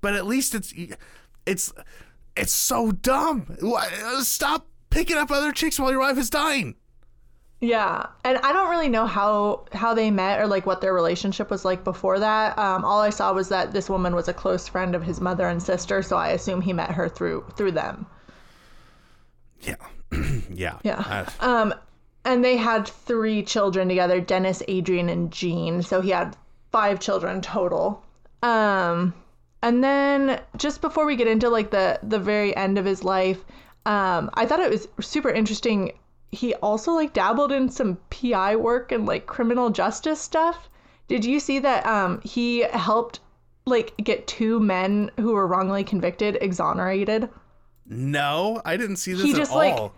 but 0.00 0.14
at 0.14 0.24
least 0.26 0.54
it's 0.54 0.72
it's 1.44 1.70
it's 2.36 2.52
so 2.52 2.92
dumb. 2.92 3.56
Uh, 3.62 4.22
Stop 4.22 4.66
picking 4.90 5.16
up 5.16 5.30
other 5.30 5.52
chicks 5.52 5.78
while 5.78 5.90
your 5.90 6.00
wife 6.00 6.18
is 6.18 6.30
dying. 6.30 6.76
Yeah, 7.60 8.06
and 8.24 8.36
I 8.38 8.52
don't 8.52 8.68
really 8.68 8.90
know 8.90 9.06
how 9.06 9.64
how 9.72 9.94
they 9.94 10.10
met 10.10 10.38
or 10.38 10.46
like 10.46 10.66
what 10.66 10.80
their 10.82 10.92
relationship 10.92 11.50
was 11.50 11.64
like 11.64 11.82
before 11.82 12.18
that. 12.18 12.58
Um, 12.58 12.84
all 12.84 13.00
I 13.00 13.10
saw 13.10 13.32
was 13.32 13.48
that 13.48 13.72
this 13.72 13.88
woman 13.88 14.14
was 14.14 14.28
a 14.28 14.34
close 14.34 14.68
friend 14.68 14.94
of 14.94 15.02
his 15.02 15.20
mother 15.20 15.48
and 15.48 15.62
sister, 15.62 16.02
so 16.02 16.16
I 16.16 16.28
assume 16.30 16.60
he 16.60 16.72
met 16.74 16.90
her 16.90 17.08
through 17.08 17.44
through 17.56 17.72
them. 17.72 18.06
Yeah, 19.60 19.76
yeah, 20.50 20.78
Yeah. 20.82 21.26
Uh, 21.40 21.44
Um, 21.46 21.74
and 22.26 22.44
they 22.44 22.56
had 22.56 22.86
three 22.86 23.42
children 23.42 23.88
together: 23.88 24.20
Dennis, 24.20 24.62
Adrian, 24.68 25.08
and 25.08 25.32
Jean. 25.32 25.82
So 25.82 26.02
he 26.02 26.10
had 26.10 26.36
five 26.70 27.00
children 27.00 27.40
total. 27.40 28.04
Um, 28.42 29.14
and 29.64 29.82
then 29.82 30.40
just 30.58 30.80
before 30.82 31.06
we 31.06 31.16
get 31.16 31.26
into 31.26 31.48
like 31.48 31.70
the 31.70 31.98
the 32.02 32.18
very 32.18 32.54
end 32.54 32.76
of 32.78 32.84
his 32.84 33.02
life, 33.02 33.38
um, 33.86 34.30
I 34.34 34.44
thought 34.46 34.60
it 34.60 34.70
was 34.70 34.86
super 35.00 35.30
interesting. 35.30 35.92
He 36.30 36.54
also 36.56 36.92
like 36.92 37.12
dabbled 37.14 37.50
in 37.50 37.70
some 37.70 37.96
PI 38.10 38.56
work 38.56 38.92
and 38.92 39.06
like 39.06 39.26
criminal 39.26 39.70
justice 39.70 40.20
stuff. 40.20 40.68
Did 41.08 41.24
you 41.24 41.40
see 41.40 41.58
that? 41.60 41.86
Um, 41.86 42.20
he 42.22 42.60
helped 42.72 43.20
like 43.66 43.96
get 43.96 44.26
two 44.26 44.60
men 44.60 45.10
who 45.18 45.32
were 45.32 45.46
wrongly 45.46 45.82
convicted 45.82 46.36
exonerated. 46.42 47.30
no, 47.86 48.60
I 48.64 48.76
didn't 48.76 48.96
see 48.96 49.12
this 49.14 49.22
He 49.22 49.30
at 49.32 49.36
just, 49.36 49.52
all. 49.52 49.58
like, 49.58 49.92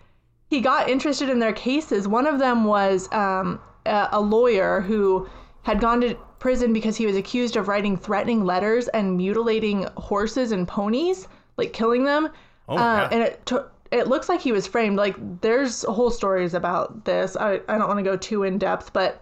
he 0.49 0.61
got 0.61 0.89
interested 0.89 1.27
in 1.29 1.39
their 1.39 1.53
cases. 1.53 2.07
One 2.07 2.25
of 2.25 2.39
them 2.39 2.63
was 2.63 3.11
um, 3.11 3.59
a, 3.85 4.07
a 4.13 4.21
lawyer 4.21 4.79
who 4.81 5.27
had 5.63 5.81
gone 5.81 5.99
to 6.01 6.17
prison 6.39 6.73
because 6.73 6.95
he 6.95 7.05
was 7.05 7.15
accused 7.15 7.55
of 7.55 7.67
writing 7.67 7.97
threatening 7.97 8.45
letters 8.45 8.87
and 8.89 9.17
mutilating 9.17 9.87
horses 9.97 10.51
and 10.51 10.67
ponies, 10.67 11.27
like 11.57 11.73
killing 11.73 12.03
them. 12.03 12.29
Oh 12.69 12.77
Uh, 12.77 13.07
and 13.11 13.21
it 13.23 13.45
took. 13.45 13.71
It 13.89 14.07
looks 14.07 14.27
like 14.27 14.41
he 14.41 14.51
was 14.51 14.67
framed. 14.67 14.97
Like 14.97 15.15
there's 15.41 15.83
whole 15.83 16.11
stories 16.11 16.53
about 16.53 17.05
this. 17.05 17.37
I, 17.37 17.61
I 17.69 17.77
don't 17.77 17.87
want 17.87 17.99
to 17.99 18.03
go 18.03 18.17
too 18.17 18.43
in 18.43 18.57
depth, 18.57 18.91
but 18.91 19.21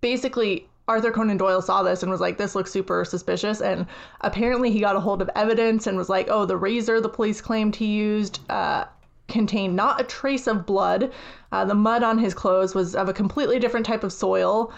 basically 0.00 0.68
Arthur 0.88 1.10
Conan 1.10 1.36
Doyle 1.36 1.62
saw 1.62 1.82
this 1.82 2.02
and 2.02 2.10
was 2.10 2.20
like, 2.20 2.38
this 2.38 2.54
looks 2.54 2.70
super 2.70 3.04
suspicious. 3.04 3.60
And 3.60 3.86
apparently 4.20 4.70
he 4.70 4.80
got 4.80 4.96
a 4.96 5.00
hold 5.00 5.22
of 5.22 5.30
evidence 5.34 5.86
and 5.86 5.96
was 5.96 6.08
like, 6.08 6.28
oh, 6.28 6.44
the 6.44 6.56
razor 6.56 7.00
the 7.00 7.08
police 7.08 7.40
claimed 7.40 7.76
he 7.76 7.86
used 7.86 8.40
uh, 8.50 8.84
contained 9.28 9.76
not 9.76 10.00
a 10.00 10.04
trace 10.04 10.46
of 10.46 10.66
blood. 10.66 11.12
Uh, 11.52 11.64
the 11.64 11.74
mud 11.74 12.02
on 12.02 12.18
his 12.18 12.34
clothes 12.34 12.74
was 12.74 12.94
of 12.94 13.08
a 13.08 13.12
completely 13.12 13.58
different 13.58 13.86
type 13.86 14.04
of 14.04 14.12
soil. 14.12 14.72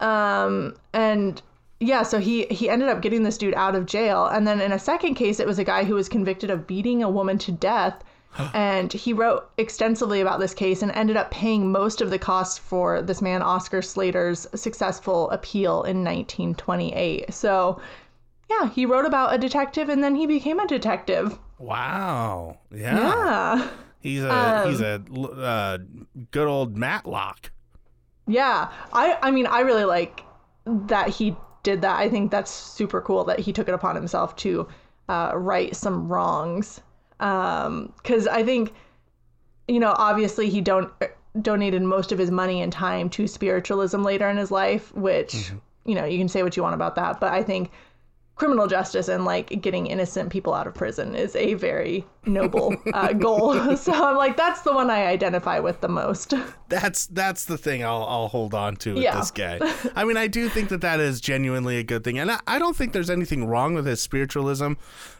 Um, 0.00 0.74
and 0.92 1.40
yeah, 1.80 2.02
so 2.02 2.18
he 2.18 2.46
he 2.46 2.68
ended 2.68 2.88
up 2.88 3.02
getting 3.02 3.22
this 3.22 3.38
dude 3.38 3.54
out 3.54 3.74
of 3.74 3.86
jail. 3.86 4.26
And 4.26 4.46
then 4.46 4.60
in 4.60 4.72
a 4.72 4.78
second 4.78 5.14
case, 5.14 5.38
it 5.40 5.46
was 5.46 5.58
a 5.58 5.64
guy 5.64 5.84
who 5.84 5.94
was 5.94 6.08
convicted 6.08 6.50
of 6.50 6.66
beating 6.66 7.02
a 7.02 7.10
woman 7.10 7.38
to 7.38 7.52
death. 7.52 8.02
and 8.54 8.92
he 8.92 9.12
wrote 9.14 9.50
extensively 9.56 10.20
about 10.20 10.38
this 10.38 10.52
case 10.54 10.82
and 10.82 10.92
ended 10.92 11.16
up 11.16 11.30
paying 11.30 11.72
most 11.72 12.00
of 12.02 12.10
the 12.10 12.18
costs 12.18 12.58
for 12.58 13.00
this 13.00 13.22
man 13.22 13.42
Oscar 13.42 13.80
Slater's 13.80 14.46
successful 14.54 15.30
appeal 15.30 15.82
in 15.84 16.04
1928. 16.04 17.32
So, 17.32 17.80
yeah, 18.50 18.68
he 18.68 18.84
wrote 18.84 19.06
about 19.06 19.34
a 19.34 19.38
detective 19.38 19.88
and 19.88 20.04
then 20.04 20.14
he 20.14 20.26
became 20.26 20.60
a 20.60 20.66
detective. 20.66 21.38
wow, 21.58 22.58
yeah, 22.70 22.96
Yeah. 22.98 23.68
he's 24.00 24.22
a 24.22 24.32
Um, 24.32 24.70
he's 24.70 24.80
a 24.80 25.02
uh, 25.42 25.78
good 26.30 26.46
old 26.46 26.76
Matlock. 26.76 27.50
Yeah. 28.28 28.70
I 28.92 29.18
I 29.22 29.30
mean, 29.30 29.46
I 29.46 29.60
really 29.60 29.84
like 29.84 30.22
that 30.66 31.08
he 31.08 31.36
did 31.62 31.82
that. 31.82 31.98
I 31.98 32.08
think 32.08 32.30
that's 32.30 32.50
super 32.50 33.00
cool 33.00 33.24
that 33.24 33.40
he 33.40 33.52
took 33.52 33.68
it 33.68 33.74
upon 33.74 33.96
himself 33.96 34.36
to 34.36 34.68
uh, 35.08 35.32
right 35.34 35.74
some 35.74 36.08
wrongs. 36.08 36.80
Um, 37.20 37.92
cuz 38.04 38.26
I 38.28 38.44
think 38.44 38.72
you 39.66 39.80
know, 39.80 39.94
obviously 39.98 40.48
he 40.48 40.60
don't 40.60 40.92
donated 41.42 41.82
most 41.82 42.12
of 42.12 42.18
his 42.18 42.30
money 42.30 42.62
and 42.62 42.72
time 42.72 43.10
to 43.10 43.26
spiritualism 43.26 44.02
later 44.02 44.28
in 44.28 44.36
his 44.36 44.50
life, 44.50 44.94
which 44.94 45.52
you 45.84 45.94
know, 45.94 46.04
you 46.04 46.18
can 46.18 46.28
say 46.28 46.42
what 46.42 46.56
you 46.56 46.62
want 46.62 46.74
about 46.74 46.94
that, 46.96 47.18
but 47.20 47.32
I 47.32 47.42
think 47.42 47.70
criminal 48.38 48.66
justice 48.68 49.08
and 49.08 49.24
like 49.24 49.60
getting 49.60 49.88
innocent 49.88 50.30
people 50.30 50.54
out 50.54 50.66
of 50.66 50.74
prison 50.74 51.14
is 51.14 51.34
a 51.36 51.54
very 51.54 52.06
noble 52.24 52.74
uh, 52.94 53.12
goal. 53.26 53.76
so 53.76 53.92
I'm 53.92 54.16
like, 54.16 54.36
that's 54.36 54.62
the 54.62 54.72
one 54.72 54.90
I 54.90 55.06
identify 55.06 55.58
with 55.58 55.80
the 55.80 55.88
most. 55.88 56.32
That's 56.70 57.06
that's 57.06 57.46
the 57.46 57.56
thing 57.56 57.82
I'll 57.82 58.04
I'll 58.04 58.28
hold 58.28 58.52
on 58.52 58.76
to 58.76 58.92
with 58.92 59.02
Yeah. 59.02 59.16
this 59.18 59.30
guy. 59.30 59.58
I 59.96 60.04
mean, 60.04 60.18
I 60.18 60.26
do 60.26 60.50
think 60.50 60.68
that 60.68 60.82
that 60.82 61.00
is 61.00 61.18
genuinely 61.18 61.78
a 61.78 61.82
good 61.82 62.04
thing, 62.04 62.18
and 62.18 62.30
I, 62.30 62.40
I 62.46 62.58
don't 62.58 62.76
think 62.76 62.92
there's 62.92 63.08
anything 63.08 63.46
wrong 63.46 63.72
with 63.72 63.86
his 63.86 64.02
spiritualism. 64.02 64.74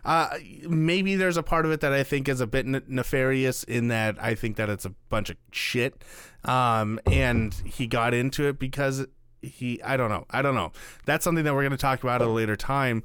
Uh, 0.05 0.29
maybe 0.69 1.17
there's 1.17 1.39
a 1.39 1.43
part 1.43 1.65
of 1.65 1.73
it 1.73 1.81
that 1.81 1.95
I 1.95 2.03
think 2.03 2.29
is 2.29 2.43
a 2.43 2.47
bit 2.47 2.67
ne- 2.67 2.83
nefarious 2.87 3.65
in 3.65 3.89
that 3.89 4.23
I 4.23 4.35
think 4.35 4.57
that 4.57 4.69
it's 4.69 4.85
a 4.85 4.91
bunch 5.09 5.31
of 5.31 5.39
shit, 5.51 6.05
um, 6.45 7.01
and 7.11 7.55
he 7.65 7.87
got 7.87 8.13
into 8.13 8.47
it 8.47 8.59
because 8.59 9.07
he 9.43 9.83
I 9.83 9.97
don't 9.97 10.11
know 10.11 10.27
I 10.31 10.43
don't 10.43 10.55
know. 10.55 10.73
That's 11.05 11.25
something 11.25 11.45
that 11.45 11.55
we're 11.55 11.63
going 11.63 11.73
to 11.73 11.77
talk 11.77 12.03
about 12.03 12.23
at 12.23 12.29
a 12.29 12.31
later 12.31 12.57
time. 12.57 13.03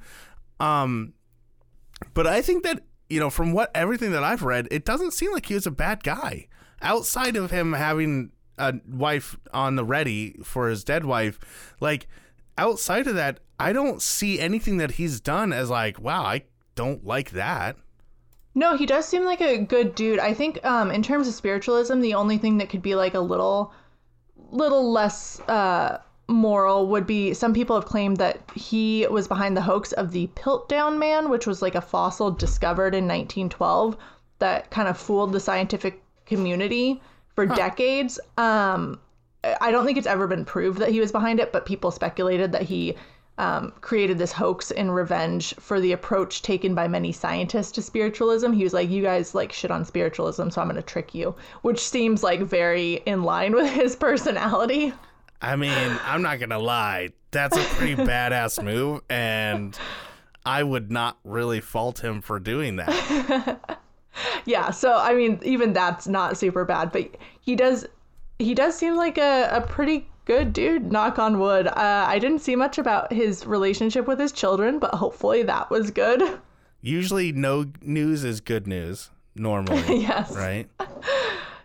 Um, 0.59 1.13
but 2.13 2.27
I 2.27 2.41
think 2.41 2.63
that 2.63 2.83
you 3.13 3.19
know, 3.19 3.29
from 3.29 3.53
what 3.53 3.69
everything 3.75 4.11
that 4.11 4.23
I've 4.23 4.41
read, 4.41 4.67
it 4.71 4.85
doesn't 4.85 5.11
seem 5.11 5.31
like 5.31 5.45
he 5.45 5.53
was 5.53 5.67
a 5.67 5.71
bad 5.71 6.03
guy. 6.03 6.47
Outside 6.81 7.35
of 7.35 7.51
him 7.51 7.73
having 7.73 8.31
a 8.57 8.73
wife 8.87 9.37
on 9.53 9.75
the 9.75 9.85
ready 9.85 10.35
for 10.43 10.67
his 10.67 10.83
dead 10.83 11.05
wife, 11.05 11.39
like 11.79 12.07
outside 12.57 13.05
of 13.07 13.15
that, 13.15 13.39
I 13.59 13.71
don't 13.71 14.01
see 14.01 14.39
anything 14.39 14.77
that 14.77 14.91
he's 14.91 15.21
done 15.21 15.53
as 15.53 15.69
like, 15.69 15.99
wow, 15.99 16.23
I 16.23 16.43
don't 16.75 17.05
like 17.05 17.31
that. 17.31 17.77
No, 18.55 18.75
he 18.75 18.85
does 18.85 19.07
seem 19.07 19.25
like 19.25 19.41
a 19.41 19.57
good 19.57 19.95
dude. 19.95 20.19
I 20.19 20.33
think 20.33 20.63
um, 20.65 20.91
in 20.91 21.01
terms 21.01 21.27
of 21.27 21.33
spiritualism, 21.33 21.99
the 22.01 22.15
only 22.15 22.37
thing 22.37 22.57
that 22.57 22.69
could 22.69 22.81
be 22.81 22.95
like 22.95 23.13
a 23.13 23.19
little, 23.19 23.73
little 24.49 24.91
less 24.91 25.39
uh, 25.41 25.99
moral 26.33 26.87
would 26.87 27.07
be 27.07 27.33
some 27.33 27.53
people 27.53 27.75
have 27.75 27.85
claimed 27.85 28.17
that 28.17 28.41
he 28.55 29.07
was 29.09 29.27
behind 29.27 29.55
the 29.55 29.61
hoax 29.61 29.91
of 29.93 30.11
the 30.11 30.27
Piltdown 30.35 30.97
Man, 30.97 31.29
which 31.29 31.47
was 31.47 31.61
like 31.61 31.75
a 31.75 31.81
fossil 31.81 32.31
discovered 32.31 32.93
in 32.93 33.05
1912 33.05 33.95
that 34.39 34.69
kind 34.71 34.87
of 34.87 34.97
fooled 34.97 35.31
the 35.31 35.39
scientific 35.39 36.01
community 36.25 37.01
for 37.35 37.45
decades. 37.45 38.19
Um, 38.37 38.99
I 39.61 39.71
don't 39.71 39.85
think 39.85 39.97
it's 39.97 40.07
ever 40.07 40.27
been 40.27 40.45
proved 40.45 40.79
that 40.79 40.89
he 40.89 40.99
was 40.99 41.11
behind 41.11 41.39
it, 41.39 41.51
but 41.51 41.65
people 41.65 41.91
speculated 41.91 42.51
that 42.51 42.63
he 42.63 42.95
um, 43.37 43.73
created 43.81 44.17
this 44.17 44.31
hoax 44.31 44.71
in 44.71 44.91
revenge 44.91 45.55
for 45.55 45.79
the 45.79 45.91
approach 45.91 46.41
taken 46.43 46.75
by 46.75 46.87
many 46.87 47.11
scientists 47.11 47.71
to 47.73 47.81
spiritualism. 47.81 48.51
He 48.53 48.63
was 48.63 48.73
like, 48.73 48.89
"You 48.89 49.01
guys 49.01 49.33
like 49.33 49.51
shit 49.51 49.71
on 49.71 49.85
spiritualism, 49.85 50.49
so 50.49 50.61
I'm 50.61 50.67
going 50.67 50.75
to 50.75 50.81
trick 50.81 51.15
you," 51.15 51.35
which 51.61 51.79
seems 51.79 52.23
like 52.23 52.41
very 52.41 53.01
in 53.05 53.23
line 53.23 53.53
with 53.55 53.71
his 53.71 53.95
personality. 53.95 54.93
I 55.43 55.55
mean, 55.55 55.99
I'm 56.03 56.21
not 56.21 56.39
gonna 56.39 56.59
lie, 56.59 57.09
that's 57.31 57.57
a 57.57 57.63
pretty 57.75 57.95
badass 58.01 58.63
move, 58.63 59.01
and 59.09 59.77
I 60.45 60.63
would 60.63 60.91
not 60.91 61.17
really 61.23 61.61
fault 61.61 62.03
him 62.03 62.21
for 62.21 62.39
doing 62.39 62.77
that. 62.77 63.79
Yeah, 64.45 64.71
so 64.71 64.93
I 64.93 65.15
mean, 65.15 65.39
even 65.43 65.73
that's 65.73 66.07
not 66.07 66.37
super 66.37 66.65
bad, 66.65 66.91
but 66.91 67.17
he 67.41 67.55
does 67.55 67.85
he 68.39 68.53
does 68.53 68.77
seem 68.77 68.95
like 68.95 69.17
a, 69.17 69.49
a 69.51 69.61
pretty 69.61 70.07
good 70.25 70.53
dude. 70.53 70.91
Knock 70.91 71.17
on 71.19 71.39
wood. 71.39 71.67
Uh, 71.67 72.05
I 72.07 72.19
didn't 72.19 72.39
see 72.39 72.55
much 72.55 72.77
about 72.77 73.11
his 73.11 73.45
relationship 73.45 74.07
with 74.07 74.19
his 74.19 74.31
children, 74.31 74.79
but 74.79 74.93
hopefully 74.93 75.43
that 75.43 75.69
was 75.69 75.91
good. 75.91 76.39
Usually, 76.81 77.31
no 77.31 77.65
news 77.81 78.23
is 78.23 78.41
good 78.41 78.67
news. 78.67 79.09
Normally, 79.35 80.01
yes. 80.01 80.35
right? 80.35 80.69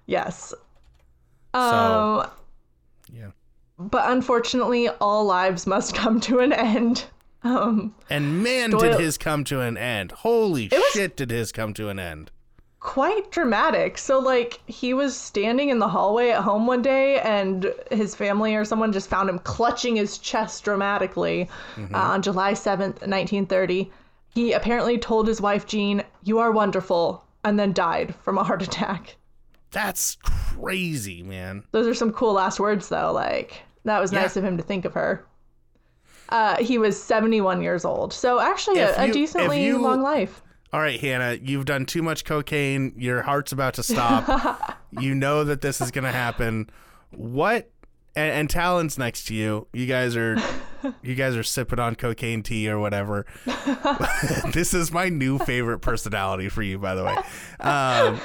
Yes. 0.06 0.54
So, 1.54 1.60
Um. 1.60 2.30
But 3.78 4.10
unfortunately, 4.10 4.88
all 5.00 5.24
lives 5.24 5.66
must 5.66 5.94
come 5.94 6.20
to 6.20 6.40
an 6.40 6.52
end. 6.52 7.04
Um, 7.44 7.94
And 8.10 8.42
man, 8.42 8.70
Doyle- 8.70 8.80
did 8.80 9.00
his 9.00 9.16
come 9.16 9.44
to 9.44 9.60
an 9.60 9.76
end. 9.76 10.10
Holy 10.12 10.70
shit, 10.92 11.16
did 11.16 11.30
his 11.30 11.52
come 11.52 11.72
to 11.74 11.88
an 11.88 11.98
end. 11.98 12.30
quite 12.80 13.30
dramatic. 13.32 13.98
So, 13.98 14.18
like, 14.18 14.60
he 14.66 14.94
was 14.94 15.16
standing 15.16 15.68
in 15.68 15.78
the 15.80 15.88
hallway 15.88 16.30
at 16.30 16.42
home 16.42 16.66
one 16.66 16.80
day, 16.82 17.18
and 17.20 17.72
his 17.90 18.14
family 18.14 18.54
or 18.54 18.64
someone 18.64 18.92
just 18.92 19.08
found 19.10 19.28
him 19.28 19.38
clutching 19.40 19.96
his 19.96 20.18
chest 20.18 20.62
dramatically 20.64 21.48
uh, 21.92 21.96
on 21.96 22.22
July 22.22 22.52
7th, 22.52 23.00
1930. 23.06 23.90
He 24.34 24.52
apparently 24.52 24.96
told 24.98 25.26
his 25.26 25.40
wife, 25.40 25.66
Jean, 25.66 26.02
You 26.22 26.38
are 26.38 26.52
wonderful, 26.52 27.24
and 27.44 27.58
then 27.58 27.72
died 27.72 28.14
from 28.22 28.38
a 28.38 28.44
heart 28.44 28.62
attack. 28.62 29.16
That's 29.70 30.16
crazy, 30.22 31.22
man. 31.22 31.64
Those 31.72 31.86
are 31.86 31.94
some 31.94 32.12
cool 32.12 32.32
last 32.34 32.58
words, 32.60 32.88
though. 32.88 33.12
Like, 33.12 33.62
that 33.88 34.00
was 34.00 34.12
nice 34.12 34.36
of 34.36 34.44
him 34.44 34.56
to 34.56 34.62
think 34.62 34.84
of 34.84 34.94
her. 34.94 35.24
Uh, 36.28 36.56
he 36.62 36.76
was 36.78 37.00
71 37.02 37.62
years 37.62 37.84
old. 37.84 38.12
So, 38.12 38.38
actually, 38.38 38.80
a, 38.80 38.94
a 38.96 39.02
you- 39.04 39.08
if 39.08 39.12
decently 39.14 39.64
you- 39.64 39.78
long 39.78 40.02
life. 40.02 40.42
All 40.70 40.80
right, 40.80 41.00
Hannah, 41.00 41.38
you've 41.40 41.64
done 41.64 41.86
too 41.86 42.02
much 42.02 42.26
cocaine. 42.26 42.92
Your 42.98 43.22
heart's 43.22 43.52
about 43.52 43.72
to 43.74 43.82
stop. 43.82 44.78
you 45.00 45.14
know 45.14 45.42
that 45.44 45.62
this 45.62 45.80
is 45.80 45.90
going 45.90 46.04
to 46.04 46.12
happen. 46.12 46.68
What? 47.12 47.70
And, 48.18 48.32
and 48.32 48.50
Talon's 48.50 48.98
next 48.98 49.28
to 49.28 49.34
you. 49.34 49.68
You 49.72 49.86
guys 49.86 50.16
are, 50.16 50.36
you 51.02 51.14
guys 51.14 51.36
are 51.36 51.44
sipping 51.44 51.78
on 51.78 51.94
cocaine 51.94 52.42
tea 52.42 52.68
or 52.68 52.80
whatever. 52.80 53.24
this 54.52 54.74
is 54.74 54.90
my 54.90 55.08
new 55.08 55.38
favorite 55.38 55.78
personality 55.78 56.48
for 56.48 56.62
you, 56.62 56.80
by 56.80 56.96
the 56.96 57.04
way. 57.04 57.16
Um, 57.60 58.20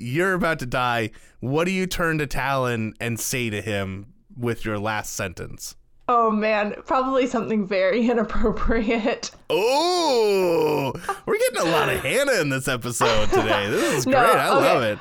you're 0.00 0.34
about 0.34 0.58
to 0.58 0.66
die. 0.66 1.12
What 1.38 1.66
do 1.66 1.70
you 1.70 1.86
turn 1.86 2.18
to 2.18 2.26
Talon 2.26 2.94
and 2.98 3.20
say 3.20 3.50
to 3.50 3.62
him 3.62 4.14
with 4.36 4.64
your 4.64 4.80
last 4.80 5.12
sentence? 5.12 5.76
Oh 6.08 6.28
man, 6.28 6.74
probably 6.86 7.28
something 7.28 7.68
very 7.68 8.10
inappropriate. 8.10 9.30
Oh, 9.48 10.92
we're 11.24 11.38
getting 11.38 11.68
a 11.68 11.70
lot 11.70 11.88
of 11.88 12.00
Hannah 12.00 12.40
in 12.40 12.48
this 12.48 12.66
episode 12.66 13.28
today. 13.28 13.70
This 13.70 13.98
is 13.98 14.04
great. 14.06 14.14
No, 14.14 14.32
I 14.32 14.48
love 14.48 14.82
it. 14.82 14.98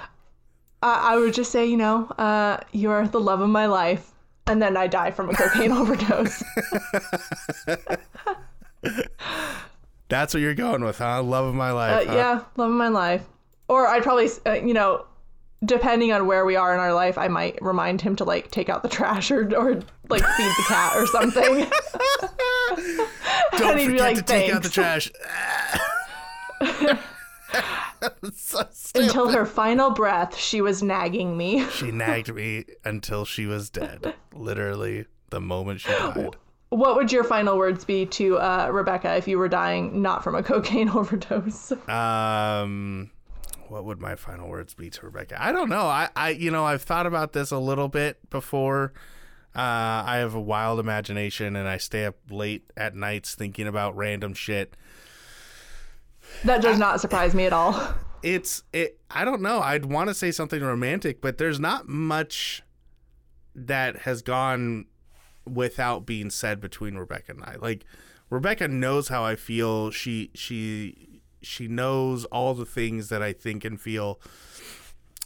I, 0.81 1.14
I 1.14 1.18
would 1.18 1.34
just 1.34 1.51
say, 1.51 1.65
you 1.65 1.77
know, 1.77 2.06
uh, 2.18 2.57
you're 2.72 3.07
the 3.07 3.19
love 3.19 3.41
of 3.41 3.49
my 3.49 3.65
life, 3.65 4.11
and 4.47 4.61
then 4.61 4.77
I 4.77 4.88
die 4.88 5.11
from 5.11 5.30
a 5.30 5.34
cocaine 5.34 5.72
overdose. 5.81 6.43
That's 10.10 10.34
what 10.34 10.41
you're 10.41 10.56
going 10.56 10.84
with, 10.84 10.97
huh? 10.97 11.22
Love 11.22 11.45
of 11.45 11.56
my 11.56 11.69
Uh, 11.69 11.73
life. 11.76 12.07
huh? 12.07 12.14
yeah, 12.15 12.41
love 12.57 12.72
of 12.72 12.77
my 12.77 12.88
life. 12.88 13.23
Or 13.68 13.88
I'd 13.88 14.01
probably, 14.03 14.27
uh, 14.47 14.53
you 14.53 14.73
know, 14.73 15.06
depending 15.64 16.11
on 16.14 16.26
where 16.26 16.45
we 16.45 16.56
are 16.56 16.73
in 16.73 16.80
our 16.80 16.93
life, 16.93 17.18
I 17.18 17.27
might 17.27 17.61
remind 17.61 18.01
him 18.01 18.15
to 18.15 18.23
like 18.23 18.49
take 18.49 18.69
out 18.69 18.81
the 18.81 18.89
trash 18.89 19.30
or 19.30 19.41
or 19.56 19.73
like 20.10 20.23
feed 20.26 20.51
the 20.57 20.64
cat 20.68 20.95
or 20.95 21.06
something. 21.07 21.68
Don't 23.57 23.80
forget 23.80 23.99
like, 23.99 24.15
to 24.18 24.23
take 24.23 24.51
out 24.51 24.64
the 24.64 24.69
trash. 24.69 25.11
so. 28.34 28.67
Until 28.95 29.30
her 29.30 29.45
final 29.45 29.91
breath, 29.91 30.38
she 30.38 30.61
was 30.61 30.81
nagging 30.81 31.38
me. 31.38 31.67
she 31.71 31.91
nagged 31.91 32.34
me 32.34 32.65
until 32.84 33.26
she 33.26 33.45
was 33.45 33.69
dead. 33.69 34.13
Literally, 34.34 35.05
the 35.30 35.41
moment 35.41 35.81
she 35.81 35.89
died. 35.89 36.35
What 36.69 36.95
would 36.95 37.11
your 37.11 37.23
final 37.23 37.57
words 37.57 37.84
be 37.84 38.05
to 38.07 38.38
uh, 38.38 38.69
Rebecca 38.71 39.15
if 39.15 39.27
you 39.27 39.39
were 39.39 39.49
dying 39.49 40.01
not 40.01 40.23
from 40.23 40.35
a 40.35 40.43
cocaine 40.43 40.89
overdose? 40.93 41.71
Um, 41.88 43.09
what 43.69 43.85
would 43.85 43.99
my 43.99 44.15
final 44.15 44.47
words 44.47 44.76
be 44.76 44.89
to 44.91 45.05
Rebecca? 45.05 45.43
I 45.43 45.51
don't 45.51 45.69
know. 45.69 45.81
I, 45.81 46.09
I, 46.15 46.30
you 46.30 46.51
know, 46.51 46.65
I've 46.65 46.84
thought 46.84 47.07
about 47.07 47.34
this 47.34 47.49
a 47.51 47.57
little 47.57 47.88
bit 47.88 48.17
before. 48.30 48.93
Uh, 49.55 50.05
I 50.05 50.17
have 50.17 50.35
a 50.35 50.41
wild 50.41 50.80
imagination, 50.80 51.55
and 51.55 51.67
I 51.67 51.77
stay 51.77 52.05
up 52.05 52.17
late 52.30 52.69
at 52.77 52.95
nights 52.95 53.34
thinking 53.34 53.67
about 53.67 53.97
random 53.97 54.35
shit. 54.35 54.76
That 56.43 56.61
does 56.61 56.77
not 56.77 57.01
surprise 57.01 57.34
me 57.34 57.45
at 57.45 57.53
all. 57.53 57.95
It's 58.23 58.64
it. 58.73 58.99
I 59.10 59.26
don't 59.26 59.41
know. 59.41 59.60
I'd 59.60 59.85
want 59.85 60.10
to 60.10 60.14
say 60.14 60.31
something 60.31 60.61
romantic, 60.61 61.22
but 61.22 61.38
there's 61.38 61.60
not 61.60 61.88
much 61.88 62.64
that 63.56 63.99
has 63.99 64.22
gone 64.22 64.85
without 65.45 66.06
being 66.06 66.30
said 66.30 66.60
between 66.61 66.95
Rebecca 66.95 67.31
and 67.31 67.43
I. 67.43 67.56
Like 67.60 67.85
Rebecca 68.30 68.68
knows 68.68 69.07
how 69.07 69.23
I 69.23 69.35
feel. 69.35 69.91
She 69.91 70.31
she 70.34 71.22
she 71.41 71.68
knows 71.68 72.26
all 72.26 72.53
the 72.53 72.65
things 72.65 73.10
that 73.10 73.22
I 73.22 73.34
think 73.34 73.65
and 73.65 73.80
feel. 73.80 74.19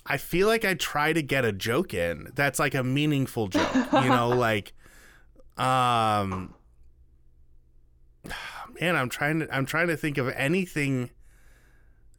I 0.06 0.18
feel 0.18 0.48
like 0.48 0.66
I 0.66 0.74
try 0.74 1.14
to 1.14 1.22
get 1.22 1.46
a 1.46 1.52
joke 1.54 1.94
in 1.94 2.32
that's 2.36 2.60
like 2.60 2.76
a 2.76 2.84
meaningful 2.84 3.48
joke, 3.48 3.74
you 3.94 4.10
know, 4.10 4.30
like 4.38 4.74
um 5.58 6.54
man, 8.80 8.96
I'm 8.96 9.10
trying 9.10 9.40
to 9.40 9.56
I'm 9.56 9.66
trying 9.66 9.88
to 9.88 9.98
think 9.98 10.18
of 10.18 10.30
anything 10.30 11.10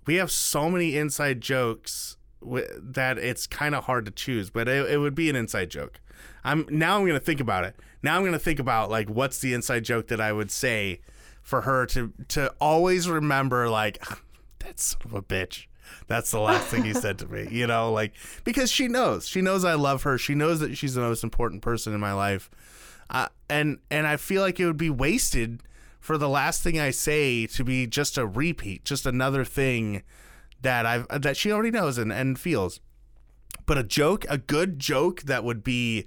we 0.06 0.16
have 0.16 0.30
so 0.30 0.68
many 0.70 0.96
inside 0.96 1.40
jokes 1.40 2.16
that 2.42 3.16
it's 3.16 3.46
kind 3.46 3.74
of 3.74 3.84
hard 3.84 4.04
to 4.04 4.10
choose, 4.10 4.50
but 4.50 4.68
it, 4.68 4.90
it 4.90 4.98
would 4.98 5.14
be 5.14 5.30
an 5.30 5.36
inside 5.36 5.70
joke. 5.70 6.00
I'm 6.44 6.66
now 6.70 6.98
I'm 6.98 7.06
gonna 7.06 7.20
think 7.20 7.40
about 7.40 7.64
it. 7.64 7.76
Now 8.02 8.16
I'm 8.16 8.24
gonna 8.24 8.38
think 8.38 8.58
about 8.58 8.90
like 8.90 9.08
what's 9.08 9.38
the 9.38 9.54
inside 9.54 9.84
joke 9.84 10.08
that 10.08 10.20
I 10.20 10.32
would 10.32 10.50
say 10.50 11.00
for 11.42 11.62
her 11.62 11.86
to 11.86 12.12
to 12.28 12.52
always 12.60 13.08
remember 13.08 13.68
like 13.68 14.02
that 14.60 14.78
son 14.78 15.00
of 15.04 15.14
a 15.14 15.22
bitch. 15.22 15.66
That's 16.06 16.30
the 16.30 16.40
last 16.40 16.66
thing 16.68 16.84
he 16.84 16.94
said 17.04 17.18
to 17.18 17.26
me, 17.26 17.48
you 17.50 17.66
know, 17.66 17.92
like 17.92 18.14
because 18.44 18.70
she 18.70 18.88
knows, 18.88 19.26
she 19.26 19.40
knows 19.40 19.64
I 19.64 19.74
love 19.74 20.02
her. 20.02 20.18
She 20.18 20.34
knows 20.34 20.60
that 20.60 20.76
she's 20.76 20.94
the 20.94 21.00
most 21.00 21.24
important 21.24 21.62
person 21.62 21.94
in 21.94 22.00
my 22.00 22.12
life. 22.12 22.50
uh, 23.10 23.28
and 23.48 23.78
and 23.90 24.06
I 24.06 24.16
feel 24.16 24.42
like 24.42 24.60
it 24.60 24.66
would 24.66 24.76
be 24.76 24.90
wasted 24.90 25.62
for 26.04 26.18
the 26.18 26.28
last 26.28 26.62
thing 26.62 26.78
I 26.78 26.90
say 26.90 27.46
to 27.46 27.64
be 27.64 27.86
just 27.86 28.18
a 28.18 28.26
repeat, 28.26 28.84
just 28.84 29.06
another 29.06 29.42
thing 29.42 30.02
that 30.60 30.84
I've 30.84 31.08
that 31.08 31.34
she 31.34 31.50
already 31.50 31.70
knows 31.70 31.96
and, 31.96 32.12
and 32.12 32.38
feels. 32.38 32.78
But 33.64 33.78
a 33.78 33.82
joke, 33.82 34.26
a 34.28 34.36
good 34.36 34.78
joke 34.78 35.22
that 35.22 35.44
would 35.44 35.64
be 35.64 36.04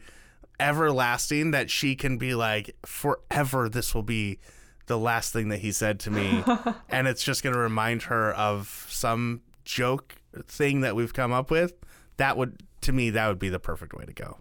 everlasting, 0.60 1.50
that 1.50 1.72
she 1.72 1.96
can 1.96 2.20
be 2.20 2.36
like 2.36 2.76
forever. 2.86 3.70
This 3.70 3.96
will 3.96 4.04
be 4.04 4.38
the 4.86 5.00
last 5.00 5.34
thing 5.34 5.50
that 5.50 5.62
he 5.62 5.72
said 5.72 6.00
to 6.02 6.12
me, 6.12 6.44
and 6.90 7.08
it's 7.08 7.24
just 7.24 7.42
gonna 7.42 7.58
remind 7.58 8.04
her 8.04 8.34
of 8.34 8.86
some 8.90 9.42
joke 9.66 10.18
thing 10.46 10.82
that 10.82 10.96
we've 10.96 11.14
come 11.16 11.32
up 11.32 11.50
with. 11.50 11.74
That 12.18 12.38
would, 12.38 12.62
to 12.82 12.94
me, 12.94 13.10
that 13.10 13.28
would 13.28 13.40
be 13.40 13.50
the 13.50 13.60
perfect 13.60 13.96
way 13.96 14.06
to 14.06 14.14
go. 14.14 14.38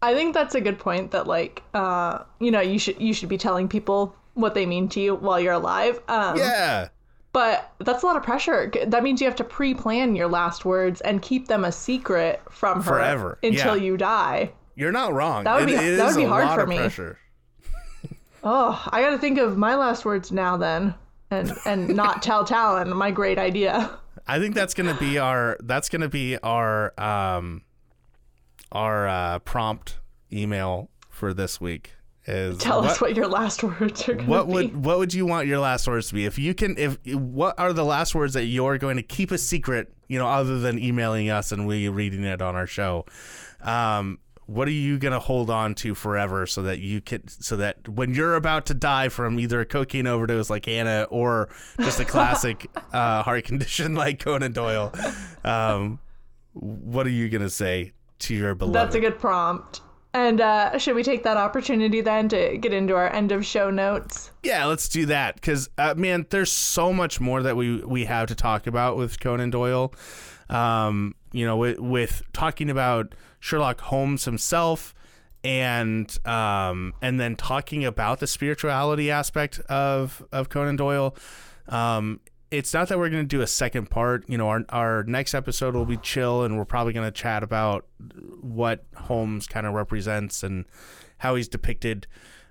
I 0.00 0.14
think 0.14 0.32
that's 0.32 0.54
a 0.54 0.60
good 0.62 0.78
point. 0.78 1.10
That 1.10 1.26
like, 1.26 1.62
uh, 1.74 2.20
you 2.38 2.50
know, 2.50 2.62
you 2.62 2.78
should 2.78 2.98
you 2.98 3.12
should 3.12 3.28
be 3.28 3.36
telling 3.36 3.68
people 3.68 4.16
what 4.34 4.54
they 4.54 4.66
mean 4.66 4.88
to 4.90 5.00
you 5.00 5.14
while 5.16 5.40
you're 5.40 5.52
alive. 5.54 6.00
Um, 6.08 6.36
Yeah. 6.36 6.88
But 7.32 7.72
that's 7.78 8.02
a 8.02 8.06
lot 8.06 8.16
of 8.16 8.24
pressure. 8.24 8.72
That 8.88 9.04
means 9.04 9.20
you 9.20 9.26
have 9.28 9.36
to 9.36 9.44
pre-plan 9.44 10.16
your 10.16 10.26
last 10.26 10.64
words 10.64 11.00
and 11.02 11.22
keep 11.22 11.46
them 11.46 11.64
a 11.64 11.70
secret 11.70 12.42
from 12.50 12.78
her 12.78 12.90
Forever, 12.90 13.38
until 13.44 13.76
yeah. 13.76 13.82
you 13.84 13.96
die. 13.96 14.50
You're 14.74 14.90
not 14.90 15.12
wrong. 15.12 15.44
That 15.44 15.56
would 15.60 15.66
be- 15.66 15.74
It- 15.74 15.94
it 15.94 15.96
that 15.98 16.08
would 16.08 16.16
be 16.16 16.24
hard 16.24 16.58
for 16.58 16.66
me. 16.66 16.78
Pressure. 16.78 17.18
Oh, 18.42 18.82
I 18.90 19.02
got 19.02 19.10
to 19.10 19.18
think 19.18 19.38
of 19.38 19.56
my 19.58 19.76
last 19.76 20.04
words 20.04 20.32
now 20.32 20.56
then, 20.56 20.94
and 21.30 21.52
and 21.66 21.94
not 21.94 22.22
tell 22.28 22.44
Talon 22.44 22.88
my 22.96 23.10
great 23.10 23.38
idea. 23.38 23.90
I 24.26 24.38
think 24.38 24.54
that's 24.54 24.74
gonna 24.74 24.94
be 24.98 25.18
our 25.18 25.56
that's 25.60 25.88
gonna 25.88 26.08
be 26.08 26.36
our 26.38 26.98
um 26.98 27.62
our 28.72 29.06
uh, 29.06 29.38
prompt 29.40 29.98
email 30.32 30.88
for 31.10 31.34
this 31.34 31.60
week 31.60 31.92
is 32.26 32.58
Tell 32.58 32.82
what, 32.82 32.90
us 32.90 33.00
what 33.00 33.16
your 33.16 33.26
last 33.26 33.62
words 33.80 34.08
are 34.08 34.14
going 34.14 34.26
to 34.26 34.30
what 34.30 34.46
be. 34.46 34.52
would 34.52 34.84
what 34.84 34.98
would 34.98 35.14
you 35.14 35.26
want 35.26 35.46
your 35.46 35.58
last 35.58 35.88
words 35.88 36.08
to 36.08 36.14
be 36.14 36.26
if 36.26 36.38
you 36.38 36.54
can 36.54 36.76
if 36.78 36.98
what 37.06 37.58
are 37.58 37.72
the 37.72 37.84
last 37.84 38.14
words 38.14 38.34
that 38.34 38.44
you're 38.44 38.78
going 38.78 38.96
to 38.96 39.02
keep 39.02 39.30
a 39.30 39.38
secret 39.38 39.92
you 40.08 40.18
know 40.18 40.26
other 40.26 40.58
than 40.58 40.78
emailing 40.78 41.30
us 41.30 41.50
and 41.52 41.66
we 41.66 41.88
reading 41.88 42.24
it 42.24 42.42
on 42.42 42.54
our 42.54 42.66
show 42.66 43.04
um 43.62 44.18
what 44.46 44.66
are 44.66 44.72
you 44.72 44.98
going 44.98 45.12
to 45.12 45.20
hold 45.20 45.48
on 45.48 45.74
to 45.76 45.94
forever 45.94 46.44
so 46.44 46.62
that 46.62 46.80
you 46.80 47.00
can 47.00 47.26
so 47.28 47.56
that 47.56 47.88
when 47.88 48.12
you're 48.12 48.34
about 48.34 48.66
to 48.66 48.74
die 48.74 49.08
from 49.08 49.38
either 49.38 49.60
a 49.60 49.64
cocaine 49.64 50.08
overdose 50.08 50.50
like 50.50 50.66
Hannah 50.66 51.06
or 51.08 51.48
just 51.80 52.00
a 52.00 52.04
classic 52.04 52.68
uh, 52.92 53.22
heart 53.22 53.44
condition 53.44 53.94
like 53.94 54.18
Conan 54.18 54.52
Doyle 54.52 54.92
um 55.44 56.00
what 56.52 57.06
are 57.06 57.10
you 57.10 57.28
going 57.28 57.42
to 57.42 57.50
say 57.50 57.92
to 58.18 58.34
your 58.34 58.54
beloved 58.54 58.74
That's 58.74 58.94
a 58.96 59.00
good 59.00 59.18
prompt. 59.18 59.82
And 60.12 60.40
uh, 60.40 60.76
should 60.78 60.96
we 60.96 61.04
take 61.04 61.22
that 61.22 61.36
opportunity 61.36 62.00
then 62.00 62.28
to 62.30 62.58
get 62.58 62.72
into 62.72 62.96
our 62.96 63.12
end 63.12 63.30
of 63.30 63.46
show 63.46 63.70
notes? 63.70 64.32
Yeah, 64.42 64.64
let's 64.64 64.88
do 64.88 65.06
that 65.06 65.36
because 65.36 65.70
uh, 65.78 65.94
man, 65.96 66.26
there's 66.30 66.50
so 66.50 66.92
much 66.92 67.20
more 67.20 67.42
that 67.42 67.56
we 67.56 67.76
we 67.84 68.06
have 68.06 68.26
to 68.28 68.34
talk 68.34 68.66
about 68.66 68.96
with 68.96 69.20
Conan 69.20 69.50
Doyle. 69.50 69.94
Um, 70.48 71.14
you 71.32 71.46
know, 71.46 71.56
with, 71.56 71.78
with 71.78 72.22
talking 72.32 72.70
about 72.70 73.14
Sherlock 73.38 73.80
Holmes 73.82 74.24
himself, 74.24 74.94
and 75.44 76.18
um, 76.26 76.92
and 77.00 77.20
then 77.20 77.36
talking 77.36 77.84
about 77.84 78.18
the 78.18 78.26
spirituality 78.26 79.12
aspect 79.12 79.60
of 79.60 80.24
of 80.32 80.48
Conan 80.48 80.74
Doyle. 80.74 81.14
Um, 81.68 82.20
it's 82.50 82.74
not 82.74 82.88
that 82.88 82.98
we're 82.98 83.10
going 83.10 83.22
to 83.22 83.28
do 83.28 83.42
a 83.42 83.46
second 83.46 83.90
part. 83.90 84.28
You 84.28 84.38
know, 84.38 84.48
our 84.48 84.64
our 84.68 85.04
next 85.04 85.34
episode 85.34 85.74
will 85.74 85.86
be 85.86 85.96
chill, 85.98 86.44
and 86.44 86.58
we're 86.58 86.64
probably 86.64 86.92
going 86.92 87.06
to 87.06 87.12
chat 87.12 87.42
about 87.42 87.86
what 88.40 88.84
Holmes 88.96 89.46
kind 89.46 89.66
of 89.66 89.74
represents 89.74 90.42
and 90.42 90.64
how 91.18 91.36
he's 91.36 91.48
depicted. 91.48 92.06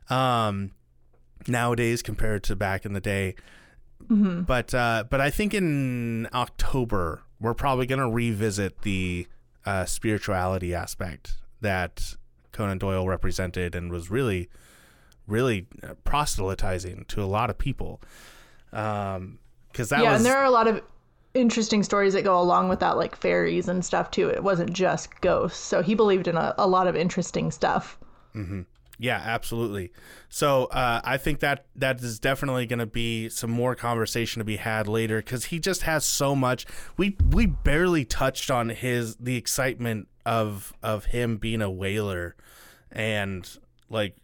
Um, 0.09 0.71
nowadays 1.47 2.01
compared 2.01 2.43
to 2.43 2.55
back 2.55 2.85
in 2.85 2.93
the 2.93 2.99
day. 2.99 3.35
But 4.45 4.73
uh, 4.73 5.03
but 5.09 5.21
I 5.21 5.29
think 5.29 5.53
in 5.53 6.27
October 6.33 7.23
we're 7.39 7.53
probably 7.53 7.85
going 7.85 7.99
to 7.99 8.09
revisit 8.09 8.81
the 8.81 9.27
uh, 9.65 9.85
spirituality 9.85 10.73
aspect 10.73 11.37
that 11.61 12.15
Conan 12.51 12.77
Doyle 12.77 13.07
represented 13.07 13.75
and 13.75 13.91
was 13.91 14.09
really 14.09 14.49
really 15.27 15.67
proselytizing 16.03 17.05
to 17.09 17.21
a 17.21 17.25
lot 17.25 17.49
of 17.49 17.57
people. 17.57 18.01
Um, 18.73 19.39
because 19.71 19.89
that 19.89 20.03
yeah, 20.03 20.11
was 20.11 20.19
and 20.19 20.25
there 20.25 20.37
are 20.37 20.45
a 20.45 20.51
lot 20.51 20.67
of 20.67 20.81
interesting 21.33 21.83
stories 21.83 22.13
that 22.13 22.23
go 22.23 22.39
along 22.39 22.69
with 22.69 22.79
that, 22.79 22.97
like 22.97 23.15
fairies 23.15 23.67
and 23.67 23.83
stuff 23.83 24.11
too. 24.11 24.29
It 24.29 24.43
wasn't 24.43 24.73
just 24.73 25.19
ghosts. 25.21 25.59
So 25.59 25.81
he 25.81 25.95
believed 25.95 26.27
in 26.27 26.35
a, 26.35 26.53
a 26.57 26.67
lot 26.67 26.87
of 26.87 26.95
interesting 26.95 27.51
stuff. 27.51 27.97
Hmm. 28.33 28.61
Yeah, 29.01 29.21
absolutely. 29.23 29.93
So 30.27 30.65
uh, 30.65 30.99
I 31.05 31.15
think 31.15 31.39
that 31.39 31.67
that 31.77 32.01
is 32.01 32.19
definitely 32.19 32.65
going 32.65 32.79
to 32.79 32.85
be 32.85 33.29
some 33.29 33.49
more 33.49 33.73
conversation 33.73 34.41
to 34.41 34.43
be 34.43 34.57
had 34.57 34.89
later 34.89 35.19
because 35.19 35.45
he 35.45 35.59
just 35.59 35.83
has 35.83 36.03
so 36.03 36.35
much. 36.35 36.65
We 36.97 37.15
we 37.29 37.45
barely 37.45 38.03
touched 38.03 38.51
on 38.51 38.69
his 38.69 39.15
the 39.15 39.37
excitement 39.37 40.09
of 40.25 40.73
of 40.83 41.05
him 41.05 41.37
being 41.37 41.61
a 41.61 41.71
whaler, 41.71 42.35
and 42.91 43.49
like 43.89 44.17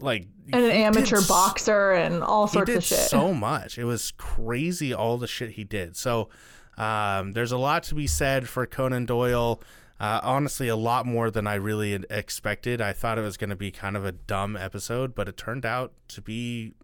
like 0.00 0.26
And 0.52 0.64
an 0.64 0.70
amateur 0.70 1.20
boxer 1.26 1.92
and 1.92 2.22
all 2.22 2.46
sorts 2.46 2.74
of 2.74 2.84
shit. 2.84 2.98
so 2.98 3.32
much. 3.34 3.78
It 3.78 3.84
was 3.84 4.12
crazy 4.16 4.92
all 4.94 5.18
the 5.18 5.26
shit 5.26 5.50
he 5.50 5.64
did. 5.64 5.96
So 5.96 6.28
um, 6.76 7.32
there's 7.32 7.52
a 7.52 7.58
lot 7.58 7.82
to 7.84 7.94
be 7.94 8.06
said 8.06 8.48
for 8.48 8.66
Conan 8.66 9.06
Doyle. 9.06 9.60
Uh, 10.00 10.20
honestly, 10.22 10.68
a 10.68 10.76
lot 10.76 11.06
more 11.06 11.28
than 11.28 11.46
I 11.48 11.54
really 11.56 11.92
expected. 12.08 12.80
I 12.80 12.92
thought 12.92 13.18
it 13.18 13.22
was 13.22 13.36
going 13.36 13.50
to 13.50 13.56
be 13.56 13.72
kind 13.72 13.96
of 13.96 14.04
a 14.04 14.12
dumb 14.12 14.56
episode, 14.56 15.14
but 15.14 15.28
it 15.28 15.36
turned 15.36 15.66
out 15.66 15.92
to 16.08 16.22
be 16.22 16.74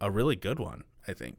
a 0.00 0.10
really 0.10 0.36
good 0.36 0.60
one. 0.60 0.84
I 1.08 1.12
think. 1.12 1.38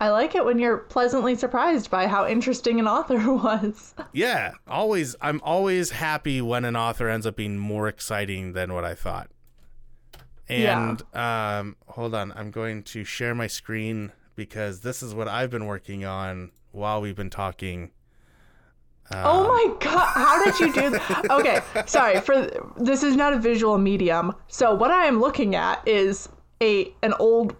I 0.00 0.08
like 0.10 0.34
it 0.34 0.44
when 0.44 0.58
you're 0.58 0.78
pleasantly 0.78 1.36
surprised 1.36 1.90
by 1.90 2.06
how 2.08 2.26
interesting 2.26 2.80
an 2.80 2.88
author 2.88 3.32
was. 3.32 3.94
Yeah, 4.12 4.52
always. 4.66 5.14
I'm 5.20 5.40
always 5.44 5.90
happy 5.90 6.42
when 6.42 6.64
an 6.64 6.74
author 6.74 7.08
ends 7.08 7.24
up 7.26 7.36
being 7.36 7.56
more 7.56 7.86
exciting 7.88 8.52
than 8.52 8.74
what 8.74 8.84
I 8.84 8.94
thought. 8.94 9.30
And 10.48 11.02
um, 11.14 11.76
hold 11.88 12.14
on, 12.14 12.32
I'm 12.36 12.50
going 12.50 12.82
to 12.84 13.04
share 13.04 13.34
my 13.34 13.46
screen 13.48 14.12
because 14.36 14.80
this 14.80 15.02
is 15.02 15.14
what 15.14 15.26
I've 15.28 15.50
been 15.50 15.66
working 15.66 16.04
on 16.04 16.52
while 16.72 17.00
we've 17.00 17.16
been 17.16 17.30
talking. 17.30 17.90
oh 19.12 19.46
my 19.48 19.74
god, 19.80 20.06
how 20.14 20.44
did 20.44 20.58
you 20.60 20.72
do 20.72 20.90
that? 20.90 21.26
Okay, 21.30 21.60
sorry 21.86 22.20
for 22.20 22.48
this 22.76 23.02
is 23.02 23.16
not 23.16 23.32
a 23.32 23.38
visual 23.38 23.78
medium. 23.78 24.32
So 24.48 24.74
what 24.74 24.90
I 24.90 25.06
am 25.06 25.20
looking 25.20 25.54
at 25.54 25.86
is 25.86 26.28
a 26.62 26.92
an 27.02 27.14
old 27.18 27.54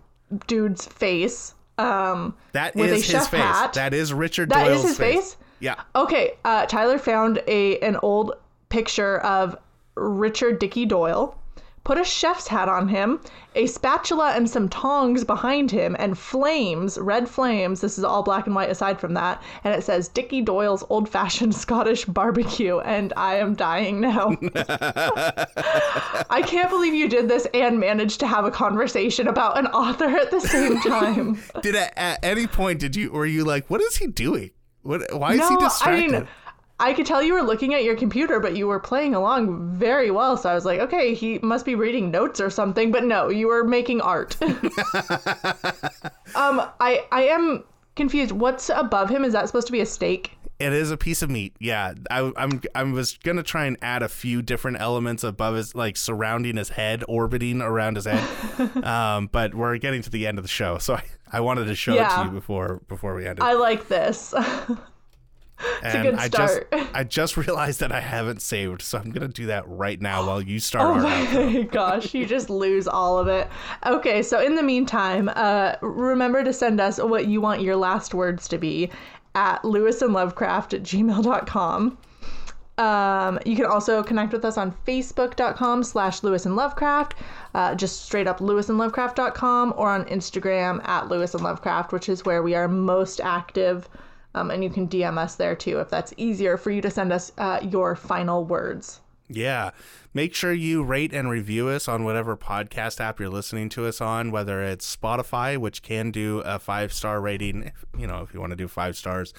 dude's 0.46 0.86
face. 0.86 1.54
Um 1.78 2.34
That 2.52 2.74
With 2.74 2.90
a 2.90 2.94
is 2.94 3.06
his 3.10 3.28
face. 3.28 3.40
hat. 3.40 3.72
That 3.74 3.94
is 3.94 4.12
Richard 4.12 4.50
That 4.50 4.66
is 4.68 4.82
Doyle's 4.82 4.88
his 4.88 4.98
face? 4.98 5.36
Yeah. 5.60 5.80
Okay, 5.94 6.32
uh, 6.44 6.66
Tyler 6.66 6.98
found 6.98 7.42
a 7.46 7.78
an 7.80 7.96
old 8.02 8.32
picture 8.68 9.18
of 9.18 9.56
Richard 9.94 10.58
Dickey 10.58 10.84
Doyle, 10.84 11.38
put 11.86 11.98
a 11.98 12.04
chef's 12.04 12.48
hat 12.48 12.68
on 12.68 12.88
him, 12.88 13.20
a 13.54 13.64
spatula 13.68 14.32
and 14.34 14.50
some 14.50 14.68
tongs 14.68 15.22
behind 15.22 15.70
him, 15.70 15.94
and 16.00 16.18
flames, 16.18 16.98
red 16.98 17.28
flames. 17.28 17.80
This 17.80 17.96
is 17.96 18.02
all 18.02 18.24
black 18.24 18.46
and 18.46 18.56
white 18.56 18.70
aside 18.70 18.98
from 18.98 19.14
that, 19.14 19.40
and 19.62 19.72
it 19.72 19.84
says 19.84 20.08
Dickey 20.08 20.42
Doyle's 20.42 20.82
old 20.90 21.08
fashioned 21.08 21.54
Scottish 21.64 22.04
barbecue, 22.04 22.80
and 22.80 23.12
I 23.16 23.36
am 23.36 23.54
dying 23.54 24.00
now. 24.00 24.36
I 26.28 26.42
can't 26.44 26.70
believe 26.70 26.92
you 26.92 27.08
did 27.08 27.28
this 27.28 27.46
and 27.54 27.78
managed 27.78 28.18
to 28.20 28.26
have 28.26 28.44
a 28.44 28.50
conversation 28.50 29.28
about 29.28 29.56
an 29.56 29.68
author 29.68 30.06
at 30.06 30.32
the 30.32 30.40
same 30.40 30.80
time. 30.82 31.40
Did 31.62 31.76
at, 31.76 31.92
at 31.96 32.24
any 32.24 32.48
point 32.48 32.80
did 32.80 32.96
you 32.96 33.12
were 33.12 33.26
you 33.26 33.44
like, 33.44 33.70
what 33.70 33.80
is 33.80 33.96
he 33.96 34.08
doing? 34.08 34.50
What? 34.82 35.02
Why 35.16 35.34
is 35.34 35.48
he 35.48 35.54
No, 35.54 35.60
I 35.60 35.64
distracted? 35.64 36.10
mean, 36.12 36.28
I 36.78 36.92
could 36.92 37.06
tell 37.06 37.22
you 37.22 37.32
were 37.32 37.42
looking 37.42 37.72
at 37.74 37.84
your 37.84 37.96
computer, 37.96 38.38
but 38.38 38.56
you 38.56 38.66
were 38.66 38.78
playing 38.78 39.14
along 39.14 39.70
very 39.76 40.10
well. 40.10 40.36
So 40.36 40.50
I 40.50 40.54
was 40.54 40.66
like, 40.66 40.80
okay, 40.80 41.14
he 41.14 41.38
must 41.38 41.64
be 41.64 41.74
reading 41.74 42.10
notes 42.10 42.38
or 42.40 42.50
something. 42.50 42.92
But 42.92 43.04
no, 43.04 43.30
you 43.30 43.46
were 43.46 43.64
making 43.64 44.02
art. 44.02 44.36
um, 44.42 44.52
I 46.80 47.04
I 47.10 47.28
am 47.30 47.64
confused. 47.94 48.32
What's 48.32 48.68
above 48.68 49.08
him? 49.08 49.24
Is 49.24 49.32
that 49.32 49.46
supposed 49.46 49.66
to 49.68 49.72
be 49.72 49.80
a 49.80 49.86
steak? 49.86 50.32
It 50.58 50.72
is 50.72 50.90
a 50.90 50.96
piece 50.96 51.20
of 51.20 51.30
meat. 51.30 51.54
Yeah, 51.60 51.94
I, 52.10 52.32
I'm. 52.36 52.62
I 52.74 52.82
was 52.84 53.18
gonna 53.18 53.42
try 53.42 53.66
and 53.66 53.76
add 53.80 54.02
a 54.02 54.08
few 54.08 54.40
different 54.42 54.78
elements 54.80 55.22
above 55.24 55.54
his, 55.54 55.74
like 55.74 55.96
surrounding 55.96 56.56
his 56.56 56.70
head, 56.70 57.04
orbiting 57.08 57.60
around 57.60 57.96
his 57.96 58.06
head. 58.06 58.24
um, 58.84 59.28
but 59.32 59.54
we're 59.54 59.76
getting 59.78 60.02
to 60.02 60.10
the 60.10 60.26
end 60.26 60.38
of 60.38 60.44
the 60.44 60.48
show, 60.48 60.78
so 60.78 60.94
I, 60.94 61.04
I 61.32 61.40
wanted 61.40 61.66
to 61.66 61.74
show 61.74 61.94
it 61.94 62.08
to 62.08 62.24
you 62.24 62.30
before 62.30 62.80
before 62.88 63.14
we 63.14 63.26
ended. 63.26 63.44
I 63.44 63.52
like 63.52 63.88
this. 63.88 64.34
and 65.82 66.06
a 66.06 66.10
good 66.10 66.18
I 66.18 66.28
just 66.28 66.60
I 66.94 67.04
just 67.04 67.36
realized 67.36 67.80
that 67.80 67.92
I 67.92 68.00
haven't 68.00 68.42
saved, 68.42 68.82
so 68.82 68.98
I'm 68.98 69.10
gonna 69.10 69.28
do 69.28 69.46
that 69.46 69.68
right 69.68 70.00
now 70.00 70.26
while 70.26 70.42
you 70.42 70.58
start. 70.58 70.84
Oh 70.84 71.06
our 71.06 71.50
my 71.50 71.62
gosh, 71.70 72.14
you 72.14 72.26
just 72.26 72.50
lose 72.50 72.86
all 72.86 73.18
of 73.18 73.28
it. 73.28 73.48
Okay, 73.84 74.22
so 74.22 74.40
in 74.40 74.54
the 74.54 74.62
meantime, 74.62 75.30
uh, 75.34 75.76
remember 75.82 76.44
to 76.44 76.52
send 76.52 76.80
us 76.80 76.98
what 76.98 77.26
you 77.26 77.40
want 77.40 77.62
your 77.62 77.76
last 77.76 78.14
words 78.14 78.48
to 78.48 78.58
be 78.58 78.90
at 79.34 79.62
lewisandlovecraft 79.62 80.74
at 80.74 80.82
gmail.com. 80.82 81.98
Um, 82.78 83.38
you 83.46 83.56
can 83.56 83.64
also 83.64 84.02
connect 84.02 84.32
with 84.32 84.44
us 84.44 84.58
on 84.58 84.74
facebook.com 84.86 85.82
slash 85.82 86.22
Lewis 86.22 86.44
and 86.44 86.56
Lovecraft, 86.56 87.14
uh, 87.54 87.74
just 87.74 88.04
straight 88.04 88.26
up 88.26 88.38
lewisandlovecraft.com, 88.40 89.74
or 89.76 89.88
on 89.88 90.04
Instagram 90.06 90.86
at 90.86 91.08
Lewis 91.08 91.32
and 91.34 91.42
Lovecraft, 91.42 91.92
which 91.92 92.08
is 92.10 92.24
where 92.24 92.42
we 92.42 92.54
are 92.54 92.68
most 92.68 93.20
active. 93.20 93.88
Um, 94.36 94.50
and 94.50 94.62
you 94.62 94.68
can 94.70 94.86
DM 94.86 95.16
us 95.16 95.34
there 95.34 95.56
too 95.56 95.80
if 95.80 95.88
that's 95.88 96.12
easier 96.18 96.56
for 96.58 96.70
you 96.70 96.82
to 96.82 96.90
send 96.90 97.12
us 97.12 97.32
uh, 97.38 97.58
your 97.62 97.96
final 97.96 98.44
words. 98.44 99.00
Yeah. 99.28 99.70
Make 100.14 100.34
sure 100.34 100.52
you 100.52 100.84
rate 100.84 101.12
and 101.12 101.28
review 101.28 101.68
us 101.68 101.88
on 101.88 102.04
whatever 102.04 102.36
podcast 102.36 103.00
app 103.00 103.18
you're 103.18 103.30
listening 103.30 103.68
to 103.70 103.86
us 103.86 104.00
on, 104.00 104.30
whether 104.30 104.62
it's 104.62 104.94
Spotify, 104.94 105.56
which 105.56 105.82
can 105.82 106.10
do 106.10 106.40
a 106.40 106.58
five 106.58 106.92
star 106.92 107.20
rating, 107.20 107.64
if, 107.64 107.84
you 107.98 108.06
know, 108.06 108.20
if 108.22 108.32
you 108.32 108.40
want 108.40 108.50
to 108.50 108.56
do 108.56 108.68
five 108.68 108.96
stars, 108.96 109.34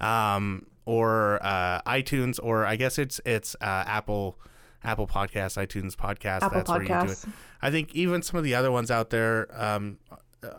um, 0.00 0.66
or 0.84 1.38
uh, 1.42 1.80
iTunes, 1.82 2.38
or 2.42 2.66
I 2.66 2.76
guess 2.76 2.98
it's 2.98 3.20
it's 3.24 3.54
uh, 3.60 3.84
Apple. 3.86 4.38
Apple 4.84 5.06
Podcasts, 5.06 5.64
iTunes 5.64 5.94
Podcast. 5.94 6.42
Apple 6.42 6.58
that's 6.58 6.68
where 6.68 6.82
you 6.82 6.88
do 6.88 6.94
it. 6.94 6.98
Podcasts. 7.06 7.28
I 7.62 7.70
think 7.70 7.94
even 7.94 8.20
some 8.20 8.36
of 8.36 8.42
the 8.42 8.56
other 8.56 8.72
ones 8.72 8.90
out 8.90 9.10
there, 9.10 9.46
um, 9.52 9.98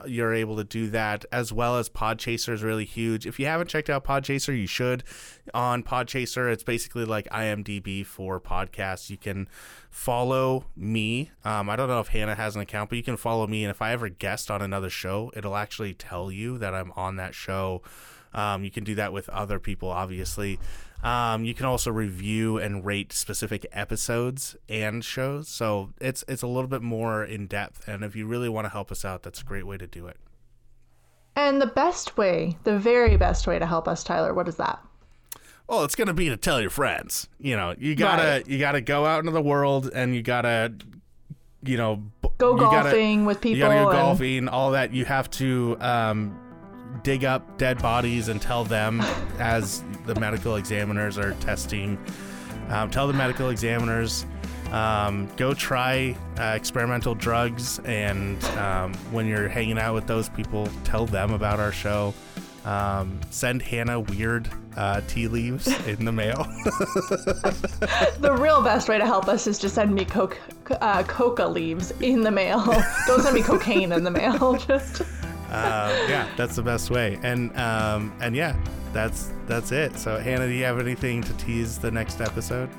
you're 0.05 0.33
able 0.33 0.55
to 0.55 0.63
do 0.63 0.89
that 0.89 1.25
as 1.31 1.51
well 1.51 1.77
as 1.77 1.89
Podchaser 1.89 2.53
is 2.53 2.63
really 2.63 2.85
huge. 2.85 3.25
If 3.25 3.39
you 3.39 3.45
haven't 3.45 3.67
checked 3.67 3.89
out 3.89 4.03
Podchaser, 4.03 4.57
you 4.57 4.67
should. 4.67 5.03
On 5.53 5.83
Podchaser, 5.83 6.51
it's 6.51 6.63
basically 6.63 7.05
like 7.05 7.27
IMDb 7.29 8.05
for 8.05 8.39
podcasts. 8.39 9.09
You 9.09 9.17
can 9.17 9.47
follow 9.89 10.65
me. 10.75 11.31
Um, 11.43 11.69
I 11.69 11.75
don't 11.75 11.89
know 11.89 11.99
if 11.99 12.09
Hannah 12.09 12.35
has 12.35 12.55
an 12.55 12.61
account, 12.61 12.89
but 12.89 12.97
you 12.97 13.03
can 13.03 13.17
follow 13.17 13.45
me. 13.47 13.63
And 13.63 13.71
if 13.71 13.81
I 13.81 13.91
ever 13.91 14.09
guest 14.09 14.49
on 14.49 14.61
another 14.61 14.89
show, 14.89 15.31
it'll 15.35 15.55
actually 15.55 15.93
tell 15.93 16.31
you 16.31 16.57
that 16.59 16.73
I'm 16.73 16.91
on 16.95 17.17
that 17.17 17.35
show. 17.35 17.81
Um, 18.33 18.63
you 18.63 18.71
can 18.71 18.83
do 18.83 18.95
that 18.95 19.13
with 19.13 19.29
other 19.29 19.59
people, 19.59 19.89
obviously. 19.89 20.59
Um, 21.03 21.43
you 21.43 21.53
can 21.53 21.65
also 21.65 21.91
review 21.91 22.57
and 22.57 22.85
rate 22.85 23.11
specific 23.11 23.65
episodes 23.73 24.55
and 24.69 25.03
shows, 25.03 25.49
so 25.49 25.89
it's 25.99 26.23
it's 26.29 26.41
a 26.41 26.47
little 26.47 26.69
bit 26.69 26.81
more 26.81 27.23
in 27.25 27.45
depth. 27.47 27.87
And 27.89 28.03
if 28.03 28.15
you 28.15 28.25
really 28.25 28.47
want 28.47 28.65
to 28.65 28.69
help 28.69 28.89
us 28.91 29.03
out, 29.03 29.21
that's 29.23 29.41
a 29.41 29.43
great 29.43 29.67
way 29.67 29.77
to 29.77 29.85
do 29.87 30.07
it. 30.07 30.15
And 31.35 31.61
the 31.61 31.65
best 31.67 32.15
way, 32.15 32.57
the 32.63 32.77
very 32.79 33.17
best 33.17 33.47
way 33.47 33.59
to 33.59 33.65
help 33.65 33.87
us, 33.87 34.03
Tyler, 34.03 34.33
what 34.33 34.47
is 34.47 34.55
that? 34.57 34.79
Well, 35.67 35.83
it's 35.83 35.95
gonna 35.95 36.13
be 36.13 36.29
to 36.29 36.37
tell 36.37 36.61
your 36.61 36.69
friends. 36.69 37.27
You 37.39 37.57
know, 37.57 37.75
you 37.77 37.95
gotta 37.95 38.23
Right. 38.23 38.47
you 38.47 38.59
gotta 38.59 38.81
go 38.81 39.05
out 39.05 39.19
into 39.19 39.31
the 39.31 39.41
world 39.41 39.89
and 39.93 40.13
you 40.15 40.21
gotta, 40.21 40.73
you 41.63 41.75
know, 41.77 42.03
Go 42.37 42.53
you 42.53 42.59
gotta- 42.61 42.89
golfing 42.91 43.25
with 43.25 43.45
You 43.45 43.57
gotta 43.57 43.73
people 43.75 43.85
go 43.85 43.89
and- 43.97 43.99
golfing, 44.07 44.47
all 44.47 44.71
that. 44.71 44.93
You 44.93 45.05
have 45.05 45.29
to 45.31 45.77
um, 45.79 46.37
dig 47.01 47.25
up 47.25 47.57
dead 47.57 47.81
bodies 47.81 48.27
and 48.27 48.41
tell 48.41 48.63
them 48.63 49.01
as 49.39 49.83
the 50.05 50.15
medical 50.15 50.55
examiners 50.57 51.17
are 51.17 51.33
testing. 51.35 51.97
Um, 52.69 52.89
tell 52.89 53.07
the 53.07 53.13
medical 53.13 53.49
examiners. 53.49 54.25
Um, 54.71 55.29
go 55.37 55.53
try 55.53 56.15
uh, 56.39 56.53
experimental 56.55 57.13
drugs, 57.13 57.79
and 57.79 58.43
um, 58.57 58.93
when 59.11 59.27
you're 59.27 59.47
hanging 59.47 59.77
out 59.77 59.93
with 59.93 60.07
those 60.07 60.29
people, 60.29 60.67
tell 60.83 61.05
them 61.05 61.33
about 61.33 61.59
our 61.59 61.71
show. 61.71 62.13
Um, 62.65 63.19
send 63.29 63.61
Hannah 63.61 63.99
weird 63.99 64.49
uh, 64.77 65.01
tea 65.07 65.27
leaves 65.27 65.67
in 65.85 66.05
the 66.05 66.11
mail. 66.11 66.47
The 68.19 68.33
real 68.33 68.61
best 68.61 68.87
way 68.87 68.97
to 68.97 69.05
help 69.05 69.27
us 69.27 69.47
is 69.47 69.59
to 69.59 69.69
send 69.69 69.93
me 69.93 70.05
coke, 70.05 70.39
uh, 70.79 71.03
coca 71.03 71.45
leaves 71.45 71.91
in 71.99 72.21
the 72.21 72.31
mail. 72.31 72.63
Don't 73.07 73.21
send 73.21 73.35
me 73.35 73.41
cocaine 73.41 73.91
in 73.91 74.05
the 74.05 74.11
mail. 74.11 74.53
Just 74.67 75.01
uh, 75.53 76.05
yeah, 76.09 76.27
that's 76.35 76.55
the 76.55 76.63
best 76.63 76.89
way. 76.89 77.19
And 77.23 77.55
um, 77.57 78.13
and 78.21 78.35
yeah, 78.35 78.55
that's 78.91 79.31
that's 79.47 79.71
it. 79.71 79.97
So 79.97 80.17
Hannah, 80.17 80.47
do 80.47 80.53
you 80.53 80.63
have 80.63 80.79
anything 80.79 81.21
to 81.21 81.33
tease 81.33 81.77
the 81.77 81.91
next 81.91 82.21
episode? 82.21 82.69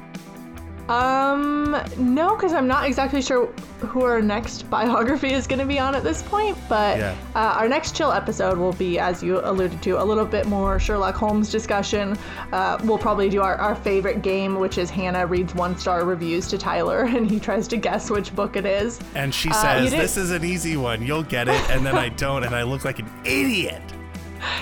Um, 0.89 1.77
no, 1.97 2.35
because 2.37 2.53
I'm 2.53 2.67
not 2.67 2.87
exactly 2.87 3.23
sure 3.23 3.47
who 3.81 4.03
our 4.03 4.21
next 4.21 4.63
biography 4.71 5.33
is 5.33 5.47
going 5.47 5.59
to 5.59 5.65
be 5.65 5.79
on 5.79 5.95
at 5.95 6.03
this 6.03 6.23
point. 6.23 6.57
But 6.69 6.99
Yeah. 6.99 7.15
uh, 7.35 7.39
our 7.59 7.69
next 7.69 7.97
chill 7.97 8.13
episode 8.13 8.59
will 8.59 8.73
be, 8.75 8.99
as 8.99 9.23
you 9.23 9.41
alluded 9.43 9.81
to, 9.83 10.03
a 10.03 10.05
little 10.05 10.25
bit 10.27 10.47
more 10.47 10.79
Sherlock 10.79 11.15
Holmes 11.15 11.51
discussion. 11.51 12.17
Uh, 12.53 12.79
we'll 12.85 12.99
probably 12.99 13.29
do 13.31 13.41
our, 13.41 13.57
our 13.57 13.75
favorite 13.75 14.23
game, 14.23 14.59
which 14.59 14.77
is 14.79 14.91
Hannah 14.91 15.27
reads 15.27 15.55
one 15.55 15.77
star 15.77 16.05
reviews 16.05 16.49
to 16.49 16.59
Tyler, 16.59 17.03
and 17.09 17.31
he 17.31 17.41
tries 17.41 17.67
to 17.69 17.77
guess 17.77 18.11
which 18.11 18.35
book 18.37 18.57
it 18.57 18.67
is. 18.67 19.01
And 19.15 19.35
she 19.35 19.49
Uh, 19.51 19.55
says, 19.55 19.91
did- 19.91 20.01
"This 20.01 20.17
is 20.17 20.31
an 20.31 20.45
easy 20.45 20.77
one. 20.77 21.03
You'll 21.03 21.23
get 21.23 21.49
it." 21.49 21.71
And 21.71 21.85
then 21.85 21.97
I 21.97 22.11
don't, 22.11 22.45
and 22.45 22.55
I 22.55 22.63
look 22.63 22.85
like 22.85 22.99
an 22.99 23.11
idiot. 23.25 23.81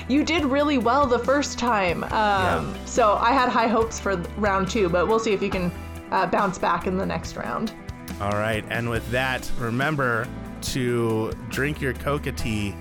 You 0.09 0.23
did 0.23 0.44
really 0.44 0.78
well 0.78 1.07
the 1.07 1.19
first 1.19 1.59
time. 1.59 2.05
Um, 2.12 2.73
So 2.85 3.19
I 3.20 3.32
had 3.32 3.49
high 3.49 3.66
hopes 3.66 3.99
for 3.99 4.15
round 4.36 4.69
two, 4.69 4.89
but 4.89 5.09
we'll 5.09 5.19
see 5.19 5.32
if 5.32 5.43
you 5.43 5.51
can 5.51 5.73
uh, 6.13 6.27
bounce 6.27 6.59
back 6.59 6.87
in 6.87 6.97
the 6.97 7.07
next 7.07 7.37
round. 7.37 7.73
All 8.21 8.33
right, 8.33 8.65
and 8.69 8.89
with 8.89 9.09
that, 9.11 9.51
remember 9.59 10.29
to 10.61 11.33
drink 11.49 11.81
your 11.81 11.95
coca 11.95 12.31
tea 12.31 12.75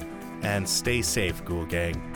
and 0.43 0.67
stay 0.67 1.01
safe, 1.01 1.43
Ghoul 1.45 1.65
Gang. 1.65 2.10